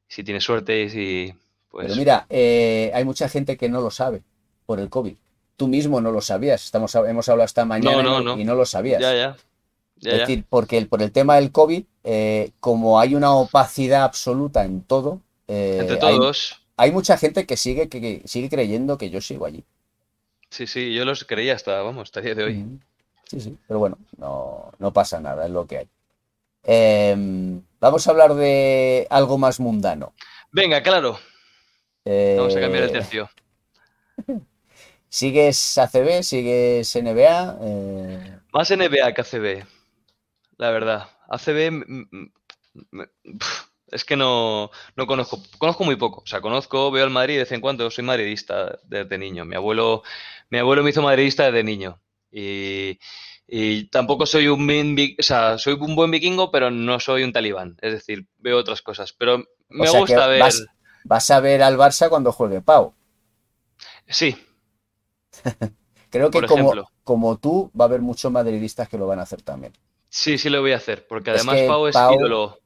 si 0.06 0.22
tienes 0.22 0.44
suerte 0.44 0.82
y 0.82 0.90
si... 0.90 1.34
Pues... 1.72 1.86
Pero 1.86 1.96
mira, 1.96 2.26
eh, 2.30 2.92
hay 2.94 3.04
mucha 3.04 3.28
gente 3.28 3.56
que 3.56 3.68
no 3.68 3.80
lo 3.80 3.90
sabe 3.90 4.22
por 4.64 4.78
el 4.78 4.88
COVID. 4.88 5.16
Tú 5.56 5.66
mismo 5.66 6.00
no 6.00 6.12
lo 6.12 6.20
sabías. 6.20 6.64
Estamos, 6.64 6.94
hemos 6.94 7.28
hablado 7.28 7.46
esta 7.46 7.64
mañana 7.64 8.34
y 8.38 8.44
no 8.44 8.54
lo 8.54 8.64
sabías. 8.64 9.00
Ya, 9.00 9.12
ya 9.14 9.36
es 10.10 10.18
decir, 10.18 10.44
porque 10.48 10.78
el, 10.78 10.88
por 10.88 11.02
el 11.02 11.12
tema 11.12 11.36
del 11.36 11.52
COVID, 11.52 11.84
eh, 12.04 12.50
como 12.60 12.98
hay 12.98 13.14
una 13.14 13.34
opacidad 13.34 14.02
absoluta 14.02 14.64
en 14.64 14.82
todo, 14.82 15.20
eh, 15.46 15.78
entre 15.80 15.96
todos. 15.96 16.60
Hay, 16.76 16.90
mucha 16.90 17.16
gente 17.16 17.46
que 17.46 17.56
sigue, 17.56 17.88
que, 17.88 18.22
sigue 18.24 18.48
creyendo 18.48 18.98
que 18.98 19.10
yo 19.10 19.20
sigo 19.20 19.46
allí. 19.46 19.64
Sí, 20.50 20.66
sí, 20.66 20.92
yo 20.92 21.04
los 21.04 21.24
creía 21.24 21.54
hasta, 21.54 21.80
vamos, 21.82 22.04
hasta 22.04 22.20
el 22.20 22.26
día 22.26 22.34
de 22.34 22.44
hoy. 22.44 22.66
Sí, 23.28 23.40
sí, 23.40 23.56
pero 23.68 23.78
bueno, 23.78 23.98
no, 24.18 24.72
no 24.78 24.92
pasa 24.92 25.20
nada, 25.20 25.46
es 25.46 25.52
lo 25.52 25.66
que 25.66 25.78
hay. 25.78 25.88
Em, 26.64 27.62
vamos 27.80 28.06
a 28.06 28.10
hablar 28.10 28.34
de 28.34 29.06
algo 29.08 29.38
más 29.38 29.60
mundano. 29.60 30.12
Venga, 30.50 30.82
claro. 30.82 31.18
Vamos 32.04 32.56
a 32.56 32.60
cambiar 32.60 32.84
el 32.84 32.90
eh, 32.90 32.92
tercio. 32.92 33.30
¿Sigues 35.08 35.78
ACB? 35.78 36.22
¿Sigues 36.22 36.96
NBA? 36.96 38.40
Más 38.52 38.70
NBA 38.70 39.12
que 39.12 39.20
ACB 39.20 39.64
la 40.62 40.70
verdad. 40.70 41.08
ACB 41.28 41.82
es 43.88 44.04
que 44.04 44.16
no, 44.16 44.70
no 44.96 45.06
conozco, 45.06 45.42
conozco 45.58 45.84
muy 45.84 45.96
poco. 45.96 46.22
O 46.22 46.26
sea, 46.26 46.40
conozco, 46.40 46.92
veo 46.92 47.04
al 47.04 47.10
Madrid 47.10 47.34
de 47.34 47.40
vez 47.40 47.52
en 47.52 47.60
cuando, 47.60 47.90
soy 47.90 48.04
madridista 48.04 48.78
desde 48.84 49.18
niño. 49.18 49.44
Mi 49.44 49.56
abuelo, 49.56 50.04
mi 50.50 50.58
abuelo 50.58 50.84
me 50.84 50.90
hizo 50.90 51.02
madridista 51.02 51.46
desde 51.46 51.64
niño. 51.64 52.00
Y, 52.30 52.98
Y 53.48 53.88
tampoco 53.88 54.24
soy 54.24 54.46
un, 54.46 54.96
o 55.18 55.22
sea, 55.22 55.58
soy 55.58 55.74
un 55.74 55.96
buen 55.96 56.12
vikingo, 56.12 56.52
pero 56.52 56.70
no 56.70 57.00
soy 57.00 57.24
un 57.24 57.32
talibán. 57.32 57.76
Es 57.82 57.92
decir, 57.92 58.26
veo 58.38 58.56
otras 58.56 58.82
cosas. 58.82 59.12
Pero 59.12 59.44
me 59.68 59.90
gusta 59.90 60.28
ver. 60.28 60.40
Vas, 60.40 60.64
a 61.08 61.40
ver 61.40 61.62
al 61.62 61.76
Barça 61.76 62.08
cuando 62.08 62.32
juegue 62.32 62.60
Pau. 62.60 62.94
Sí. 64.06 64.36
Creo 66.10 66.30
que 66.30 66.42
como, 66.42 66.72
como, 67.04 67.38
tú, 67.38 67.70
va 67.78 67.86
a 67.86 67.88
haber 67.88 68.02
muchos 68.02 68.30
madridistas 68.30 68.88
que 68.88 68.98
lo 68.98 69.06
van 69.06 69.18
a 69.18 69.22
hacer 69.22 69.40
también. 69.42 69.72
Sí, 70.10 70.36
sí 70.36 70.50
lo 70.50 70.60
voy 70.60 70.72
a 70.72 70.76
hacer, 70.76 71.06
porque 71.06 71.30
además 71.30 71.60
Pau 71.66 71.86
es 71.86 71.96
ídolo. 71.96 72.58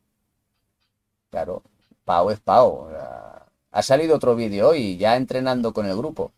Claro, 1.31 1.63
Pau 2.05 2.31
es 2.31 2.41
Pau. 2.41 2.89
Ha 3.71 3.83
salido 3.83 4.17
otro 4.17 4.35
vídeo 4.35 4.71
hoy, 4.71 4.97
ya 4.97 5.17
entrenando 5.17 5.73
con 5.73 5.87
el 5.87 5.97
grupo. 5.97 6.33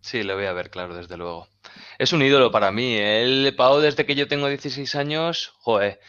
Sí, 0.00 0.22
lo 0.22 0.34
voy 0.34 0.44
a 0.44 0.52
ver, 0.52 0.70
claro, 0.70 0.94
desde 0.94 1.16
luego. 1.16 1.48
Es 1.98 2.12
un 2.12 2.22
ídolo 2.22 2.50
para 2.50 2.72
mí. 2.72 2.96
El 2.96 3.54
Pau, 3.56 3.80
desde 3.80 4.04
que 4.04 4.14
yo 4.14 4.28
tengo 4.28 4.48
16 4.48 4.94
años, 4.96 5.54
joder. 5.60 6.00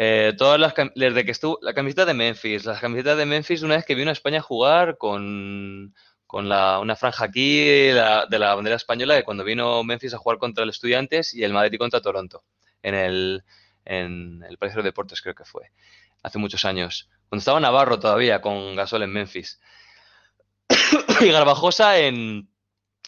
Eh, 0.00 0.32
todas 0.38 0.60
las 0.60 0.74
desde 0.94 1.24
que 1.24 1.32
estuvo 1.32 1.58
la 1.60 1.74
camiseta 1.74 2.04
de 2.04 2.14
Memphis, 2.14 2.64
las 2.64 2.80
camisetas 2.80 3.18
de 3.18 3.26
Memphis 3.26 3.62
una 3.62 3.74
vez 3.74 3.84
que 3.84 3.96
vino 3.96 4.10
a 4.10 4.12
España 4.12 4.38
a 4.38 4.42
jugar 4.42 4.96
con, 4.96 5.92
con 6.24 6.48
la, 6.48 6.78
una 6.78 6.94
franja 6.94 7.24
aquí 7.24 7.64
de 7.64 7.94
la 8.38 8.54
bandera 8.54 8.76
española 8.76 9.14
de 9.16 9.24
cuando 9.24 9.42
vino 9.42 9.82
Memphis 9.82 10.14
a 10.14 10.18
jugar 10.18 10.38
contra 10.38 10.62
el 10.62 10.70
Estudiantes 10.70 11.34
y 11.34 11.42
el 11.42 11.52
Madrid 11.52 11.78
contra 11.78 12.00
Toronto 12.00 12.44
en 12.80 12.94
el 12.94 13.42
en 13.84 14.44
el 14.48 14.56
Palacio 14.56 14.82
de 14.82 14.90
Deportes 14.90 15.20
creo 15.20 15.34
que 15.34 15.44
fue 15.44 15.72
hace 16.22 16.38
muchos 16.38 16.64
años 16.64 17.10
cuando 17.28 17.40
estaba 17.40 17.58
Navarro 17.58 17.98
todavía 17.98 18.40
con 18.40 18.76
Gasol 18.76 19.02
en 19.02 19.10
Memphis 19.10 19.60
y 21.20 21.26
Garbajosa 21.26 21.98
en 21.98 22.48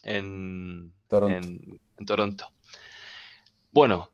en 0.02 0.92
en 1.12 2.06
Toronto. 2.06 2.52
Bueno, 3.70 4.10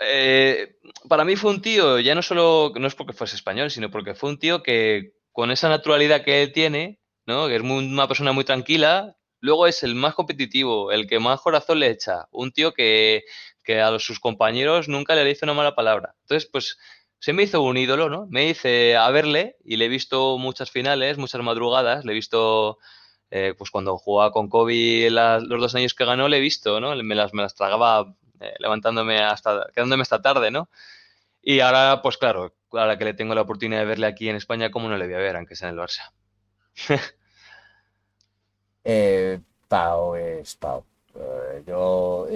eh, 0.00 0.76
para 1.08 1.24
mí 1.24 1.36
fue 1.36 1.50
un 1.50 1.62
tío, 1.62 1.98
ya 2.00 2.14
no 2.14 2.22
solo, 2.22 2.72
no 2.76 2.86
es 2.86 2.94
porque 2.94 3.12
fuese 3.12 3.36
español, 3.36 3.70
sino 3.70 3.90
porque 3.90 4.14
fue 4.14 4.30
un 4.30 4.38
tío 4.38 4.62
que 4.62 5.12
con 5.32 5.50
esa 5.50 5.68
naturalidad 5.68 6.24
que 6.24 6.42
él 6.42 6.52
tiene, 6.52 7.00
¿no? 7.26 7.48
que 7.48 7.56
es 7.56 7.62
una 7.62 8.08
persona 8.08 8.32
muy 8.32 8.44
tranquila, 8.44 9.16
luego 9.40 9.66
es 9.66 9.82
el 9.82 9.94
más 9.94 10.14
competitivo, 10.14 10.92
el 10.92 11.06
que 11.06 11.18
más 11.18 11.40
corazón 11.40 11.80
le 11.80 11.90
echa, 11.90 12.26
un 12.30 12.52
tío 12.52 12.72
que, 12.72 13.24
a 13.68 13.98
sus 13.98 14.20
compañeros 14.20 14.88
nunca 14.88 15.14
le 15.14 15.24
dice 15.24 15.44
una 15.44 15.54
mala 15.54 15.74
palabra. 15.74 16.14
Entonces, 16.22 16.48
pues 16.50 16.78
se 17.18 17.32
me 17.32 17.42
hizo 17.42 17.62
un 17.62 17.76
ídolo, 17.76 18.08
¿no? 18.08 18.26
Me 18.30 18.48
hice 18.48 18.96
a 18.96 19.10
verle 19.10 19.56
y 19.64 19.76
le 19.76 19.86
he 19.86 19.88
visto 19.88 20.38
muchas 20.38 20.70
finales, 20.70 21.18
muchas 21.18 21.42
madrugadas, 21.42 22.04
le 22.04 22.12
he 22.12 22.14
visto 22.14 22.78
eh, 23.30 23.54
pues 23.58 23.70
cuando 23.70 23.98
jugaba 23.98 24.30
con 24.30 24.48
Kobe 24.48 25.10
los 25.10 25.48
dos 25.48 25.74
años 25.74 25.94
que 25.94 26.04
ganó, 26.04 26.28
le 26.28 26.38
he 26.38 26.40
visto, 26.40 26.80
¿no? 26.80 26.94
Me 26.94 27.14
las 27.14 27.54
tragaba 27.56 28.14
eh, 28.40 28.54
levantándome 28.58 29.22
hasta, 29.22 29.66
quedándome 29.74 30.02
esta 30.02 30.20
tarde, 30.20 30.50
¿no? 30.50 30.68
Y 31.42 31.60
ahora, 31.60 32.00
pues 32.02 32.18
claro, 32.18 32.54
ahora 32.72 32.98
que 32.98 33.04
le 33.04 33.14
tengo 33.14 33.34
la 33.34 33.42
oportunidad 33.42 33.80
de 33.80 33.86
verle 33.86 34.06
aquí 34.06 34.28
en 34.28 34.36
España, 34.36 34.70
¿cómo 34.70 34.88
no 34.88 34.96
le 34.96 35.06
voy 35.06 35.14
a 35.14 35.18
ver, 35.18 35.36
aunque 35.36 35.56
sea 35.56 35.68
en 35.68 35.78
el 35.78 35.80
Barça? 35.80 36.12
eh, 38.84 39.40
Pau 39.68 40.14
es 40.16 40.56
Pau. 40.56 40.84
Eh, 41.14 41.62
yo 41.66 42.26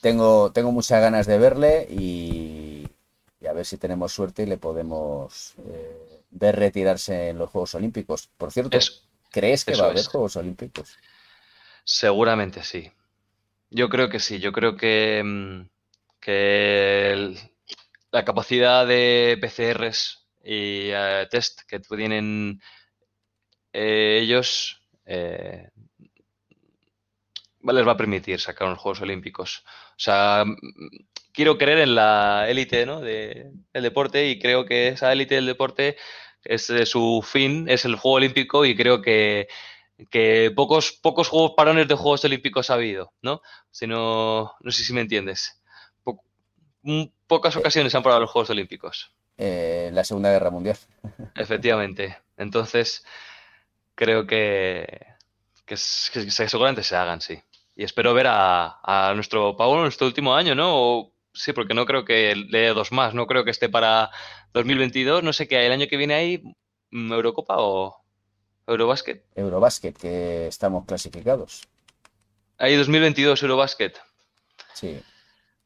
tengo, 0.00 0.52
tengo 0.52 0.72
muchas 0.72 1.00
ganas 1.00 1.26
de 1.26 1.38
verle 1.38 1.86
y, 1.90 2.88
a 3.48 3.52
ver 3.52 3.66
si 3.66 3.76
tenemos 3.76 4.12
suerte 4.12 4.42
y 4.42 4.46
le 4.46 4.56
podemos 4.56 5.54
ver 6.30 6.56
retirarse 6.56 7.28
en 7.28 7.38
los 7.38 7.50
Juegos 7.50 7.74
Olímpicos. 7.74 8.28
Por 8.36 8.50
cierto, 8.50 8.78
¿Crees 9.36 9.66
que 9.66 9.76
va 9.76 9.88
a 9.88 9.90
haber 9.90 10.06
Juegos 10.06 10.36
Olímpicos? 10.36 10.96
Seguramente 11.84 12.62
sí. 12.62 12.90
Yo 13.70 13.88
creo 13.88 14.08
que 14.08 14.20
sí. 14.20 14.38
Yo 14.38 14.52
creo 14.52 14.76
que, 14.76 15.22
mm, 15.24 15.62
la 18.12 18.24
capacidad 18.24 18.86
de 18.86 19.38
PCRs 19.40 20.26
y 20.42 20.90
eh, 20.92 21.26
test 21.30 21.62
que 21.68 21.80
tienen 21.80 22.60
eh, 23.72 24.20
ellos 24.22 24.80
eh, 25.04 25.68
les 27.62 27.86
va 27.86 27.92
a 27.92 27.96
permitir 27.96 28.40
sacar 28.40 28.68
unos 28.68 28.78
Juegos 28.78 29.02
Olímpicos. 29.02 29.64
O 29.90 29.98
sea, 29.98 30.44
mm, 30.46 30.56
quiero 31.32 31.58
creer 31.58 31.78
en 31.80 31.94
la 31.94 32.46
élite 32.48 32.86
¿no? 32.86 33.00
del 33.00 33.52
deporte 33.72 34.28
y 34.28 34.38
creo 34.38 34.64
que 34.64 34.88
esa 34.88 35.12
élite 35.12 35.34
del 35.36 35.46
deporte 35.46 35.96
es 36.44 36.72
su 36.84 37.22
fin, 37.26 37.68
es 37.68 37.84
el 37.84 37.96
Juego 37.96 38.16
Olímpico 38.16 38.64
y 38.64 38.76
creo 38.76 39.02
que, 39.02 39.48
pocos, 40.54 40.92
pocos 40.92 41.28
juegos 41.28 41.52
parones 41.56 41.88
de 41.88 41.94
Juegos 41.94 42.24
Olímpicos 42.24 42.70
ha 42.70 42.74
habido, 42.74 43.12
¿no? 43.22 43.40
Si 43.70 43.86
no, 43.86 44.54
no 44.60 44.70
sé 44.70 44.84
si 44.84 44.92
me 44.92 45.00
entiendes. 45.00 45.60
pocas 47.26 47.56
ocasiones 47.56 47.94
han 47.94 48.02
parado 48.02 48.20
los 48.20 48.30
Juegos 48.30 48.50
Olímpicos. 48.50 49.10
Eh, 49.38 49.90
la 49.92 50.04
Segunda 50.04 50.30
Guerra 50.30 50.50
Mundial. 50.50 50.76
Efectivamente. 51.34 52.18
Entonces, 52.36 53.04
creo 53.94 54.26
que, 54.26 55.06
que, 55.64 55.76
seguramente 55.76 56.82
se 56.82 56.96
hagan, 56.96 57.20
sí. 57.20 57.42
Y 57.74 57.84
espero 57.84 58.14
ver 58.14 58.26
a, 58.28 58.78
a 58.82 59.14
nuestro 59.14 59.56
Pablo 59.56 59.76
en 59.76 59.82
nuestro 59.82 60.06
último 60.06 60.34
año, 60.34 60.54
¿no? 60.54 61.12
Sí, 61.32 61.52
porque 61.52 61.74
no 61.74 61.84
creo 61.84 62.04
que 62.06 62.34
dé 62.50 62.68
dos 62.68 62.92
más, 62.92 63.12
no 63.12 63.26
creo 63.26 63.44
que 63.44 63.50
esté 63.50 63.68
para 63.68 64.10
2022, 64.54 65.22
no 65.22 65.34
sé 65.34 65.46
qué, 65.46 65.66
el 65.66 65.72
año 65.72 65.86
que 65.86 65.98
viene 65.98 66.14
hay 66.14 66.42
mm, 66.90 67.12
Eurocopa 67.12 67.56
o 67.58 68.05
Eurobasket. 68.66 69.24
Eurobasket, 69.34 69.96
que 69.96 70.46
estamos 70.48 70.84
clasificados. 70.86 71.62
Hay 72.58 72.76
2022 72.76 73.42
Eurobasket. 73.42 73.98
Sí. 74.74 75.00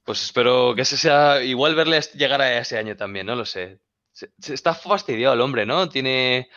Pues 0.05 0.23
espero 0.23 0.75
que 0.75 0.83
ese 0.83 0.97
sea, 0.97 1.43
igual 1.43 1.75
verle 1.75 2.01
llegar 2.15 2.41
a 2.41 2.59
ese 2.59 2.79
año 2.79 2.97
también, 2.97 3.27
no 3.27 3.37
lo 3.37 3.45
sé. 3.45 3.79
Se, 4.13 4.31
está 4.53 4.75
fastidiado 4.75 5.35
el 5.35 5.41
hombre, 5.41 5.67
¿no? 5.67 5.89
Tiene, 5.89 6.49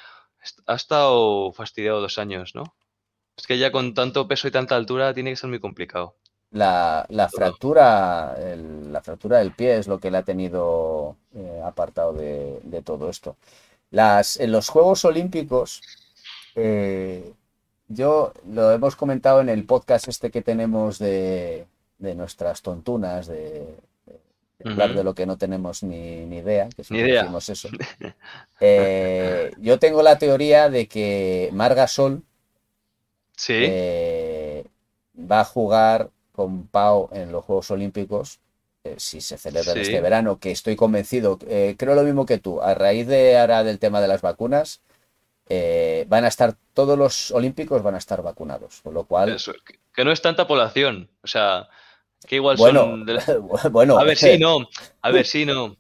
ha 0.66 0.76
estado 0.76 1.52
fastidiado 1.54 2.02
dos 2.02 2.18
años, 2.18 2.56
¿no? 2.56 2.76
Es 3.38 3.48
que 3.48 3.58
ya 3.58 3.72
con 3.72 3.94
tanto 3.94 4.28
peso 4.28 4.48
y 4.48 4.52
tanta 4.52 4.76
altura 4.76 5.14
tiene 5.14 5.32
que 5.32 5.36
ser 5.36 5.50
muy 5.50 5.60
complicado. 5.60 6.16
La, 6.52 7.30
fractura, 7.32 8.38
la 8.38 9.02
fractura 9.02 9.40
del 9.40 9.54
pie 9.54 9.78
es 9.78 9.88
lo 9.88 10.00
que 10.00 10.12
le 10.12 10.20
ha 10.20 10.24
tenido 10.24 11.16
eh, 11.36 11.62
apartado 11.66 12.14
de, 12.14 12.82
todo 12.86 13.10
esto. 13.10 13.38
Las, 13.90 14.40
en 14.40 14.52
los 14.52 14.70
Juegos 14.70 15.04
Olímpicos, 15.04 15.82
eh, 16.56 17.34
yo 17.88 18.34
lo 18.50 18.72
hemos 18.72 18.96
comentado 18.96 19.42
en 19.42 19.50
el 19.50 19.66
podcast 19.66 20.08
este 20.08 20.32
que 20.32 20.42
tenemos 20.42 21.00
de, 21.00 21.68
nuestras 22.00 22.62
tontunas, 22.62 23.28
de, 23.28 23.76
hablar 24.64 24.94
de 24.94 25.04
lo 25.04 25.14
que 25.14 25.26
no 25.26 25.38
tenemos 25.38 25.84
ni, 25.84 26.24
idea, 26.24 26.70
que 26.70 26.84
ni 26.90 27.00
idea. 27.00 27.30
eso. 27.48 27.70
Eh, 28.66 29.52
yo 29.58 29.78
tengo 29.78 30.02
la 30.02 30.18
teoría 30.18 30.70
de 30.70 30.88
que 30.88 31.50
Marga 31.52 31.86
Sol 31.88 32.24
¿Sí? 33.36 33.66
va 35.20 35.42
a 35.42 35.46
jugar 35.46 36.12
con 36.34 36.68
Pau 36.68 37.10
en 37.12 37.32
los 37.32 37.46
Juegos 37.46 37.72
Olímpicos, 37.72 38.40
eh, 38.84 38.96
si 38.98 39.22
se 39.22 39.38
celebran 39.38 39.78
este 39.78 40.02
verano, 40.02 40.40
que 40.40 40.52
estoy 40.52 40.76
convencido, 40.76 41.40
eh, 41.48 41.76
creo 41.78 41.96
lo 41.96 42.04
mismo 42.04 42.26
que 42.26 42.40
tú, 42.40 42.62
a 42.62 42.74
raíz 42.74 43.08
de 43.08 43.38
ahora 43.38 43.64
del 43.64 43.80
tema 43.80 44.02
de 44.02 44.10
las 44.10 44.22
vacunas, 44.22 44.82
eh, 45.50 46.06
van 46.08 46.26
a 46.26 46.30
estar, 46.30 46.56
todos 46.74 46.98
los 46.98 47.32
olímpicos 47.32 47.84
van 47.84 47.96
a 47.96 48.00
estar 48.00 48.22
vacunados, 48.22 48.82
con 48.82 48.94
lo 48.94 49.06
cual... 49.06 49.38
que 49.94 50.06
no 50.06 50.12
es 50.12 50.22
tanta 50.22 50.48
población, 50.48 51.10
o 51.22 51.28
sea, 51.28 51.68
que 52.28 52.36
igual 52.36 52.58
son... 52.58 53.06
bueno, 53.72 53.98
a 54.00 54.04
ver 54.04 54.18
si 54.18 54.38
no, 54.38 54.68
a 55.02 55.12
ver 55.12 55.26
si 55.26 55.46
no, 55.46 55.78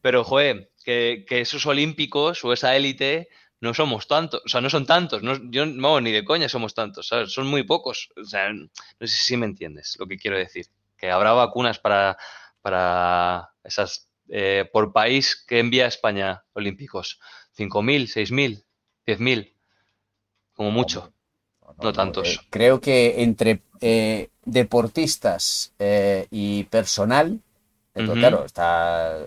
pero 0.00 0.24
joder, 0.24 0.70
que, 0.84 1.24
que 1.28 1.40
esos 1.40 1.66
olímpicos 1.66 2.44
o 2.44 2.52
esa 2.52 2.76
élite 2.76 3.28
no 3.60 3.74
somos 3.74 4.06
tantos, 4.06 4.40
o 4.44 4.48
sea, 4.48 4.60
no 4.60 4.70
son 4.70 4.86
tantos, 4.86 5.22
no, 5.22 5.38
yo 5.50 5.66
no, 5.66 6.00
ni 6.00 6.12
de 6.12 6.24
coña 6.24 6.48
somos 6.48 6.74
tantos, 6.74 7.08
¿sabes? 7.08 7.32
Son 7.32 7.46
muy 7.46 7.62
pocos, 7.64 8.10
o 8.16 8.24
sea, 8.24 8.52
no 8.52 8.68
sé 9.00 9.08
si 9.08 9.36
me 9.36 9.46
entiendes 9.46 9.96
lo 9.98 10.06
que 10.06 10.16
quiero 10.16 10.38
decir, 10.38 10.66
que 10.96 11.10
habrá 11.10 11.32
vacunas 11.32 11.78
para, 11.78 12.16
para 12.62 13.50
esas, 13.62 14.08
eh, 14.28 14.68
por 14.72 14.92
país 14.92 15.44
que 15.46 15.58
envía 15.58 15.84
a 15.84 15.88
España 15.88 16.44
olímpicos, 16.54 17.20
5.000, 17.58 18.30
6.000, 18.30 18.64
10.000, 19.18 19.52
como 20.54 20.70
mucho, 20.70 21.12
no, 21.82 21.92
tantos. 21.92 22.28
Eh, 22.28 22.38
creo 22.50 22.80
que 22.80 23.22
entre 23.22 23.62
eh, 23.80 24.28
deportistas 24.44 25.72
y 26.30 26.64
personal, 26.64 27.40
claro, 27.94 28.44
está 28.44 29.26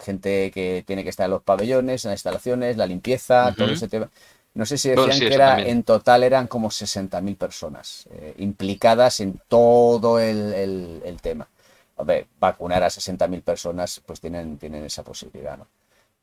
gente 0.00 0.50
que 0.50 0.84
tiene 0.86 1.02
que 1.02 1.10
estar 1.10 1.24
en 1.24 1.32
los 1.32 1.42
pabellones, 1.42 2.04
en 2.04 2.10
las 2.10 2.18
instalaciones, 2.18 2.76
la 2.76 2.86
limpieza, 2.86 3.54
todo 3.56 3.70
ese 3.70 3.88
tema. 3.88 4.08
No 4.54 4.66
sé 4.66 4.76
si 4.76 4.88
decían 4.88 5.18
que 5.20 5.34
era, 5.34 5.60
en 5.60 5.82
total 5.84 6.24
eran 6.24 6.46
como 6.48 6.70
60.000 6.70 7.36
personas 7.36 8.08
eh, 8.10 8.34
implicadas 8.38 9.20
en 9.20 9.40
todo 9.46 10.18
el, 10.18 11.18
tema. 11.20 11.48
A 11.96 12.02
ver, 12.02 12.26
vacunar 12.40 12.82
a 12.82 12.88
60.000 12.88 13.42
personas, 13.42 14.00
pues 14.04 14.20
tienen, 14.20 14.58
tienen 14.58 14.84
esa 14.84 15.02
posibilidad, 15.02 15.58
¿no? 15.58 15.66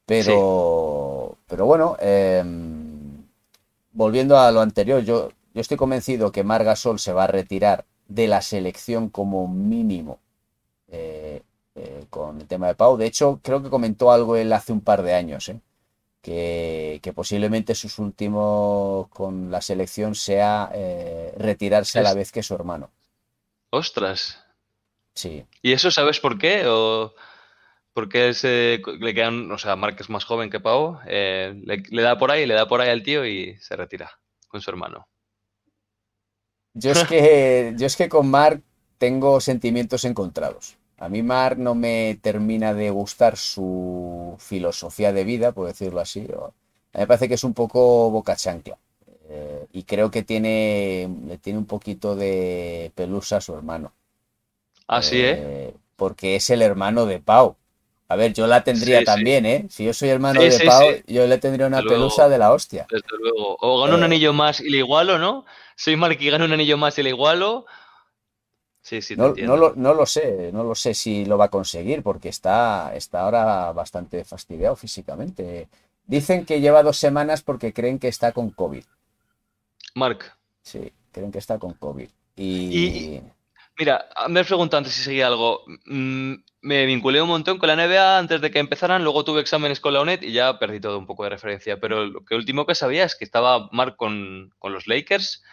Pero, 0.06 1.38
pero 1.48 1.66
bueno, 1.66 1.98
em, 2.00 2.85
volviendo 3.96 4.38
a 4.38 4.52
lo 4.52 4.62
anterior, 4.62 5.04
yo, 5.04 5.30
yo 5.54 5.62
estoy 5.62 5.78
convencido 5.78 6.32
que 6.32 6.44
Marga 6.44 6.76
Sol 6.76 7.00
se 7.00 7.14
va 7.14 7.24
a 7.24 7.28
retirar 7.28 7.86
de 8.08 8.28
la 8.28 8.42
selección 8.42 9.10
como 9.10 9.48
mínimo 9.48 10.20
eh, 10.90 11.42
eh, 11.74 12.06
con 12.12 12.42
el 12.42 12.48
tema 12.48 12.68
de 12.68 12.76
Pau. 12.76 12.98
De 12.98 13.08
hecho, 13.08 13.40
creo 13.42 13.64
que 13.64 13.70
comentó 13.70 14.12
algo 14.12 14.36
él 14.36 14.54
hace 14.54 14.74
un 14.74 14.82
par 14.82 15.02
de 15.02 15.16
años, 15.16 15.50
¿eh? 15.50 15.60
que, 16.22 17.00
que, 17.02 17.14
posiblemente 17.14 17.74
sus 17.74 17.98
últimos 17.98 19.08
con 19.10 19.50
la 19.50 19.62
selección 19.62 20.14
sea 20.14 20.72
retirarse 21.38 22.00
a 22.00 22.04
la 22.04 22.14
vez 22.14 22.32
que 22.32 22.44
su 22.44 22.54
hermano. 22.54 22.90
Ostras. 23.70 24.40
Sí. 25.14 25.46
¿Y 25.62 25.72
eso 25.74 25.92
sabes 25.92 26.20
por 26.20 26.38
qué? 26.38 26.64
¿O 26.68 27.14
porque 27.96 28.34
se, 28.34 28.82
le 29.00 29.14
quedan, 29.14 29.50
o 29.50 29.58
sea, 29.58 29.78
Mark 29.78 29.96
es 30.02 30.10
más 30.10 30.26
joven 30.26 30.50
que 30.50 30.60
Pau, 30.60 31.00
le, 31.06 31.56
le, 31.64 32.02
da 32.02 32.18
por 32.18 32.30
ahí, 32.30 32.46
le 32.46 32.54
da 32.54 32.68
por 32.68 32.82
ahí 32.82 32.90
al 32.90 33.04
tío 33.04 33.26
y 33.26 33.56
se 33.62 33.78
retira 33.78 34.12
con 34.50 34.60
su 34.60 34.70
hermano. 34.70 35.08
Yo 36.74 36.92
es 36.92 37.06
que, 37.06 37.74
yo 37.78 37.86
es 37.88 37.96
que 37.96 38.10
con 38.10 38.30
Mark 38.30 38.62
tengo 38.98 39.40
sentimientos 39.40 40.04
encontrados. 40.04 40.76
A 40.98 41.08
mí 41.08 41.24
Mark 41.24 41.58
no 41.58 41.74
me 41.74 42.20
termina 42.22 42.74
de 42.74 42.90
gustar 42.90 43.38
su 43.38 44.36
filosofía 44.40 45.14
de 45.14 45.24
vida, 45.24 45.54
por 45.54 45.68
decirlo 45.68 46.02
así. 46.02 46.20
A 46.22 46.98
mí 46.98 47.00
me 47.00 47.08
parece 47.08 47.30
que 47.30 47.36
es 47.36 47.46
un 47.46 47.54
poco 47.54 48.12
boca 48.12 48.36
chancla. 48.36 48.78
Eh, 49.30 49.68
y 49.72 49.84
creo 49.84 50.12
que 50.12 50.24
tiene, 50.24 51.10
le 51.28 51.38
tiene 51.38 51.60
un 51.60 51.66
poquito 51.66 52.18
de 52.18 52.92
pelusa 52.94 53.38
a 53.38 53.42
su 53.42 53.54
hermano. 53.54 53.94
Así, 54.86 55.22
¿Ah, 55.22 55.32
¿eh? 55.32 55.74
Porque 55.96 56.36
es 56.36 56.50
el 56.50 56.62
hermano 56.62 57.06
de 57.06 57.20
Pau. 57.20 57.56
A 58.08 58.16
ver, 58.16 58.34
yo 58.34 58.46
la 58.46 58.64
tendría 58.64 59.04
también, 59.04 59.46
¿eh? 59.46 59.66
Si 59.70 59.84
yo 59.84 59.94
soy 59.94 60.10
hermano 60.10 60.40
de 60.40 60.60
Pau, 60.64 61.02
yo 61.08 61.26
le 61.26 61.38
tendría 61.40 61.66
una 61.66 61.82
pelusa 61.82 62.30
de 62.30 62.38
la 62.38 62.54
hostia. 62.54 62.86
Desde 62.90 63.08
luego. 63.20 63.58
O 63.60 63.82
gano 63.82 63.96
un 63.96 64.04
eh. 64.04 64.06
anillo 64.06 64.32
más 64.32 64.60
y 64.60 64.70
le 64.70 64.78
igualo, 64.78 65.18
¿no? 65.18 65.46
Soy 65.76 65.96
Mark 65.96 66.18
y 66.20 66.30
gano 66.30 66.46
un 66.46 66.54
anillo 66.54 66.78
más 66.78 66.98
y 67.00 67.04
le 67.04 67.10
igualo. 67.10 67.66
Sí, 68.82 69.02
sí, 69.02 69.16
no, 69.16 69.34
no, 69.36 69.58
lo, 69.58 69.74
no, 69.76 69.96
lo, 69.96 70.06
sé, 70.06 70.52
no 70.54 70.64
lo 70.64 70.76
sé 70.76 70.94
si 70.94 71.26
lo 71.26 71.40
va 71.40 71.46
a 71.46 71.50
conseguir 71.50 72.04
porque 72.04 72.30
está, 72.30 72.92
está 72.96 73.22
ahora 73.22 73.72
bastante 73.72 74.24
fastidiado 74.24 74.76
físicamente. 74.76 75.68
Dicen 76.06 76.46
que 76.46 76.62
lleva 76.62 76.84
dos 76.84 76.98
semanas 76.98 77.42
porque 77.42 77.74
creen 77.74 77.98
que 77.98 78.08
está 78.08 78.32
con 78.32 78.52
COVID. 78.52 78.84
Mark. 79.96 80.38
Sí, 80.62 80.92
creen 81.12 81.32
que 81.32 81.40
está 81.40 81.58
con 81.58 81.74
COVID. 81.74 82.10
y 82.36 83.22
Mira, 83.78 84.08
me 84.30 84.40
has 84.40 84.48
preguntado 84.48 84.78
antes 84.80 84.94
si 84.94 85.02
seguía 85.04 85.28
algo. 85.28 85.64
Mm, 85.86 86.36
me 86.62 86.86
vinculé 86.86 87.22
un 87.22 87.28
montón 87.28 87.58
con 87.58 87.68
la 87.68 87.76
NBA 87.76 88.18
antes 88.18 88.40
de 88.40 88.50
que 88.50 88.60
empezaran, 88.60 89.04
luego 89.04 89.26
tuve 89.26 89.42
exámenes 89.42 89.82
con 89.82 89.94
la 89.94 90.02
UNED 90.02 90.22
y 90.24 90.32
ya 90.32 90.58
perdí 90.60 90.80
todo 90.80 90.98
un 90.98 91.06
poco 91.06 91.24
de 91.24 91.30
referencia. 91.32 91.80
Pero 91.80 92.06
lo 92.06 92.24
que 92.24 92.36
último 92.36 92.66
que 92.66 92.76
sabía 92.76 93.04
es 93.04 93.16
que 93.16 93.26
estaba 93.26 93.70
Mark 93.72 93.98
con, 93.98 94.54
los 94.64 94.88
Lakers 94.88 95.44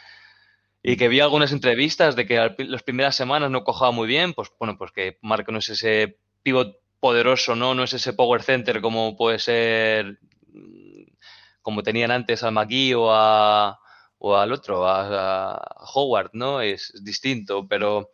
y 0.82 0.96
que 0.96 1.08
vi 1.08 1.20
algunas 1.20 1.52
entrevistas 1.52 2.16
de 2.16 2.26
que 2.26 2.54
las 2.58 2.82
primeras 2.84 3.16
semanas 3.16 3.50
no 3.50 3.64
cojaba 3.64 3.90
muy 3.90 4.06
bien. 4.06 4.34
Pues 4.34 4.50
bueno, 4.58 4.78
pues 4.78 4.92
que 4.92 5.18
Mark 5.22 5.46
no 5.50 5.58
es 5.58 5.68
ese 5.68 6.18
pivot 6.44 6.76
poderoso, 7.00 7.56
¿no? 7.56 7.74
No 7.74 7.82
es 7.84 7.92
ese 7.92 8.12
power 8.12 8.42
center 8.42 8.80
como 8.80 9.16
puede 9.16 9.40
ser 9.40 10.18
mm, 10.52 11.04
como 11.62 11.82
tenían 11.82 12.12
antes 12.12 12.42
al 12.44 12.52
McGee 12.52 12.94
o 12.94 13.12
a 13.12 13.81
o 14.24 14.36
al 14.36 14.52
otro, 14.52 14.86
a, 14.86 15.60
Howard, 15.94 16.30
¿no? 16.32 16.60
Es, 16.60 16.92
distinto, 17.02 17.66
pero 17.66 18.12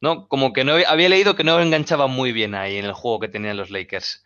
no, 0.00 0.28
como 0.28 0.54
que 0.54 0.64
no 0.64 0.76
había 0.86 1.10
leído 1.10 1.36
que 1.36 1.44
no 1.44 1.60
enganchaba 1.60 2.06
muy 2.06 2.32
bien 2.32 2.54
ahí 2.54 2.78
en 2.78 2.86
el 2.86 2.94
juego 2.94 3.20
que 3.20 3.28
tenían 3.28 3.58
los 3.58 3.70
Lakers 3.70 4.24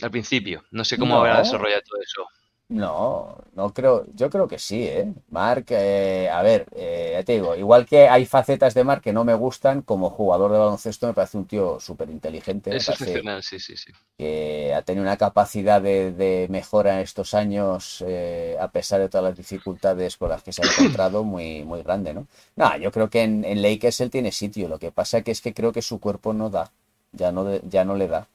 al 0.00 0.10
principio. 0.10 0.64
No 0.70 0.82
sé 0.84 0.96
cómo 0.96 1.18
habrá 1.18 1.40
desarrollado 1.40 1.82
todo 1.82 2.00
eso. 2.00 2.26
No, 2.72 3.36
no 3.54 3.74
creo, 3.74 4.06
yo 4.14 4.30
creo 4.30 4.48
que 4.48 4.58
sí, 4.58 4.84
¿eh? 4.84 5.12
Mark, 5.28 5.66
eh, 5.68 6.30
a 6.32 6.40
ver, 6.40 6.64
eh, 6.74 7.10
ya 7.12 7.22
te 7.22 7.34
digo, 7.34 7.54
igual 7.54 7.84
que 7.84 8.08
hay 8.08 8.24
facetas 8.24 8.72
de 8.72 8.82
Mark 8.82 9.02
que 9.02 9.12
no 9.12 9.24
me 9.24 9.34
gustan, 9.34 9.82
como 9.82 10.08
jugador 10.08 10.52
de 10.52 10.58
baloncesto 10.58 11.06
me 11.06 11.12
parece 11.12 11.36
un 11.36 11.44
tío 11.44 11.78
súper 11.80 12.08
inteligente. 12.08 12.74
Es 12.74 12.88
excepcional, 12.88 13.42
sí, 13.42 13.60
sí, 13.60 13.76
sí. 13.76 13.92
Que 14.16 14.72
ha 14.74 14.80
tenido 14.80 15.02
una 15.02 15.18
capacidad 15.18 15.82
de, 15.82 16.46
mejora 16.48 16.94
en 16.94 17.00
estos 17.00 17.34
años, 17.34 18.02
eh, 18.06 18.56
a 18.58 18.68
pesar 18.68 19.00
de 19.00 19.10
todas 19.10 19.24
las 19.24 19.36
dificultades 19.36 20.16
con 20.16 20.30
las 20.30 20.42
que 20.42 20.54
se 20.54 20.62
ha 20.62 20.72
encontrado, 20.72 21.22
muy, 21.24 21.64
muy 21.64 21.82
grande, 21.82 22.14
¿no? 22.14 22.26
No, 22.56 22.74
yo 22.78 22.90
creo 22.90 23.10
que 23.10 23.22
en, 23.22 23.44
en 23.44 23.60
Lakers 23.60 24.00
él 24.00 24.10
tiene 24.10 24.32
sitio, 24.32 24.66
lo 24.66 24.78
que 24.78 24.90
pasa 24.92 25.20
que 25.20 25.30
es 25.30 25.42
que 25.42 25.52
creo 25.52 25.72
que 25.72 25.82
su 25.82 26.00
cuerpo 26.00 26.32
no 26.32 26.48
da, 26.48 26.70
ya 27.12 27.32
no, 27.32 27.60
ya 27.68 27.84
no 27.84 27.96
le 27.96 28.08
da. 28.08 28.28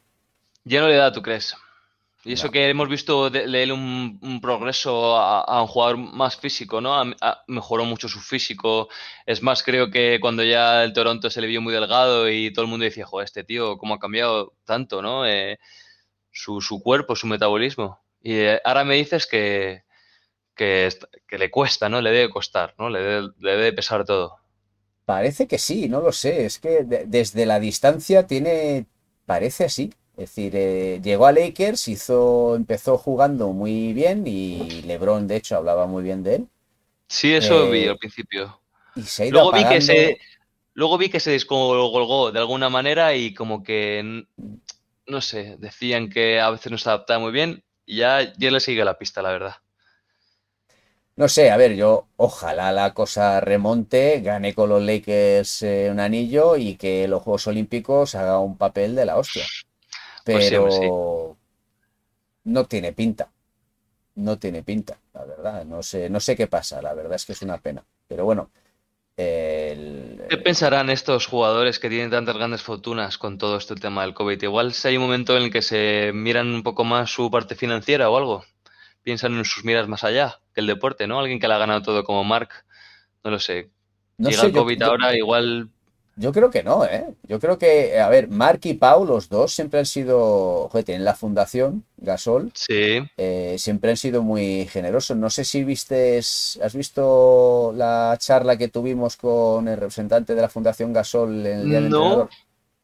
Ya 0.63 0.81
no 0.81 0.89
le 0.89 0.95
da, 0.97 1.11
¿tú 1.11 1.23
crees? 1.23 1.55
Y 2.27 2.33
eso 2.33 2.51
que 2.51 2.67
hemos 2.67 2.89
visto 2.89 3.29
de, 3.29 3.63
él 3.63 3.71
un, 3.71 4.39
progreso 4.41 5.15
a, 5.15 5.61
un 5.61 5.67
jugador 5.67 5.95
más 5.95 6.35
físico, 6.35 6.81
¿no? 6.81 7.01
mejoró 7.47 7.85
mucho 7.85 8.09
su 8.09 8.19
físico. 8.19 8.89
Es 9.25 9.41
más, 9.41 9.63
creo 9.63 9.89
que 9.89 10.19
cuando 10.19 10.43
ya 10.43 10.83
el 10.83 10.91
Toronto 10.91 11.29
se 11.29 11.39
le 11.39 11.47
vio 11.47 11.61
muy 11.61 11.73
delgado 11.73 12.29
y 12.29 12.51
todo 12.51 12.65
el 12.65 12.69
mundo 12.69 12.83
decía, 12.83 13.05
joder, 13.05 13.23
este 13.23 13.45
tío, 13.45 13.77
¿cómo 13.77 13.93
ha 13.93 13.99
cambiado 13.99 14.51
tanto, 14.65 15.01
¿no? 15.01 15.25
Eh, 15.25 15.57
su, 16.29 16.81
cuerpo, 16.83 17.15
su 17.15 17.27
metabolismo. 17.27 18.01
Y 18.21 18.33
eh, 18.33 18.61
ahora 18.65 18.83
me 18.83 18.95
dices 18.95 19.25
que, 19.25 19.83
que, 20.53 20.89
le 21.29 21.49
cuesta, 21.49 21.87
¿no? 21.87 22.01
Le 22.01 22.11
debe 22.11 22.29
costar, 22.29 22.75
¿no? 22.77 22.89
Le 22.89 22.99
debe, 22.99 23.29
le 23.39 23.51
debe 23.51 23.71
pesar 23.71 24.03
todo. 24.03 24.35
Parece 25.05 25.47
que 25.47 25.59
sí, 25.59 25.87
no 25.87 26.01
lo 26.01 26.11
sé. 26.11 26.45
Es 26.45 26.59
que 26.59 26.83
desde 26.83 27.45
la 27.45 27.61
distancia 27.61 28.27
tiene. 28.27 28.85
Parece 29.25 29.63
así. 29.63 29.93
Es 30.17 30.31
decir, 30.31 30.53
eh, 30.55 30.99
llegó 31.03 31.27
a 31.27 31.31
Lakers, 31.31 31.87
hizo, 31.89 32.55
empezó 32.55 32.97
jugando 32.97 33.49
muy 33.49 33.93
bien 33.93 34.25
y 34.25 34.81
LeBron, 34.81 35.27
de 35.27 35.35
hecho, 35.35 35.57
hablaba 35.57 35.85
muy 35.85 36.01
bien 36.01 36.23
de 36.23 36.35
él. 36.35 36.47
Sí, 37.07 37.35
eso 37.35 37.69
vi 37.69 37.83
eh, 37.83 37.89
al 37.89 37.99
principio. 37.99 38.59
Y 38.95 39.03
se 39.03 39.29
luego 39.29 39.51
vi 39.51 39.63
que 39.63 39.79
se, 39.79 40.17
luego 40.73 40.97
vi 40.97 41.09
que 41.09 41.19
se 41.19 41.29
descolgó 41.29 42.31
de 42.31 42.39
alguna 42.39 42.67
manera 42.67 43.13
y 43.13 43.35
como 43.35 43.61
que, 43.61 44.25
no 45.05 45.21
sé, 45.21 45.55
decían 45.59 46.09
que 46.09 46.41
a 46.41 46.49
veces 46.49 46.71
no 46.71 46.79
se 46.79 46.89
adaptaba 46.89 47.19
muy 47.19 47.31
bien 47.31 47.63
y 47.85 47.97
ya, 47.97 48.33
ya 48.39 48.49
le 48.49 48.59
sigue 48.59 48.83
la 48.83 48.97
pista, 48.97 49.21
la 49.21 49.29
verdad. 49.29 49.55
No 51.15 51.27
sé, 51.27 51.51
a 51.51 51.57
ver, 51.57 51.75
yo 51.75 52.07
ojalá 52.15 52.71
la 52.71 52.95
cosa 52.95 53.39
remonte, 53.39 54.21
gane 54.21 54.55
con 54.55 54.69
los 54.69 54.81
Lakers 54.81 55.61
eh, 55.61 55.89
un 55.91 55.99
anillo 55.99 56.57
y 56.57 56.75
que 56.75 57.07
los 57.07 57.21
Juegos 57.21 57.45
Olímpicos 57.45 58.15
haga 58.15 58.39
un 58.39 58.57
papel 58.57 58.95
de 58.95 59.05
la 59.05 59.17
hostia. 59.17 59.45
Pues 60.33 60.49
pero 60.49 61.37
no 62.43 62.65
tiene 62.65 62.93
pinta. 62.93 63.29
No 64.15 64.37
tiene 64.37 64.63
pinta, 64.63 64.97
la 65.13 65.25
verdad. 65.25 65.65
No 65.65 65.83
sé, 65.83 66.09
no 66.09 66.19
sé 66.19 66.35
qué 66.35 66.47
pasa, 66.47 66.81
la 66.81 66.93
verdad 66.93 67.15
es 67.15 67.25
que 67.25 67.33
es 67.33 67.41
una 67.41 67.57
pena. 67.59 67.83
Pero 68.07 68.25
bueno. 68.25 68.49
¿Qué 69.15 70.37
pensarán 70.43 70.91
estos 70.91 71.25
jugadores 71.25 71.79
que 71.79 71.89
tienen 71.89 72.11
tantas 72.11 72.35
grandes 72.35 72.61
fortunas 72.61 73.17
con 73.17 73.39
todo 73.39 73.57
este 73.57 73.73
tema 73.73 74.03
del 74.03 74.13
COVID? 74.13 74.43
Igual 74.43 74.73
si 74.73 74.89
hay 74.89 74.97
un 74.97 75.03
momento 75.03 75.35
en 75.35 75.43
el 75.43 75.51
que 75.51 75.63
se 75.63 76.11
miran 76.13 76.53
un 76.53 76.61
poco 76.61 76.83
más 76.83 77.09
su 77.09 77.31
parte 77.31 77.55
financiera 77.55 78.11
o 78.11 78.17
algo. 78.17 78.45
Piensan 79.01 79.35
en 79.35 79.45
sus 79.45 79.65
miras 79.65 79.87
más 79.87 80.03
allá 80.03 80.39
que 80.53 80.61
el 80.61 80.67
deporte, 80.67 81.07
¿no? 81.07 81.19
Alguien 81.19 81.39
que 81.39 81.47
le 81.47 81.53
ha 81.55 81.57
ganado 81.57 81.81
todo 81.81 82.03
como 82.03 82.23
Mark. 82.23 82.49
No 83.23 83.31
lo 83.31 83.39
sé. 83.39 83.71
No 84.17 84.29
Llega 84.29 84.43
el 84.43 84.51
COVID 84.51 84.81
ahora, 84.83 85.15
igual 85.15 85.69
yo 86.17 86.33
creo 86.33 86.49
que 86.49 86.63
no, 86.63 86.83
¿eh? 86.83 87.05
Yo 87.23 87.39
creo 87.39 87.57
que, 87.57 87.99
a 87.99 88.09
ver, 88.09 88.27
Mark 88.27 88.59
y 88.63 88.73
Pau, 88.73 89.05
los 89.05 89.29
dos 89.29 89.53
siempre 89.53 89.79
han 89.79 89.85
sido, 89.85 90.67
joder, 90.69 90.83
tienen 90.83 91.05
la 91.05 91.15
fundación 91.15 91.85
Gasol. 91.97 92.51
Sí. 92.55 92.99
Eh, 93.17 93.55
siempre 93.59 93.91
han 93.91 93.97
sido 93.97 94.23
muy 94.23 94.65
generosos. 94.65 95.15
No 95.15 95.29
sé 95.29 95.45
si 95.45 95.63
viste, 95.63 96.17
has 96.17 96.75
visto 96.75 97.71
la 97.75 98.17
charla 98.19 98.57
que 98.57 98.67
tuvimos 98.67 99.15
con 99.15 99.67
el 99.67 99.77
representante 99.77 100.33
de 100.33 100.41
la 100.41 100.49
fundación 100.49 100.91
Gasol 100.91 101.45
en 101.45 101.59
el 101.59 101.69
día 101.69 101.81
del 101.81 101.89
No, 101.89 102.29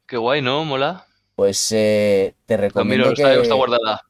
qué 0.05 0.18
guay, 0.18 0.41
¿no? 0.41 0.64
Mola. 0.64 1.07
Pues 1.35 1.72
eh, 1.72 2.35
te 2.45 2.57
recomiendo 2.57 3.14
que... 3.15 3.41
está 3.41 3.55
guardada 3.55 4.03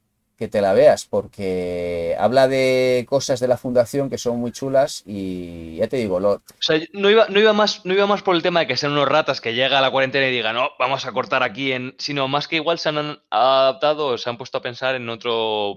que 0.44 0.49
te 0.49 0.60
la 0.60 0.74
veas, 0.74 1.06
porque 1.06 2.18
habla 2.20 2.49
de 2.49 3.06
cosas 3.07 3.40
de 3.40 3.48
la 3.48 3.56
fundación 3.56 4.10
que 4.10 4.18
son 4.18 4.41
muy 4.41 4.52
chulas 4.52 5.02
y 5.06 5.78
ya 5.78 5.88
te 5.88 5.95
digo. 5.95 6.18
O 6.18 6.41
sea, 6.60 6.82
no 6.91 7.10
iba, 7.10 7.28
no, 7.30 7.40
iba 7.40 7.53
más, 7.53 7.86
no 7.86 7.94
iba 7.94 8.06
más 8.07 8.24
por 8.24 8.36
el 8.36 8.41
tema 8.41 8.60
de 8.60 8.68
que 8.68 8.76
sean 8.76 8.91
unos 8.91 9.07
ratas 9.07 9.40
que 9.40 9.53
llega 9.53 9.78
a 9.78 9.82
la 9.82 9.90
cuarentena 9.90 10.28
y 10.28 10.34
digan, 10.34 10.56
no, 10.56 10.72
vamos 10.78 11.06
a 11.06 11.14
cortar 11.14 11.44
aquí, 11.44 11.72
en... 11.72 11.95
sino 11.98 12.28
más 12.28 12.49
que 12.49 12.57
igual 12.57 12.78
se 12.78 12.90
han 12.90 13.22
adaptado, 13.30 14.18
se 14.18 14.30
han 14.30 14.38
puesto 14.38 14.57
a 14.57 14.61
pensar 14.61 14.95
en 14.95 15.07
otro, 15.07 15.76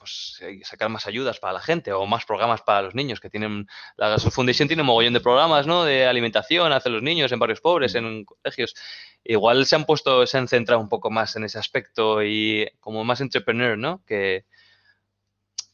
pues, 0.00 0.40
sacar 0.64 0.88
más 0.88 1.06
ayudas 1.06 1.38
para 1.38 1.52
la 1.52 1.60
gente 1.60 1.92
o 1.92 2.06
más 2.06 2.24
programas 2.24 2.62
para 2.62 2.80
los 2.80 2.94
niños 2.94 3.20
que 3.20 3.28
tienen 3.28 3.68
la 3.96 4.18
Foundation 4.18 4.66
tiene 4.66 4.82
un 4.82 4.86
mogollón 4.86 5.12
de 5.12 5.20
programas 5.20 5.66
no 5.66 5.84
de 5.84 6.06
alimentación 6.06 6.72
hacia 6.72 6.90
los 6.90 7.02
niños 7.02 7.30
en 7.30 7.38
barrios 7.38 7.60
pobres 7.60 7.94
en 7.94 8.24
colegios 8.24 8.74
igual 9.22 9.66
se 9.66 9.76
han 9.76 9.84
puesto 9.84 10.26
se 10.26 10.38
han 10.38 10.48
centrado 10.48 10.80
un 10.80 10.88
poco 10.88 11.10
más 11.10 11.36
en 11.36 11.44
ese 11.44 11.58
aspecto 11.58 12.22
y 12.22 12.66
como 12.80 13.04
más 13.04 13.20
entrepreneur 13.20 13.76
no 13.76 14.02
que 14.06 14.46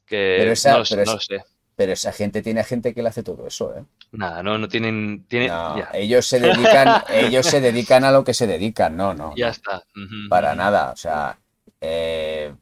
que 0.04 0.36
pero 0.40 0.52
esa, 0.52 0.78
no, 0.78 0.84
sé 0.84 1.44
pero 1.76 1.92
esa 1.92 2.10
gente 2.10 2.42
tiene 2.42 2.64
gente 2.64 2.94
que 2.94 3.02
le 3.02 3.10
hace 3.10 3.22
todo 3.22 3.46
eso, 3.46 3.76
¿eh? 3.76 3.84
Nada, 4.12 4.42
no, 4.42 4.56
no 4.56 4.66
tienen. 4.66 5.26
tienen 5.28 5.52
ellos 5.92 6.26
se 6.26 6.40
dedican, 6.40 7.04
ellos 7.12 7.44
se 7.44 7.60
dedican 7.60 8.02
a 8.02 8.10
lo 8.10 8.24
que 8.24 8.32
se 8.32 8.46
dedican, 8.46 8.96
no, 8.96 9.12
no. 9.12 9.34
Ya 9.36 9.50
está. 9.50 9.84
Para 10.30 10.54
nada. 10.54 10.90
O 10.92 10.96
sea, 10.96 11.38
eh, 11.82 12.54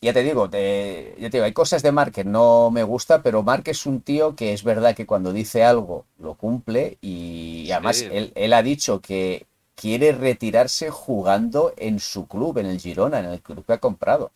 ya 0.00 0.12
te 0.12 0.22
digo, 0.22 0.48
te, 0.48 1.14
ya 1.18 1.30
te 1.30 1.38
digo, 1.38 1.44
hay 1.44 1.52
cosas 1.52 1.82
de 1.82 1.92
Mark 1.92 2.12
que 2.12 2.24
no 2.24 2.70
me 2.70 2.84
gusta, 2.84 3.22
pero 3.22 3.42
Mark 3.42 3.64
es 3.66 3.86
un 3.86 4.00
tío 4.00 4.36
que 4.36 4.52
es 4.52 4.62
verdad 4.62 4.94
que 4.94 5.06
cuando 5.06 5.32
dice 5.32 5.64
algo 5.64 6.06
lo 6.18 6.34
cumple 6.34 6.98
y, 7.00 7.70
además 7.72 8.02
él, 8.02 8.32
él 8.34 8.52
ha 8.52 8.62
dicho 8.62 9.00
que 9.00 9.46
quiere 9.74 10.12
retirarse 10.12 10.90
jugando 10.90 11.72
en 11.76 12.00
su 12.00 12.26
club, 12.26 12.58
en 12.58 12.66
el 12.66 12.80
Girona, 12.80 13.20
en 13.20 13.26
el 13.26 13.40
club 13.40 13.64
que 13.64 13.72
ha 13.72 13.78
comprado. 13.78 14.32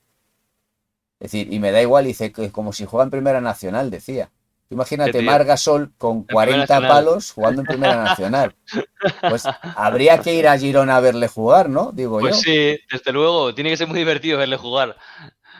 Es 1.18 1.30
decir, 1.30 1.52
y 1.52 1.60
me 1.60 1.70
da 1.70 1.80
igual, 1.80 2.04
dice 2.04 2.32
que 2.32 2.50
como 2.50 2.72
si 2.72 2.84
juega 2.84 3.04
en 3.04 3.10
Primera 3.10 3.40
Nacional, 3.40 3.90
decía. 3.90 4.30
Imagínate, 4.70 5.12
¿Qué 5.12 5.18
tío? 5.18 5.30
Mar 5.30 5.44
Gasol 5.44 5.92
con 5.98 6.24
Primera 6.24 6.46
40 6.46 6.60
Nacional. 6.60 6.88
palos 6.88 7.30
jugando 7.32 7.60
en 7.60 7.66
Primera 7.66 8.02
Nacional. 8.02 8.54
Pues 9.28 9.44
habría 9.76 10.18
que 10.18 10.34
ir 10.34 10.48
a 10.48 10.58
Girona 10.58 10.96
a 10.96 11.00
verle 11.00 11.28
jugar, 11.28 11.68
¿no? 11.68 11.92
Digo 11.92 12.18
Pues 12.18 12.36
yo. 12.36 12.40
sí, 12.42 12.78
desde 12.90 13.12
luego. 13.12 13.54
Tiene 13.54 13.70
que 13.70 13.76
ser 13.76 13.86
muy 13.86 13.98
divertido 13.98 14.38
verle 14.38 14.56
jugar. 14.56 14.96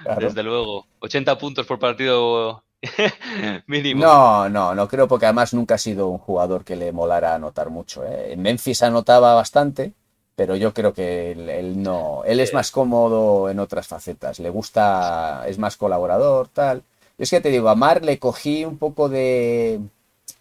Claro. 0.02 0.20
Desde 0.28 0.42
luego. 0.42 0.86
80 1.00 1.38
puntos 1.38 1.66
por 1.66 1.78
partido 1.78 2.62
mínimo. 3.66 4.02
No, 4.02 4.48
no, 4.48 4.74
no 4.74 4.88
creo 4.88 5.06
porque 5.08 5.26
además 5.26 5.54
nunca 5.54 5.74
ha 5.76 5.78
sido 5.78 6.08
un 6.08 6.18
jugador 6.18 6.64
que 6.64 6.76
le 6.76 6.92
molara 6.92 7.34
anotar 7.34 7.70
mucho. 7.70 8.04
¿eh? 8.04 8.32
En 8.32 8.42
Memphis 8.42 8.82
anotaba 8.82 9.34
bastante, 9.34 9.92
pero 10.34 10.56
yo 10.56 10.72
creo 10.74 10.92
que 10.92 11.32
él, 11.32 11.48
él 11.48 11.82
no, 11.82 12.22
él 12.24 12.40
es 12.40 12.52
más 12.54 12.70
cómodo 12.70 13.48
en 13.50 13.58
otras 13.60 13.86
facetas. 13.86 14.38
Le 14.40 14.50
gusta, 14.50 15.44
es 15.46 15.58
más 15.58 15.76
colaborador, 15.76 16.48
tal. 16.48 16.78
Yo 17.18 17.24
es 17.24 17.30
que 17.30 17.40
te 17.40 17.50
digo, 17.50 17.68
a 17.68 17.74
Mar 17.76 18.04
le 18.04 18.18
cogí 18.18 18.64
un 18.64 18.78
poco 18.78 19.08
de, 19.08 19.80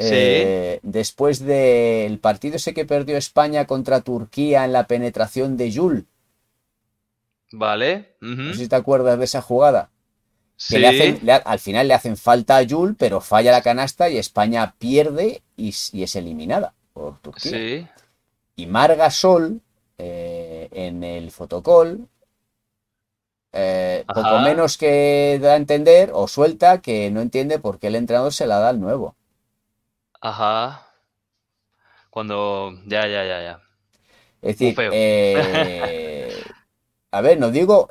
Sí. 0.00 0.08
eh, 0.12 0.80
después 0.82 1.40
del 1.40 2.18
partido 2.18 2.56
ese 2.56 2.72
que 2.74 2.84
perdió 2.86 3.16
España 3.16 3.66
contra 3.66 4.00
Turquía 4.00 4.64
en 4.64 4.72
la 4.72 4.86
penetración 4.86 5.56
de 5.56 5.72
Jul, 5.72 6.06
Vale. 7.52 8.14
no 8.20 8.52
sé 8.52 8.60
si 8.60 8.68
te 8.68 8.76
acuerdas 8.76 9.18
de 9.18 9.24
esa 9.24 9.42
jugada. 9.42 9.90
que 10.68 10.76
Sí. 10.76 10.78
le 10.78 10.88
hacen, 10.88 11.18
le 11.22 11.32
ha- 11.32 11.36
al 11.36 11.58
final 11.58 11.88
le 11.88 11.94
hacen 11.94 12.18
falta 12.18 12.58
a 12.58 12.66
Jul, 12.68 12.94
pero 12.94 13.22
falla 13.22 13.50
la 13.50 13.62
canasta 13.62 14.10
y 14.10 14.18
España 14.18 14.74
pierde 14.78 15.40
y, 15.56 15.70
es 15.70 16.16
eliminada 16.16 16.74
por 16.92 17.18
Turquía. 17.20 17.50
Sí. 17.52 17.86
Y 18.56 18.66
Mar 18.66 18.94
Gasol, 18.94 19.62
eh, 19.96 20.68
en 20.72 21.02
el 21.02 21.30
fotocall, 21.30 22.06
eh, 23.52 24.04
poco 24.06 24.38
menos 24.40 24.76
que 24.76 25.38
da 25.42 25.54
a 25.54 25.56
entender 25.56 26.10
o 26.12 26.28
suelta 26.28 26.82
que 26.82 27.10
no 27.10 27.22
entiende 27.22 27.58
por 27.58 27.78
qué 27.78 27.86
el 27.86 27.96
entrenador 27.96 28.32
se 28.34 28.46
la 28.46 28.58
da 28.58 28.68
al 28.68 28.80
nuevo. 28.80 29.16
Ajá. 30.20 30.86
Cuando. 32.10 32.72
Ya, 32.86 33.06
ya, 33.06 33.24
ya, 33.24 33.42
ya. 33.42 33.62
Es 34.42 34.58
decir, 34.58 34.74
feo. 34.74 34.90
eh, 34.94 36.32
a 37.10 37.20
ver, 37.20 37.38
no 37.38 37.50
digo, 37.50 37.90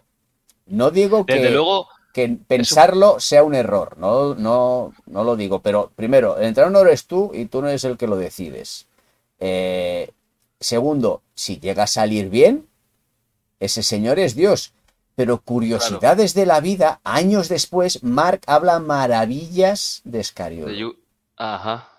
no 0.66 0.92
digo 0.92 1.26
Desde 1.28 1.42
que, 1.44 1.50
luego. 1.52 1.88
que 2.14 2.38
pensarlo 2.48 3.20
sea 3.20 3.44
un 3.44 3.54
error, 3.54 3.98
no, 3.98 4.34
no, 4.36 4.94
no 5.06 5.24
lo 5.24 5.36
digo, 5.36 5.62
pero 5.62 5.92
primero, 5.96 6.38
el 6.38 6.46
entrenador 6.46 6.74
no 6.74 6.88
eres 6.88 7.06
tú 7.06 7.32
y 7.34 7.46
tú 7.46 7.62
no 7.62 7.68
eres 7.70 7.84
el 7.84 7.98
que 7.98 8.08
lo 8.08 8.16
decides. 8.18 8.88
Eh, 9.40 10.10
segundo, 10.60 11.22
si 11.36 11.60
llega 11.60 11.84
a 11.84 11.88
salir 11.88 12.30
bien, 12.30 12.68
ese 13.60 13.84
señor 13.84 14.20
es 14.20 14.36
Dios. 14.36 14.74
Pero 15.16 15.42
curiosidades 15.42 16.34
de 16.34 16.46
la 16.46 16.62
vida, 16.62 17.02
años 17.04 17.50
después, 17.50 18.04
Mark 18.04 18.42
habla 18.48 18.80
maravillas 18.80 20.02
de. 20.06 20.24
Yu- 20.24 20.96
Ajá. 21.36 21.90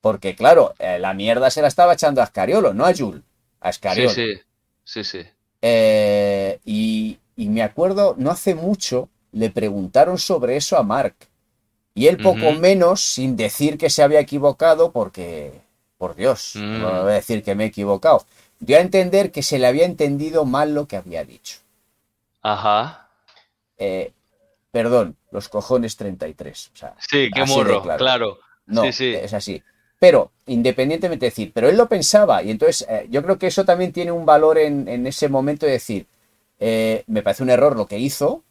Porque 0.00 0.34
claro, 0.34 0.74
eh, 0.78 0.98
la 0.98 1.12
mierda 1.14 1.50
se 1.50 1.62
la 1.62 1.68
estaba 1.68 1.92
echando 1.94 2.20
a 2.20 2.24
Escariolo, 2.24 2.72
no 2.74 2.86
a 2.86 2.94
Jul, 2.94 3.22
a 3.60 3.70
Sí, 3.72 3.76
Escariolo. 3.76 4.10
sí. 4.10 4.40
Sí, 4.84 5.04
sí. 5.04 5.20
Eh, 5.62 6.58
y, 6.64 7.18
y 7.36 7.48
me 7.48 7.62
acuerdo, 7.62 8.14
no 8.18 8.30
hace 8.30 8.54
mucho, 8.54 9.08
le 9.32 9.50
preguntaron 9.50 10.18
sobre 10.18 10.56
eso 10.56 10.76
a 10.78 10.82
Mark. 10.82 11.14
Y 11.94 12.06
él 12.06 12.16
poco 12.16 12.52
menos, 12.52 13.00
sin 13.02 13.36
decir 13.36 13.76
que 13.76 13.90
se 13.90 14.02
había 14.02 14.20
equivocado, 14.20 14.90
porque, 14.92 15.52
por 15.98 16.14
Dios, 16.16 16.52
Mm. 16.56 16.80
no 16.80 17.02
voy 17.02 17.12
a 17.12 17.14
decir 17.16 17.42
que 17.42 17.54
me 17.54 17.64
he 17.64 17.66
equivocado, 17.66 18.24
dio 18.58 18.78
a 18.78 18.80
entender 18.80 19.30
que 19.30 19.42
se 19.42 19.58
le 19.58 19.66
había 19.66 19.84
entendido 19.84 20.44
mal 20.44 20.74
lo 20.74 20.86
que 20.86 20.96
había 20.96 21.24
dicho. 21.24 21.58
Ajá. 22.42 23.08
Eh, 23.76 24.12
perdón, 24.70 25.16
los 25.30 25.48
cojones 25.48 25.96
33. 25.96 26.70
O 26.74 26.76
sea, 26.76 26.94
Sí, 27.08 27.30
qué 27.34 27.44
morro, 27.44 27.82
claro. 27.82 27.98
claro. 27.98 28.38
no, 28.66 28.84
Sí, 28.84 28.92
sí. 28.92 29.14
es 29.14 29.34
así. 29.34 29.62
Pero, 30.00 30.32
independientemente 30.46 31.26
de 31.26 31.30
decir, 31.30 31.52
pero 31.54 31.68
él 31.68 31.76
lo 31.76 31.88
pensaba, 31.88 32.42
y 32.42 32.50
entonces 32.50 32.86
eh, 32.90 33.06
yo 33.10 33.22
creo 33.22 33.38
que 33.38 33.46
eso 33.48 33.64
también 33.64 33.92
tiene 33.92 34.10
un 34.12 34.26
valor 34.26 34.58
en, 34.58 34.88
en 34.88 35.06
ese 35.06 35.28
momento 35.28 35.66
de 35.66 35.72
decir, 35.72 36.06
eh, 36.58 37.04
me 37.06 37.22
parece 37.22 37.42
un 37.44 37.50
error 37.50 37.76
lo 37.76 37.86
que 37.86 37.98
hizo, 37.98 38.42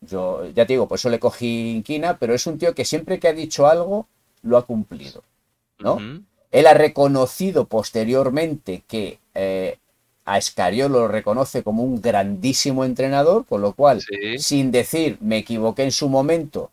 yo 0.00 0.44
ya 0.54 0.66
te 0.66 0.74
digo, 0.74 0.88
por 0.88 0.98
eso 0.98 1.08
le 1.08 1.20
cogí 1.20 1.70
inquina, 1.76 2.18
pero 2.18 2.34
es 2.34 2.46
un 2.46 2.58
tío 2.58 2.74
que 2.74 2.84
siempre 2.84 3.18
que 3.20 3.28
ha 3.28 3.32
dicho 3.32 3.66
algo, 3.68 4.08
lo 4.42 4.58
ha 4.58 4.66
cumplido, 4.66 5.22
¿no? 5.78 5.98
Él 6.52 6.66
ha 6.66 6.74
reconocido 6.74 7.66
posteriormente 7.66 8.82
que 8.88 9.18
eh, 9.34 9.78
a 10.24 10.38
Escariolo 10.38 11.00
lo 11.00 11.08
reconoce 11.08 11.62
como 11.62 11.84
un 11.84 12.00
grandísimo 12.00 12.84
entrenador, 12.84 13.46
con 13.46 13.62
lo 13.62 13.74
cual, 13.74 14.02
Sí. 14.02 14.38
sin 14.38 14.72
decir 14.72 15.18
me 15.20 15.38
equivoqué 15.38 15.84
en 15.84 15.92
su 15.92 16.08
momento, 16.08 16.70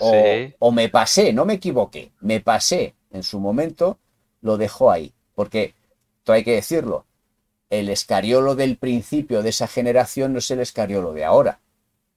o, 0.00 0.10
Sí. 0.12 0.54
o 0.58 0.72
me 0.72 0.88
pasé, 0.88 1.32
no 1.32 1.44
me 1.44 1.54
equivoqué, 1.54 2.10
me 2.20 2.40
pasé 2.40 2.94
en 3.10 3.22
su 3.22 3.40
momento, 3.40 3.98
lo 4.40 4.56
dejó 4.56 4.90
ahí. 4.90 5.12
Porque, 5.34 5.74
todo 6.24 6.34
hay 6.36 6.44
que 6.44 6.54
decirlo, 6.54 7.04
el 7.70 7.88
escariolo 7.88 8.54
del 8.54 8.76
principio 8.76 9.42
de 9.42 9.50
esa 9.50 9.66
generación 9.68 10.32
no 10.32 10.38
es 10.38 10.50
el 10.50 10.60
escariolo 10.60 11.12
de 11.12 11.24
ahora, 11.24 11.60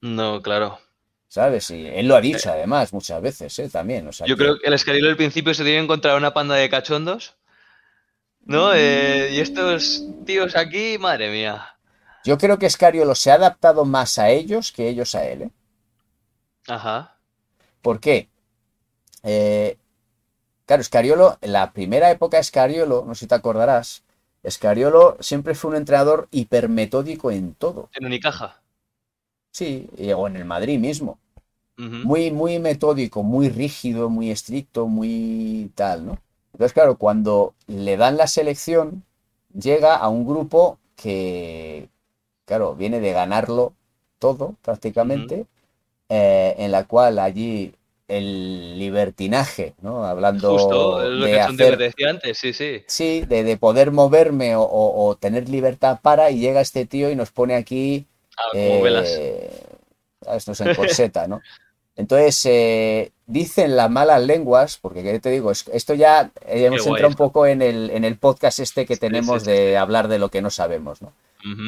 No, 0.01 0.41
claro. 0.41 0.80
¿sabes? 1.27 1.69
Y 1.72 1.85
él 1.88 2.07
lo 2.07 2.15
ha 2.15 2.22
dicho 2.22 2.49
además 2.51 2.91
muchas 2.93 3.22
veces, 3.22 3.57
¿eh? 3.59 3.69
También. 3.69 4.07
o 4.07 4.11
sea 4.11 4.26
Yo 4.27 4.35
que- 4.35 4.43
creo 4.43 4.59
que 4.59 4.68
el 4.68 4.73
escalero 4.73 5.07
al 5.07 5.18
principio 5.18 5.53
se 5.53 5.63
debe 5.63 5.77
encontrar 5.80 6.18
una 6.18 6.34
panda 6.34 6.55
de 6.55 6.69
cachondos, 6.69 7.35
¿no? 8.45 8.73
Eh, 8.73 9.30
y 9.34 9.39
estos 9.39 10.03
tíos 10.26 10.55
aquí, 10.55 10.97
madre 10.99 11.30
mía. 11.31 11.68
yo 12.26 12.38
creo 12.38 12.57
que 12.59 12.65
Escariolo 12.68 13.15
se 13.15 13.31
ha 13.31 13.35
adaptado 13.35 13.85
más 13.85 14.18
a 14.19 14.30
ellos 14.30 14.72
que 14.72 14.88
ellos 14.89 15.15
a 15.15 15.26
él, 15.27 15.43
¿eh? 15.43 15.49
Ajá. 16.68 17.18
¿Por 17.81 17.99
qué? 17.99 18.30
Eh, 19.23 19.77
claro, 20.72 20.84
Escariolo, 20.84 21.38
en 21.41 21.52
la 21.52 21.73
primera 21.73 22.10
época 22.11 22.38
de 22.38 22.41
Escariolo, 22.41 23.03
no 23.06 23.14
sé 23.14 23.22
si 23.22 23.27
te 23.27 23.35
acordarás, 23.35 24.06
Escariolo 24.41 25.18
siempre 25.19 25.53
fue 25.53 25.72
un 25.72 25.76
entrenador 25.76 26.30
hipermetódico 26.31 27.30
en 27.30 27.56
todo. 27.56 27.89
En 27.93 28.06
Unicaja. 28.06 28.61
Sí, 29.52 29.89
o 30.15 30.27
en 30.27 30.38
el 30.38 30.45
Madrid 30.45 30.80
mismo. 30.80 31.19
Muy, 31.76 32.31
muy 32.31 32.60
metódico, 32.60 33.22
muy 33.22 33.49
rígido, 33.49 34.10
muy 34.10 34.31
estricto, 34.31 34.88
muy 34.88 35.72
tal, 35.76 36.06
¿no? 36.06 36.19
Entonces, 36.53 36.72
claro, 36.72 36.95
cuando 36.95 37.53
le 37.68 37.98
dan 37.98 38.15
la 38.15 38.27
selección, 38.27 39.03
llega 39.53 39.98
a 39.98 40.07
un 40.07 40.26
grupo 40.26 40.77
que, 40.95 41.89
claro, 42.45 42.76
viene 42.76 43.02
de 43.02 43.11
ganarlo 43.11 43.73
todo 44.19 44.56
prácticamente, 44.61 45.48
eh, 46.07 46.56
en 46.60 46.72
la 46.72 46.85
cual 46.85 47.19
allí 47.19 47.73
el 48.17 48.77
libertinaje, 48.79 49.73
¿no? 49.81 50.05
Hablando 50.05 50.51
Justo, 50.51 51.01
es 51.03 51.09
lo 51.09 51.25
de 51.25 51.31
que 51.31 51.39
hacer 51.39 51.77
te 51.77 51.83
decía 51.85 52.09
antes, 52.09 52.38
sí, 52.38 52.53
sí. 52.53 52.83
Sí, 52.88 53.21
de, 53.27 53.43
de 53.43 53.57
poder 53.57 53.91
moverme 53.91 54.55
o, 54.55 54.63
o- 54.63 55.05
o 55.07 55.15
tener 55.15 55.49
libertad 55.49 55.99
para, 56.01 56.29
y 56.31 56.39
llega 56.39 56.61
este 56.61 56.85
tío 56.85 57.09
y 57.09 57.15
nos 57.15 57.31
pone 57.31 57.55
aquí, 57.55 58.05
Ah, 58.38 58.49
eh, 58.53 59.49
a 60.27 60.35
estos 60.35 60.59
en 60.61 60.67
corseta, 60.75 61.27
¿no? 61.27 61.41
Entonces, 61.95 62.45
eh, 62.45 63.11
dicen 63.27 63.75
las 63.75 63.89
malas 63.91 64.21
lenguas, 64.23 64.77
porque 64.81 65.03
¿qué 65.03 65.19
te 65.19 65.29
digo? 65.29 65.51
Es- 65.51 65.67
esto 65.73 65.93
ya 65.93 66.31
eh, 66.47 66.65
hemos 66.65 66.85
entrado 66.88 67.09
un 67.09 67.15
poco 67.15 67.45
en 67.45 67.61
el, 67.61 67.89
en 67.91 68.05
el 68.05 68.17
podcast 68.17 68.59
este 68.59 68.85
que 68.85 68.97
tenemos 68.97 69.43
sí, 69.43 69.51
sí, 69.51 69.51
de 69.51 69.77
hablar 69.77 70.07
de 70.07 70.19
lo 70.19 70.29
que 70.29 70.41
no 70.41 70.49
sabemos, 70.49 71.01
¿no? 71.01 71.11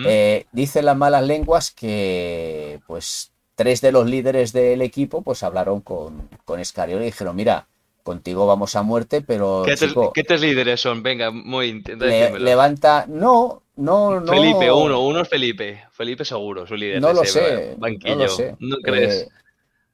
Eh, 0.08 0.46
dicen 0.54 0.86
las 0.86 0.98
malas 0.98 1.24
lenguas 1.24 1.72
que, 1.72 2.80
pues, 2.88 3.33
tres 3.56 3.82
de 3.82 3.92
los 3.92 4.08
líderes 4.10 4.54
del 4.54 4.82
equipo, 4.82 5.22
pues, 5.22 5.44
hablaron 5.44 5.82
con, 5.82 6.30
con 6.46 6.60
Escariolo 6.60 7.02
y 7.04 7.08
dijeron, 7.08 7.36
mira, 7.36 7.68
contigo 8.04 8.46
vamos 8.48 8.76
a 8.76 8.84
muerte, 8.84 9.22
pero, 9.22 9.64
¿Qué, 9.66 9.76
tres, 9.76 9.90
chico, 9.90 10.12
qué 10.14 10.24
tres 10.24 10.42
líderes 10.42 10.82
son? 10.82 11.04
Venga, 11.04 11.32
muy 11.32 11.82
le- 11.98 12.40
levanta, 12.40 13.06
no, 13.08 13.64
no, 13.78 14.20
no. 14.20 14.28
Felipe, 14.34 14.72
uno, 14.72 15.02
uno 15.06 15.22
es 15.22 15.30
Felipe. 15.30 15.84
Felipe 15.92 16.26
seguro, 16.26 16.68
su 16.68 16.76
líder. 16.76 17.02
No 17.02 17.10
de 17.10 17.14
lo 17.14 17.22
ese 17.24 17.40
sé, 17.40 17.76
Banquillo. 17.78 18.16
no 18.16 18.24
lo 18.24 18.30
sé. 18.30 18.56
¿No 18.60 18.78
crees? 18.78 19.24
Eh, 19.24 19.30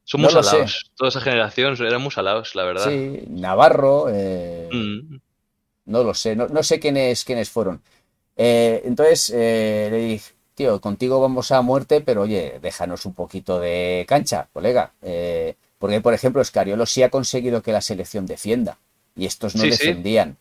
Son 0.05 0.21
no 0.21 0.29
salados. 0.29 0.91
Toda 0.95 1.09
esa 1.09 1.21
generación 1.21 1.75
eran 1.85 2.01
muy 2.01 2.11
salados, 2.11 2.55
la 2.55 2.63
verdad. 2.63 2.89
sí, 2.89 3.23
Navarro, 3.29 4.07
eh, 4.09 4.69
Mm. 4.71 5.17
no 5.85 6.03
lo 6.03 6.13
sé, 6.13 6.35
no, 6.35 6.47
no 6.47 6.63
sé 6.63 6.79
quiénes, 6.79 7.23
quiénes 7.23 7.49
fueron. 7.49 7.81
Eh, 8.37 8.81
entonces 8.85 9.31
eh, 9.35 9.89
le 9.91 9.97
dije, 9.97 10.31
tío, 10.59 10.81
contigo 10.81 11.21
vamos 11.21 11.51
a 11.53 11.61
muerte, 11.61 12.01
pero 12.01 12.23
oye, 12.23 12.59
déjanos 12.61 13.05
un 13.05 13.13
poquito 13.13 13.59
de 13.61 14.05
cancha, 14.09 14.49
colega. 14.51 14.91
Eh, 15.01 15.55
porque, 15.77 16.01
por 16.01 16.13
ejemplo, 16.13 16.41
Escariolo 16.41 16.85
sí 16.85 17.01
ha 17.01 17.09
conseguido 17.09 17.61
que 17.61 17.71
la 17.71 17.79
selección 17.79 18.25
defienda 18.25 18.77
y 19.15 19.25
estos 19.25 19.55
no 19.55 19.61
Sí, 19.63 19.71
sí. 19.71 19.77
defendían. 19.85 20.35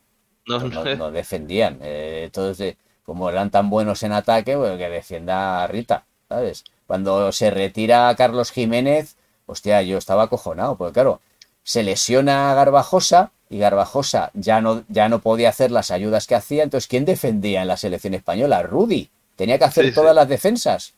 No, 0.49 0.59
no, 0.59 0.83
no, 0.85 0.97
no 0.97 1.11
defendían. 1.13 1.79
Eh, 1.83 2.23
entonces, 2.25 2.73
eh, 2.73 2.77
como 3.05 3.31
eran 3.31 3.51
tan 3.51 3.71
buenos 3.71 4.03
en 4.03 4.11
ataque, 4.13 4.57
pues 4.57 4.77
que 4.77 4.89
defienda 4.89 5.63
a 5.63 5.67
Rita, 5.69 6.05
¿sabes? 6.29 6.65
Cuando 6.89 7.31
se 7.31 7.51
retira 7.51 8.13
Carlos 8.17 8.51
Jiménez, 8.51 9.15
hostia, 9.47 9.83
yo 9.83 9.99
estaba 9.99 10.25
acojonado, 10.25 10.75
porque 10.77 10.95
claro, 10.95 11.21
se 11.63 11.85
lesiona 11.85 12.53
Garbajosa 12.55 13.31
y 13.49 13.59
Garbajosa 13.59 14.31
ya 14.35 14.61
no, 14.61 14.83
ya 14.89 15.09
no 15.09 15.21
podía 15.21 15.51
hacer 15.51 15.71
las 15.71 15.93
ayudas 15.93 16.27
que 16.27 16.35
hacía, 16.35 16.65
entonces 16.65 16.89
¿quién 16.89 17.05
defendía 17.05 17.63
en 17.63 17.69
la 17.69 17.77
selección 17.77 18.15
española? 18.15 18.63
Rudy, 18.63 19.11
tenía 19.39 19.57
que 19.57 19.65
hacer 19.65 19.95
todas 19.95 20.15
las 20.15 20.29
defensas. 20.29 20.93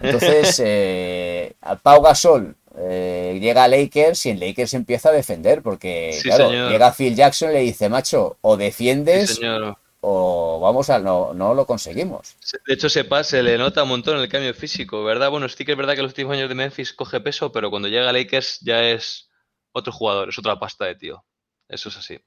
Entonces, 0.00 0.60
eh, 0.64 1.52
Pau 1.82 2.00
Gasol 2.00 2.56
eh, 2.78 3.38
llega 3.40 3.64
a 3.64 3.68
Lakers 3.68 4.26
y 4.26 4.30
en 4.30 4.40
Lakers 4.40 4.72
empieza 4.74 5.10
a 5.10 5.12
defender, 5.12 5.60
porque 5.62 6.18
claro, 6.22 6.50
llega 6.50 6.92
Phil 6.92 7.14
Jackson 7.14 7.50
y 7.50 7.54
le 7.54 7.60
dice, 7.60 7.90
macho, 7.90 8.38
o 8.40 8.56
defiendes 8.56 9.38
o 10.02 10.58
vamos 10.60 10.88
a 10.88 10.98
no, 10.98 11.34
no 11.34 11.52
lo 11.52 11.66
conseguimos. 11.66 12.34
De 12.66 12.72
hecho, 12.72 12.88
se, 12.88 13.06
se 13.24 13.42
le 13.42 13.58
nota 13.58 13.82
un 13.82 13.90
montón 13.90 14.18
el 14.18 14.30
cambio 14.30 14.54
físico, 14.54 15.04
¿verdad? 15.04 15.30
Bueno, 15.30 15.46
sí 15.50 15.62
que 15.66 15.72
es 15.72 15.78
verdad 15.78 15.94
que 15.94 16.00
los 16.00 16.12
últimos 16.12 16.34
años 16.34 16.48
de 16.48 16.54
Memphis 16.54 16.94
coge 16.94 17.20
peso, 17.20 17.52
pero 17.52 17.68
cuando 17.68 17.88
llega 17.88 18.08
a 18.08 18.12
Lakers 18.14 18.60
ya 18.60 18.82
es 18.82 19.28
otro 19.72 19.92
jugador, 19.92 20.30
es 20.30 20.38
otra 20.38 20.58
pasta 20.58 20.86
de 20.86 20.94
tío. 20.94 21.22
Eso 21.68 21.90
es 21.90 21.98
así. 21.98 22.18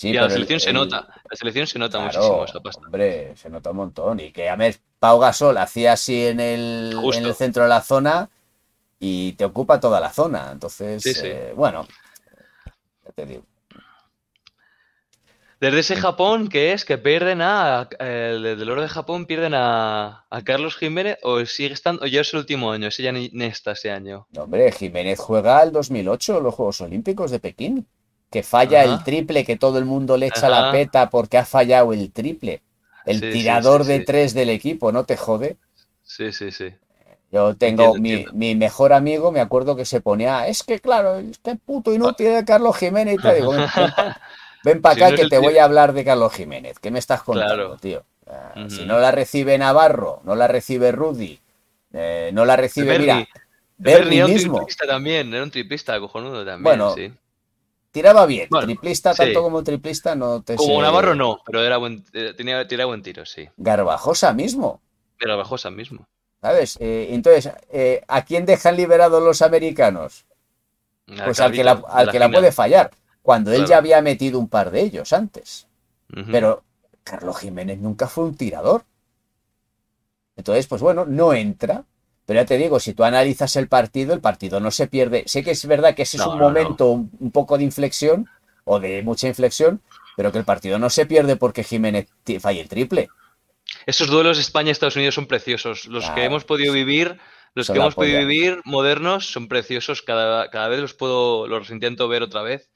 Y 0.00 0.12
la 0.12 0.28
selección 0.28 0.60
se 0.60 0.72
nota, 0.72 1.06
la 1.30 1.36
selección 1.36 1.66
se 1.66 1.78
nota 1.78 2.00
muchísimo 2.00 2.44
esa 2.44 2.60
pasta. 2.60 2.82
Hombre, 2.84 3.36
se 3.36 3.48
nota 3.48 3.70
un 3.70 3.76
montón. 3.76 4.20
Y 4.20 4.32
que 4.32 4.48
a 4.48 4.56
ver, 4.56 4.76
Pau 4.98 5.18
Gasol 5.18 5.56
hacía 5.58 5.92
así 5.92 6.26
en 6.26 6.40
el, 6.40 6.98
en 7.14 7.24
el 7.24 7.34
centro 7.34 7.62
de 7.62 7.68
la 7.68 7.80
zona 7.80 8.28
y 8.98 9.32
te 9.32 9.44
ocupa 9.44 9.80
toda 9.80 10.00
la 10.00 10.10
zona. 10.10 10.50
Entonces, 10.50 11.04
eh, 11.22 11.52
bueno, 11.54 11.86
ya 13.04 13.12
te 13.12 13.26
digo. 13.26 13.44
Desde 15.60 15.78
ese 15.78 15.96
Japón, 15.96 16.48
¿qué 16.48 16.72
es? 16.72 16.84
¿Que 16.84 16.98
pierden 16.98 17.40
a. 17.40 17.88
El 17.98 18.42
del 18.42 18.70
oro 18.70 18.82
de 18.82 18.88
Japón 18.88 19.24
pierden 19.24 19.54
a, 19.54 20.26
a 20.28 20.42
Carlos 20.42 20.76
Jiménez 20.76 21.18
o 21.22 21.44
sigue 21.46 21.72
estando. 21.72 22.02
o 22.04 22.06
ya 22.06 22.20
es 22.20 22.34
el 22.34 22.40
último 22.40 22.72
año? 22.72 22.88
Ese 22.88 23.02
ya 23.02 23.12
ni, 23.12 23.30
está 23.32 23.72
ese 23.72 23.90
año. 23.90 24.26
No, 24.32 24.42
hombre, 24.42 24.70
Jiménez 24.72 25.18
juega 25.18 25.62
el 25.62 25.72
2008, 25.72 26.40
los 26.40 26.54
Juegos 26.54 26.80
Olímpicos 26.80 27.30
de 27.30 27.38
Pekín. 27.38 27.86
Que 28.34 28.42
falla 28.42 28.82
el 28.82 29.04
triple, 29.04 29.44
que 29.44 29.54
todo 29.56 29.78
el 29.78 29.84
mundo 29.84 30.16
le 30.16 30.26
echa 30.26 30.48
la 30.48 30.72
peta 30.72 31.08
porque 31.08 31.38
ha 31.38 31.44
fallado 31.44 31.92
el 31.92 32.10
triple. 32.10 32.62
El 33.06 33.20
tirador 33.20 33.84
de 33.84 34.00
tres 34.00 34.34
del 34.34 34.50
equipo, 34.50 34.90
¿no 34.90 35.04
te 35.04 35.16
jode? 35.16 35.56
Sí, 36.02 36.32
sí, 36.32 36.50
sí. 36.50 36.74
Yo 37.30 37.54
tengo 37.54 37.94
mi, 37.94 38.26
mi, 38.32 38.56
mejor 38.56 38.92
amigo, 38.92 39.30
me 39.30 39.38
acuerdo 39.38 39.76
que 39.76 39.84
se 39.84 40.00
ponía, 40.00 40.48
es 40.48 40.64
que 40.64 40.80
claro, 40.80 41.20
este 41.20 41.54
puto 41.54 41.94
inútil 41.94 42.34
de 42.34 42.44
Carlos 42.44 42.76
Jiménez 42.76 43.18
y 43.20 43.22
te 43.22 43.34
digo, 43.36 43.52
ven 44.64 44.82
para 44.82 44.94
acá 45.06 45.14
que 45.14 45.28
te 45.28 45.38
voy 45.38 45.58
a 45.58 45.64
hablar 45.64 45.92
de 45.92 46.04
Carlos 46.04 46.32
Jiménez. 46.32 46.80
¿Qué 46.80 46.90
me 46.90 46.98
estás 46.98 47.22
contando, 47.22 47.76
tío? 47.76 48.02
Si 48.68 48.84
no 48.84 48.98
la 48.98 49.12
recibe 49.12 49.56
Navarro, 49.58 50.22
no 50.24 50.34
la 50.34 50.48
recibe 50.48 50.90
Rudy, 50.90 51.38
eh, 51.92 52.30
no 52.32 52.44
la 52.44 52.56
recibe, 52.56 52.98
mira, 52.98 53.24
Berry, 53.78 54.16
era 54.16 54.26
un 54.26 54.34
triplista 54.34 54.86
también, 54.88 55.32
era 55.32 55.44
un 55.44 55.52
triplista 55.52 56.00
cojonudo 56.00 56.44
también, 56.44 56.64
bueno, 56.64 56.94
sí. 56.94 57.12
Tiraba 57.94 58.26
bien, 58.26 58.48
triplista 58.48 59.14
tanto 59.14 59.40
como 59.40 59.62
triplista 59.62 60.16
no 60.16 60.42
te 60.42 60.56
Como 60.56 60.82
Navarro 60.82 61.14
no, 61.14 61.38
pero 61.46 61.62
era 61.62 61.76
buen, 61.76 62.04
eh, 62.12 62.34
tenía, 62.36 62.66
tiraba 62.66 62.88
buen 62.88 63.02
tiro, 63.02 63.24
sí. 63.24 63.48
Garbajosa 63.56 64.32
mismo. 64.32 64.80
Garbajosa 65.20 65.70
mismo. 65.70 66.04
¿Sabes? 66.42 66.76
Eh, 66.80 67.10
entonces, 67.10 67.52
¿a 68.08 68.24
quién 68.24 68.46
dejan 68.46 68.76
liberados 68.76 69.22
los 69.22 69.42
americanos? 69.42 70.26
Pues 71.06 71.38
al 71.38 71.52
que 71.52 71.62
la, 71.62 71.82
al 71.88 72.10
que 72.10 72.18
la 72.18 72.28
puede 72.28 72.50
fallar 72.50 72.90
cuando 73.22 73.52
él 73.52 73.64
ya 73.64 73.78
había 73.78 74.02
metido 74.02 74.38
un 74.38 74.48
par 74.48 74.70
de 74.70 74.82
ellos 74.82 75.12
antes. 75.12 75.68
Pero 76.30 76.64
Carlos 77.04 77.38
Jiménez 77.38 77.78
nunca 77.78 78.08
fue 78.08 78.24
un 78.24 78.34
tirador. 78.36 78.84
Entonces, 80.36 80.66
pues 80.66 80.82
bueno, 80.82 81.04
no 81.06 81.32
entra. 81.32 81.84
Pero 82.26 82.40
ya 82.40 82.46
te 82.46 82.56
digo, 82.56 82.80
si 82.80 82.94
tú 82.94 83.04
analizas 83.04 83.56
el 83.56 83.68
partido, 83.68 84.14
el 84.14 84.20
partido 84.20 84.60
no 84.60 84.70
se 84.70 84.86
pierde. 84.86 85.24
Sé 85.26 85.42
que 85.42 85.50
es 85.50 85.66
verdad 85.66 85.94
que 85.94 86.02
ese 86.02 86.16
es 86.16 86.26
un 86.26 86.38
momento 86.38 86.90
un, 86.90 87.30
poco 87.30 87.58
de 87.58 87.64
inflexión 87.64 88.28
o 88.64 88.80
de 88.80 89.02
mucha 89.02 89.28
inflexión, 89.28 89.82
pero 90.16 90.32
que 90.32 90.38
el 90.38 90.44
partido 90.44 90.78
no 90.78 90.88
se 90.88 91.04
pierde 91.04 91.36
porque 91.36 91.64
Jiménez 91.64 92.08
falle 92.40 92.62
el 92.62 92.68
triple. 92.68 93.08
Esos 93.86 94.08
duelos 94.08 94.38
España-Estados 94.38 94.96
Unidos 94.96 95.14
son 95.14 95.26
preciosos. 95.26 95.86
Los 95.86 96.08
que 96.10 96.24
hemos 96.24 96.44
podido 96.44 96.72
vivir, 96.72 97.18
los 97.54 97.68
que 97.68 97.76
hemos 97.76 97.94
podido 97.94 98.20
vivir 98.20 98.60
modernos 98.64 99.30
son 99.30 99.48
preciosos. 99.48 100.00
Cada, 100.00 100.48
cada 100.50 100.68
vez 100.68 100.80
los 100.80 100.94
puedo, 100.94 101.46
los 101.46 101.70
intento 101.70 102.08
ver 102.08 102.22
otra 102.22 102.42
vez 102.42 102.70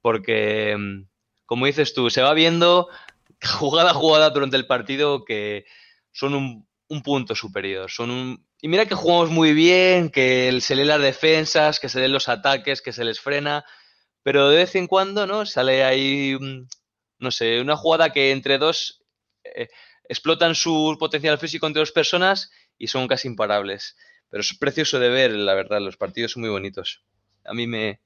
porque, 0.00 0.76
mm, 0.76 1.06
como 1.46 1.66
dices 1.66 1.94
tú, 1.94 2.10
se 2.10 2.22
va 2.22 2.34
viendo 2.34 2.88
jugada 3.58 3.90
a 3.90 3.94
jugada 3.94 4.30
durante 4.30 4.56
el 4.56 4.66
partido 4.66 5.24
que 5.24 5.64
son 6.12 6.34
un, 6.34 6.68
punto 7.04 7.34
superior. 7.36 7.88
Son 7.90 8.10
un... 8.10 8.44
Y 8.62 8.68
mira 8.68 8.86
que 8.86 8.94
jugamos 8.94 9.30
muy 9.30 9.54
bien, 9.54 10.10
que 10.10 10.58
se 10.60 10.76
leen 10.76 10.88
las 10.88 11.00
defensas, 11.00 11.80
que 11.80 11.88
se 11.88 11.98
leen 11.98 12.12
los 12.12 12.28
ataques, 12.28 12.82
que 12.82 12.92
se 12.92 13.04
les 13.04 13.20
frena, 13.20 13.64
pero 14.22 14.48
de 14.50 14.58
vez 14.58 14.74
en 14.74 14.86
cuando, 14.86 15.26
¿no? 15.26 15.46
Sale 15.46 15.84
ahí, 15.84 16.36
mm, 16.38 16.68
no 17.18 17.30
sé, 17.30 17.60
una 17.60 17.76
jugada 17.76 18.12
que 18.12 18.32
entre 18.32 18.58
dos 18.58 19.02
eh, 19.44 19.68
explotan 20.08 20.54
su 20.54 20.96
potencial 20.98 21.38
físico 21.38 21.66
entre 21.66 21.80
dos 21.80 21.92
personas 21.92 22.50
y 22.76 22.88
son 22.88 23.08
casi 23.08 23.28
imparables. 23.28 23.96
Pero 24.28 24.42
es 24.42 24.56
precioso 24.58 24.98
de 24.98 25.08
ver, 25.08 25.32
la 25.32 25.54
verdad, 25.54 25.80
los 25.80 25.96
partidos 25.96 26.32
son 26.32 26.42
muy 26.42 26.50
bonitos. 26.50 27.04
A 27.44 27.54
mí 27.54 27.66
me, 27.66 28.00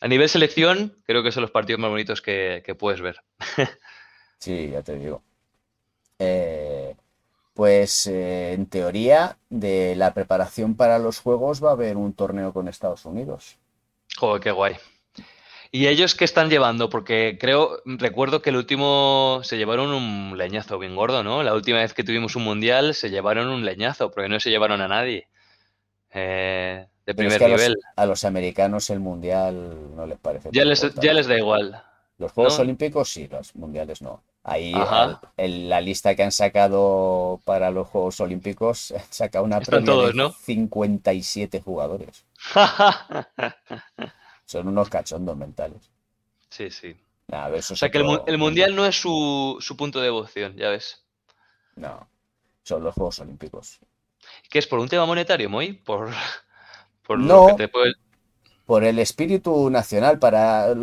a 0.00 0.08
nivel 0.08 0.28
selección, 0.28 1.02
creo 1.04 1.22
que 1.22 1.32
son 1.32 1.42
los 1.42 1.50
partidos 1.50 1.80
más 1.80 1.90
bonitos 1.90 2.22
que, 2.22 2.62
puedes 2.78 3.00
ver. 3.00 3.22
sí, 4.38 4.70
ya 4.70 4.82
te 4.82 4.96
digo. 4.96 5.22
Eh, 6.18 6.94
pues 7.58 8.06
eh, 8.06 8.52
en 8.52 8.66
teoría, 8.66 9.36
de 9.50 9.96
la 9.96 10.14
preparación 10.14 10.76
para 10.76 11.00
los 11.00 11.18
juegos 11.18 11.60
va 11.60 11.70
a 11.70 11.72
haber 11.72 11.96
un 11.96 12.12
torneo 12.12 12.52
con 12.52 12.68
Estados 12.68 13.04
Unidos. 13.04 13.56
Joder, 14.16 14.40
qué 14.40 14.52
guay. 14.52 14.76
¿Y 15.72 15.88
ellos 15.88 16.14
qué 16.14 16.24
están 16.24 16.50
llevando? 16.50 16.88
Porque 16.88 17.36
creo, 17.40 17.82
recuerdo 17.84 18.42
que 18.42 18.50
el 18.50 18.56
último 18.58 19.40
se 19.42 19.56
llevaron 19.56 19.90
un 19.90 20.38
leñazo 20.38 20.78
bien 20.78 20.94
gordo, 20.94 21.24
¿no? 21.24 21.42
La 21.42 21.52
última 21.52 21.78
vez 21.78 21.94
que 21.94 22.04
tuvimos 22.04 22.36
un 22.36 22.44
mundial 22.44 22.94
se 22.94 23.10
llevaron 23.10 23.48
un 23.48 23.64
leñazo, 23.64 24.12
porque 24.12 24.28
no 24.28 24.38
se 24.38 24.50
llevaron 24.50 24.80
a 24.80 24.86
nadie. 24.86 25.26
Eh, 26.12 26.86
de 27.06 27.14
primer 27.16 27.42
nivel. 27.42 27.76
A 27.96 28.06
los, 28.06 28.22
americanos 28.22 28.88
el 28.90 29.00
mundial 29.00 29.96
no 29.96 30.06
les 30.06 30.18
parece. 30.20 30.50
Ya, 30.52 30.64
les, 30.64 30.94
ya 30.94 31.12
les, 31.12 31.26
da 31.26 31.36
igual. 31.36 31.82
Los 32.18 32.30
Juegos 32.30 32.56
Olímpicos 32.60 33.08
sí, 33.08 33.26
los 33.26 33.56
mundiales 33.56 34.00
no. 34.00 34.22
Ahí 34.44 34.72
en 35.36 35.68
la 35.68 35.80
lista 35.80 36.14
que 36.14 36.22
han 36.22 36.32
sacado 36.32 37.40
para 37.44 37.70
los 37.70 37.86
Juegos 37.88 38.20
Olímpicos 38.20 38.92
han 38.96 39.12
sacado 39.12 39.44
una 39.44 39.60
previa 39.60 39.94
de 39.94 40.32
57 40.44 41.60
jugadores. 41.60 42.24
Son 44.46 44.66
unos 44.66 44.88
cachondos 44.88 45.36
mentales. 45.36 45.90
Sí, 46.48 46.70
sí. 46.70 46.96
o 47.30 47.62
sea 47.62 47.90
que 47.90 47.98
el, 47.98 48.38
mundial 48.38 48.74
no 48.74 48.86
es 48.86 48.98
su, 48.98 49.58
su 49.60 49.76
punto 49.76 49.98
de 49.98 50.06
devoción, 50.06 50.56
ya 50.56 50.70
ves. 50.70 51.04
No, 51.76 52.08
son 52.62 52.82
los 52.82 52.94
Juegos 52.94 53.18
Olímpicos. 53.18 53.78
¿Qué 54.48 54.58
es 54.58 54.66
por 54.66 54.78
un 54.78 54.88
tema 54.88 55.04
monetario, 55.04 55.50
Moy? 55.50 55.74
Por 55.74 56.10
por 57.08 57.18
no, 57.18 57.56
por 58.66 58.84
el 58.84 58.98
espíritu 58.98 59.70
nacional. 59.70 60.18
Para 60.18 60.74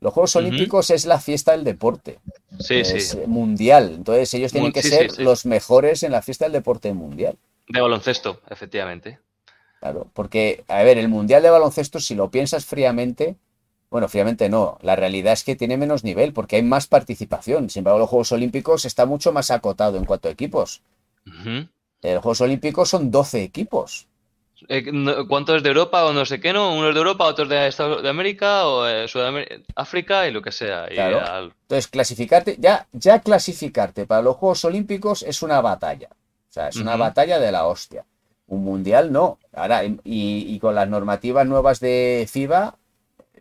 los 0.00 0.14
Juegos 0.14 0.34
Olímpicos 0.36 0.90
es 0.90 1.04
la 1.04 1.20
fiesta 1.20 1.52
del 1.52 1.64
deporte. 1.64 2.18
Sí, 2.58 2.76
es 2.76 3.16
mundial. 3.26 3.92
Entonces 3.96 4.32
ellos 4.34 4.52
tienen 4.52 4.72
que 4.72 4.82
ser 4.82 5.18
los 5.18 5.46
mejores 5.46 6.02
en 6.02 6.12
la 6.12 6.22
fiesta 6.22 6.46
del 6.46 6.52
deporte 6.52 6.92
mundial. 6.92 7.36
De 7.68 7.80
baloncesto, 7.80 8.40
efectivamente. 8.48 9.18
Claro, 9.80 10.08
porque, 10.12 10.64
a 10.68 10.82
ver, 10.82 10.98
el 10.98 11.08
mundial 11.08 11.42
de 11.42 11.50
baloncesto, 11.50 12.00
si 12.00 12.14
lo 12.14 12.30
piensas 12.30 12.66
fríamente, 12.66 13.36
bueno, 13.90 14.08
fríamente 14.08 14.48
no. 14.48 14.78
La 14.82 14.94
realidad 14.94 15.32
es 15.32 15.42
que 15.44 15.56
tiene 15.56 15.76
menos 15.76 16.04
nivel 16.04 16.32
porque 16.32 16.56
hay 16.56 16.62
más 16.62 16.86
participación. 16.86 17.70
Sin 17.70 17.80
embargo, 17.80 17.98
los 17.98 18.08
Juegos 18.08 18.32
Olímpicos 18.32 18.84
está 18.84 19.04
mucho 19.04 19.32
más 19.32 19.50
acotado 19.50 19.98
en 19.98 20.04
cuanto 20.04 20.28
a 20.28 20.32
equipos. 20.32 20.82
Los 21.24 22.22
Juegos 22.22 22.40
Olímpicos 22.40 22.88
son 22.88 23.10
12 23.10 23.42
equipos. 23.42 24.06
Eh, 24.68 24.84
¿Cuántos 25.28 25.62
de 25.62 25.68
Europa 25.68 26.04
o 26.04 26.12
no 26.12 26.24
sé 26.24 26.40
qué, 26.40 26.52
no? 26.52 26.74
Unos 26.74 26.94
de 26.94 26.98
Europa, 26.98 27.24
otros 27.24 27.48
de 27.48 27.66
Estados 27.66 28.02
de 28.02 28.08
América 28.08 28.66
o 28.66 28.86
eh, 28.86 29.08
Sudamérica, 29.08 29.56
África 29.74 30.28
y 30.28 30.32
lo 30.32 30.42
que 30.42 30.52
sea. 30.52 30.86
Entonces, 30.88 31.88
clasificarte, 31.88 32.56
ya, 32.58 32.86
ya 32.92 33.20
clasificarte 33.20 34.06
para 34.06 34.22
los 34.22 34.36
Juegos 34.36 34.64
Olímpicos 34.64 35.22
es 35.22 35.42
una 35.42 35.60
batalla. 35.60 36.08
O 36.12 36.52
sea, 36.52 36.68
es 36.68 36.76
una 36.76 36.96
batalla 36.96 37.38
de 37.38 37.52
la 37.52 37.66
hostia. 37.66 38.04
Un 38.48 38.64
mundial 38.64 39.12
no. 39.12 39.38
Ahora, 39.54 39.82
y, 39.84 40.58
con 40.58 40.74
las 40.74 40.88
normativas 40.88 41.46
nuevas 41.46 41.78
de 41.78 42.26
FIBA, 42.28 42.76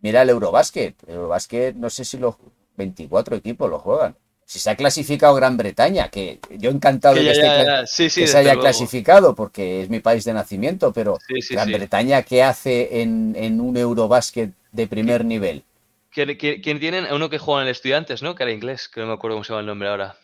mira 0.02 0.22
el 0.22 0.30
Eurobásquet. 0.30 0.96
El 1.08 1.16
Eurobásquet, 1.16 1.76
no 1.76 1.90
sé 1.90 2.06
si 2.06 2.18
los 2.18 2.36
24 2.78 3.36
equipos 3.36 3.70
lo 3.70 3.80
juegan 3.80 4.16
si 4.50 4.58
se 4.58 4.72
ha 4.72 4.76
clasificado 4.76 5.36
Gran 5.36 5.58
Bretaña, 5.58 6.10
que 6.10 6.40
yo 6.58 6.72
encantado 6.72 7.14
de 7.14 7.22
que, 7.22 7.86
se 7.86 8.36
haya 8.36 8.58
clasificado 8.58 9.36
porque 9.36 9.84
es 9.84 9.92
mi 9.92 10.00
país 10.00 10.24
de 10.24 10.34
nacimiento, 10.34 10.92
pero 10.92 11.20
Gran 11.52 11.72
Bretaña, 11.72 12.24
¿qué 12.24 12.42
hace 12.42 13.02
en, 13.02 13.62
un 13.62 13.78
Eurobásquet 13.78 14.52
de 14.72 14.88
primer 14.88 15.24
nivel? 15.24 15.64
¿Quién 16.10 16.80
tienen? 16.80 17.06
Uno 17.14 17.30
que 17.30 17.38
juega 17.38 17.62
en 17.62 17.68
el 17.68 17.72
Estudiantes, 17.74 18.24
¿no? 18.24 18.34
Que 18.34 18.42
era 18.42 18.52
inglés, 18.52 18.90
que 18.90 19.02
no 19.02 19.06
me 19.06 19.14
acuerdo 19.14 19.36
cómo 19.36 19.44
se 19.44 19.54
llama 19.54 19.60
el 19.60 19.68
nombre 19.68 19.88
ahora. 19.88 20.16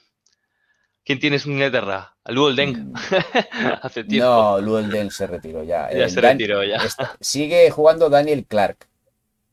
¿Quién 1.05 1.19
tienes 1.19 1.45
en 1.45 1.51
Inglaterra? 1.51 2.15
¿A 2.23 2.31
Luol 2.31 2.55
Deng? 2.55 2.93
Mm. 2.93 2.93
Hace 3.83 4.05
tiempo. 4.05 4.25
No, 4.25 4.59
Luol 4.59 4.89
Deng 4.89 5.11
se 5.11 5.27
retiró 5.27 5.63
ya. 5.63 5.93
Ya 5.93 6.09
se 6.09 6.19
Dan- 6.19 6.39
retiró, 6.39 6.63
ya. 6.63 6.79
sigue 7.19 7.69
jugando 7.69 8.09
Daniel 8.09 8.43
Clark. 8.47 8.87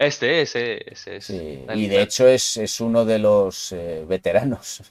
Este, 0.07 0.43
ese, 0.43 0.93
ese. 0.93 1.17
es. 1.17 1.25
Sí, 1.25 1.65
y 1.75 1.87
de 1.89 2.03
hecho 2.03 2.27
es, 2.29 2.57
es 2.57 2.81
uno 2.81 3.05
de 3.05 3.19
los 3.19 3.73
eh, 3.73 4.05
veteranos. 4.09 4.83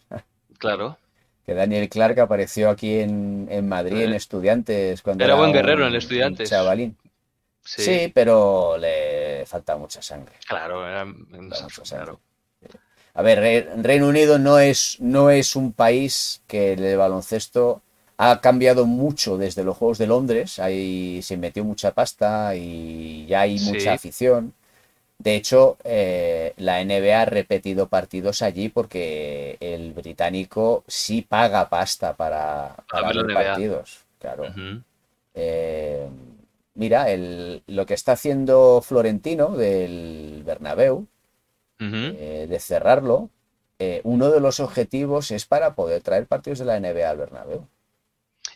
Claro. 0.57 0.97
Que 1.45 1.53
Daniel 1.55 1.89
Clark 1.89 2.19
apareció 2.19 2.69
aquí 2.69 2.99
en, 2.99 3.47
en 3.49 3.67
Madrid 3.67 4.01
en 4.01 4.13
Eh, 4.13 4.17
Estudiantes 4.17 5.01
cuando 5.01 5.23
era 5.23 5.33
buen 5.35 5.49
un- 5.49 5.53
guerrero 5.55 5.87
en 5.87 5.95
Estudiantes. 5.95 6.49
chavalín. 6.49 6.95
Sí. 7.63 7.81
Sí, 7.83 8.11
pero 8.13 8.77
le 8.77 9.43
falta 9.47 9.75
mucha 9.77 10.01
sangre. 10.01 10.33
Claro, 10.47 10.87
era 10.87 11.05
mucha 11.05 11.67
sangre. 11.83 11.83
claro. 11.89 12.19
A 13.13 13.21
ver, 13.23 13.39
Re- 13.39 13.69
Reino 13.83 14.07
Unido 14.07 14.39
no 14.39 14.57
es, 14.59 14.97
no 14.99 15.29
es 15.29 15.55
un 15.55 15.73
país 15.73 16.41
que 16.47 16.73
el 16.73 16.95
baloncesto 16.97 17.81
ha 18.17 18.39
cambiado 18.39 18.85
mucho 18.85 19.37
desde 19.37 19.63
los 19.63 19.75
Juegos 19.77 19.97
de 19.97 20.07
Londres. 20.07 20.59
Ahí 20.59 21.21
se 21.23 21.37
metió 21.37 21.63
mucha 21.65 21.91
pasta 21.93 22.55
y 22.55 23.25
ya 23.27 23.41
hay 23.41 23.57
Sí. 23.59 23.71
mucha 23.73 23.93
afición. 23.93 24.53
De 25.23 25.35
hecho, 25.35 25.77
eh, 25.83 26.53
la 26.57 26.81
NBA 26.81 27.21
ha 27.21 27.25
repetido 27.25 27.87
partidos 27.87 28.41
allí 28.41 28.69
porque 28.69 29.57
el 29.59 29.93
británico 29.93 30.83
sí 30.87 31.21
paga 31.21 31.69
pasta 31.69 32.15
para, 32.15 32.75
para 32.89 33.07
ver 33.13 33.33
partidos. 33.33 33.99
Claro. 34.19 34.43
Eh, 35.33 36.07
mira, 36.75 37.09
el- 37.11 37.63
lo 37.67 37.85
que 37.85 37.93
está 37.95 38.13
haciendo 38.13 38.81
Florentino 38.83 39.49
del 39.57 40.43
Bernabéu, 40.45 41.07
eh, 41.79 42.47
de 42.49 42.59
cerrarlo, 42.59 43.29
uno 44.03 44.29
de 44.29 44.39
los 44.39 44.59
objetivos 44.59 45.31
es 45.31 45.45
para 45.45 45.73
poder 45.73 46.03
traer 46.03 46.27
partidos 46.27 46.59
de 46.59 46.65
la 46.65 46.77
NBA 46.77 47.09
al 47.09 47.17
Bernabéu. 47.17 47.67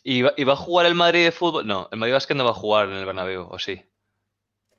¿Y 0.04 0.22
va, 0.22 0.34
y 0.38 0.44
va 0.44 0.54
a 0.54 0.56
jugar 0.56 0.86
el 0.86 0.96
Madrid 0.96 1.26
de 1.26 1.32
fútbol? 1.32 1.66
No, 1.66 1.90
el 1.92 1.98
Madrid 1.98 2.14
Basket 2.14 2.36
no 2.36 2.46
va 2.46 2.52
a 2.52 2.54
jugar 2.54 2.88
en 2.90 2.96
el 2.96 3.06
Bernabéu, 3.06 3.48
¿o 3.50 3.60
sí? 3.60 3.82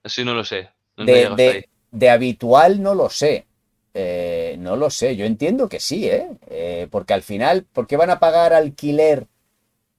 Eso 0.03 0.25
no 0.25 0.35
lo 0.35 0.45
sé. 0.45 0.71
No, 0.97 1.05
De, 1.05 1.29
de-. 1.37 1.69
De 1.91 2.11
habitual 2.11 2.83
no 2.83 2.95
lo 2.95 3.11
sé. 3.11 3.47
Eh, 3.95 4.57
no 4.59 4.77
lo 4.77 4.91
sé. 4.91 5.17
Yo 5.17 5.25
entiendo 5.25 5.69
que 5.69 5.81
sí, 5.81 6.07
¿eh? 6.07 6.29
Eh, 6.49 6.89
porque 6.91 7.15
al 7.15 7.23
final, 7.23 7.65
¿por 7.73 7.87
qué 7.87 7.97
van 7.97 8.11
a 8.11 8.19
pagar 8.19 8.53
alquiler 8.53 9.27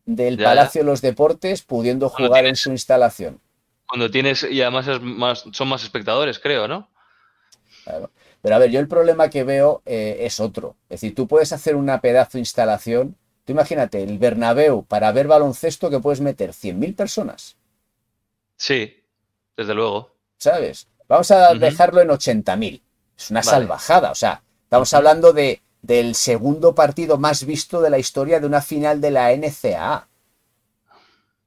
del 0.06 0.38
Ya, 0.38 0.46
Palacio 0.46 0.82
de 0.82 0.86
los 0.86 1.02
Deportes 1.02 1.64
pudiendo 1.64 2.10
Cuando 2.10 2.28
jugar 2.30 2.46
en 2.46 2.56
su 2.56 2.70
instalación? 2.72 3.40
Cuando 3.88 4.12
tienes, 4.12 4.44
y 4.44 4.62
además 4.62 4.88
es 4.88 5.02
más, 5.02 5.46
son 5.52 5.68
más 5.70 5.84
espectadores, 5.84 6.40
creo, 6.40 6.68
¿no? 6.68 6.90
Claro. 7.84 8.12
Pero 8.42 8.56
a 8.56 8.60
ver, 8.60 8.70
yo 8.70 8.80
el 8.80 8.88
problema 8.88 9.30
que 9.30 9.44
veo 9.44 9.82
eh, 9.86 10.18
es 10.22 10.40
otro. 10.40 10.76
Es 10.90 11.02
decir, 11.02 11.16
tú 11.16 11.28
puedes 11.28 11.52
hacer 11.54 11.76
una 11.76 12.02
pedazo 12.02 12.34
de 12.34 12.40
instalación. 12.42 13.16
Tú 13.46 13.54
imagínate, 13.54 14.04
el 14.04 14.20
Bernabéu 14.20 14.84
para 14.86 15.12
ver 15.12 15.28
baloncesto 15.28 15.90
que 15.90 16.00
puedes 16.00 16.22
meter 16.22 16.52
100.000 16.52 16.96
personas, 16.96 17.58
Sí, 18.58 19.04
desde 19.56 19.74
luego. 19.74 20.12
¿sabes? 20.38 20.88
Vamos 21.08 21.32
a 21.32 21.54
dejarlo 21.54 22.02
en 22.02 22.10
80.000. 22.10 22.82
Es 23.18 23.32
una 23.32 23.40
Vale. 23.42 23.50
salvajada. 23.52 24.12
O 24.12 24.16
sea, 24.16 24.42
estamos 24.64 24.94
hablando 24.94 25.34
de, 25.34 25.62
del 25.82 26.16
segundo 26.16 26.76
partido 26.76 27.18
más 27.18 27.46
visto 27.46 27.82
de 27.82 27.90
la 27.90 27.98
historia 27.98 28.40
de 28.40 28.48
una 28.48 28.62
final 28.62 29.02
de 29.02 29.12
la 29.12 29.32
NCAA. 29.32 30.08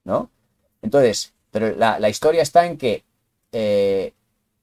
¿No? 0.05 0.31
Entonces, 0.83 1.33
pero 1.51 1.75
la, 1.77 1.99
la 1.99 2.09
historia 2.09 2.43
está 2.43 2.67
en 2.67 2.79
que 2.79 3.05
eh, 3.53 4.13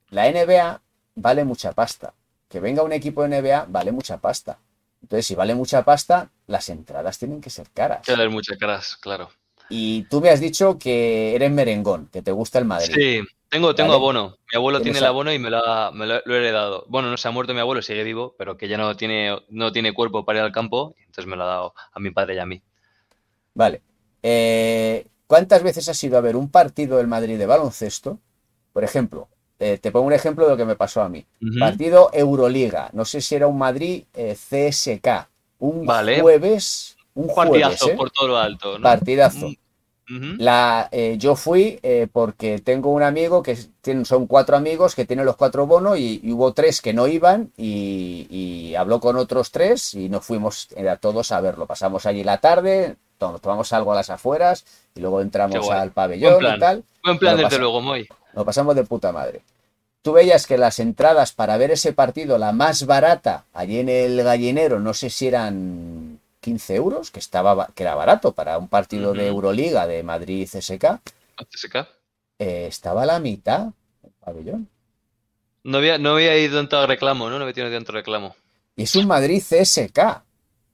la 0.10 0.32
NBA 0.32 0.82
vale 1.15 1.44
mucha 1.44 1.72
pasta. 1.74 2.14
Que 2.49 2.60
venga 2.60 2.84
un 2.84 2.94
equipo 2.94 3.24
de 3.24 3.41
NBA 3.41 3.65
vale 3.69 3.91
mucha 3.91 4.18
pasta. 4.18 4.57
Entonces, 5.02 5.28
si 5.28 5.36
vale 5.36 5.53
mucha 5.53 5.84
pasta, 5.84 6.30
las 6.48 6.69
entradas 6.69 7.18
tienen 7.19 7.41
que 7.41 7.49
ser 7.49 7.69
caras. 7.72 8.06
Dar 8.07 8.30
muchas 8.30 8.57
caras, 8.57 8.98
claro. 8.98 9.30
Y 9.69 10.03
tú 10.03 10.22
me 10.22 10.30
has 10.30 10.40
dicho 10.40 10.78
que 10.78 11.36
eres 11.36 11.52
merengón, 11.52 12.07
que 12.11 12.22
te 12.22 12.32
gusta 12.32 12.57
el 12.60 12.65
Madrid. 12.65 12.94
Sí, 12.94 13.22
tengo, 13.49 13.74
tengo 13.76 13.90
Vale. 13.90 13.99
abono. 13.99 14.38
Mi 14.52 14.57
abuelo 14.57 14.80
¿Tienes 14.80 14.95
tiene 14.95 15.06
el 15.06 15.10
abono 15.10 15.32
y 15.34 15.40
me 15.40 15.49
lo, 15.49 15.57
ha- 15.65 15.91
me 15.91 16.06
lo- 16.06 16.22
lo 16.26 16.36
he 16.36 16.38
heredado. 16.38 16.86
Bueno, 16.88 17.10
no 17.10 17.18
se 17.18 17.28
ha 17.28 17.32
muerto 17.32 17.53
mi 17.53 17.60
abuelo, 17.60 17.82
sigue 17.82 18.03
vivo, 18.03 18.36
pero 18.38 18.57
que 18.57 18.68
ya 18.68 18.78
no 18.78 18.95
tiene, 18.95 19.38
no 19.49 19.72
tiene 19.72 19.94
cuerpo 19.94 20.26
para 20.26 20.40
ir 20.40 20.45
al 20.45 20.52
campo, 20.52 20.95
entonces 20.99 21.26
me 21.28 21.36
lo 21.36 21.44
ha 21.44 21.48
dado 21.48 21.74
a 21.91 21.99
mi 21.99 22.11
padre 22.11 22.36
y 22.36 22.40
a 22.40 22.45
mí. 22.45 22.61
Vale. 23.53 23.82
Eh, 24.24 25.07
¿cuántas 25.28 25.64
veces 25.64 25.88
has 25.90 26.03
ido 26.03 26.18
a 26.18 26.22
ver 26.22 26.36
un 26.36 26.49
partido 26.49 26.98
del 26.98 27.07
Madrid 27.07 27.38
de 27.38 27.45
baloncesto? 27.45 28.19
Por 28.74 28.84
ejemplo, 28.84 29.28
eh, 29.60 29.78
te 29.80 29.91
pongo 29.91 30.06
un 30.07 30.14
ejemplo 30.14 30.45
de 30.45 30.52
lo 30.52 30.57
que 30.57 30.65
me 30.65 30.76
pasó 30.76 31.02
a 31.02 31.10
mí. 31.10 31.26
Partido 31.60 32.10
Euroliga. 32.14 32.90
No 32.94 33.06
sé 33.06 33.22
si 33.22 33.36
era 33.36 33.48
un 33.48 33.57
Madrid 33.57 34.03
eh, 34.14 34.36
CSK. 34.36 35.28
Un 35.60 35.86
Vale. 35.86 36.22
jueves. 36.22 36.95
Un 37.15 37.28
jueves, 37.28 37.61
Partidazo 37.64 37.95
por 37.95 38.11
todo 38.11 38.28
lo 38.28 38.38
alto, 38.38 38.78
¿no? 38.78 38.84
Partidazo. 38.84 39.49
La, 40.10 40.88
eh, 40.92 41.16
yo 41.18 41.36
fui 41.36 41.80
eh, 41.84 42.08
porque 42.12 42.60
tengo 42.60 42.92
un 42.92 43.04
amigo 43.04 43.44
que 43.44 43.58
son 44.06 44.28
cuatro 44.28 44.56
amigos 44.56 44.96
que 44.96 45.06
tienen 45.06 45.26
los 45.26 45.36
cuatro 45.36 45.68
bonos 45.68 45.98
y, 45.98 46.22
y 46.24 46.32
hubo 46.32 46.54
tres 46.54 46.82
que 46.82 46.94
no 46.94 47.08
iban 47.08 47.52
y, 47.58 48.26
y 48.30 48.76
habló 48.76 49.02
con 49.02 49.18
otros 49.18 49.52
tres 49.52 49.94
y 49.94 50.08
nos 50.08 50.26
fuimos 50.26 50.70
eh, 50.78 50.88
a 50.88 50.96
todos 50.96 51.34
a 51.34 51.42
verlo. 51.42 51.66
Pasamos 51.66 52.06
allí 52.06 52.24
la 52.24 52.38
tarde, 52.38 52.96
nos 53.20 53.42
tomamos 53.42 53.74
algo 53.74 53.92
a 53.92 53.96
las 53.96 54.10
afueras 54.10 54.66
y 54.96 55.02
luego 55.02 55.20
entramos 55.20 55.70
al 55.70 55.92
pabellón 55.92 56.44
y 56.56 56.60
tal. 56.60 56.84
Buen 57.04 57.18
plan, 57.18 57.36
Lo 57.38 57.44
desde 57.44 57.60
luego, 57.60 57.82
Moy. 57.82 58.08
Nos 58.34 58.46
pasamos 58.46 58.76
de 58.76 58.86
puta 58.86 59.12
madre. 59.12 59.42
Tú 60.02 60.14
veías 60.14 60.48
que 60.48 60.58
las 60.58 60.80
entradas 60.80 61.34
para 61.34 61.58
ver 61.58 61.72
ese 61.72 61.92
partido, 61.92 62.38
la 62.38 62.54
más 62.54 62.86
barata, 62.86 63.44
allí 63.54 63.80
en 63.80 63.90
el 63.90 64.24
gallinero, 64.24 64.80
no 64.80 64.94
sé 64.94 65.10
si 65.10 65.28
eran 65.28 66.20
15 66.48 66.76
euros, 66.76 67.11
que, 67.11 67.19
estaba, 67.19 67.53
ba- 67.53 67.69
que 67.76 67.84
era 67.84 67.94
barato 67.94 68.32
para 68.32 68.57
un 68.57 68.69
partido 68.69 69.11
de. 69.14 69.28
Euroliga 69.28 69.86
de 69.86 70.02
Madrid 70.02 70.48
CSK, 70.49 71.02
CSK. 71.52 71.76
eh, 72.40 72.68
estaba 72.69 73.03
a 73.03 73.06
la 73.06 73.19
mitad 73.19 73.74
del 74.02 74.11
pabellón. 74.24 74.69
No 75.64 75.80
había, 75.80 75.98
no 75.98 76.11
había 76.14 76.38
ido 76.38 76.57
tanto 76.57 76.78
a 76.80 76.86
reclamo, 76.88 77.30
¿no? 77.30 77.38
No 77.38 77.44
había 77.44 77.53
tenido 77.53 77.76
tanto 77.76 77.91
reclamo. 77.91 78.34
Y 78.78 78.84
es 78.84 78.95
un 78.95 79.07
Madrid 79.07 79.41
CSK. 79.44 79.98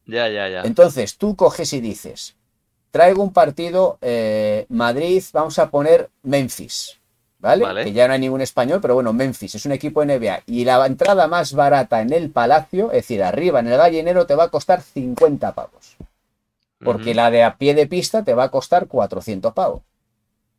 Ya, 0.05 0.27
ya, 0.29 0.47
ya. 0.47 0.61
Entonces 0.63 1.17
tú 1.17 1.35
coges 1.35 1.73
y 1.73 1.81
dices, 1.81 2.35
traigo 2.91 3.23
un 3.23 3.33
partido 3.33 3.97
eh, 4.01 4.67
Madrid, 4.69 5.23
vamos 5.33 5.57
a 5.57 5.71
poner 5.71 6.11
Memphis, 6.21 6.99
¿vale? 7.43 7.63
Vale. 7.63 7.83
Que 7.83 7.93
ya 7.93 8.07
no 8.07 8.13
hay 8.15 8.19
ningún 8.19 8.41
español, 8.41 8.79
pero 8.81 8.95
bueno, 8.95 9.13
Memphis 9.13 9.53
es 9.53 9.65
un 9.67 9.73
equipo 9.73 10.01
NBA. 10.03 10.41
Y 10.47 10.65
la 10.65 10.83
entrada 10.87 11.27
más 11.27 11.53
barata 11.53 12.01
en 12.01 12.11
el 12.11 12.31
Palacio, 12.31 12.87
es 12.87 13.03
decir, 13.03 13.21
arriba 13.21 13.59
en 13.59 13.67
el 13.67 13.77
gallinero, 13.77 14.25
te 14.25 14.33
va 14.33 14.45
a 14.45 14.49
costar 14.49 14.81
50 14.81 15.53
pavos. 15.53 15.97
Porque 16.79 17.13
la 17.13 17.29
de 17.29 17.43
a 17.43 17.57
pie 17.57 17.75
de 17.75 17.85
pista 17.87 18.23
te 18.23 18.33
va 18.33 18.45
a 18.45 18.49
costar 18.51 18.87
400 18.87 19.53
pavos. 19.53 19.83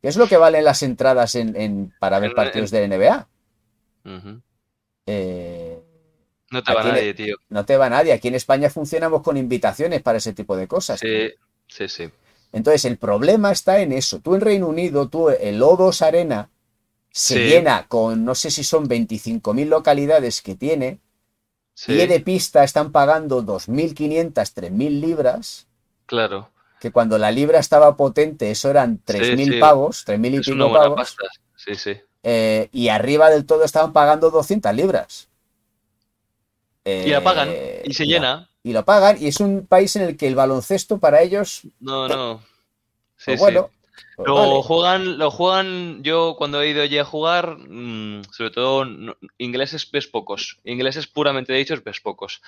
¿Qué 0.01 0.07
es 0.07 0.15
lo 0.17 0.27
que 0.27 0.37
valen 0.37 0.63
las 0.63 0.81
entradas 0.83 1.35
en, 1.35 1.55
en- 1.55 1.93
para 1.99 2.19
ver 2.19 2.33
partidos 2.33 2.71
de 2.71 2.87
NBA? 2.87 3.27
Eh, 5.07 5.79
No 6.51 6.63
te 6.63 6.73
va 6.73 6.83
nadie, 6.83 7.13
tío. 7.13 7.35
no 7.49 7.65
te 7.65 7.77
va 7.77 7.89
nadie. 7.89 8.13
Aquí 8.13 8.27
en 8.27 8.35
España 8.35 8.69
funcionamos 8.69 9.21
con 9.21 9.37
invitaciones 9.37 10.01
para 10.01 10.17
ese 10.19 10.33
tipo 10.33 10.55
de 10.55 10.67
cosas. 10.67 10.99
Sí, 10.99 11.31
sí, 11.67 11.87
sí. 11.87 12.09
Entonces, 12.51 12.85
el 12.85 12.97
problema 12.97 13.51
está 13.51 13.79
en 13.81 13.91
eso. 13.91 14.19
Tú 14.19 14.35
en 14.35 14.41
Reino 14.41 14.67
Unido, 14.67 15.09
tú, 15.09 15.29
el 15.29 15.61
O2 15.61 16.01
Arena 16.01 16.49
se 17.17 17.35
Sí. 17.35 17.39
llena 17.49 17.87
con, 17.87 18.25
no 18.25 18.35
sé 18.35 18.51
si 18.51 18.63
son 18.63 18.87
25.000 18.89 19.69
localidades 19.69 20.41
que 20.41 20.55
tiene. 20.55 20.99
Sí, 21.73 21.93
Pie 21.93 22.07
de 22.07 22.19
pista 22.19 22.63
están 22.63 22.91
pagando 22.91 23.41
2.500, 23.41 24.53
3.000 24.53 24.99
libras. 25.01 25.67
claro. 26.05 26.49
Que 26.79 26.91
cuando 26.91 27.17
la 27.17 27.31
libra 27.31 27.59
estaba 27.59 27.95
potente, 27.97 28.51
eso 28.51 28.69
eran 28.69 28.99
3.000 29.05 29.53
sí. 29.53 29.59
pavos, 29.59 30.03
3.000 30.05 30.33
y 30.35 30.37
Es 30.37 30.45
pico 30.45 30.71
pavos. 30.71 30.95
pasta. 30.97 31.23
Sí, 31.55 31.75
sí. 31.75 31.93
eh, 32.23 32.69
y 32.73 32.89
arriba 32.89 33.29
del 33.29 33.45
todo 33.45 33.63
estaban 33.63 33.93
pagando 33.93 34.29
200 34.29 34.73
libras. 34.75 35.29
Y 36.83 37.07
la 37.09 37.23
pagan. 37.23 37.49
Eh, 37.51 37.81
Y 37.85 37.93
se 37.93 38.05
llena. 38.05 38.49
y 38.61 38.73
lo 38.73 38.85
pagan. 38.85 39.17
Y 39.19 39.27
es 39.27 39.39
un 39.39 39.65
país 39.65 39.95
en 39.95 40.03
el 40.03 40.17
que 40.17 40.27
el 40.27 40.35
baloncesto 40.35 40.99
para 40.99 41.21
ellos, 41.21 41.61
No, 41.79 42.07
no. 42.07 42.39
Sí, 43.17 43.35
pues 43.37 43.39
bueno, 43.39 43.69
Lo 44.23 44.33
vale. 44.33 44.63
juegan, 44.63 45.17
lo 45.19 45.29
juegan, 45.31 46.01
yo 46.03 46.35
cuando 46.37 46.61
he 46.61 46.69
ido 46.69 46.81
allí 46.81 46.97
a 46.97 47.05
jugar, 47.05 47.57
mm, 47.59 48.23
sobre 48.31 48.51
todo 48.51 48.85
no- 48.85 49.15
ingleses 49.37 49.89
ves 49.91 50.07
pocos, 50.07 50.59
ingleses 50.63 51.07
puramente 51.07 51.53
dichos 51.53 51.83
ves 51.83 51.99
pocos. 52.01 52.41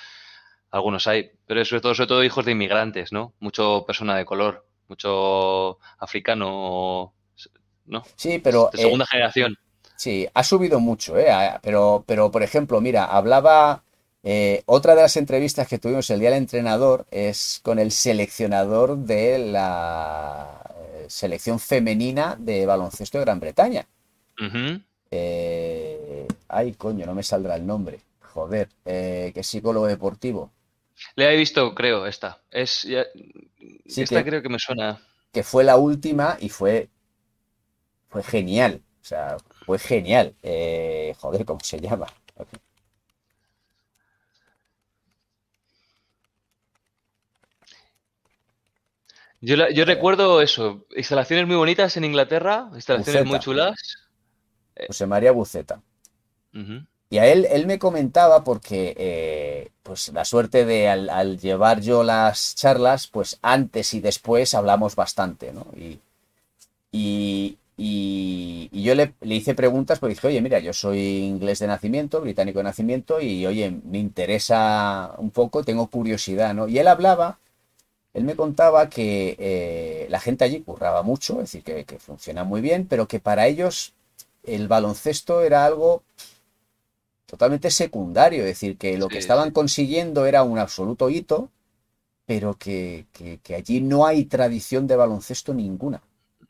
Algunos 0.71 1.07
hay, 1.07 1.31
pero 1.47 1.63
sobre 1.65 1.81
todo, 1.81 1.95
sobre 1.95 2.07
todo 2.07 2.23
hijos 2.23 2.45
de 2.45 2.51
inmigrantes, 2.53 3.11
¿no? 3.13 3.33
Mucho 3.39 3.85
persona 3.87 4.17
de 4.17 4.25
color, 4.25 4.65
mucho 4.89 5.79
africano, 5.99 7.13
¿no? 7.85 8.03
Sí, 8.15 8.39
pero 8.39 8.71
De 8.71 8.77
eh, 8.77 8.79
segunda 8.79 9.05
generación. 9.05 9.55
sí, 9.95 10.27
ha 10.33 10.43
subido 10.43 10.79
mucho, 10.79 11.17
¿eh? 11.17 11.27
Pero, 11.61 12.03
pero 12.07 12.31
por 12.31 12.43
ejemplo, 12.43 12.81
mira, 12.81 13.05
hablaba. 13.05 13.83
eh, 14.23 14.63
otra 14.65 14.95
de 14.95 15.01
las 15.03 15.17
entrevistas 15.17 15.67
que 15.67 15.79
tuvimos 15.79 16.09
el 16.09 16.19
día 16.19 16.29
del 16.31 16.39
entrenador 16.39 17.07
es 17.11 17.59
con 17.63 17.79
el 17.79 17.91
seleccionador 17.91 18.97
de 18.97 19.39
la 19.39 20.61
eh, 20.75 20.76
selección 21.07 21.59
femenina 21.59 22.35
de 22.37 22.65
baloncesto 22.65 23.17
de 23.17 23.25
Gran 23.25 23.39
Bretaña. 23.39 23.87
Eh, 25.11 26.27
ay, 26.47 26.73
coño, 26.73 27.05
no 27.05 27.15
me 27.15 27.23
saldrá 27.23 27.55
el 27.55 27.65
nombre. 27.65 28.01
Joder, 28.21 28.69
eh, 28.85 29.31
que 29.33 29.43
psicólogo 29.43 29.87
deportivo. 29.87 30.51
Le 31.15 31.33
he 31.33 31.37
visto, 31.37 31.73
creo, 31.73 32.05
esta. 32.05 32.41
Es, 32.51 32.85
esta 33.85 34.23
creo 34.23 34.41
que 34.41 34.49
me 34.49 34.59
suena. 34.59 34.99
Que 35.31 35.43
fue 35.43 35.63
la 35.63 35.77
última 35.77 36.37
y 36.39 36.49
fue, 36.49 36.89
fue 38.09 38.23
genial. 38.23 38.81
O 39.01 39.05
sea, 39.05 39.37
fue 39.65 39.79
genial. 39.79 40.35
Eh, 40.43 41.15
joder, 41.19 41.45
¿cómo 41.45 41.59
se 41.61 41.79
llama? 41.79 42.07
Yo, 49.39 49.55
yo, 49.69 49.85
recuerdo 49.85 50.41
eso, 50.41 50.85
instalaciones 50.95 51.45
muy 51.45 51.55
bonitas 51.55 51.95
en 51.95 52.05
Inglaterra, 52.05 52.69
instalaciones 52.73 53.25
muy 53.25 53.39
chulas. 53.39 53.75
José 54.87 55.05
María 55.05 55.31
Buceta. 55.31 55.81
Y 57.09 57.19
a 57.19 57.27
él, 57.27 57.47
él 57.49 57.67
me 57.67 57.79
comentaba 57.79 58.43
porque, 58.43 58.93
eh, 58.97 59.69
pues 59.83 60.09
la 60.09 60.25
suerte 60.25 60.65
de 60.65 60.89
al, 60.89 61.39
llevar 61.39 61.81
yo 61.81 62.03
las 62.03 62.55
charlas, 62.55 63.07
pues 63.07 63.39
antes 63.41 63.93
y 63.93 64.01
después 64.01 64.53
hablamos 64.53 64.95
bastante, 64.95 65.53
¿no? 65.53 65.67
Y, 65.77 65.99
y, 66.91 67.57
y, 67.77 68.83
yo 68.83 68.95
le, 68.95 69.13
le, 69.21 69.35
hice 69.35 69.53
preguntas 69.53 69.99
porque 69.99 70.15
dije, 70.15 70.27
oye, 70.27 70.41
mira, 70.41 70.59
yo 70.59 70.73
soy 70.73 70.99
inglés 70.99 71.59
de 71.59 71.67
nacimiento, 71.67 72.21
británico 72.21 72.59
de 72.59 72.63
nacimiento, 72.63 73.21
y 73.21 73.45
oye, 73.45 73.71
me 73.85 73.99
interesa 73.99 75.13
un 75.17 75.31
poco, 75.31 75.63
tengo 75.63 75.87
curiosidad, 75.87 76.53
¿no? 76.53 76.67
Y 76.67 76.79
él 76.79 76.87
hablaba, 76.87 77.39
él 78.17 78.23
me 78.23 78.35
contaba 78.35 78.89
que 78.89 79.35
eh, 79.37 80.07
la 80.09 80.19
gente 80.19 80.43
allí 80.43 80.61
curraba 80.61 81.03
mucho, 81.03 81.33
es 81.33 81.51
decir, 81.51 81.63
que, 81.63 81.85
que 81.85 81.99
funciona 81.99 82.43
muy 82.43 82.61
bien, 82.61 82.87
pero 82.87 83.07
que 83.07 83.19
para 83.19 83.45
ellos 83.45 83.93
el 84.43 84.67
baloncesto 84.67 85.43
era 85.43 85.65
algo 85.65 86.01
totalmente 87.27 87.69
secundario, 87.69 88.39
es 88.39 88.47
decir, 88.47 88.75
que 88.79 88.97
lo 88.97 89.07
que 89.07 89.19
estaban 89.19 89.51
consiguiendo 89.51 90.25
era 90.25 90.41
un 90.41 90.57
absoluto 90.57 91.11
hito, 91.11 91.51
pero 92.25 92.55
que, 92.55 93.05
allí 93.55 93.81
no 93.81 94.07
hay 94.07 94.25
tradición 94.25 94.87
de 94.87 94.95
baloncesto 94.95 95.53
ninguna. 95.53 96.01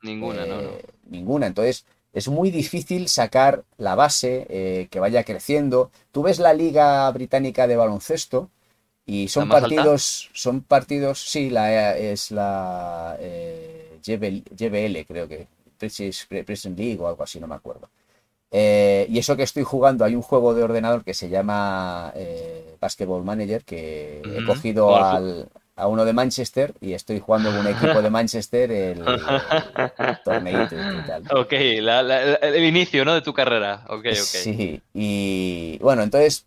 Ninguna, 0.01 0.45
no, 0.45 0.61
eh, 0.61 0.85
Ninguna. 1.09 1.47
Entonces, 1.47 1.85
es 2.13 2.29
muy 2.29 2.49
difícil 2.49 3.09
sacar 3.09 3.65
la 3.77 3.95
base, 3.95 4.47
eh, 4.49 4.87
que 4.89 5.01
vaya 5.01 5.25
creciendo. 5.25 5.91
Tú 6.13 6.23
ves 6.23 6.39
la 6.39 6.53
Liga 6.53 7.11
Británica 7.11 7.67
de 7.67 7.75
Baloncesto 7.75 8.49
y 9.09 9.29
son 9.29 9.47
partidos, 9.47 10.29
son 10.33 10.61
partidos, 10.61 11.19
sí, 11.19 11.49
la, 11.49 11.95
es 11.97 12.29
la 12.29 13.15
eh, 13.21 13.99
GBL, 14.05 15.05
creo 15.07 15.29
que, 15.29 15.47
Present 15.77 16.77
League 16.77 16.97
o 16.99 17.07
algo 17.07 17.23
así, 17.23 17.39
no 17.39 17.47
me 17.47 17.55
acuerdo. 17.55 17.89
Eh, 18.51 19.07
y 19.09 19.17
eso 19.17 19.37
que 19.37 19.43
estoy 19.43 19.63
jugando, 19.63 20.03
hay 20.03 20.13
un 20.13 20.21
juego 20.21 20.53
de 20.53 20.63
ordenador 20.63 21.05
que 21.05 21.13
se 21.13 21.29
llama 21.29 22.11
eh, 22.15 22.75
Basketball 22.81 23.23
Manager, 23.23 23.63
que 23.63 24.21
he 24.25 24.43
cogido 24.45 24.93
a 24.97 25.87
uno 25.87 26.03
de 26.03 26.11
Manchester 26.11 26.73
y 26.81 26.91
estoy 26.91 27.21
jugando 27.21 27.49
con 27.51 27.59
un 27.59 27.67
equipo 27.67 28.01
de 28.01 28.09
Manchester 28.09 28.71
el, 28.71 29.05
torneito 30.25 30.75
y 30.75 31.07
tal. 31.07 31.23
Ok, 31.31 31.53
el 31.53 32.65
inicio 32.65 33.05
¿no? 33.05 33.13
de 33.13 33.21
tu 33.21 33.33
carrera. 33.33 33.85
Okay, 33.87 34.15
Sí, 34.15 34.81
y 34.93 35.77
bueno, 35.79 36.03
entonces 36.03 36.45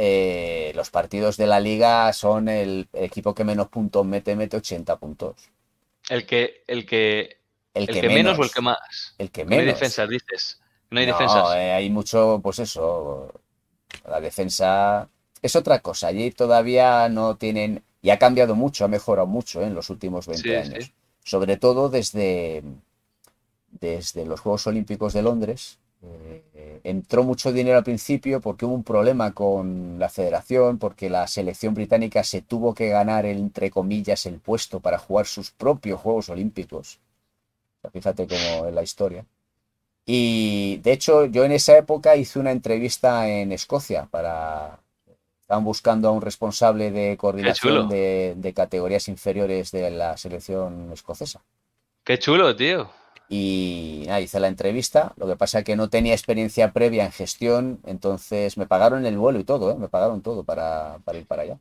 eh, 0.00 0.70
los 0.76 0.90
partidos 0.90 1.36
de 1.36 1.48
la 1.48 1.58
liga 1.58 2.12
son 2.12 2.48
el, 2.48 2.88
equipo 2.92 3.34
que 3.34 3.42
menos 3.42 3.66
puntos 3.66 4.06
mete, 4.06 4.36
mete 4.36 4.56
80 4.56 4.96
puntos. 4.96 5.34
El 6.08 6.24
que, 6.24 6.62
el 6.68 6.86
que, 6.86 7.40
el, 7.74 7.88
que, 7.88 8.08
menos, 8.08 8.38
o 8.38 8.44
el 8.44 8.50
que 8.52 8.60
más. 8.60 8.78
El 9.18 9.32
que 9.32 9.44
menos. 9.44 9.64
No 9.64 9.68
hay 9.68 9.74
defensas, 9.74 10.08
dices. 10.08 10.60
No 10.90 11.00
hay 11.00 11.06
defensas. 11.06 11.52
Eh, 11.56 11.72
hay 11.72 11.90
mucho, 11.90 12.38
pues 12.40 12.60
eso. 12.60 13.40
La 14.08 14.20
defensa 14.20 15.08
es 15.42 15.56
otra 15.56 15.80
cosa. 15.80 16.06
Allí 16.06 16.30
todavía 16.30 17.08
no 17.08 17.36
tienen. 17.36 17.82
Y 18.00 18.10
ha 18.10 18.20
cambiado 18.20 18.54
mucho, 18.54 18.84
ha 18.84 18.88
mejorado 18.88 19.26
mucho 19.26 19.60
eh, 19.62 19.66
en 19.66 19.74
los 19.74 19.90
últimos 19.90 20.28
20 20.28 20.58
años. 20.58 20.92
Sobre 21.24 21.56
todo 21.56 21.88
desde, 21.88 22.62
desde 23.72 24.24
los 24.26 24.38
Juegos 24.38 24.64
Olímpicos 24.68 25.12
de 25.12 25.22
Londres. 25.22 25.80
Entró 26.84 27.24
mucho 27.24 27.52
dinero 27.52 27.78
al 27.78 27.84
principio 27.84 28.40
porque 28.40 28.64
hubo 28.64 28.74
un 28.74 28.84
problema 28.84 29.32
con 29.32 29.98
la 29.98 30.08
federación, 30.08 30.78
porque 30.78 31.10
la 31.10 31.26
selección 31.26 31.74
británica 31.74 32.22
se 32.24 32.42
tuvo 32.42 32.74
que 32.74 32.88
ganar, 32.88 33.26
entre 33.26 33.70
comillas, 33.70 34.26
el 34.26 34.38
puesto 34.40 34.80
para 34.80 34.98
jugar 34.98 35.26
sus 35.26 35.50
propios 35.50 36.00
Juegos 36.00 36.28
Olímpicos. 36.28 36.98
fíjate 37.92 38.26
cómo 38.26 38.66
es 38.66 38.74
la 38.74 38.82
historia. 38.82 39.24
Y 40.10 40.78
de 40.78 40.92
hecho, 40.92 41.26
yo 41.26 41.44
en 41.44 41.52
esa 41.52 41.76
época 41.76 42.16
hice 42.16 42.38
una 42.38 42.50
entrevista 42.50 43.28
en 43.28 43.52
Escocia 43.52 44.08
para. 44.10 44.80
Estaban 45.42 45.64
buscando 45.64 46.08
a 46.08 46.12
un 46.12 46.22
responsable 46.22 46.90
de 46.90 47.16
coordinación 47.18 47.88
de, 47.88 48.52
categorías 48.54 49.08
inferiores 49.08 49.70
de 49.70 49.90
la 49.90 50.16
selección 50.16 50.90
escocesa. 50.92 51.42
Qué 52.04 52.18
chulo, 52.18 52.56
tío. 52.56 52.90
Y 53.28 54.04
nada, 54.06 54.20
hice 54.20 54.40
la 54.40 54.48
entrevista. 54.48 55.12
Lo 55.16 55.26
que 55.26 55.36
pasa 55.36 55.60
es 55.60 55.64
que 55.64 55.76
no 55.76 55.88
tenía 55.90 56.14
experiencia 56.14 56.72
previa 56.72 57.04
en 57.04 57.12
gestión, 57.12 57.80
entonces 57.84 58.56
me 58.56 58.66
pagaron 58.66 59.04
el 59.04 59.18
vuelo 59.18 59.38
y 59.38 59.44
todo, 59.44 59.70
¿eh? 59.72 59.76
me 59.76 59.88
pagaron 59.88 60.22
todo 60.22 60.44
para, 60.44 60.98
para 61.04 61.18
ir 61.18 61.26
para 61.26 61.42
allá. 61.42 61.58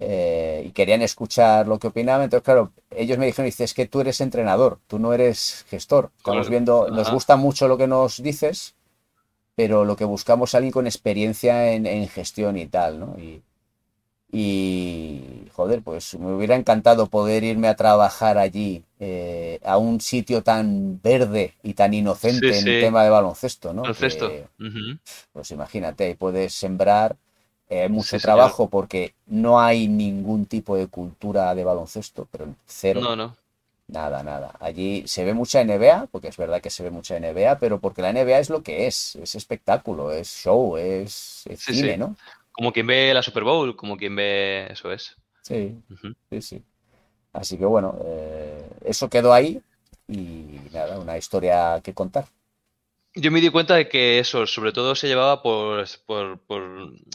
Eh, 0.00 0.62
y 0.66 0.70
querían 0.70 1.02
escuchar 1.02 1.66
lo 1.66 1.78
que 1.78 1.88
opinaba. 1.88 2.24
Entonces, 2.24 2.44
claro, 2.44 2.72
ellos 2.90 3.18
me 3.18 3.26
dijeron, 3.26 3.46
dice, 3.46 3.64
es 3.64 3.74
que 3.74 3.86
tú 3.86 4.00
eres 4.00 4.20
entrenador, 4.20 4.78
tú 4.86 4.98
no 4.98 5.12
eres 5.12 5.66
gestor. 5.68 6.12
Estamos 6.18 6.48
viendo, 6.48 6.88
nos 6.88 7.10
gusta 7.10 7.36
mucho 7.36 7.66
lo 7.66 7.76
que 7.76 7.88
nos 7.88 8.22
dices, 8.22 8.76
pero 9.56 9.84
lo 9.84 9.96
que 9.96 10.04
buscamos 10.04 10.50
es 10.50 10.54
alguien 10.54 10.72
con 10.72 10.86
experiencia 10.86 11.72
en, 11.72 12.08
gestión 12.08 12.56
y 12.56 12.66
tal, 12.66 13.00
¿no? 13.00 13.18
Y, 13.18 13.42
y, 14.30 15.46
joder, 15.52 15.82
pues 15.82 16.18
me 16.18 16.34
hubiera 16.34 16.54
encantado 16.54 17.06
poder 17.06 17.44
irme 17.44 17.68
a 17.68 17.76
trabajar 17.76 18.36
allí, 18.36 18.84
eh, 19.00 19.58
a 19.64 19.78
un 19.78 20.00
sitio 20.00 20.42
tan 20.42 21.00
verde 21.02 21.54
y 21.62 21.74
tan 21.74 21.94
inocente 21.94 22.58
en 22.58 22.68
el 22.68 22.80
tema 22.80 23.04
de 23.04 23.10
baloncesto, 23.10 23.72
¿no? 23.72 23.82
Baloncesto. 23.82 24.30
Pues 25.32 25.50
imagínate, 25.50 26.14
puedes 26.16 26.52
sembrar 26.52 27.16
eh, 27.70 27.88
mucho 27.88 28.18
trabajo 28.18 28.68
porque 28.68 29.14
no 29.26 29.60
hay 29.60 29.88
ningún 29.88 30.44
tipo 30.44 30.76
de 30.76 30.88
cultura 30.88 31.54
de 31.54 31.64
baloncesto, 31.64 32.28
pero 32.30 32.54
cero. 32.66 33.00
No, 33.00 33.16
no. 33.16 33.36
Nada, 33.88 34.22
nada. 34.22 34.54
Allí 34.60 35.04
se 35.06 35.24
ve 35.24 35.32
mucha 35.32 35.64
NBA, 35.64 36.08
porque 36.12 36.28
es 36.28 36.36
verdad 36.36 36.60
que 36.60 36.68
se 36.68 36.82
ve 36.82 36.90
mucha 36.90 37.18
NBA, 37.18 37.58
pero 37.58 37.80
porque 37.80 38.02
la 38.02 38.12
NBA 38.12 38.38
es 38.38 38.50
lo 38.50 38.62
que 38.62 38.86
es, 38.86 39.16
es 39.16 39.34
espectáculo, 39.34 40.12
es 40.12 40.28
show, 40.28 40.76
es, 40.76 41.44
cine, 41.56 41.96
¿no? 41.96 42.14
Como 42.58 42.72
quien 42.72 42.88
ve 42.88 43.14
la 43.14 43.22
Super 43.22 43.44
Bowl, 43.44 43.76
como 43.76 43.96
quien 43.96 44.16
ve, 44.16 44.66
eso 44.68 44.90
es. 44.90 45.16
Sí, 45.42 45.76
sí, 46.28 46.42
sí. 46.42 46.62
Así 47.32 47.56
que 47.56 47.64
bueno, 47.64 47.96
eh, 48.04 48.68
eso 48.84 49.08
quedó 49.08 49.32
ahí 49.32 49.62
y 50.08 50.58
nada, 50.72 50.98
una 50.98 51.16
historia 51.16 51.80
que 51.84 51.94
contar. 51.94 52.24
Yo 53.14 53.30
me 53.30 53.40
di 53.40 53.48
cuenta 53.50 53.76
de 53.76 53.88
que 53.88 54.18
eso, 54.18 54.44
sobre 54.48 54.72
todo, 54.72 54.96
se 54.96 55.06
llevaba 55.06 55.40
por, 55.40 55.86
por, 56.04 56.40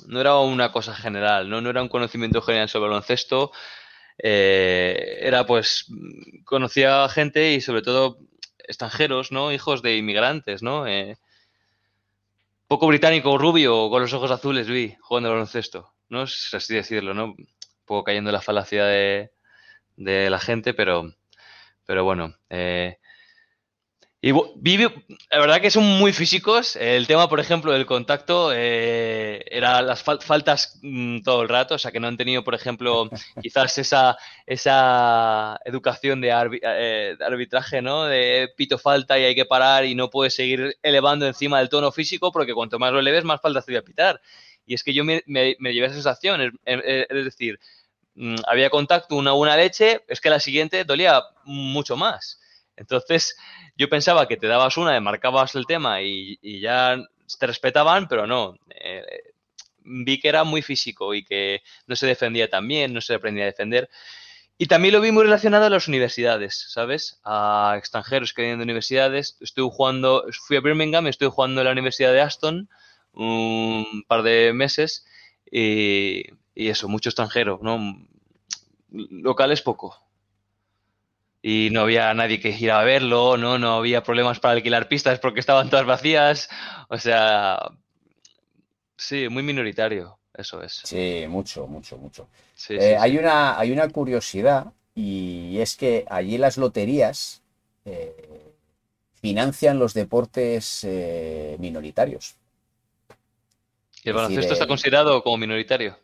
no 0.07 0.21
era 0.21 0.37
una 0.39 0.71
cosa 0.71 0.95
general, 0.95 1.49
¿no? 1.49 1.59
No 1.59 1.71
era 1.71 1.81
un 1.81 1.89
conocimiento 1.89 2.41
general 2.41 2.69
sobre 2.69 2.87
baloncesto. 2.87 3.51
Eh, 4.19 5.19
era 5.23 5.45
pues, 5.45 5.87
conocía 6.45 7.09
gente 7.09 7.51
y 7.51 7.59
sobre 7.59 7.81
todo 7.81 8.17
extranjeros, 8.59 9.33
¿no? 9.33 9.51
Hijos 9.51 9.81
de 9.81 9.97
inmigrantes, 9.97 10.63
¿no? 10.63 10.87
Eh, 10.87 11.17
poco 12.67 12.87
británico, 12.87 13.37
rubio, 13.37 13.89
con 13.89 14.01
los 14.01 14.13
ojos 14.13 14.31
azules, 14.31 14.67
vi, 14.67 14.95
jugando 15.01 15.29
baloncesto. 15.29 15.93
No 16.09 16.23
es 16.23 16.53
así 16.53 16.75
decirlo, 16.75 17.13
¿no? 17.13 17.25
Un 17.25 17.47
poco 17.85 18.03
cayendo 18.03 18.29
en 18.29 18.33
la 18.35 18.41
falacia 18.41 18.85
de, 18.85 19.31
de 19.95 20.29
la 20.29 20.39
gente, 20.39 20.73
pero, 20.73 21.13
pero 21.85 22.03
bueno. 22.03 22.35
Eh, 22.49 22.97
y 24.25 24.31
vive, 24.55 24.89
la 25.31 25.39
verdad 25.41 25.59
que 25.59 25.69
son 25.69 25.83
muy 25.83 26.13
físicos. 26.13 26.77
El 26.77 27.07
tema, 27.07 27.27
por 27.27 27.41
ejemplo, 27.41 27.73
del 27.73 27.85
contacto 27.85 28.53
eh, 28.53 29.43
era 29.51 29.81
las 29.81 30.01
faltas 30.01 30.79
mm, 30.81 31.23
todo 31.23 31.41
el 31.41 31.49
rato, 31.49 31.75
o 31.75 31.77
sea 31.77 31.91
que 31.91 31.99
no 31.99 32.07
han 32.07 32.15
tenido, 32.15 32.41
por 32.41 32.55
ejemplo, 32.55 33.09
quizás 33.41 33.77
esa, 33.79 34.17
esa 34.45 35.59
educación 35.65 36.21
de, 36.21 36.29
eh, 36.63 37.17
arbitraje, 37.19 37.81
¿no? 37.81 38.05
De 38.05 38.47
pito 38.55 38.77
falta 38.77 39.19
y 39.19 39.25
hay 39.25 39.35
que 39.35 39.43
parar 39.43 39.83
y 39.83 39.93
no 39.93 40.09
puedes 40.09 40.33
seguir 40.33 40.77
elevando 40.81 41.27
encima 41.27 41.59
del 41.59 41.67
tono 41.67 41.91
físico 41.91 42.31
porque 42.31 42.53
cuanto 42.53 42.79
más 42.79 42.93
lo 42.93 42.99
eleves, 42.99 43.25
más 43.25 43.41
faltas 43.41 43.65
te 43.65 43.73
voy 43.73 43.79
a 43.79 43.83
pitar. 43.83 44.21
Y 44.65 44.73
es 44.73 44.85
que 44.85 44.93
yo 44.93 45.03
me, 45.03 45.21
me, 45.27 45.53
llevé 45.73 45.87
esa 45.87 45.95
sensación, 45.95 46.57
es, 46.63 47.07
decir, 47.09 47.59
mm, 48.15 48.35
había 48.47 48.69
contacto, 48.69 49.17
una 49.17 49.33
buena 49.33 49.57
leche, 49.57 49.99
es 50.07 50.21
que 50.21 50.29
la 50.29 50.39
siguiente 50.39 50.85
dolía 50.85 51.21
mucho 51.43 51.97
más. 51.97 52.39
Entonces, 52.75 53.35
yo 53.77 53.89
pensaba 53.89 54.27
que 54.27 54.37
te 54.37 54.47
dabas 54.47 54.77
una, 54.77 54.99
marcabas 54.99 55.55
el 55.55 55.65
tema 55.65 56.01
y, 56.01 56.37
ya 56.61 56.97
te 57.39 57.47
respetaban, 57.47 58.07
pero 58.07 58.27
no. 58.27 58.55
Eh, 58.69 59.03
vi 59.85 60.19
que 60.19 60.29
era 60.29 60.43
muy 60.43 60.61
físico 60.61 61.13
y 61.13 61.23
que 61.23 61.61
no 61.87 61.95
se 61.95 62.07
defendía 62.07 62.49
tan 62.49 62.67
bien, 62.67 62.93
no 62.93 63.01
se 63.01 63.15
aprendía 63.15 63.43
a 63.43 63.47
defender. 63.47 63.89
Y 64.57 64.67
también 64.67 64.93
lo 64.93 65.01
vi 65.01 65.11
muy 65.11 65.23
relacionado 65.23 65.65
a 65.65 65.69
las 65.69 65.87
universidades, 65.87 66.67
¿sabes? 66.69 67.19
A 67.23 67.75
extranjeros 67.77 68.33
que 68.33 68.43
vienen 68.43 68.59
de 68.59 68.63
universidades. 68.63 69.37
Estuve 69.41 69.71
jugando, 69.71 70.25
fui 70.47 70.57
a 70.57 70.61
Birmingham, 70.61 71.07
estuve 71.07 71.29
jugando 71.29 71.61
en 71.61 71.65
la 71.65 71.71
Universidad 71.71 72.13
de 72.13 72.21
Aston 72.21 72.69
un 73.13 74.03
par 74.07 74.23
de 74.23 74.53
meses 74.53 75.05
y, 75.51 76.23
y 76.55 76.69
eso, 76.69 76.87
mucho 76.87 77.09
extranjero, 77.09 77.59
¿no? 77.61 78.07
Locales 78.89 79.61
poco. 79.61 79.97
Y 81.43 81.69
no 81.71 81.81
había 81.81 82.13
nadie 82.15 82.39
que 82.39 82.49
ir 82.49 82.71
a 82.71 82.83
verlo, 82.83 83.37
¿no? 83.37 83.59
No 83.59 83.75
había 83.75 84.01
problemas 84.03 84.39
para 84.39 84.55
alquilar 84.55 84.87
pistas 84.87 85.19
porque 85.19 85.41
estaban 85.41 85.69
todas 85.69 85.85
vacías. 85.85 86.49
O 86.89 86.97
sea, 86.97 87.59
sí, 88.97 89.29
muy 89.29 89.43
minoritario, 89.43 90.19
eso 90.33 90.61
es. 90.63 90.81
Sí, 90.83 91.25
mucho, 91.29 91.67
mucho, 91.67 91.97
mucho. 91.97 92.27
Sí, 92.55 92.79
Eh, 92.79 92.79
sí, 92.79 92.97
hay 92.99 93.17
sí. 93.17 93.17
una, 93.17 93.57
hay 93.59 93.71
una 93.71 93.89
curiosidad 93.89 94.73
y 94.95 95.59
es 95.59 95.75
que 95.75 96.05
allí 96.09 96.37
las 96.37 96.57
loterías 96.57 97.41
eh, 97.85 98.53
financian 99.21 99.79
los 99.79 99.93
deportes 99.93 100.83
eh, 100.85 101.57
minoritarios. 101.59 102.35
¿Y 104.03 104.09
el 104.09 104.13
decir, 104.13 104.15
baloncesto 104.15 104.53
está 104.53 104.67
considerado 104.67 105.23
como 105.23 105.37
minoritario? 105.37 105.97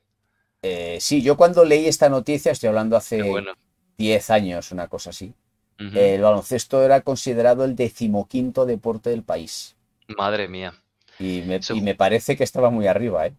Eh, 0.61 0.97
sí, 1.01 1.21
yo 1.21 1.37
cuando 1.37 1.63
leí 1.65 1.87
esta 1.87 2.09
noticia, 2.09 2.51
estoy 2.51 2.67
hablando 2.67 2.97
hace 2.97 3.21
bueno. 3.21 3.53
10 3.99 4.29
años, 4.31 4.71
una 4.71 4.87
cosa 4.87 5.11
así, 5.11 5.33
el 5.77 6.21
baloncesto 6.21 6.83
era 6.83 7.01
considerado 7.01 7.63
el 7.63 7.75
decimoquinto 7.75 8.65
deporte 8.65 9.11
del 9.11 9.23
país. 9.23 9.75
Madre 10.17 10.47
mía. 10.47 10.73
Y 11.19 11.41
me, 11.45 11.57
Eso- 11.57 11.73
y 11.75 11.81
me 11.81 11.95
parece 11.95 12.35
que 12.35 12.43
estaba 12.43 12.69
muy 12.69 12.87
arriba, 12.87 13.27
¿eh? 13.27 13.33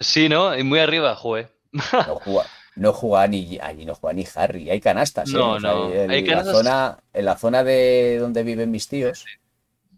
Sí, 0.00 0.28
¿no? 0.28 0.56
Y 0.56 0.62
muy 0.62 0.78
arriba, 0.78 1.14
jugué. 1.16 1.48
No 2.76 2.92
juega, 2.94 3.26
no 3.26 3.26
ni 3.28 3.58
allí, 3.58 3.84
no 3.84 3.94
juega 3.94 4.14
ni 4.14 4.24
Harry. 4.34 4.70
Hay 4.70 4.80
canastas, 4.80 5.28
¿eh? 5.30 5.32
No, 5.32 5.52
O 5.52 5.60
sea, 5.60 5.72
no. 5.72 5.92
en 5.92 6.10
Hay 6.10 6.22
la 6.22 6.28
canastas. 6.28 6.56
zona, 6.56 6.98
en 7.12 7.24
la 7.24 7.36
zona 7.36 7.64
de 7.64 8.18
donde 8.20 8.42
viven 8.42 8.70
mis 8.70 8.88
tíos, 8.88 9.24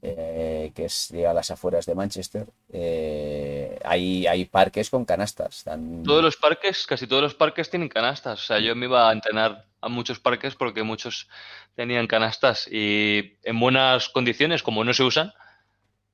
eh, 0.02 0.72
que 0.74 0.86
es 0.86 1.12
a 1.28 1.32
las 1.32 1.50
afueras 1.50 1.86
de 1.86 1.94
Manchester, 1.94 2.46
eh, 2.72 3.78
hay, 3.84 4.26
hay 4.26 4.44
parques 4.44 4.90
con 4.90 5.04
canastas. 5.04 5.64
Todos 6.04 6.22
los 6.22 6.36
parques, 6.36 6.86
casi 6.86 7.06
todos 7.06 7.22
los 7.22 7.34
parques 7.34 7.70
tienen 7.70 7.88
canastas. 7.88 8.40
O 8.40 8.42
sea, 8.42 8.58
yo 8.60 8.74
me 8.74 8.86
iba 8.86 9.08
a 9.08 9.12
entrenar 9.12 9.64
a 9.80 9.88
muchos 9.88 10.18
parques 10.18 10.54
porque 10.54 10.82
muchos 10.82 11.28
tenían 11.74 12.06
canastas 12.06 12.68
y 12.70 13.36
en 13.44 13.60
buenas 13.60 14.08
condiciones, 14.08 14.62
como 14.62 14.84
no 14.84 14.92
se 14.92 15.02
usan. 15.04 15.32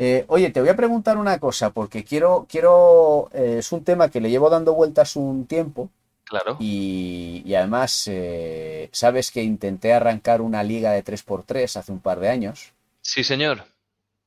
Eh, 0.00 0.24
oye, 0.28 0.50
te 0.50 0.60
voy 0.60 0.68
a 0.68 0.76
preguntar 0.76 1.16
una 1.16 1.40
cosa, 1.40 1.70
porque 1.70 2.04
quiero, 2.04 2.46
quiero, 2.48 3.30
eh, 3.32 3.56
es 3.58 3.72
un 3.72 3.82
tema 3.82 4.08
que 4.08 4.20
le 4.20 4.30
llevo 4.30 4.48
dando 4.48 4.72
vueltas 4.72 5.16
un 5.16 5.44
tiempo 5.46 5.90
Claro. 6.28 6.58
y, 6.60 7.42
y 7.46 7.54
además 7.54 8.04
eh, 8.06 8.90
sabes 8.92 9.30
que 9.30 9.42
intenté 9.42 9.94
arrancar 9.94 10.42
una 10.42 10.62
liga 10.62 10.92
de 10.92 11.02
3x3 11.02 11.76
hace 11.76 11.90
un 11.90 12.00
par 12.00 12.20
de 12.20 12.28
años. 12.28 12.74
Sí, 13.00 13.24
señor. 13.24 13.64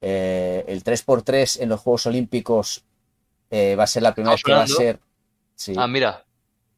Eh, 0.02 0.66
el 0.68 0.84
3x3 0.84 1.62
en 1.62 1.70
los 1.70 1.80
Juegos 1.80 2.08
Olímpicos 2.08 2.84
eh, 3.52 3.76
va 3.76 3.84
a 3.84 3.88
ser 3.88 4.02
la 4.02 4.16
primera 4.16 4.34
vez 4.34 4.44
que 4.44 4.52
va 4.52 4.64
a 4.64 4.68
ser. 4.68 5.00
Sí. 5.56 5.74
Ah, 5.78 5.88
mira. 5.88 6.26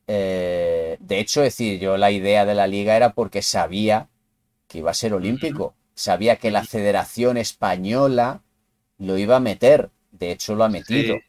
De 0.06 0.98
hecho, 1.10 1.42
decir, 1.42 1.80
yo 1.80 1.96
la 1.96 2.12
idea 2.12 2.46
de 2.46 2.56
la 2.56 2.68
liga 2.68 2.98
era 2.98 3.14
porque 3.14 3.42
sabía 3.42 4.10
que 4.68 4.80
iba 4.80 4.92
a 4.92 4.96
ser 4.96 5.14
olímpico. 5.14 5.74
Sabía 5.96 6.36
que 6.36 6.52
la. 6.52 6.66
Federación 6.66 7.38
Española 7.38 8.42
lo 8.98 9.18
iba 9.18 9.38
a 9.38 9.40
meter. 9.40 9.90
De 10.12 10.32
hecho, 10.32 10.56
lo 10.56 10.66
ha 10.66 10.70
metido. 10.70 11.16
Sí. 11.16 11.22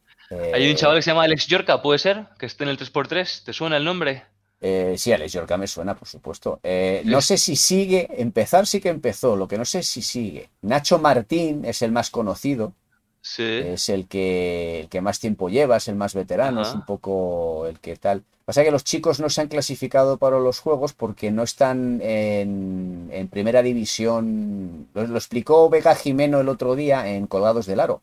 Hay 0.51 0.70
Eh, 0.70 0.70
un 0.70 0.76
chaval 0.76 0.96
que 0.96 1.02
se 1.02 1.10
llama 1.10 1.24
Alex 1.24 1.46
Yorca, 1.48 1.82
¿puede 1.82 1.98
ser? 1.98 2.28
Que 2.38 2.46
esté 2.46 2.64
en 2.64 2.70
el 2.70 2.78
3x3. 2.78 3.42
¿Te 3.44 3.52
suena 3.52 3.76
el 3.76 3.84
nombre? 3.84 4.24
eh, 4.60 4.94
sí, 4.96 5.12
Alex 5.12 5.32
Yorca 5.32 5.56
me 5.59 5.66
suena, 5.66 5.94
por 5.94 6.09
supuesto. 6.09 6.60
Eh, 6.62 7.02
no 7.06 7.20
sé 7.20 7.36
si 7.36 7.55
sigue, 7.56 8.09
empezar 8.20 8.66
sí 8.66 8.80
que 8.80 8.88
empezó, 8.88 9.36
lo 9.36 9.46
que 9.46 9.59
no 9.59 9.64
sé 9.64 9.80
es 9.80 9.86
si 9.88 10.01
sigue. 10.02 10.51
Nacho 10.62 10.98
Martín 10.98 11.64
es 11.64 11.82
el 11.82 11.92
más 11.92 12.10
conocido. 12.10 12.74
Sí. 13.20 13.42
es 13.42 13.88
el 13.88 14.06
que, 14.09 14.80
el 14.82 14.88
que 14.90 15.01
más 15.01 15.18
tiempo 15.20 15.48
lleva, 15.48 15.78
es 15.78 15.88
el 15.88 15.96
más 15.96 16.14
veterano, 16.14 16.62
es 16.62 16.74
un 16.74 16.84
poco 16.84 17.66
el 17.66 17.80
que 17.80 17.96
tal. 17.96 18.24
Pasa 18.44 18.62
que 18.64 18.70
los 18.70 18.84
chicos 18.84 19.20
no 19.20 19.30
se 19.30 19.40
han 19.40 19.48
clasificado 19.48 20.18
para 20.18 20.38
los 20.38 20.60
juegos 20.60 20.92
porque 20.94 21.30
no 21.30 21.42
están 21.42 22.01
en, 22.02 23.09
en 23.12 23.28
primera 23.28 23.62
división. 23.62 24.88
Lo, 24.94 25.06
lo 25.06 25.16
explicó 25.18 25.70
Vega 25.70 25.94
Jimeno 25.94 26.40
el 26.40 26.48
otro 26.51 26.74
día 26.76 27.09
en 27.09 27.26
Colgados 27.26 27.66
del 27.66 27.80
Aro. 27.80 28.02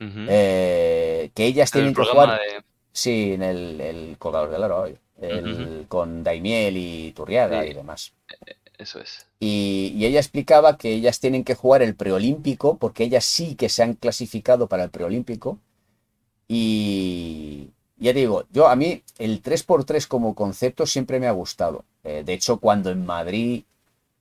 Eh, 0.00 1.30
que 1.34 1.46
ellas 1.46 1.74
En 1.74 1.80
el 1.86 1.94
tienen 1.94 1.94
que 1.94 2.10
jugar. 2.12 2.40
de... 2.40 2.64
Sí, 2.92 3.32
en 3.32 3.42
el, 3.42 3.80
el 3.80 4.18
Colgados 4.18 4.50
del 4.50 4.62
el- 5.20 5.86
con 5.88 6.22
Daimiel 6.24 6.76
y 6.76 7.12
Turriaga 7.12 7.62
Sí. 7.62 7.70
y 7.70 7.74
demás. 7.74 8.12
Eso 8.78 9.00
es. 9.00 9.26
Y, 9.40 9.92
y 9.96 10.06
ella 10.06 10.20
explicaba 10.20 10.78
que 10.78 10.92
ellas 10.92 11.18
tienen 11.20 11.42
que 11.44 11.54
jugar 11.56 11.82
el 11.82 11.96
preolímpico, 11.96 12.76
porque 12.78 13.04
ellas 13.04 13.24
sí 13.24 13.56
que 13.56 13.68
se 13.68 13.82
han 13.82 13.94
clasificado 13.94 14.68
para 14.68 14.84
el 14.84 14.90
preolímpico. 14.90 15.58
Y 16.46 17.70
ya 17.96 18.12
te 18.12 18.20
digo, 18.20 18.44
yo 18.50 18.68
a 18.68 18.76
mí 18.76 19.02
el 19.18 19.42
3x3 19.42 20.06
como 20.06 20.34
concepto 20.34 20.86
siempre 20.86 21.20
me 21.20 21.26
ha 21.26 21.32
gustado. 21.32 21.84
Eh, 22.04 22.22
de 22.24 22.32
hecho, 22.34 22.58
cuando 22.58 22.90
en 22.90 23.04
Madrid 23.04 23.64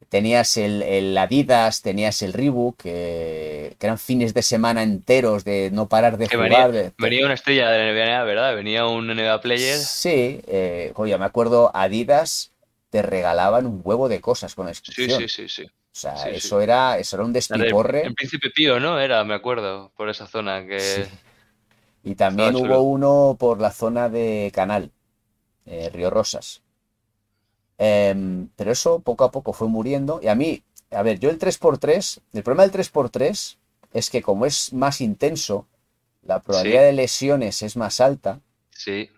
tenías 0.10 0.58
el, 0.58 0.82
el 0.84 1.18
Adidas, 1.18 1.82
tenías 1.82 2.22
el 2.22 2.34
Reebok, 2.34 2.78
que, 2.78 3.76
que 3.80 3.86
eran 3.86 3.98
fines 3.98 4.34
de 4.34 4.42
semana 4.42 4.84
enteros 4.84 5.44
de 5.44 5.70
no 5.72 5.88
parar 5.90 6.18
de 6.18 6.28
Que 6.28 6.38
jugar. 6.38 6.94
venía, 6.98 7.26
una 7.26 7.34
estrella 7.34 7.70
de 7.70 7.94
NBA, 7.94 8.24
¿verdad? 8.24 8.56
Venía 8.56 8.86
un 8.86 9.08
NBA 9.08 9.42
player. 9.42 9.78
Sí, 9.78 10.42
eh, 10.48 10.92
oye, 10.96 11.18
me 11.18 11.26
acuerdo, 11.26 11.72
Adidas 11.74 12.54
te 12.90 13.02
regalaban 13.02 13.66
un 13.66 13.82
huevo 13.84 14.08
de 14.08 14.22
cosas 14.22 14.56
con 14.56 14.68
la 14.68 14.74
Sí, 14.74 15.10
sí, 15.10 15.28
sí, 15.28 15.50
sí. 15.50 15.64
O 15.66 16.00
sea, 16.00 16.16
Sí, 16.16 16.30
sí. 16.30 16.36
eso 16.36 16.62
era, 16.62 16.98
eso 17.00 17.16
era 17.16 17.26
un 17.26 17.34
La 17.34 17.40
despiporre. 17.40 18.04
El 18.06 18.14
Príncipe 18.14 18.50
Pío, 18.52 18.80
¿no? 18.80 19.00
Era, 19.00 19.24
me 19.24 19.34
acuerdo, 19.34 19.92
por 19.96 20.10
esa 20.10 20.28
zona 20.28 20.66
que... 20.66 20.80
Sí. 20.80 21.02
Y 22.04 22.16
también 22.16 22.56
hubo 22.56 22.82
uno 22.82 23.36
por 23.38 23.60
la 23.60 23.72
zona 23.72 24.08
de 24.08 24.52
Canal, 24.54 24.92
eh, 25.66 25.90
Río 25.92 26.10
Rosas. 26.10 26.62
Em, 27.78 28.48
pero 28.56 28.72
eso 28.72 29.00
poco 29.00 29.24
a 29.24 29.32
poco 29.32 29.54
fue 29.54 29.68
muriendo. 29.68 30.20
Y 30.22 30.28
a 30.28 30.36
mí, 30.36 30.64
a 30.92 31.02
ver, 31.04 31.20
yo 31.20 31.30
el 31.30 31.38
3x3, 31.40 32.20
el 32.34 32.44
problema 32.44 32.64
del 32.64 32.72
3x3 32.72 33.58
es 33.94 34.10
que 34.10 34.22
como 34.22 34.46
es 34.46 34.74
más 34.74 35.02
intenso, 35.02 35.68
la 36.24 36.40
probabilidad 36.42 36.82
Sí. 36.82 36.86
de 36.86 36.94
lesiones 36.94 37.62
es 37.62 37.78
más 37.78 38.02
alta. 38.02 38.40
Sí, 38.72 39.10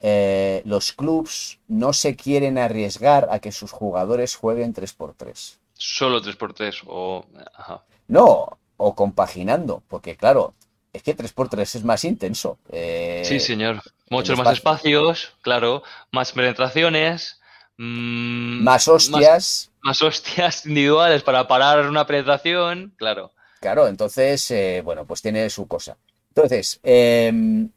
eh, 0.00 0.62
los 0.64 0.92
clubs 0.92 1.58
no 1.66 1.92
se 1.92 2.14
quieren 2.14 2.56
arriesgar 2.56 3.26
a 3.32 3.40
que 3.40 3.50
sus 3.50 3.72
jugadores 3.72 4.36
jueguen 4.36 4.72
3x3. 4.72 5.58
solo 5.74 6.20
3x3 6.20 6.82
o... 6.86 7.24
Ajá. 7.54 7.84
No, 8.08 8.58
o 8.76 8.94
compaginando, 8.96 9.82
porque 9.88 10.16
claro, 10.16 10.54
es 10.92 11.02
que 11.02 11.16
3x3 11.16 11.60
es 11.76 11.84
más 11.84 12.04
intenso. 12.04 12.58
Eh, 12.70 13.22
Sí, 13.24 13.38
señor. 13.40 13.82
Muchos 14.10 14.36
más 14.38 14.52
espacio. 14.54 15.10
espacios, 15.10 15.34
claro. 15.42 15.82
Más 16.12 16.32
penetraciones. 16.32 17.37
Mm, 17.78 18.62
más 18.62 18.86
hostias. 18.88 19.70
Más, 19.82 20.02
hostias 20.02 20.66
individuales 20.66 21.22
para 21.22 21.48
parar 21.48 21.88
una 21.88 22.06
penetración, 22.06 22.92
claro. 22.96 23.32
Claro, 23.60 23.88
entonces, 23.88 24.50
eh, 24.50 24.82
bueno, 24.84 25.04
pues 25.06 25.22
tiene 25.22 25.48
su 25.50 25.66
cosa. 25.66 25.96
Entonces, 26.28 26.78
em, 26.82 27.70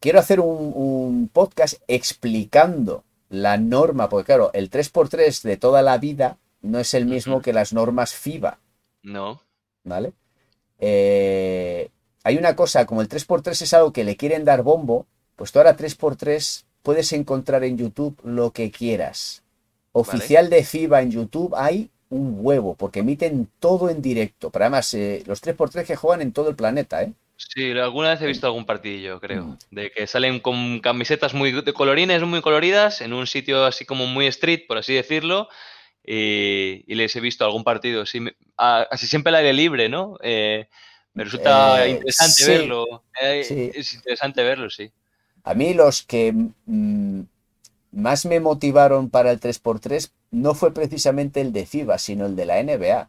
quiero 0.00 0.18
hacer 0.18 0.40
un, 0.40 0.72
un 0.74 1.28
podcast 1.28 1.74
explicando 1.88 3.04
la 3.28 3.56
norma, 3.58 4.08
porque 4.08 4.26
claro, 4.26 4.50
el 4.54 4.70
3x3 4.70 5.42
de 5.42 5.56
toda 5.56 5.82
la 5.82 5.98
vida 5.98 6.38
no 6.62 6.78
es 6.78 6.94
el 6.94 7.06
mismo 7.06 7.36
Ujú. 7.36 7.42
que 7.42 7.52
las 7.52 7.72
normas 7.72 8.14
FIBA, 8.14 8.58
No. 9.02 9.42
¿vale? 9.84 10.12
Eh, 10.78 11.90
hay 12.24 12.36
una 12.38 12.54
cosa, 12.56 12.86
como 12.86 13.02
el 13.02 13.08
3x3 13.08 13.62
es 13.62 13.74
algo 13.74 13.92
que 13.92 14.04
le 14.04 14.16
quieren 14.16 14.44
dar 14.44 14.62
bombo, 14.62 15.06
pues 15.36 15.50
tú 15.52 15.58
ahora 15.58 15.76
3x3 15.76 16.64
puedes 16.82 17.12
encontrar 17.12 17.64
en 17.64 17.78
YouTube 17.78 18.18
lo 18.24 18.52
que 18.52 18.70
quieras. 18.70 19.42
Oficial 19.92 20.48
de 20.50 20.64
FIBA 20.64 21.02
en 21.02 21.10
YouTube 21.10 21.54
hay 21.56 21.90
un 22.08 22.36
huevo, 22.40 22.74
porque 22.74 23.00
emiten 23.00 23.48
todo 23.60 23.88
en 23.90 24.02
directo. 24.02 24.50
Pero 24.50 24.64
además, 24.66 24.92
eh, 24.94 25.22
los 25.26 25.40
3x3 25.40 25.86
que 25.86 25.96
juegan 25.96 26.22
en 26.22 26.32
todo 26.32 26.48
el 26.50 26.56
planeta, 26.56 27.02
¿eh? 27.02 27.12
Sí, 27.36 27.70
alguna 27.72 28.10
vez 28.10 28.22
he 28.22 28.26
visto 28.26 28.46
algún 28.46 28.64
partidillo, 28.66 29.18
creo. 29.20 29.44
Mm. 29.46 29.58
De 29.70 29.90
que 29.90 30.06
salen 30.06 30.38
con 30.40 30.80
camisetas 30.80 31.34
muy 31.34 31.50
de 31.52 31.72
colorines, 31.72 32.22
muy 32.22 32.40
coloridas, 32.40 33.00
en 33.00 33.12
un 33.12 33.26
sitio 33.26 33.64
así 33.64 33.84
como 33.84 34.06
muy 34.06 34.26
street, 34.26 34.62
por 34.68 34.78
así 34.78 34.94
decirlo. 34.94 35.48
Y, 36.04 36.84
y 36.86 36.94
les 36.94 37.14
he 37.16 37.20
visto 37.20 37.44
algún 37.44 37.64
partido, 37.64 38.06
sí, 38.06 38.20
me- 38.20 38.34
a- 38.56 38.86
casi 38.90 39.06
siempre 39.06 39.30
al 39.30 39.36
aire 39.36 39.52
libre, 39.52 39.88
¿no? 39.88 40.18
Eh, 40.22 40.68
me 41.14 41.24
resulta 41.24 41.86
Eh, 41.86 41.90
interesante 41.90 42.34
sí, 42.44 42.50
verlo. 42.50 43.04
eh, 43.20 43.44
sí. 43.44 43.70
Es 43.74 43.94
interesante 43.94 44.42
verlo, 44.42 44.70
sí. 44.70 44.90
A 45.44 45.54
mí 45.54 45.74
los 45.74 46.02
que 46.02 46.32
mm, 46.66 47.20
más 47.92 48.24
me 48.26 48.40
motivaron 48.40 49.10
para 49.10 49.30
el 49.30 49.40
3x3 49.40 50.10
no 50.30 50.54
fue 50.54 50.72
precisamente 50.72 51.40
el 51.40 51.52
de 51.52 51.66
FIBA, 51.66 51.98
sino 51.98 52.26
el 52.26 52.36
de 52.36 52.46
la 52.46 52.62
NBA. 52.62 53.08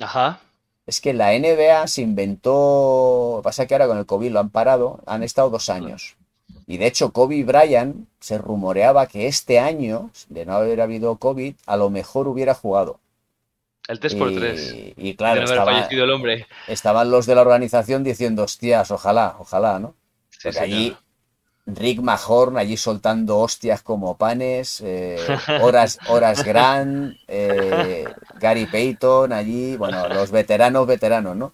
Ajá. 0.00 0.40
Es 0.86 1.00
que 1.00 1.12
la 1.14 1.32
NBA 1.38 1.86
se 1.86 2.02
inventó, 2.02 3.40
pasa 3.44 3.66
que 3.66 3.74
ahora 3.74 3.86
con 3.86 3.98
el 3.98 4.06
COVID 4.06 4.30
lo 4.32 4.40
han 4.40 4.50
parado, 4.50 5.00
han 5.06 5.22
estado 5.22 5.50
dos 5.50 5.68
años. 5.68 6.16
Y 6.66 6.76
de 6.76 6.86
hecho 6.86 7.12
Kobe 7.12 7.42
Bryant 7.44 8.06
se 8.20 8.38
rumoreaba 8.38 9.06
que 9.06 9.26
este 9.26 9.58
año, 9.58 10.10
de 10.28 10.44
no 10.46 10.54
haber 10.54 10.80
habido 10.80 11.16
COVID, 11.16 11.54
a 11.66 11.76
lo 11.76 11.90
mejor 11.90 12.28
hubiera 12.28 12.54
jugado. 12.54 12.98
El 13.88 13.98
3x3. 14.00 14.94
Y, 14.96 15.14
claro, 15.16 15.40
no 15.42 15.46
haber 15.48 15.58
estaba- 15.58 15.72
fallecido 15.72 16.04
el 16.04 16.10
hombre. 16.10 16.46
estaban 16.68 17.10
los 17.10 17.26
de 17.26 17.34
la 17.34 17.40
organización 17.42 18.04
diciendo, 18.04 18.44
hostias, 18.44 18.90
ojalá, 18.90 19.36
ojalá, 19.40 19.78
¿no? 19.80 19.94
Sí, 20.30 20.38
Porque 20.44 20.60
allí, 20.60 20.96
Rick 21.66 22.00
Mahorn 22.00 22.56
allí 22.56 22.76
soltando 22.76 23.38
hostias 23.38 23.82
como 23.82 24.16
panes, 24.16 24.80
eh, 24.84 25.18
horas, 25.60 25.98
horas 26.08 26.42
Grant, 26.44 27.16
eh, 27.28 28.04
Gary 28.40 28.66
Payton 28.66 29.32
allí, 29.32 29.76
bueno, 29.76 30.08
los 30.08 30.30
veteranos, 30.30 30.86
veteranos, 30.86 31.36
¿no? 31.36 31.52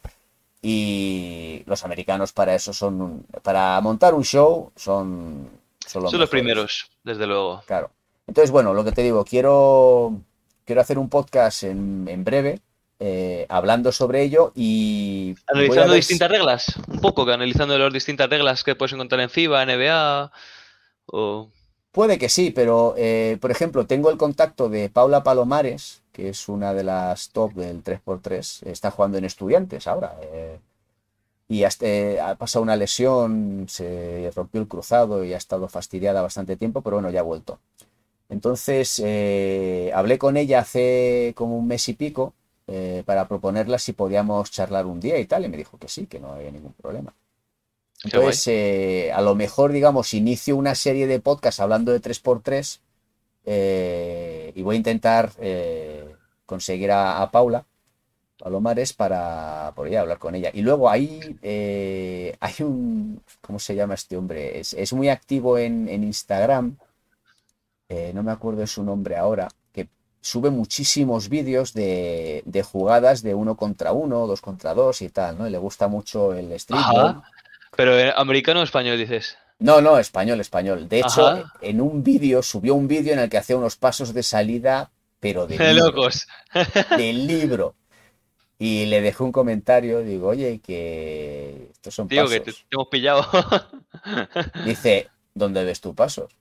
Y 0.63 1.63
los 1.67 1.85
americanos 1.85 2.33
para 2.33 2.55
eso 2.55 2.73
son, 2.73 3.27
para 3.43 3.81
montar 3.81 4.15
un 4.15 4.25
show 4.25 4.73
son... 4.77 5.51
Son 5.87 6.03
los, 6.03 6.11
son 6.11 6.21
los 6.21 6.29
primeros, 6.29 6.91
desde 7.03 7.27
luego. 7.27 7.63
Claro. 7.67 7.91
Entonces, 8.27 8.51
bueno, 8.51 8.75
lo 8.75 8.85
que 8.85 8.93
te 8.93 9.03
digo, 9.03 9.25
quiero, 9.25 10.21
quiero 10.67 10.81
hacer 10.83 10.99
un 10.99 11.09
podcast 11.09 11.63
en, 11.63 12.07
en 12.09 12.25
breve, 12.25 12.61
eh, 13.01 13.47
hablando 13.49 13.93
sobre 13.93 14.23
ello 14.23 14.53
y... 14.57 15.37
Analizando 15.47 15.95
distintas 15.95 16.29
reglas, 16.29 16.75
un 16.89 17.01
poco, 17.01 17.25
que 17.25 17.33
analizando 17.33 17.79
las 17.79 17.93
distintas 17.93 18.29
reglas 18.29 18.65
que 18.65 18.75
puedes 18.75 18.93
encontrar 18.93 19.21
en 19.21 19.31
FIBA, 19.31 19.65
NBA 19.67 20.33
o... 21.07 21.49
Puede 21.93 22.19
que 22.19 22.29
sí, 22.29 22.51
pero 22.51 22.95
eh, 22.97 23.39
por 23.41 23.51
ejemplo, 23.51 23.87
tengo 23.87 24.11
el 24.11 24.19
contacto 24.19 24.69
de 24.69 24.89
Paula 24.89 25.23
Palomares, 25.23 26.03
que 26.13 26.29
es 26.29 26.49
una 26.49 26.75
de 26.75 26.85
las 26.85 27.31
top 27.31 27.55
del 27.55 27.83
3x3, 27.83 28.67
está 28.67 28.91
jugando 28.91 29.19
en 29.19 29.25
estudiantes 29.25 29.87
ahora. 29.87 30.17
Eh, 30.21 30.59
y 31.49 31.65
hasta, 31.65 31.87
ha 32.29 32.35
pasado 32.35 32.65
una 32.65 32.77
lesión, 32.77 33.67
se 33.69 34.31
rompió 34.35 34.61
el 34.61 34.69
cruzado 34.69 35.25
y 35.25 35.35
ha 35.35 35.39
estado 35.39 35.69
fastidiada 35.69 36.21
bastante 36.21 36.57
tiempo, 36.57 36.83
pero 36.83 36.97
bueno, 36.97 37.11
ya 37.11 37.21
ha 37.21 37.23
vuelto. 37.23 37.59
Entonces, 38.29 39.03
hablé 39.95 40.19
con 40.19 40.37
ella 40.37 40.61
hace 40.61 41.33
como 41.37 41.57
un 41.59 41.67
mes 41.67 41.89
y 41.89 41.95
pico 41.95 42.35
eh, 42.71 43.03
para 43.07 43.27
proponerla 43.27 43.79
si 43.79 43.95
podíamos 43.95 44.51
charlar 44.51 44.85
un 44.85 45.01
día 45.01 45.19
y 45.19 45.25
tal, 45.25 45.43
y 45.43 45.49
me 45.49 45.57
dijo 45.57 45.79
que 45.79 45.89
sí, 45.89 46.07
que 46.07 46.21
no 46.21 46.33
había 46.33 46.51
ningún 46.51 46.75
problema. 46.75 47.15
Entonces, 48.05 48.47
eh, 48.49 49.11
a 49.11 49.23
lo 49.23 49.35
mejor, 49.35 49.73
digamos, 49.73 50.13
inicio 50.13 50.55
una 50.55 50.75
serie 50.75 51.07
de 51.07 51.19
podcasts 51.19 51.61
hablando 51.61 51.93
de 51.93 52.03
3x3 52.03 52.81
eh, 53.47 54.53
y 54.55 54.61
voy 54.61 54.75
a 54.75 54.77
intentar 54.77 55.33
conseguir 56.45 56.93
a, 56.93 57.31
Paula 57.33 57.65
Palomares 58.39 58.93
para 58.93 59.73
por 59.75 59.87
hablar 59.97 60.19
con 60.19 60.35
ella. 60.35 60.51
Y 60.53 60.61
luego 60.61 60.91
ahí 60.91 61.21
hay 62.39 62.55
un, 62.61 63.23
¿cómo 63.41 63.59
se 63.59 63.77
llama 63.77 63.95
este 63.95 64.19
hombre? 64.19 64.61
Es, 64.61 64.93
muy 64.93 65.09
activo 65.09 65.57
en, 65.57 65.89
en 65.89 66.05
Instagram, 66.05 66.77
no 68.13 68.23
me 68.23 68.31
acuerdo 68.31 68.61
de 68.61 68.67
su 68.67 68.85
nombre 68.85 69.17
ahora, 69.17 69.49
sube 70.21 70.51
muchísimos 70.51 71.29
vídeos 71.29 71.73
de, 71.73 72.43
jugadas 72.65 73.23
de 73.23 73.35
uno 73.35 73.57
contra 73.57 73.93
uno, 73.93 74.27
dos 74.27 74.41
contra 74.41 74.75
dos 74.75 75.03
y 75.03 75.11
tal, 75.11 75.39
¿no? 75.39 75.47
Y 75.47 75.51
le 75.51 75.59
gusta 75.59 75.89
mucho 75.89 76.35
el 76.35 76.59
streetball. 76.59 77.23
Pero 77.77 77.93
americano 78.17 78.61
o 78.61 78.63
español 78.65 78.99
dices. 78.99 79.37
No, 79.61 79.81
no, 79.81 79.99
español, 79.99 80.41
español. 80.41 80.89
De 80.89 81.01
hecho, 81.01 81.45
en 81.61 81.81
un 81.81 82.03
vídeo, 82.03 82.43
subió 82.43 82.75
un 82.75 82.87
vídeo 82.87 83.13
en 83.13 83.19
el 83.19 83.29
que 83.29 83.39
hacía 83.39 83.57
unos 83.57 83.77
pasos 83.77 84.15
de 84.15 84.23
salida, 84.23 84.91
pero 85.21 85.47
de, 85.47 85.59
de 85.59 85.75
locos. 85.75 86.27
Del 86.97 87.27
libro. 87.27 87.75
Y 88.59 88.87
le 88.87 89.01
dejé 89.01 89.23
un 89.23 89.33
comentario, 89.33 90.01
digo, 90.01 90.29
oye, 90.29 90.61
que 90.61 91.69
estos 91.73 91.95
son 91.95 92.09
Tío, 92.09 92.29
que 92.29 92.41
te, 92.41 92.53
hemos 92.71 92.89
pillado. 92.89 93.25
Dice, 94.65 95.09
¿dónde 95.35 95.65
ves 95.65 95.81
tu 95.81 95.95
pasos? 95.95 96.37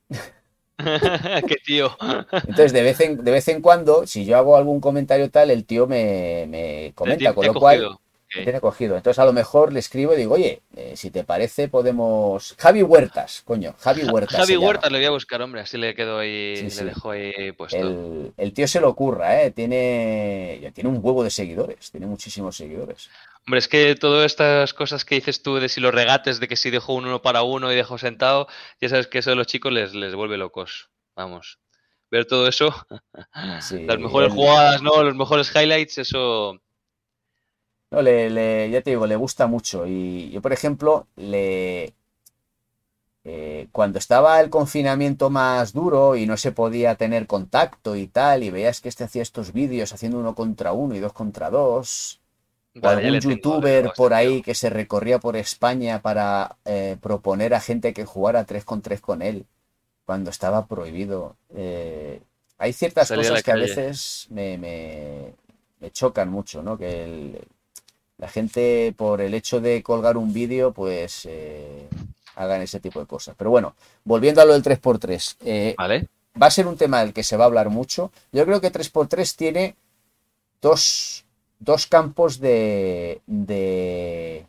Qué 1.48 1.56
tío. 1.66 1.96
Entonces, 2.32 2.74
de 2.74 2.82
vez, 2.84 3.00
en, 3.00 3.24
de 3.24 3.32
vez 3.32 3.48
en 3.48 3.62
cuando, 3.62 4.06
si 4.06 4.26
yo 4.26 4.38
hago 4.38 4.58
algún 4.58 4.80
comentario 4.80 5.30
tal, 5.32 5.52
el 5.52 5.66
tío 5.66 5.88
me, 5.88 6.92
comenta, 6.96 7.34
con 7.34 7.46
lo 7.46 7.54
cual 7.54 7.98
tiene 8.32 8.60
cogido. 8.60 8.98
Entonces, 8.98 9.20
a 9.20 9.26
lo 9.26 9.34
mejor 9.34 9.72
le 9.72 9.80
escribo 9.80 10.14
y 10.14 10.18
digo, 10.18 10.36
oye, 10.36 10.62
eh, 10.76 10.94
si 10.96 11.12
te 11.12 11.24
parece, 11.24 11.68
podemos. 11.68 12.56
Javi 12.58 12.84
Huertas, 12.84 13.42
coño, 13.46 13.74
Javi 13.80 14.04
Huertas. 14.04 14.38
Javi 14.38 14.58
Huertas 14.58 14.92
le 14.92 14.98
voy 14.98 15.06
a 15.06 15.12
buscar, 15.12 15.42
hombre, 15.42 15.62
así 15.62 15.78
le 15.78 15.96
quedo 15.96 16.20
ahí, 16.20 16.56
le 16.56 16.84
dejo 16.84 17.12
ahí 17.12 17.52
puesto. 17.54 17.78
El, 17.78 18.34
el, 18.38 18.54
tío 18.54 18.68
se 18.68 18.82
lo 18.82 18.90
ocurra, 18.90 19.42
¿eh? 19.44 19.52
Tiene, 19.52 20.72
tiene 20.74 20.90
un 20.90 21.00
huevo 21.02 21.24
de 21.24 21.30
seguidores, 21.30 21.92
tiene 21.92 22.06
muchísimos 22.06 22.58
seguidores. 22.58 23.10
Hombre, 23.46 23.60
es 23.60 23.68
que 23.70 23.96
todas 23.96 24.26
estas 24.26 24.74
cosas 24.74 25.06
que 25.06 25.16
dices 25.16 25.42
tú 25.42 25.56
de 25.56 25.70
si 25.70 25.80
los 25.80 25.94
regates, 25.94 26.42
de 26.42 26.50
que 26.50 26.58
si 26.58 26.70
dejo 26.70 26.94
uno 26.94 27.22
para 27.22 27.44
uno 27.44 27.72
y 27.72 27.76
dejo 27.76 27.98
sentado, 27.98 28.48
ya 28.82 28.90
sabes 28.90 29.08
que 29.08 29.20
eso 29.20 29.30
de 29.30 29.38
los 29.38 29.48
chicos 29.48 29.72
les, 29.72 29.94
les 29.94 30.16
vuelve 30.16 30.38
locos. 30.38 30.90
Vamos. 31.16 31.60
Ver 32.12 32.26
todo 32.26 32.48
eso, 32.48 32.74
las 33.34 34.00
mejores 34.00 34.32
jugadas, 34.32 34.82
¿no? 34.82 35.04
Los 35.04 35.16
mejores 35.16 35.54
highlights, 35.54 35.98
eso. 35.98 36.62
No, 37.92 38.02
le, 38.02 38.70
ya 38.70 38.82
te 38.82 38.92
digo, 38.92 39.08
le 39.08 39.16
gusta 39.16 39.48
mucho. 39.48 39.86
Y 39.88 40.30
yo, 40.32 40.42
por 40.42 40.54
ejemplo, 40.54 41.08
le. 41.16 41.94
Eh, 43.24 43.68
cuando 43.74 44.00
estaba 44.00 44.40
el 44.40 44.50
confinamiento 44.50 45.30
más 45.30 45.74
duro 45.74 46.16
y 46.16 46.26
no 46.26 46.38
se 46.38 46.54
podía 46.54 46.96
tener 46.96 47.28
contacto 47.28 47.96
y 47.96 48.08
tal, 48.08 48.44
y 48.44 48.52
veías 48.52 48.80
que 48.80 48.88
este 48.90 49.04
hacía 49.04 49.22
estos 49.22 49.52
vídeos 49.52 49.94
haciendo 49.94 50.20
uno 50.20 50.34
contra 50.34 50.72
uno 50.72 50.96
y 50.96 51.00
dos 51.00 51.12
contra 51.12 51.50
dos 51.50 52.22
o 52.82 52.88
algún 52.88 53.20
youtuber 53.20 53.92
por 53.96 54.14
ahí 54.14 54.42
que 54.42 54.56
se 54.56 54.70
recorría 54.70 55.20
por 55.20 55.36
España 55.36 56.02
para 56.02 56.58
eh, 56.66 56.98
proponer 57.02 57.54
a 57.54 57.60
gente 57.60 57.94
que 57.94 58.06
jugara 58.06 58.46
3 58.46 58.64
con 58.64 58.82
3 58.82 59.02
con 59.02 59.22
él 59.22 59.46
cuando 60.06 60.30
estaba 60.30 60.68
prohibido. 60.68 61.36
Eh, 61.56 62.22
hay 62.58 62.74
ciertas 62.74 63.12
cosas 63.12 63.44
que 63.44 63.52
a 63.52 63.56
veces 63.56 64.28
me, 64.30 64.58
me, 64.58 65.92
chocan 65.92 66.30
mucho, 66.30 66.64
¿no? 66.64 66.78
Que 66.78 67.46
la 68.18 68.28
gente 68.28 68.94
por 68.98 69.22
el 69.22 69.34
hecho 69.34 69.62
de 69.62 69.84
colgar 69.84 70.18
un 70.18 70.34
vídeo, 70.34 70.72
pues 70.72 71.26
eh, 71.26 71.88
hagan 72.36 72.62
ese 72.62 72.80
tipo 72.80 73.00
de 73.00 73.06
cosas. 73.06 73.36
Pero 73.38 73.50
bueno, 73.50 73.76
volviendo 74.04 74.42
a 74.42 74.46
lo 74.46 74.54
del 74.54 74.64
3x3. 74.64 75.76
vale. 75.78 76.08
Va 76.40 76.48
a 76.48 76.52
ser 76.52 76.68
un 76.68 76.78
tema 76.78 77.00
del 77.00 77.14
que 77.14 77.24
se 77.24 77.36
va 77.36 77.46
a 77.46 77.48
hablar 77.48 77.70
mucho. 77.70 78.12
Yo 78.32 78.46
creo 78.46 78.62
que 78.62 78.72
3x3 78.72 79.36
tiene 79.36 79.76
dos 80.62 81.26
dos 81.60 81.88
campos 81.88 82.40
de, 82.40 83.22
de, 83.26 84.46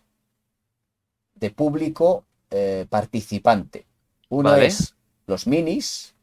público 1.54 2.24
eh, 2.50 2.86
participante. 2.88 3.86
Uno 4.28 4.54
es 4.56 4.94
los 5.26 5.46
minis, 5.46 6.14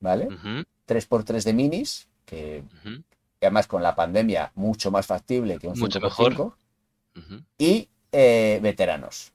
¿vale? 0.00 0.28
3x3 0.86 1.42
de 1.42 1.52
minis, 1.52 2.08
que, 2.24 2.62
además 3.46 3.66
con 3.66 3.82
la 3.82 3.94
pandemia 3.94 4.52
mucho 4.54 4.90
más 4.90 5.06
factible 5.06 5.58
que 5.58 5.68
un 5.68 5.78
mucho 5.78 6.00
mejor. 6.00 6.54
Y 7.56 7.88
eh, 8.12 8.58
veteranos. 8.62 9.32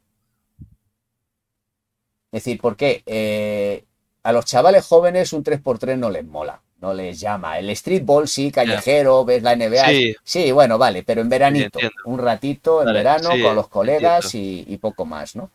Es 2.31 2.43
decir, 2.43 2.59
¿por 2.59 2.75
qué? 2.75 3.03
Eh, 3.05 3.85
a 4.23 4.31
los 4.31 4.45
chavales 4.45 4.85
jóvenes 4.85 5.33
un 5.33 5.43
3x3 5.43 5.97
no 5.97 6.09
les 6.09 6.25
mola 6.25 6.61
no 6.83 6.93
les 6.93 7.17
llama. 7.17 7.57
El 7.57 7.73
streetball 7.75 8.27
sí, 8.27 8.51
callejero, 8.51 9.23
ves 9.23 9.41
la 9.41 9.55
NBA. 9.55 10.15
Sí. 10.23 10.51
bueno, 10.51 10.77
vale, 10.77 11.03
pero 11.03 11.21
en 11.21 11.29
veranito, 11.29 11.79
un 12.03 12.19
ratito 12.19 12.85
en 12.85 12.93
verano 12.93 13.29
con 13.41 13.55
los 13.55 13.69
colegas 13.69 14.35
y, 14.35 14.77
poco 14.81 15.05
más, 15.05 15.35
¿no? 15.35 15.49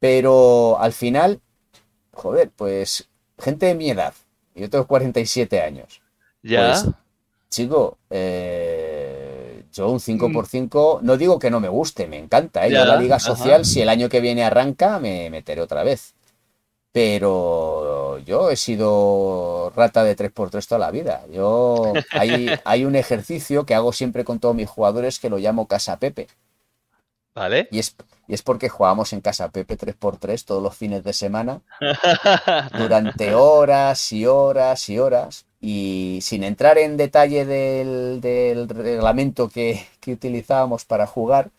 Pero 0.00 0.78
al 0.80 0.94
final, 0.94 1.40
joder, 2.12 2.50
pues 2.56 3.06
gente 3.38 3.66
de 3.66 3.74
mi 3.74 3.90
edad, 3.90 4.14
yo 4.54 4.70
tengo 4.70 4.86
47 4.86 5.60
años. 5.60 6.00
Ya. 6.42 6.68
Pues, 6.68 6.86
chico, 7.56 7.98
eh, 8.10 9.64
yo 9.72 9.88
un 9.88 9.98
5x5, 9.98 11.00
no 11.02 11.16
digo 11.16 11.38
que 11.38 11.50
no 11.50 11.60
me 11.60 11.68
guste, 11.68 12.06
me 12.06 12.18
encanta. 12.18 12.66
¿eh? 12.66 12.70
la 12.70 12.96
liga 12.96 13.18
social, 13.18 13.64
si 13.64 13.80
el 13.80 13.88
año 13.88 14.08
que 14.08 14.20
viene 14.20 14.44
arranca, 14.44 14.98
me 14.98 15.30
meteré 15.30 15.60
otra 15.60 15.82
vez 15.82 16.14
pero 16.96 18.16
yo 18.20 18.48
he 18.48 18.56
sido 18.56 19.70
rata 19.76 20.02
de 20.02 20.16
3x3 20.16 20.66
toda 20.66 20.78
la 20.78 20.90
vida. 20.90 21.26
Yo 21.30 21.92
hay, 22.12 22.48
hay 22.64 22.86
un 22.86 22.96
ejercicio 22.96 23.66
que 23.66 23.74
hago 23.74 23.92
siempre 23.92 24.24
con 24.24 24.38
todos 24.38 24.54
mis 24.54 24.70
jugadores 24.70 25.18
que 25.18 25.28
lo 25.28 25.36
llamo 25.36 25.68
Casa 25.68 25.98
Pepe. 25.98 26.26
¿Vale? 27.34 27.68
Y 27.70 27.80
es, 27.80 27.96
y 28.26 28.32
es 28.32 28.40
porque 28.40 28.70
jugamos 28.70 29.12
en 29.12 29.20
Casa 29.20 29.50
Pepe 29.50 29.76
3x3 29.76 30.42
todos 30.46 30.62
los 30.62 30.74
fines 30.74 31.04
de 31.04 31.12
semana 31.12 31.60
durante 32.78 33.34
horas 33.34 34.10
y 34.14 34.24
horas 34.24 34.88
y 34.88 34.98
horas. 34.98 35.44
Y 35.60 36.18
sin 36.22 36.44
entrar 36.44 36.78
en 36.78 36.96
detalle 36.96 37.44
del, 37.44 38.68
reglamento 38.68 39.48
que, 39.48 39.86
utilizábamos 40.06 40.84
para 40.84 41.06
jugar, 41.06 41.50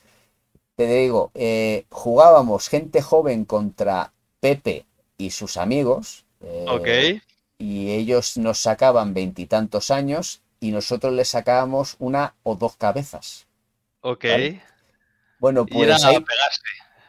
te 0.75 0.85
digo, 0.87 1.31
eh, 1.33 1.85
jugábamos 1.89 2.69
gente 2.69 3.01
joven 3.01 3.45
contra 3.45 4.13
Pepe 4.39 4.85
y 5.17 5.31
sus 5.31 5.57
amigos. 5.57 6.25
Eh, 6.41 7.19
y 7.57 7.91
ellos 7.91 8.37
nos 8.37 8.59
sacaban 8.59 9.13
veintitantos 9.13 9.89
años 9.89 10.41
y 10.59 10.71
nosotros 10.71 11.13
les 11.13 11.29
sacábamos 11.29 11.95
una 11.99 12.35
o 12.43 12.55
dos 12.55 12.75
cabezas. 12.75 13.47
Ok. 14.01 14.25
Bueno, 15.39 15.65
pues 15.65 16.03
ahí, 16.03 16.23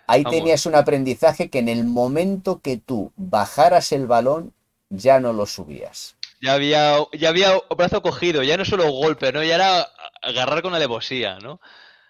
ahí 0.06 0.24
tenías 0.24 0.66
un 0.66 0.74
aprendizaje 0.74 1.48
que 1.48 1.58
en 1.58 1.68
el 1.68 1.84
momento 1.84 2.60
que 2.60 2.76
tú 2.76 3.12
bajaras 3.16 3.92
el 3.92 4.06
balón, 4.06 4.52
ya 4.90 5.20
no 5.20 5.32
lo 5.32 5.46
subías. 5.46 6.17
Ya 6.40 6.54
había, 6.54 6.96
ya 7.12 7.28
había 7.30 7.50
brazo 7.76 8.02
cogido, 8.02 8.42
ya 8.42 8.56
no 8.56 8.64
solo 8.64 8.90
golpe, 8.92 9.32
¿no? 9.32 9.42
Ya 9.42 9.56
era 9.56 9.86
agarrar 10.22 10.62
con 10.62 10.74
alevosía, 10.74 11.38
¿no? 11.40 11.60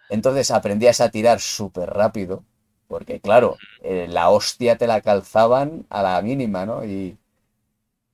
Entonces 0.09 0.51
aprendías 0.51 1.01
a 1.01 1.11
tirar 1.11 1.41
súper 1.41 1.91
rápido 1.91 2.45
Porque 2.87 3.21
claro, 3.21 3.59
eh, 3.83 4.07
la 4.09 4.31
hostia 4.31 4.79
te 4.79 4.87
la 4.87 5.01
calzaban 5.03 5.87
a 5.91 6.03
la 6.03 6.23
mínima, 6.23 6.67
¿no? 6.67 6.85
Y, 6.85 7.19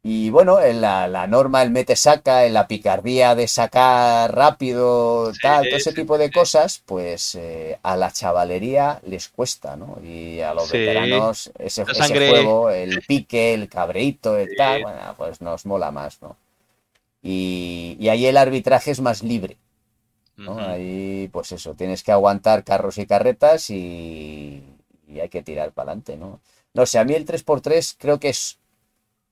y 0.07 0.29
bueno, 0.29 0.61
en 0.61 0.83
la, 0.83 1.09
la 1.09 1.27
norma, 1.27 1.63
el 1.63 1.71
mete-saca, 1.71 2.45
en 2.45 2.53
la 2.53 2.69
picardía 2.69 3.35
de 3.35 3.49
sacar 3.49 4.35
rápido, 4.35 5.33
tal, 5.41 5.65
todo 5.65 5.79
ese 5.79 5.91
sí, 5.93 5.97
tipo 5.97 6.19
de 6.19 6.27
sí. 6.27 6.33
cosas, 6.33 6.83
pues 6.85 7.35
eh, 7.37 7.79
a 7.83 7.97
la 7.97 8.13
chavalería 8.13 9.01
les 9.07 9.31
cuesta, 9.31 9.77
¿no? 9.77 9.99
Y 10.05 10.41
a 10.41 10.53
los 10.53 10.71
veteranos 10.71 11.51
ese, 11.59 11.87
juego, 11.87 12.69
el 12.71 13.01
pique, 13.01 13.55
el 13.55 13.67
cabreito, 13.71 14.37
el 14.37 14.55
tal, 14.59 14.83
bueno, 14.83 15.15
pues 15.17 15.41
nos 15.41 15.65
mola 15.65 15.91
más, 15.91 16.21
¿no? 16.21 16.37
Y, 17.23 17.97
y 17.99 18.11
ahí 18.11 18.27
el 18.27 18.37
arbitraje 18.37 18.91
es 18.91 19.01
más 19.01 19.23
libre, 19.23 19.57
¿no? 20.37 20.59
Ahí, 20.59 21.31
pues 21.33 21.51
eso, 21.53 21.73
tienes 21.73 22.03
que 22.03 22.13
aguantar 22.13 22.63
carros 22.63 22.99
y 22.99 23.07
carretas 23.07 23.71
y, 23.71 24.63
y 25.09 25.21
hay 25.21 25.31
que 25.31 25.43
tirar 25.43 25.73
para 25.73 25.93
adelante, 25.93 26.19
¿no? 26.19 26.41
No 26.75 26.85
sé, 26.85 26.99
a 26.99 27.05
mí 27.05 27.15
el 27.15 27.25
3x3 27.25 27.97
creo 27.99 28.21
que 28.21 28.29
es 28.29 28.59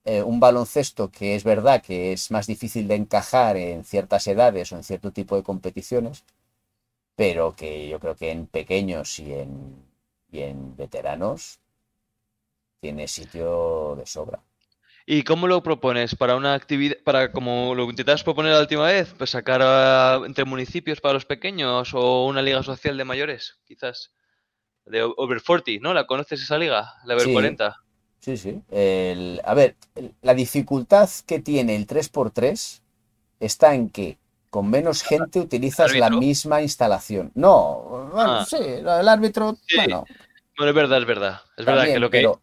eh, 0.04 0.22
un 0.22 0.40
baloncesto 0.40 1.10
que 1.10 1.34
es 1.34 1.44
verdad 1.44 1.82
que 1.82 2.12
es 2.12 2.30
más 2.30 2.46
difícil 2.46 2.88
de 2.88 2.96
encajar 2.96 3.56
en 3.56 3.84
ciertas 3.84 4.26
edades 4.26 4.72
o 4.72 4.76
en 4.76 4.84
cierto 4.84 5.12
tipo 5.12 5.36
de 5.36 5.42
competiciones, 5.42 6.24
pero 7.16 7.54
que 7.54 7.88
yo 7.88 8.00
creo 8.00 8.16
que 8.16 8.30
en 8.30 8.46
pequeños 8.46 9.18
y 9.18 9.32
en, 9.32 9.76
y 10.30 10.40
en 10.40 10.76
veteranos 10.76 11.60
tiene 12.80 13.06
sitio 13.06 13.94
de 13.96 14.06
sobra. 14.06 14.40
¿Y 15.06 15.24
cómo 15.24 15.46
lo 15.48 15.62
propones? 15.62 16.14
¿Para 16.14 16.36
una 16.36 16.54
actividad, 16.54 16.96
para 17.04 17.32
como 17.32 17.74
lo 17.74 17.84
intentabas 17.90 18.22
proponer 18.22 18.52
la 18.52 18.60
última 18.60 18.86
vez? 18.86 19.14
Pues 19.16 19.30
sacar 19.30 20.24
entre 20.24 20.44
municipios 20.44 21.00
para 21.00 21.14
los 21.14 21.24
pequeños 21.26 21.92
o 21.94 22.26
una 22.26 22.42
liga 22.42 22.62
social 22.62 22.96
de 22.96 23.04
mayores, 23.04 23.58
quizás. 23.64 24.14
De 24.84 25.02
Over 25.02 25.42
40, 25.42 25.80
¿no? 25.80 25.94
¿La 25.94 26.06
conoces 26.06 26.42
esa 26.42 26.58
liga? 26.58 26.94
La 27.04 27.14
Over 27.14 27.26
Sí. 27.26 27.32
40. 27.32 27.76
Sí, 28.22 28.36
sí. 28.36 28.62
El- 28.70 29.40
a 29.44 29.52
ver, 29.52 29.74
el- 29.96 30.14
la 30.22 30.32
dificultad 30.34 31.10
que 31.26 31.40
tiene 31.40 31.74
el 31.74 31.86
3x3 31.88 32.80
está 33.40 33.74
en 33.74 33.90
que 33.90 34.16
con 34.48 34.70
menos 34.70 35.02
gente 35.02 35.40
utilizas 35.40 35.92
la 35.96 36.08
misma 36.10 36.62
instalación. 36.62 37.32
No, 37.34 38.08
bueno, 38.12 38.32
Ah. 38.40 38.46
sí, 38.48 38.58
del 38.58 39.08
árbitro, 39.08 39.56
Sí. 39.66 39.76
bueno, 39.76 40.04
Bueno, 40.56 40.70
es 40.70 40.76
verdad, 40.76 40.98
es 41.00 41.06
verdad. 41.06 41.40
Es 41.56 41.64
verdad 41.64 41.84
que 41.86 41.98
lo 41.98 42.10
que, 42.10 42.18
pero 42.18 42.40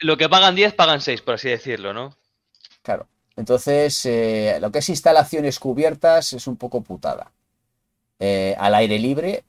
lo 0.00 0.16
que 0.16 0.28
pagan 0.28 0.54
10 0.56 0.72
pagan 0.74 1.00
6, 1.00 1.20
por 1.22 1.34
así 1.34 1.48
decirlo, 1.48 1.92
¿no? 1.92 2.14
claro. 2.82 3.06
Entonces, 3.36 4.04
eh, 4.06 4.58
lo 4.60 4.72
que 4.72 4.80
es 4.80 4.88
instalaciones 4.88 5.58
cubiertas 5.60 6.32
es 6.32 6.46
un 6.46 6.56
poco 6.56 6.80
putada. 6.80 7.30
Eh, 8.18 8.54
al 8.58 8.74
aire 8.74 8.98
libre 8.98 9.44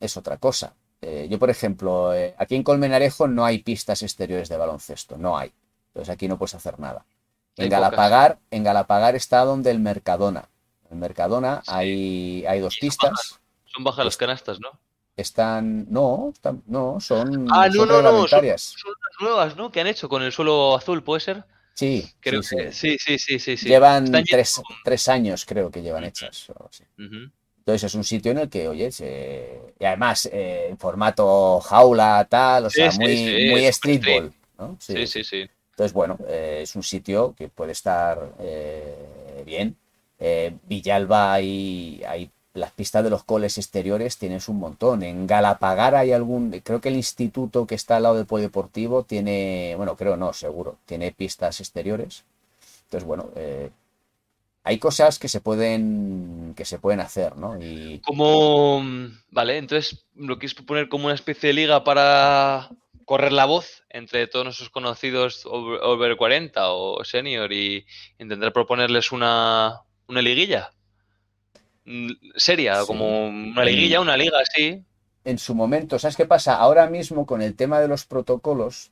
es 0.00 0.16
otra 0.16 0.36
cosa. 0.38 0.72
Eh, 1.06 1.28
yo, 1.28 1.38
por 1.38 1.50
ejemplo, 1.50 2.14
eh, 2.14 2.34
aquí 2.38 2.54
en 2.54 2.62
Colmenarejo 2.62 3.28
no 3.28 3.44
hay 3.44 3.58
pistas 3.58 4.02
exteriores 4.02 4.48
de 4.48 4.56
baloncesto, 4.56 5.18
no 5.18 5.36
hay. 5.36 5.52
Entonces 5.88 6.08
aquí 6.12 6.28
no 6.28 6.38
puedes 6.38 6.54
hacer 6.54 6.78
nada. 6.80 7.04
En 7.56 7.64
Hay 7.64 7.68
Galapagar, 7.70 8.38
en 8.50 8.64
Galapagar 8.64 9.14
está 9.14 9.44
donde 9.44 9.70
el 9.70 9.80
Mercadona. 9.80 10.48
En 10.90 10.98
Mercadona 10.98 11.60
Sí. 11.64 11.70
hay, 11.74 12.46
hay 12.46 12.60
dos 12.60 12.74
son 12.74 12.80
pistas. 12.80 13.40
Son 13.66 13.84
bajas 13.84 14.04
las 14.04 14.16
canastas, 14.16 14.60
¿no? 14.60 14.70
Están, 15.16 15.86
no, 15.90 16.30
están- 16.32 16.62
no, 16.66 16.98
son, 17.00 17.46
Ah, 17.52 17.68
no, 17.68 17.74
son 17.74 17.88
no, 17.88 18.02
no, 18.02 18.26
son, 18.26 18.46
las 18.46 18.74
nuevas, 19.20 19.56
¿no? 19.56 19.70
Que 19.70 19.80
han 19.80 19.86
hecho 19.86 20.08
con 20.08 20.22
el 20.22 20.32
suelo 20.32 20.74
azul, 20.74 21.02
¿puede 21.04 21.20
ser? 21.20 21.44
Sí, 21.74 22.08
Creo 22.20 22.42
sí, 22.42 22.56
que 22.56 22.72
sí. 22.72 22.96
sí, 22.98 23.18
sí, 23.18 23.38
sí. 23.38 23.56
Llevan 23.68 24.10
tres, 24.10 24.60
tres 24.84 25.08
años, 25.08 25.44
creo 25.44 25.70
que 25.70 25.82
llevan 25.82 26.04
hechas. 26.04 26.48
o 26.50 26.68
así. 26.68 26.84
Ujú. 26.98 27.30
Entonces 27.64 27.84
es 27.84 27.94
un 27.94 28.04
sitio 28.04 28.32
en 28.32 28.38
el 28.38 28.48
que, 28.50 28.68
oye, 28.68 28.92
se- 28.92 29.74
y 29.78 29.84
además 29.84 30.28
eh, 30.32 30.68
en 30.70 30.78
formato 30.78 31.60
jaula, 31.60 32.26
tal, 32.30 32.66
o 32.66 32.70
Sí, 32.70 32.76
sea, 32.76 32.90
sí, 32.90 32.98
muy, 32.98 33.16
sí, 33.16 33.32
muy 33.40 33.72
streetball, 33.72 34.32
¿no? 34.58 34.76
Sí, 34.80 35.06
sí, 35.06 35.24
sí. 35.24 35.48
Entonces, 35.70 35.92
bueno, 35.92 36.18
eh, 36.28 36.60
es 36.62 36.76
un 36.76 36.82
sitio 36.82 37.34
que 37.36 37.48
puede 37.48 37.72
estar 37.72 38.32
eh, 38.38 39.42
bien. 39.44 39.76
Villalba 40.68 41.32
hay, 41.32 42.02
hay 42.06 42.30
las 42.54 42.70
pistas 42.72 43.02
de 43.02 43.10
los 43.10 43.24
coles 43.24 43.58
exteriores 43.58 44.16
tienes 44.16 44.48
un 44.48 44.58
montón. 44.58 45.02
En 45.02 45.26
Galapagar 45.26 45.94
hay 45.96 46.12
algún, 46.12 46.50
creo 46.62 46.80
que 46.80 46.88
el 46.88 46.96
instituto 46.96 47.66
que 47.66 47.74
está 47.74 47.96
al 47.96 48.04
lado 48.04 48.16
del 48.16 48.26
polideportivo 48.26 49.02
tiene, 49.04 49.74
bueno, 49.76 49.96
creo 49.96 50.16
no, 50.16 50.32
seguro, 50.32 50.76
tiene 50.86 51.10
pistas 51.12 51.60
exteriores. 51.60 52.24
Entonces, 52.84 53.06
bueno, 53.06 53.30
eh, 53.36 53.70
hay 54.64 54.78
cosas 54.78 55.18
que 55.18 55.28
se 55.28 55.40
pueden, 55.40 56.54
que 56.56 56.64
se 56.64 56.78
pueden 56.78 57.00
hacer, 57.00 57.36
¿no? 57.36 57.56
Y 57.62 58.00
Como, 58.00 58.82
vale, 59.30 59.58
entonces 59.58 60.04
lo 60.14 60.38
quieres 60.38 60.54
proponer 60.54 60.88
como 60.88 61.06
una 61.06 61.14
especie 61.14 61.48
de 61.48 61.54
liga 61.54 61.84
para 61.84 62.70
correr 63.04 63.32
la 63.32 63.44
voz 63.44 63.84
entre 63.90 64.26
todos 64.26 64.46
nuestros 64.46 64.70
conocidos 64.70 65.44
over, 65.44 65.80
over 65.82 66.16
40 66.16 66.72
o 66.72 67.04
senior 67.04 67.52
y 67.52 67.84
intentar 68.18 68.52
proponerles 68.52 69.12
una, 69.12 69.82
una 70.08 70.22
liguilla 70.22 70.70
Mm, 71.86 72.12
seria, 72.36 72.80
Sí. 72.80 72.86
como 72.86 73.26
una 73.28 73.62
liguilla, 73.64 74.00
una 74.00 74.16
liga 74.16 74.38
así. 74.40 74.82
en 75.26 75.38
su 75.38 75.54
momento, 75.54 75.98
¿sabes 75.98 76.16
qué 76.16 76.24
pasa? 76.26 76.56
Ahora 76.56 76.86
mismo 76.86 77.26
con 77.26 77.40
el 77.42 77.54
tema 77.56 77.80
de 77.80 77.88
los 77.88 78.04
protocolos 78.06 78.90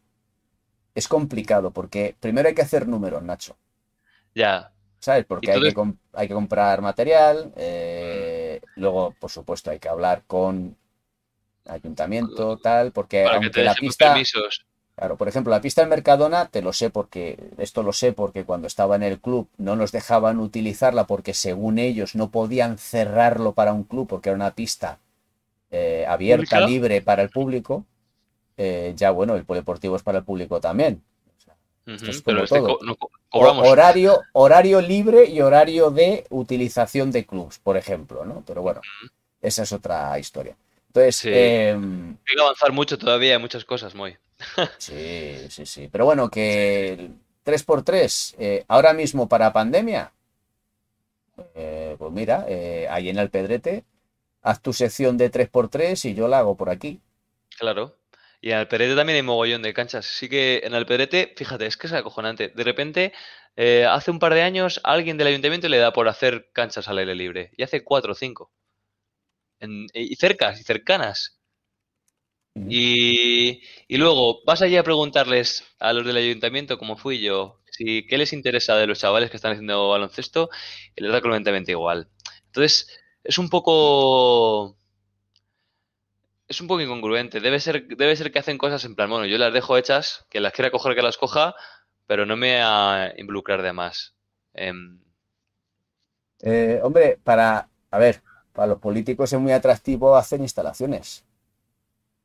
es 0.94 1.08
complicado 1.08 1.70
porque 1.70 2.14
primero 2.20 2.48
hay 2.48 2.54
que 2.54 2.62
hacer 2.62 2.86
números, 2.88 3.22
Nacho. 3.22 3.56
Ya, 4.34 4.71
¿Sabes? 5.02 5.24
Porque 5.24 5.50
hay 5.50 5.60
que, 5.60 5.74
hay 6.12 6.28
que 6.28 6.34
comprar 6.34 6.80
material, 6.80 7.52
eh, 7.56 8.60
luego, 8.76 9.16
por 9.18 9.30
supuesto, 9.32 9.72
hay 9.72 9.80
que 9.80 9.88
hablar 9.88 10.22
con 10.28 10.76
ayuntamiento, 11.66 12.56
tal, 12.58 12.92
porque 12.92 13.24
para 13.24 13.40
que 13.40 13.50
te 13.50 13.60
aunque 13.60 13.64
la 13.64 13.74
pista, 13.74 14.12
permisos. 14.12 14.64
claro, 14.94 15.16
por 15.16 15.26
ejemplo, 15.26 15.50
la 15.50 15.60
pista 15.60 15.80
del 15.82 15.90
Mercadona, 15.90 16.46
te 16.46 16.62
lo 16.62 16.72
sé 16.72 16.90
porque, 16.90 17.50
esto 17.58 17.82
lo 17.82 17.92
sé 17.92 18.12
porque 18.12 18.44
cuando 18.44 18.68
estaba 18.68 18.94
en 18.94 19.02
el 19.02 19.20
club 19.20 19.48
no 19.56 19.74
nos 19.74 19.90
dejaban 19.90 20.38
utilizarla 20.38 21.08
porque 21.08 21.34
según 21.34 21.80
ellos 21.80 22.14
no 22.14 22.30
podían 22.30 22.78
cerrarlo 22.78 23.54
para 23.54 23.72
un 23.72 23.82
club 23.82 24.06
porque 24.06 24.28
era 24.28 24.36
una 24.36 24.54
pista 24.54 25.00
eh, 25.72 26.04
abierta, 26.06 26.60
¿Pública? 26.60 26.60
libre 26.60 27.02
para 27.02 27.22
el 27.22 27.30
público. 27.30 27.86
Eh, 28.56 28.92
ya 28.96 29.10
bueno, 29.10 29.34
el 29.34 29.44
polideportivo 29.44 29.96
es 29.96 30.04
para 30.04 30.18
el 30.18 30.24
público 30.24 30.60
también. 30.60 31.02
Es 31.86 32.22
pero 32.22 32.44
este 32.44 32.59
todo. 32.59 32.78
co- 32.78 32.84
no 32.84 32.96
co- 32.96 33.06
O- 33.06 33.38
cobramos. 33.40 33.68
horario, 33.68 34.22
horario 34.32 34.80
libre 34.80 35.24
y 35.26 35.40
horario 35.40 35.90
de 35.90 36.26
utilización 36.30 37.10
de 37.10 37.24
clubs, 37.26 37.59
por 37.59 37.76
ejemplo, 37.76 38.24
¿no? 38.24 38.42
Pero 38.46 38.62
bueno, 38.62 38.80
esa 39.40 39.62
es 39.64 39.72
otra 39.72 40.18
historia. 40.18 40.56
Entonces, 40.88 41.16
Sí. 41.16 41.30
em, 41.32 42.10
Hay 42.28 42.36
que 42.36 42.42
avanzar 42.42 42.72
mucho 42.72 42.98
todavía, 42.98 43.34
hay 43.34 43.40
muchas 43.40 43.64
cosas, 43.64 43.94
muy. 43.94 44.16
sí, 44.78 45.46
sí, 45.48 45.66
sí. 45.66 45.88
Pero 45.90 46.04
bueno, 46.04 46.28
que 46.30 46.92
el 46.92 47.10
3x3, 47.44 48.34
eh, 48.38 48.64
ahora 48.68 48.92
mismo 48.92 49.28
para 49.28 49.52
pandemia, 49.52 50.12
eh, 51.54 51.96
pues 51.98 52.12
mira, 52.12 52.44
eh, 52.48 52.86
ahí 52.90 53.09
en 53.09 53.18
Alpedrete, 53.18 53.84
haz 54.42 54.60
tu 54.60 54.72
sección 54.72 55.16
de 55.16 55.30
3x3 55.30 56.04
y 56.04 56.14
yo 56.14 56.28
la 56.28 56.38
hago 56.40 56.56
por 56.56 56.68
aquí. 56.70 57.00
Claro. 57.59 57.94
Y 58.43 58.51
en 58.51 58.59
Alperete 58.59 58.94
también 58.94 59.16
hay 59.16 59.23
mogollón 59.23 59.62
de 59.62 59.73
canchas. 59.73 60.05
Sí 60.05 60.28
que 60.28 60.60
en 60.64 60.74
Alperete, 60.74 61.32
fíjate, 61.36 61.64
es 61.66 61.77
que 61.78 61.86
es 61.86 61.93
acojonante. 61.94 62.48
De 62.51 62.62
repente, 62.64 63.12
eh, 63.56 63.86
hace 63.89 64.10
un 64.10 64.19
par 64.19 64.35
de 64.35 64.43
años, 64.43 64.81
alguien 64.85 65.16
del 65.16 65.28
ayuntamiento 65.28 65.69
le 65.70 65.78
da 65.78 65.93
por 65.94 66.09
hacer 66.09 66.51
canchas 66.52 66.89
al 66.89 66.98
aire 66.98 67.14
libre. 67.14 67.52
Y 67.56 67.62
hace 67.62 67.85
cuatro 67.85 68.12
o 68.12 68.14
cinco. 68.14 68.52
En- 69.60 69.86
y 69.94 70.14
cercas, 70.16 70.60
y 70.60 70.62
cercanas. 70.62 71.39
Y, 72.64 73.62
y 73.89 73.97
luego 73.98 74.43
vas 74.47 74.62
allí 74.62 74.77
a 74.77 74.85
preguntarles 74.85 75.64
a 75.81 75.93
los 75.93 76.06
del 76.06 76.16
ayuntamiento, 76.16 76.78
como 76.78 76.97
fui 76.97 77.20
yo, 77.20 77.60
si 77.70 78.06
qué 78.06 78.16
les 78.19 78.32
interesa 78.32 78.77
de 78.77 78.86
los 78.86 79.01
chavales 79.01 79.31
que 79.31 79.36
están 79.36 79.52
haciendo 79.52 79.89
baloncesto, 79.90 80.48
y 80.97 81.02
les 81.02 81.12
da 81.12 81.20
completamente 81.20 81.73
igual. 81.73 82.09
Entonces, 82.47 82.89
es 83.24 83.39
un 83.39 83.48
poco. 83.51 84.77
Es 86.47 86.60
un 86.60 86.69
poco 86.69 86.81
incongruente. 86.81 87.40
Debe 87.40 87.59
ser, 87.59 87.85
debe 87.89 88.14
ser 88.14 88.31
que 88.31 88.39
hacen 88.39 88.56
cosas 88.56 88.85
en 88.85 88.94
plan, 88.94 89.10
bueno, 89.10 89.27
yo 89.27 89.39
las 89.39 89.52
dejo 89.52 89.77
hechas, 89.77 90.24
que 90.31 90.39
las 90.40 90.52
quiera 90.52 90.70
coger, 90.70 90.94
que 90.94 91.02
las 91.02 91.16
coja, 91.16 91.55
pero 92.06 92.27
no 92.27 92.36
me 92.36 92.62
a 92.62 93.12
involucrar 93.16 93.62
de 93.62 93.73
más. 93.73 94.14
Em, 94.55 95.01
Eh, 96.43 96.78
hombre, 96.82 97.19
para, 97.24 97.69
a 97.90 97.98
ver, 97.98 98.23
para 98.52 98.66
los 98.66 98.78
políticos 98.78 99.32
es 99.32 99.40
muy 99.40 99.52
atractivo 99.52 100.14
hacer 100.16 100.40
instalaciones. 100.40 101.24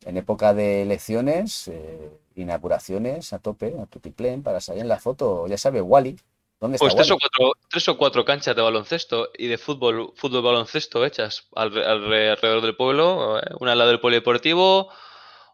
En 0.06 0.18
época 0.18 0.53
de 0.56 0.81
elecciones, 0.81 1.68
eh, 1.68 2.10
inauguraciones 2.35 3.31
a 3.34 3.38
tope, 3.39 3.76
a 3.80 3.85
tutiplén, 3.85 4.41
para 4.44 4.60
salir 4.60 4.81
en 4.81 4.88
la 4.88 4.99
foto, 4.99 5.45
ya 5.48 5.57
sabe, 5.57 5.81
Wally. 5.81 6.19
¿Dónde 6.59 6.75
está 6.75 6.85
Pues 6.85 6.95
tres 6.95 7.11
o, 7.11 7.17
cuatro, 7.19 7.51
tres 7.69 7.88
o 7.89 7.97
cuatro 7.97 8.25
canchas 8.25 8.55
de 8.55 8.61
baloncesto 8.61 9.29
y 9.38 9.47
de 9.47 9.57
fútbol, 9.57 10.13
fútbol 10.15 10.41
baloncesto 10.41 11.05
hechas 11.05 11.47
alre- 11.53 11.85
alrededor 11.85 12.61
del 12.61 12.75
pueblo. 12.75 13.39
eh, 13.39 13.43
Una 13.59 13.73
al 13.73 13.77
lado 13.77 13.91
del 13.91 13.99
polideportivo, 13.99 14.89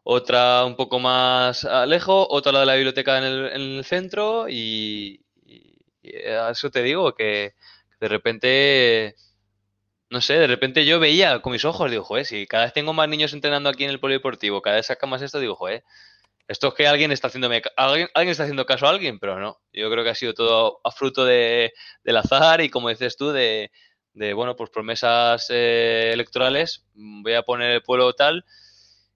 otra 0.03 0.63
un 0.65 0.75
poco 0.75 0.99
más 0.99 1.67
lejos, 1.87 2.27
otra 2.29 2.49
al 2.51 2.53
lado 2.53 2.65
de 2.65 2.71
la 2.71 2.75
biblioteca 2.75 3.17
en 3.17 3.23
el, 3.25 3.45
en 3.47 3.61
el 3.77 3.85
centro 3.85 4.47
y, 4.49 5.21
y- 5.45 5.77
y 6.01 6.15
a 6.29 6.49
eso 6.51 6.69
te 6.71 6.81
digo 6.83 7.13
que 7.15 7.53
de 7.99 8.07
repente 8.07 9.15
no 10.09 10.21
sé, 10.21 10.35
de 10.35 10.47
repente 10.47 10.85
yo 10.85 10.99
veía 10.99 11.41
con 11.41 11.53
mis 11.53 11.65
ojos, 11.65 11.89
digo, 11.89 12.03
joder, 12.03 12.25
si 12.25 12.45
cada 12.45 12.65
vez 12.65 12.73
tengo 12.73 12.93
más 12.93 13.09
niños 13.09 13.33
entrenando 13.33 13.69
aquí 13.69 13.83
en 13.83 13.89
el 13.89 13.99
polideportivo, 13.99 14.61
cada 14.61 14.75
vez 14.75 14.85
saca 14.85 15.07
más 15.07 15.21
esto, 15.23 15.39
digo, 15.39 15.55
joder, 15.55 15.83
esto 16.47 16.67
es 16.69 16.73
que 16.73 16.87
alguien 16.87 17.11
está 17.11 17.27
haciéndome, 17.27 17.61
alguien, 17.77 18.09
alguien 18.13 18.31
está 18.31 18.43
haciendo 18.43 18.65
caso 18.65 18.85
a 18.85 18.89
alguien, 18.89 19.19
pero 19.19 19.39
no. 19.39 19.61
Yo 19.71 19.89
creo 19.89 20.03
que 20.03 20.09
ha 20.09 20.15
sido 20.15 20.33
todo 20.33 20.81
a 20.83 20.91
fruto 20.91 21.25
de, 21.25 21.73
del 22.03 22.17
azar 22.17 22.61
y 22.61 22.69
como 22.69 22.89
dices 22.89 23.15
tú, 23.15 23.31
de, 23.31 23.71
de 24.13 24.33
bueno, 24.33 24.55
pues 24.55 24.69
promesas 24.69 25.47
eh, 25.49 26.11
electorales, 26.13 26.85
voy 26.93 27.33
a 27.33 27.43
poner 27.43 27.71
el 27.71 27.83
pueblo 27.83 28.13
tal, 28.13 28.45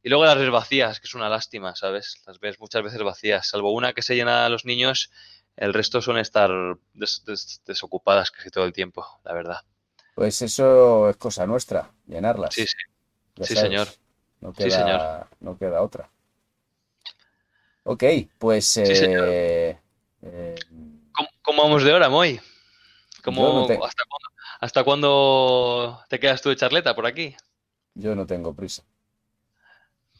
y 0.01 0.09
luego 0.09 0.25
las 0.25 0.37
ves 0.37 0.49
vacías, 0.49 0.99
que 0.99 1.07
es 1.07 1.15
una 1.15 1.29
lástima, 1.29 1.75
¿sabes? 1.75 2.21
Las 2.25 2.39
ves 2.39 2.59
muchas 2.59 2.81
veces 2.83 3.01
vacías, 3.03 3.47
salvo 3.47 3.73
una 3.73 3.93
que 3.93 4.01
se 4.01 4.15
llena 4.15 4.45
a 4.45 4.49
los 4.49 4.63
niños, 4.63 5.11
el 5.57 5.73
resto 5.73 6.01
suelen 6.01 6.21
estar 6.21 6.49
desocupadas 7.65 8.31
casi 8.31 8.49
todo 8.49 8.63
el 8.63 8.73
tiempo, 8.73 9.05
la 9.23 9.33
verdad. 9.33 9.61
Pues 10.15 10.41
eso 10.41 11.09
es 11.09 11.17
cosa 11.17 11.45
nuestra, 11.45 11.91
llenarlas. 12.07 12.53
Sí, 12.53 12.65
sí. 12.65 12.77
sí, 13.43 13.55
señor. 13.55 13.87
No 14.39 14.53
queda, 14.53 14.69
sí, 14.69 14.75
señor. 14.75 15.27
No 15.39 15.57
queda 15.57 15.81
otra. 15.81 16.09
Ok, 17.89 18.03
pues... 18.37 18.75
Eh, 18.75 19.79
eh, 20.21 20.55
¿Cómo, 21.41 21.63
vamos 21.63 21.85
de 21.85 21.93
hora, 21.93 22.09
Moy? 22.09 22.37
¿Cómo, 23.23 23.65
hasta, 24.59 24.83
cuándo, 24.83 25.97
te 26.09 26.19
quedas 26.19 26.41
tú 26.41 26.49
de 26.49 26.57
charleta 26.57 26.93
por 26.93 27.05
aquí? 27.05 27.33
Yo 27.93 28.13
no 28.13 28.27
tengo 28.27 28.53
prisa. 28.53 28.83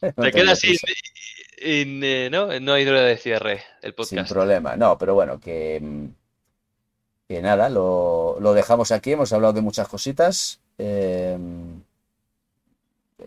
te 0.00 0.32
quedas 0.32 0.60
sin, 0.60 0.78
eh, 2.02 2.30
¿no? 2.32 2.58
No 2.58 2.72
hay 2.72 2.86
hora 2.86 3.02
de 3.02 3.18
cierre 3.18 3.62
el 3.82 3.92
podcast. 3.92 4.28
Sin 4.28 4.34
problema, 4.34 4.74
no, 4.74 4.96
pero 4.96 5.12
bueno, 5.12 5.38
que, 5.38 6.08
que 7.28 7.42
nada, 7.42 7.68
lo, 7.68 8.38
lo 8.40 8.54
dejamos 8.54 8.92
aquí, 8.92 9.12
hemos 9.12 9.30
hablado 9.34 9.52
de 9.52 9.60
muchas 9.60 9.88
cositas. 9.88 10.62
Eh, 10.78 11.36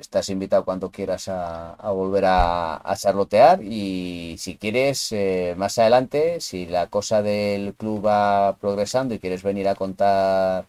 estás 0.01 0.29
invitado 0.29 0.65
cuando 0.65 0.91
quieras 0.91 1.27
a, 1.29 1.75
volver 1.91 2.25
a, 2.27 2.95
charlotear 2.97 3.63
y 3.63 4.35
si 4.37 4.57
quieres 4.57 5.11
eh, 5.11 5.53
más 5.57 5.77
adelante, 5.77 6.41
si 6.41 6.65
la 6.65 6.87
cosa 6.87 7.21
del 7.21 7.73
club 7.75 8.05
va 8.05 8.57
progresando 8.57 9.13
y 9.13 9.19
quieres 9.19 9.43
venir 9.43 9.67
a 9.67 9.75
contar 9.75 10.65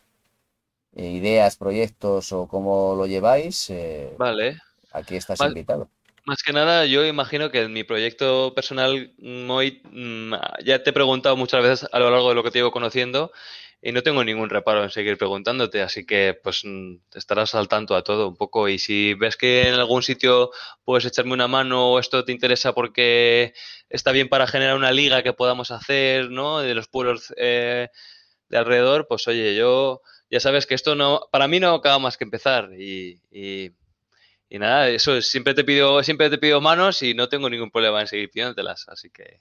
eh, 0.94 1.10
ideas, 1.10 1.56
proyectos 1.56 2.32
o 2.32 2.46
cómo 2.46 2.94
lo 2.94 3.06
lleváis, 3.06 3.70
eh, 3.70 4.14
vale. 4.18 4.58
aquí 4.92 5.16
estás 5.16 5.40
invitado. 5.40 5.88
Más 6.24 6.42
que 6.42 6.52
nada, 6.52 6.86
yo 6.86 7.04
imagino 7.04 7.50
que 7.50 7.62
en 7.62 7.72
mi 7.72 7.82
proyecto 7.82 8.54
personal, 8.54 9.12
muy, 9.18 9.82
mm, 9.90 10.34
ya 10.64 10.82
te 10.82 10.90
he 10.90 10.92
preguntado 10.92 11.36
muchas 11.36 11.62
veces 11.62 11.88
a 11.90 11.98
lo 11.98 12.10
largo 12.10 12.28
de 12.28 12.34
lo 12.36 12.44
que 12.44 12.52
te 12.52 12.60
llevo 12.60 12.70
conociendo 12.70 13.32
y 13.84 13.90
no 13.90 14.02
tengo 14.04 14.22
ningún 14.22 14.48
reparo 14.48 14.84
en 14.84 14.90
seguir 14.90 15.18
preguntándote, 15.18 15.82
así 15.82 16.06
que 16.06 16.38
pues 16.40 16.62
mm, 16.64 16.98
estarás 17.14 17.56
al 17.56 17.66
tanto 17.66 17.96
a 17.96 18.04
todo 18.04 18.28
un 18.28 18.36
poco. 18.36 18.68
Y 18.68 18.78
si 18.78 19.14
ves 19.14 19.36
que 19.36 19.68
en 19.68 19.74
algún 19.74 20.04
sitio 20.04 20.52
puedes 20.84 21.04
echarme 21.04 21.32
una 21.32 21.48
mano 21.48 21.90
o 21.90 21.98
esto 21.98 22.24
te 22.24 22.30
interesa 22.30 22.74
porque 22.74 23.54
está 23.90 24.12
bien 24.12 24.28
para 24.28 24.46
generar 24.46 24.76
una 24.76 24.92
liga 24.92 25.24
que 25.24 25.32
podamos 25.32 25.72
hacer, 25.72 26.30
¿no? 26.30 26.60
De 26.60 26.74
los 26.74 26.86
pueblos 26.86 27.34
eh, 27.36 27.88
de 28.48 28.56
alrededor, 28.56 29.08
pues 29.08 29.26
oye, 29.26 29.56
yo 29.56 30.00
ya 30.30 30.38
sabes 30.38 30.66
que 30.66 30.74
esto 30.76 30.94
no, 30.94 31.28
para 31.32 31.48
mí 31.48 31.58
no 31.58 31.74
acaba 31.74 31.98
más 31.98 32.16
que 32.16 32.24
empezar 32.24 32.70
y, 32.78 33.20
y, 33.32 33.72
nada, 34.58 34.88
eso 34.90 35.20
siempre 35.22 35.54
te 35.54 35.64
pido, 35.64 36.02
siempre 36.04 36.30
te 36.30 36.38
pido 36.38 36.60
manos 36.60 37.02
y 37.02 37.14
no 37.14 37.28
tengo 37.28 37.50
ningún 37.50 37.70
problema 37.70 38.00
en 38.00 38.06
seguir 38.06 38.30
pidiéndotelas, 38.30 38.88
así 38.88 39.10
que 39.10 39.40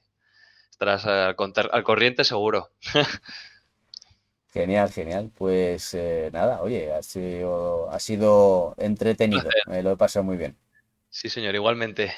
estarás 0.72 1.06
al, 1.06 1.36
al 1.72 1.84
corriente 1.84 2.24
seguro. 2.24 2.72
Genial, 4.52 4.92
genial. 4.92 5.32
Pues 5.36 5.94
eh, 5.94 6.30
nada, 6.34 6.62
oye, 6.62 6.92
ha 6.94 7.02
sido, 7.02 7.90
ha 7.90 8.00
sido 8.00 8.76
entretenido. 8.78 9.50
Me 9.68 9.82
lo 9.82 9.92
he 9.92 9.98
pasado 9.98 10.24
muy 10.24 10.38
bien. 10.38 10.58
Sí, 11.10 11.30
señor, 11.30 11.56
igualmente. 11.56 12.14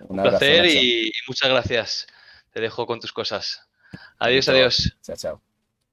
Un, 0.00 0.20
placer 0.22 0.66
y, 0.66 1.08
y 1.08 1.12
muchas 1.28 1.48
gracias. 1.48 2.06
Te 2.52 2.60
dejo 2.60 2.86
con 2.86 3.00
tus 3.00 3.12
cosas. 3.12 3.68
Adiós, 4.18 4.48
adiós. 4.48 4.96
Chao, 5.02 5.16
chao. 5.16 5.45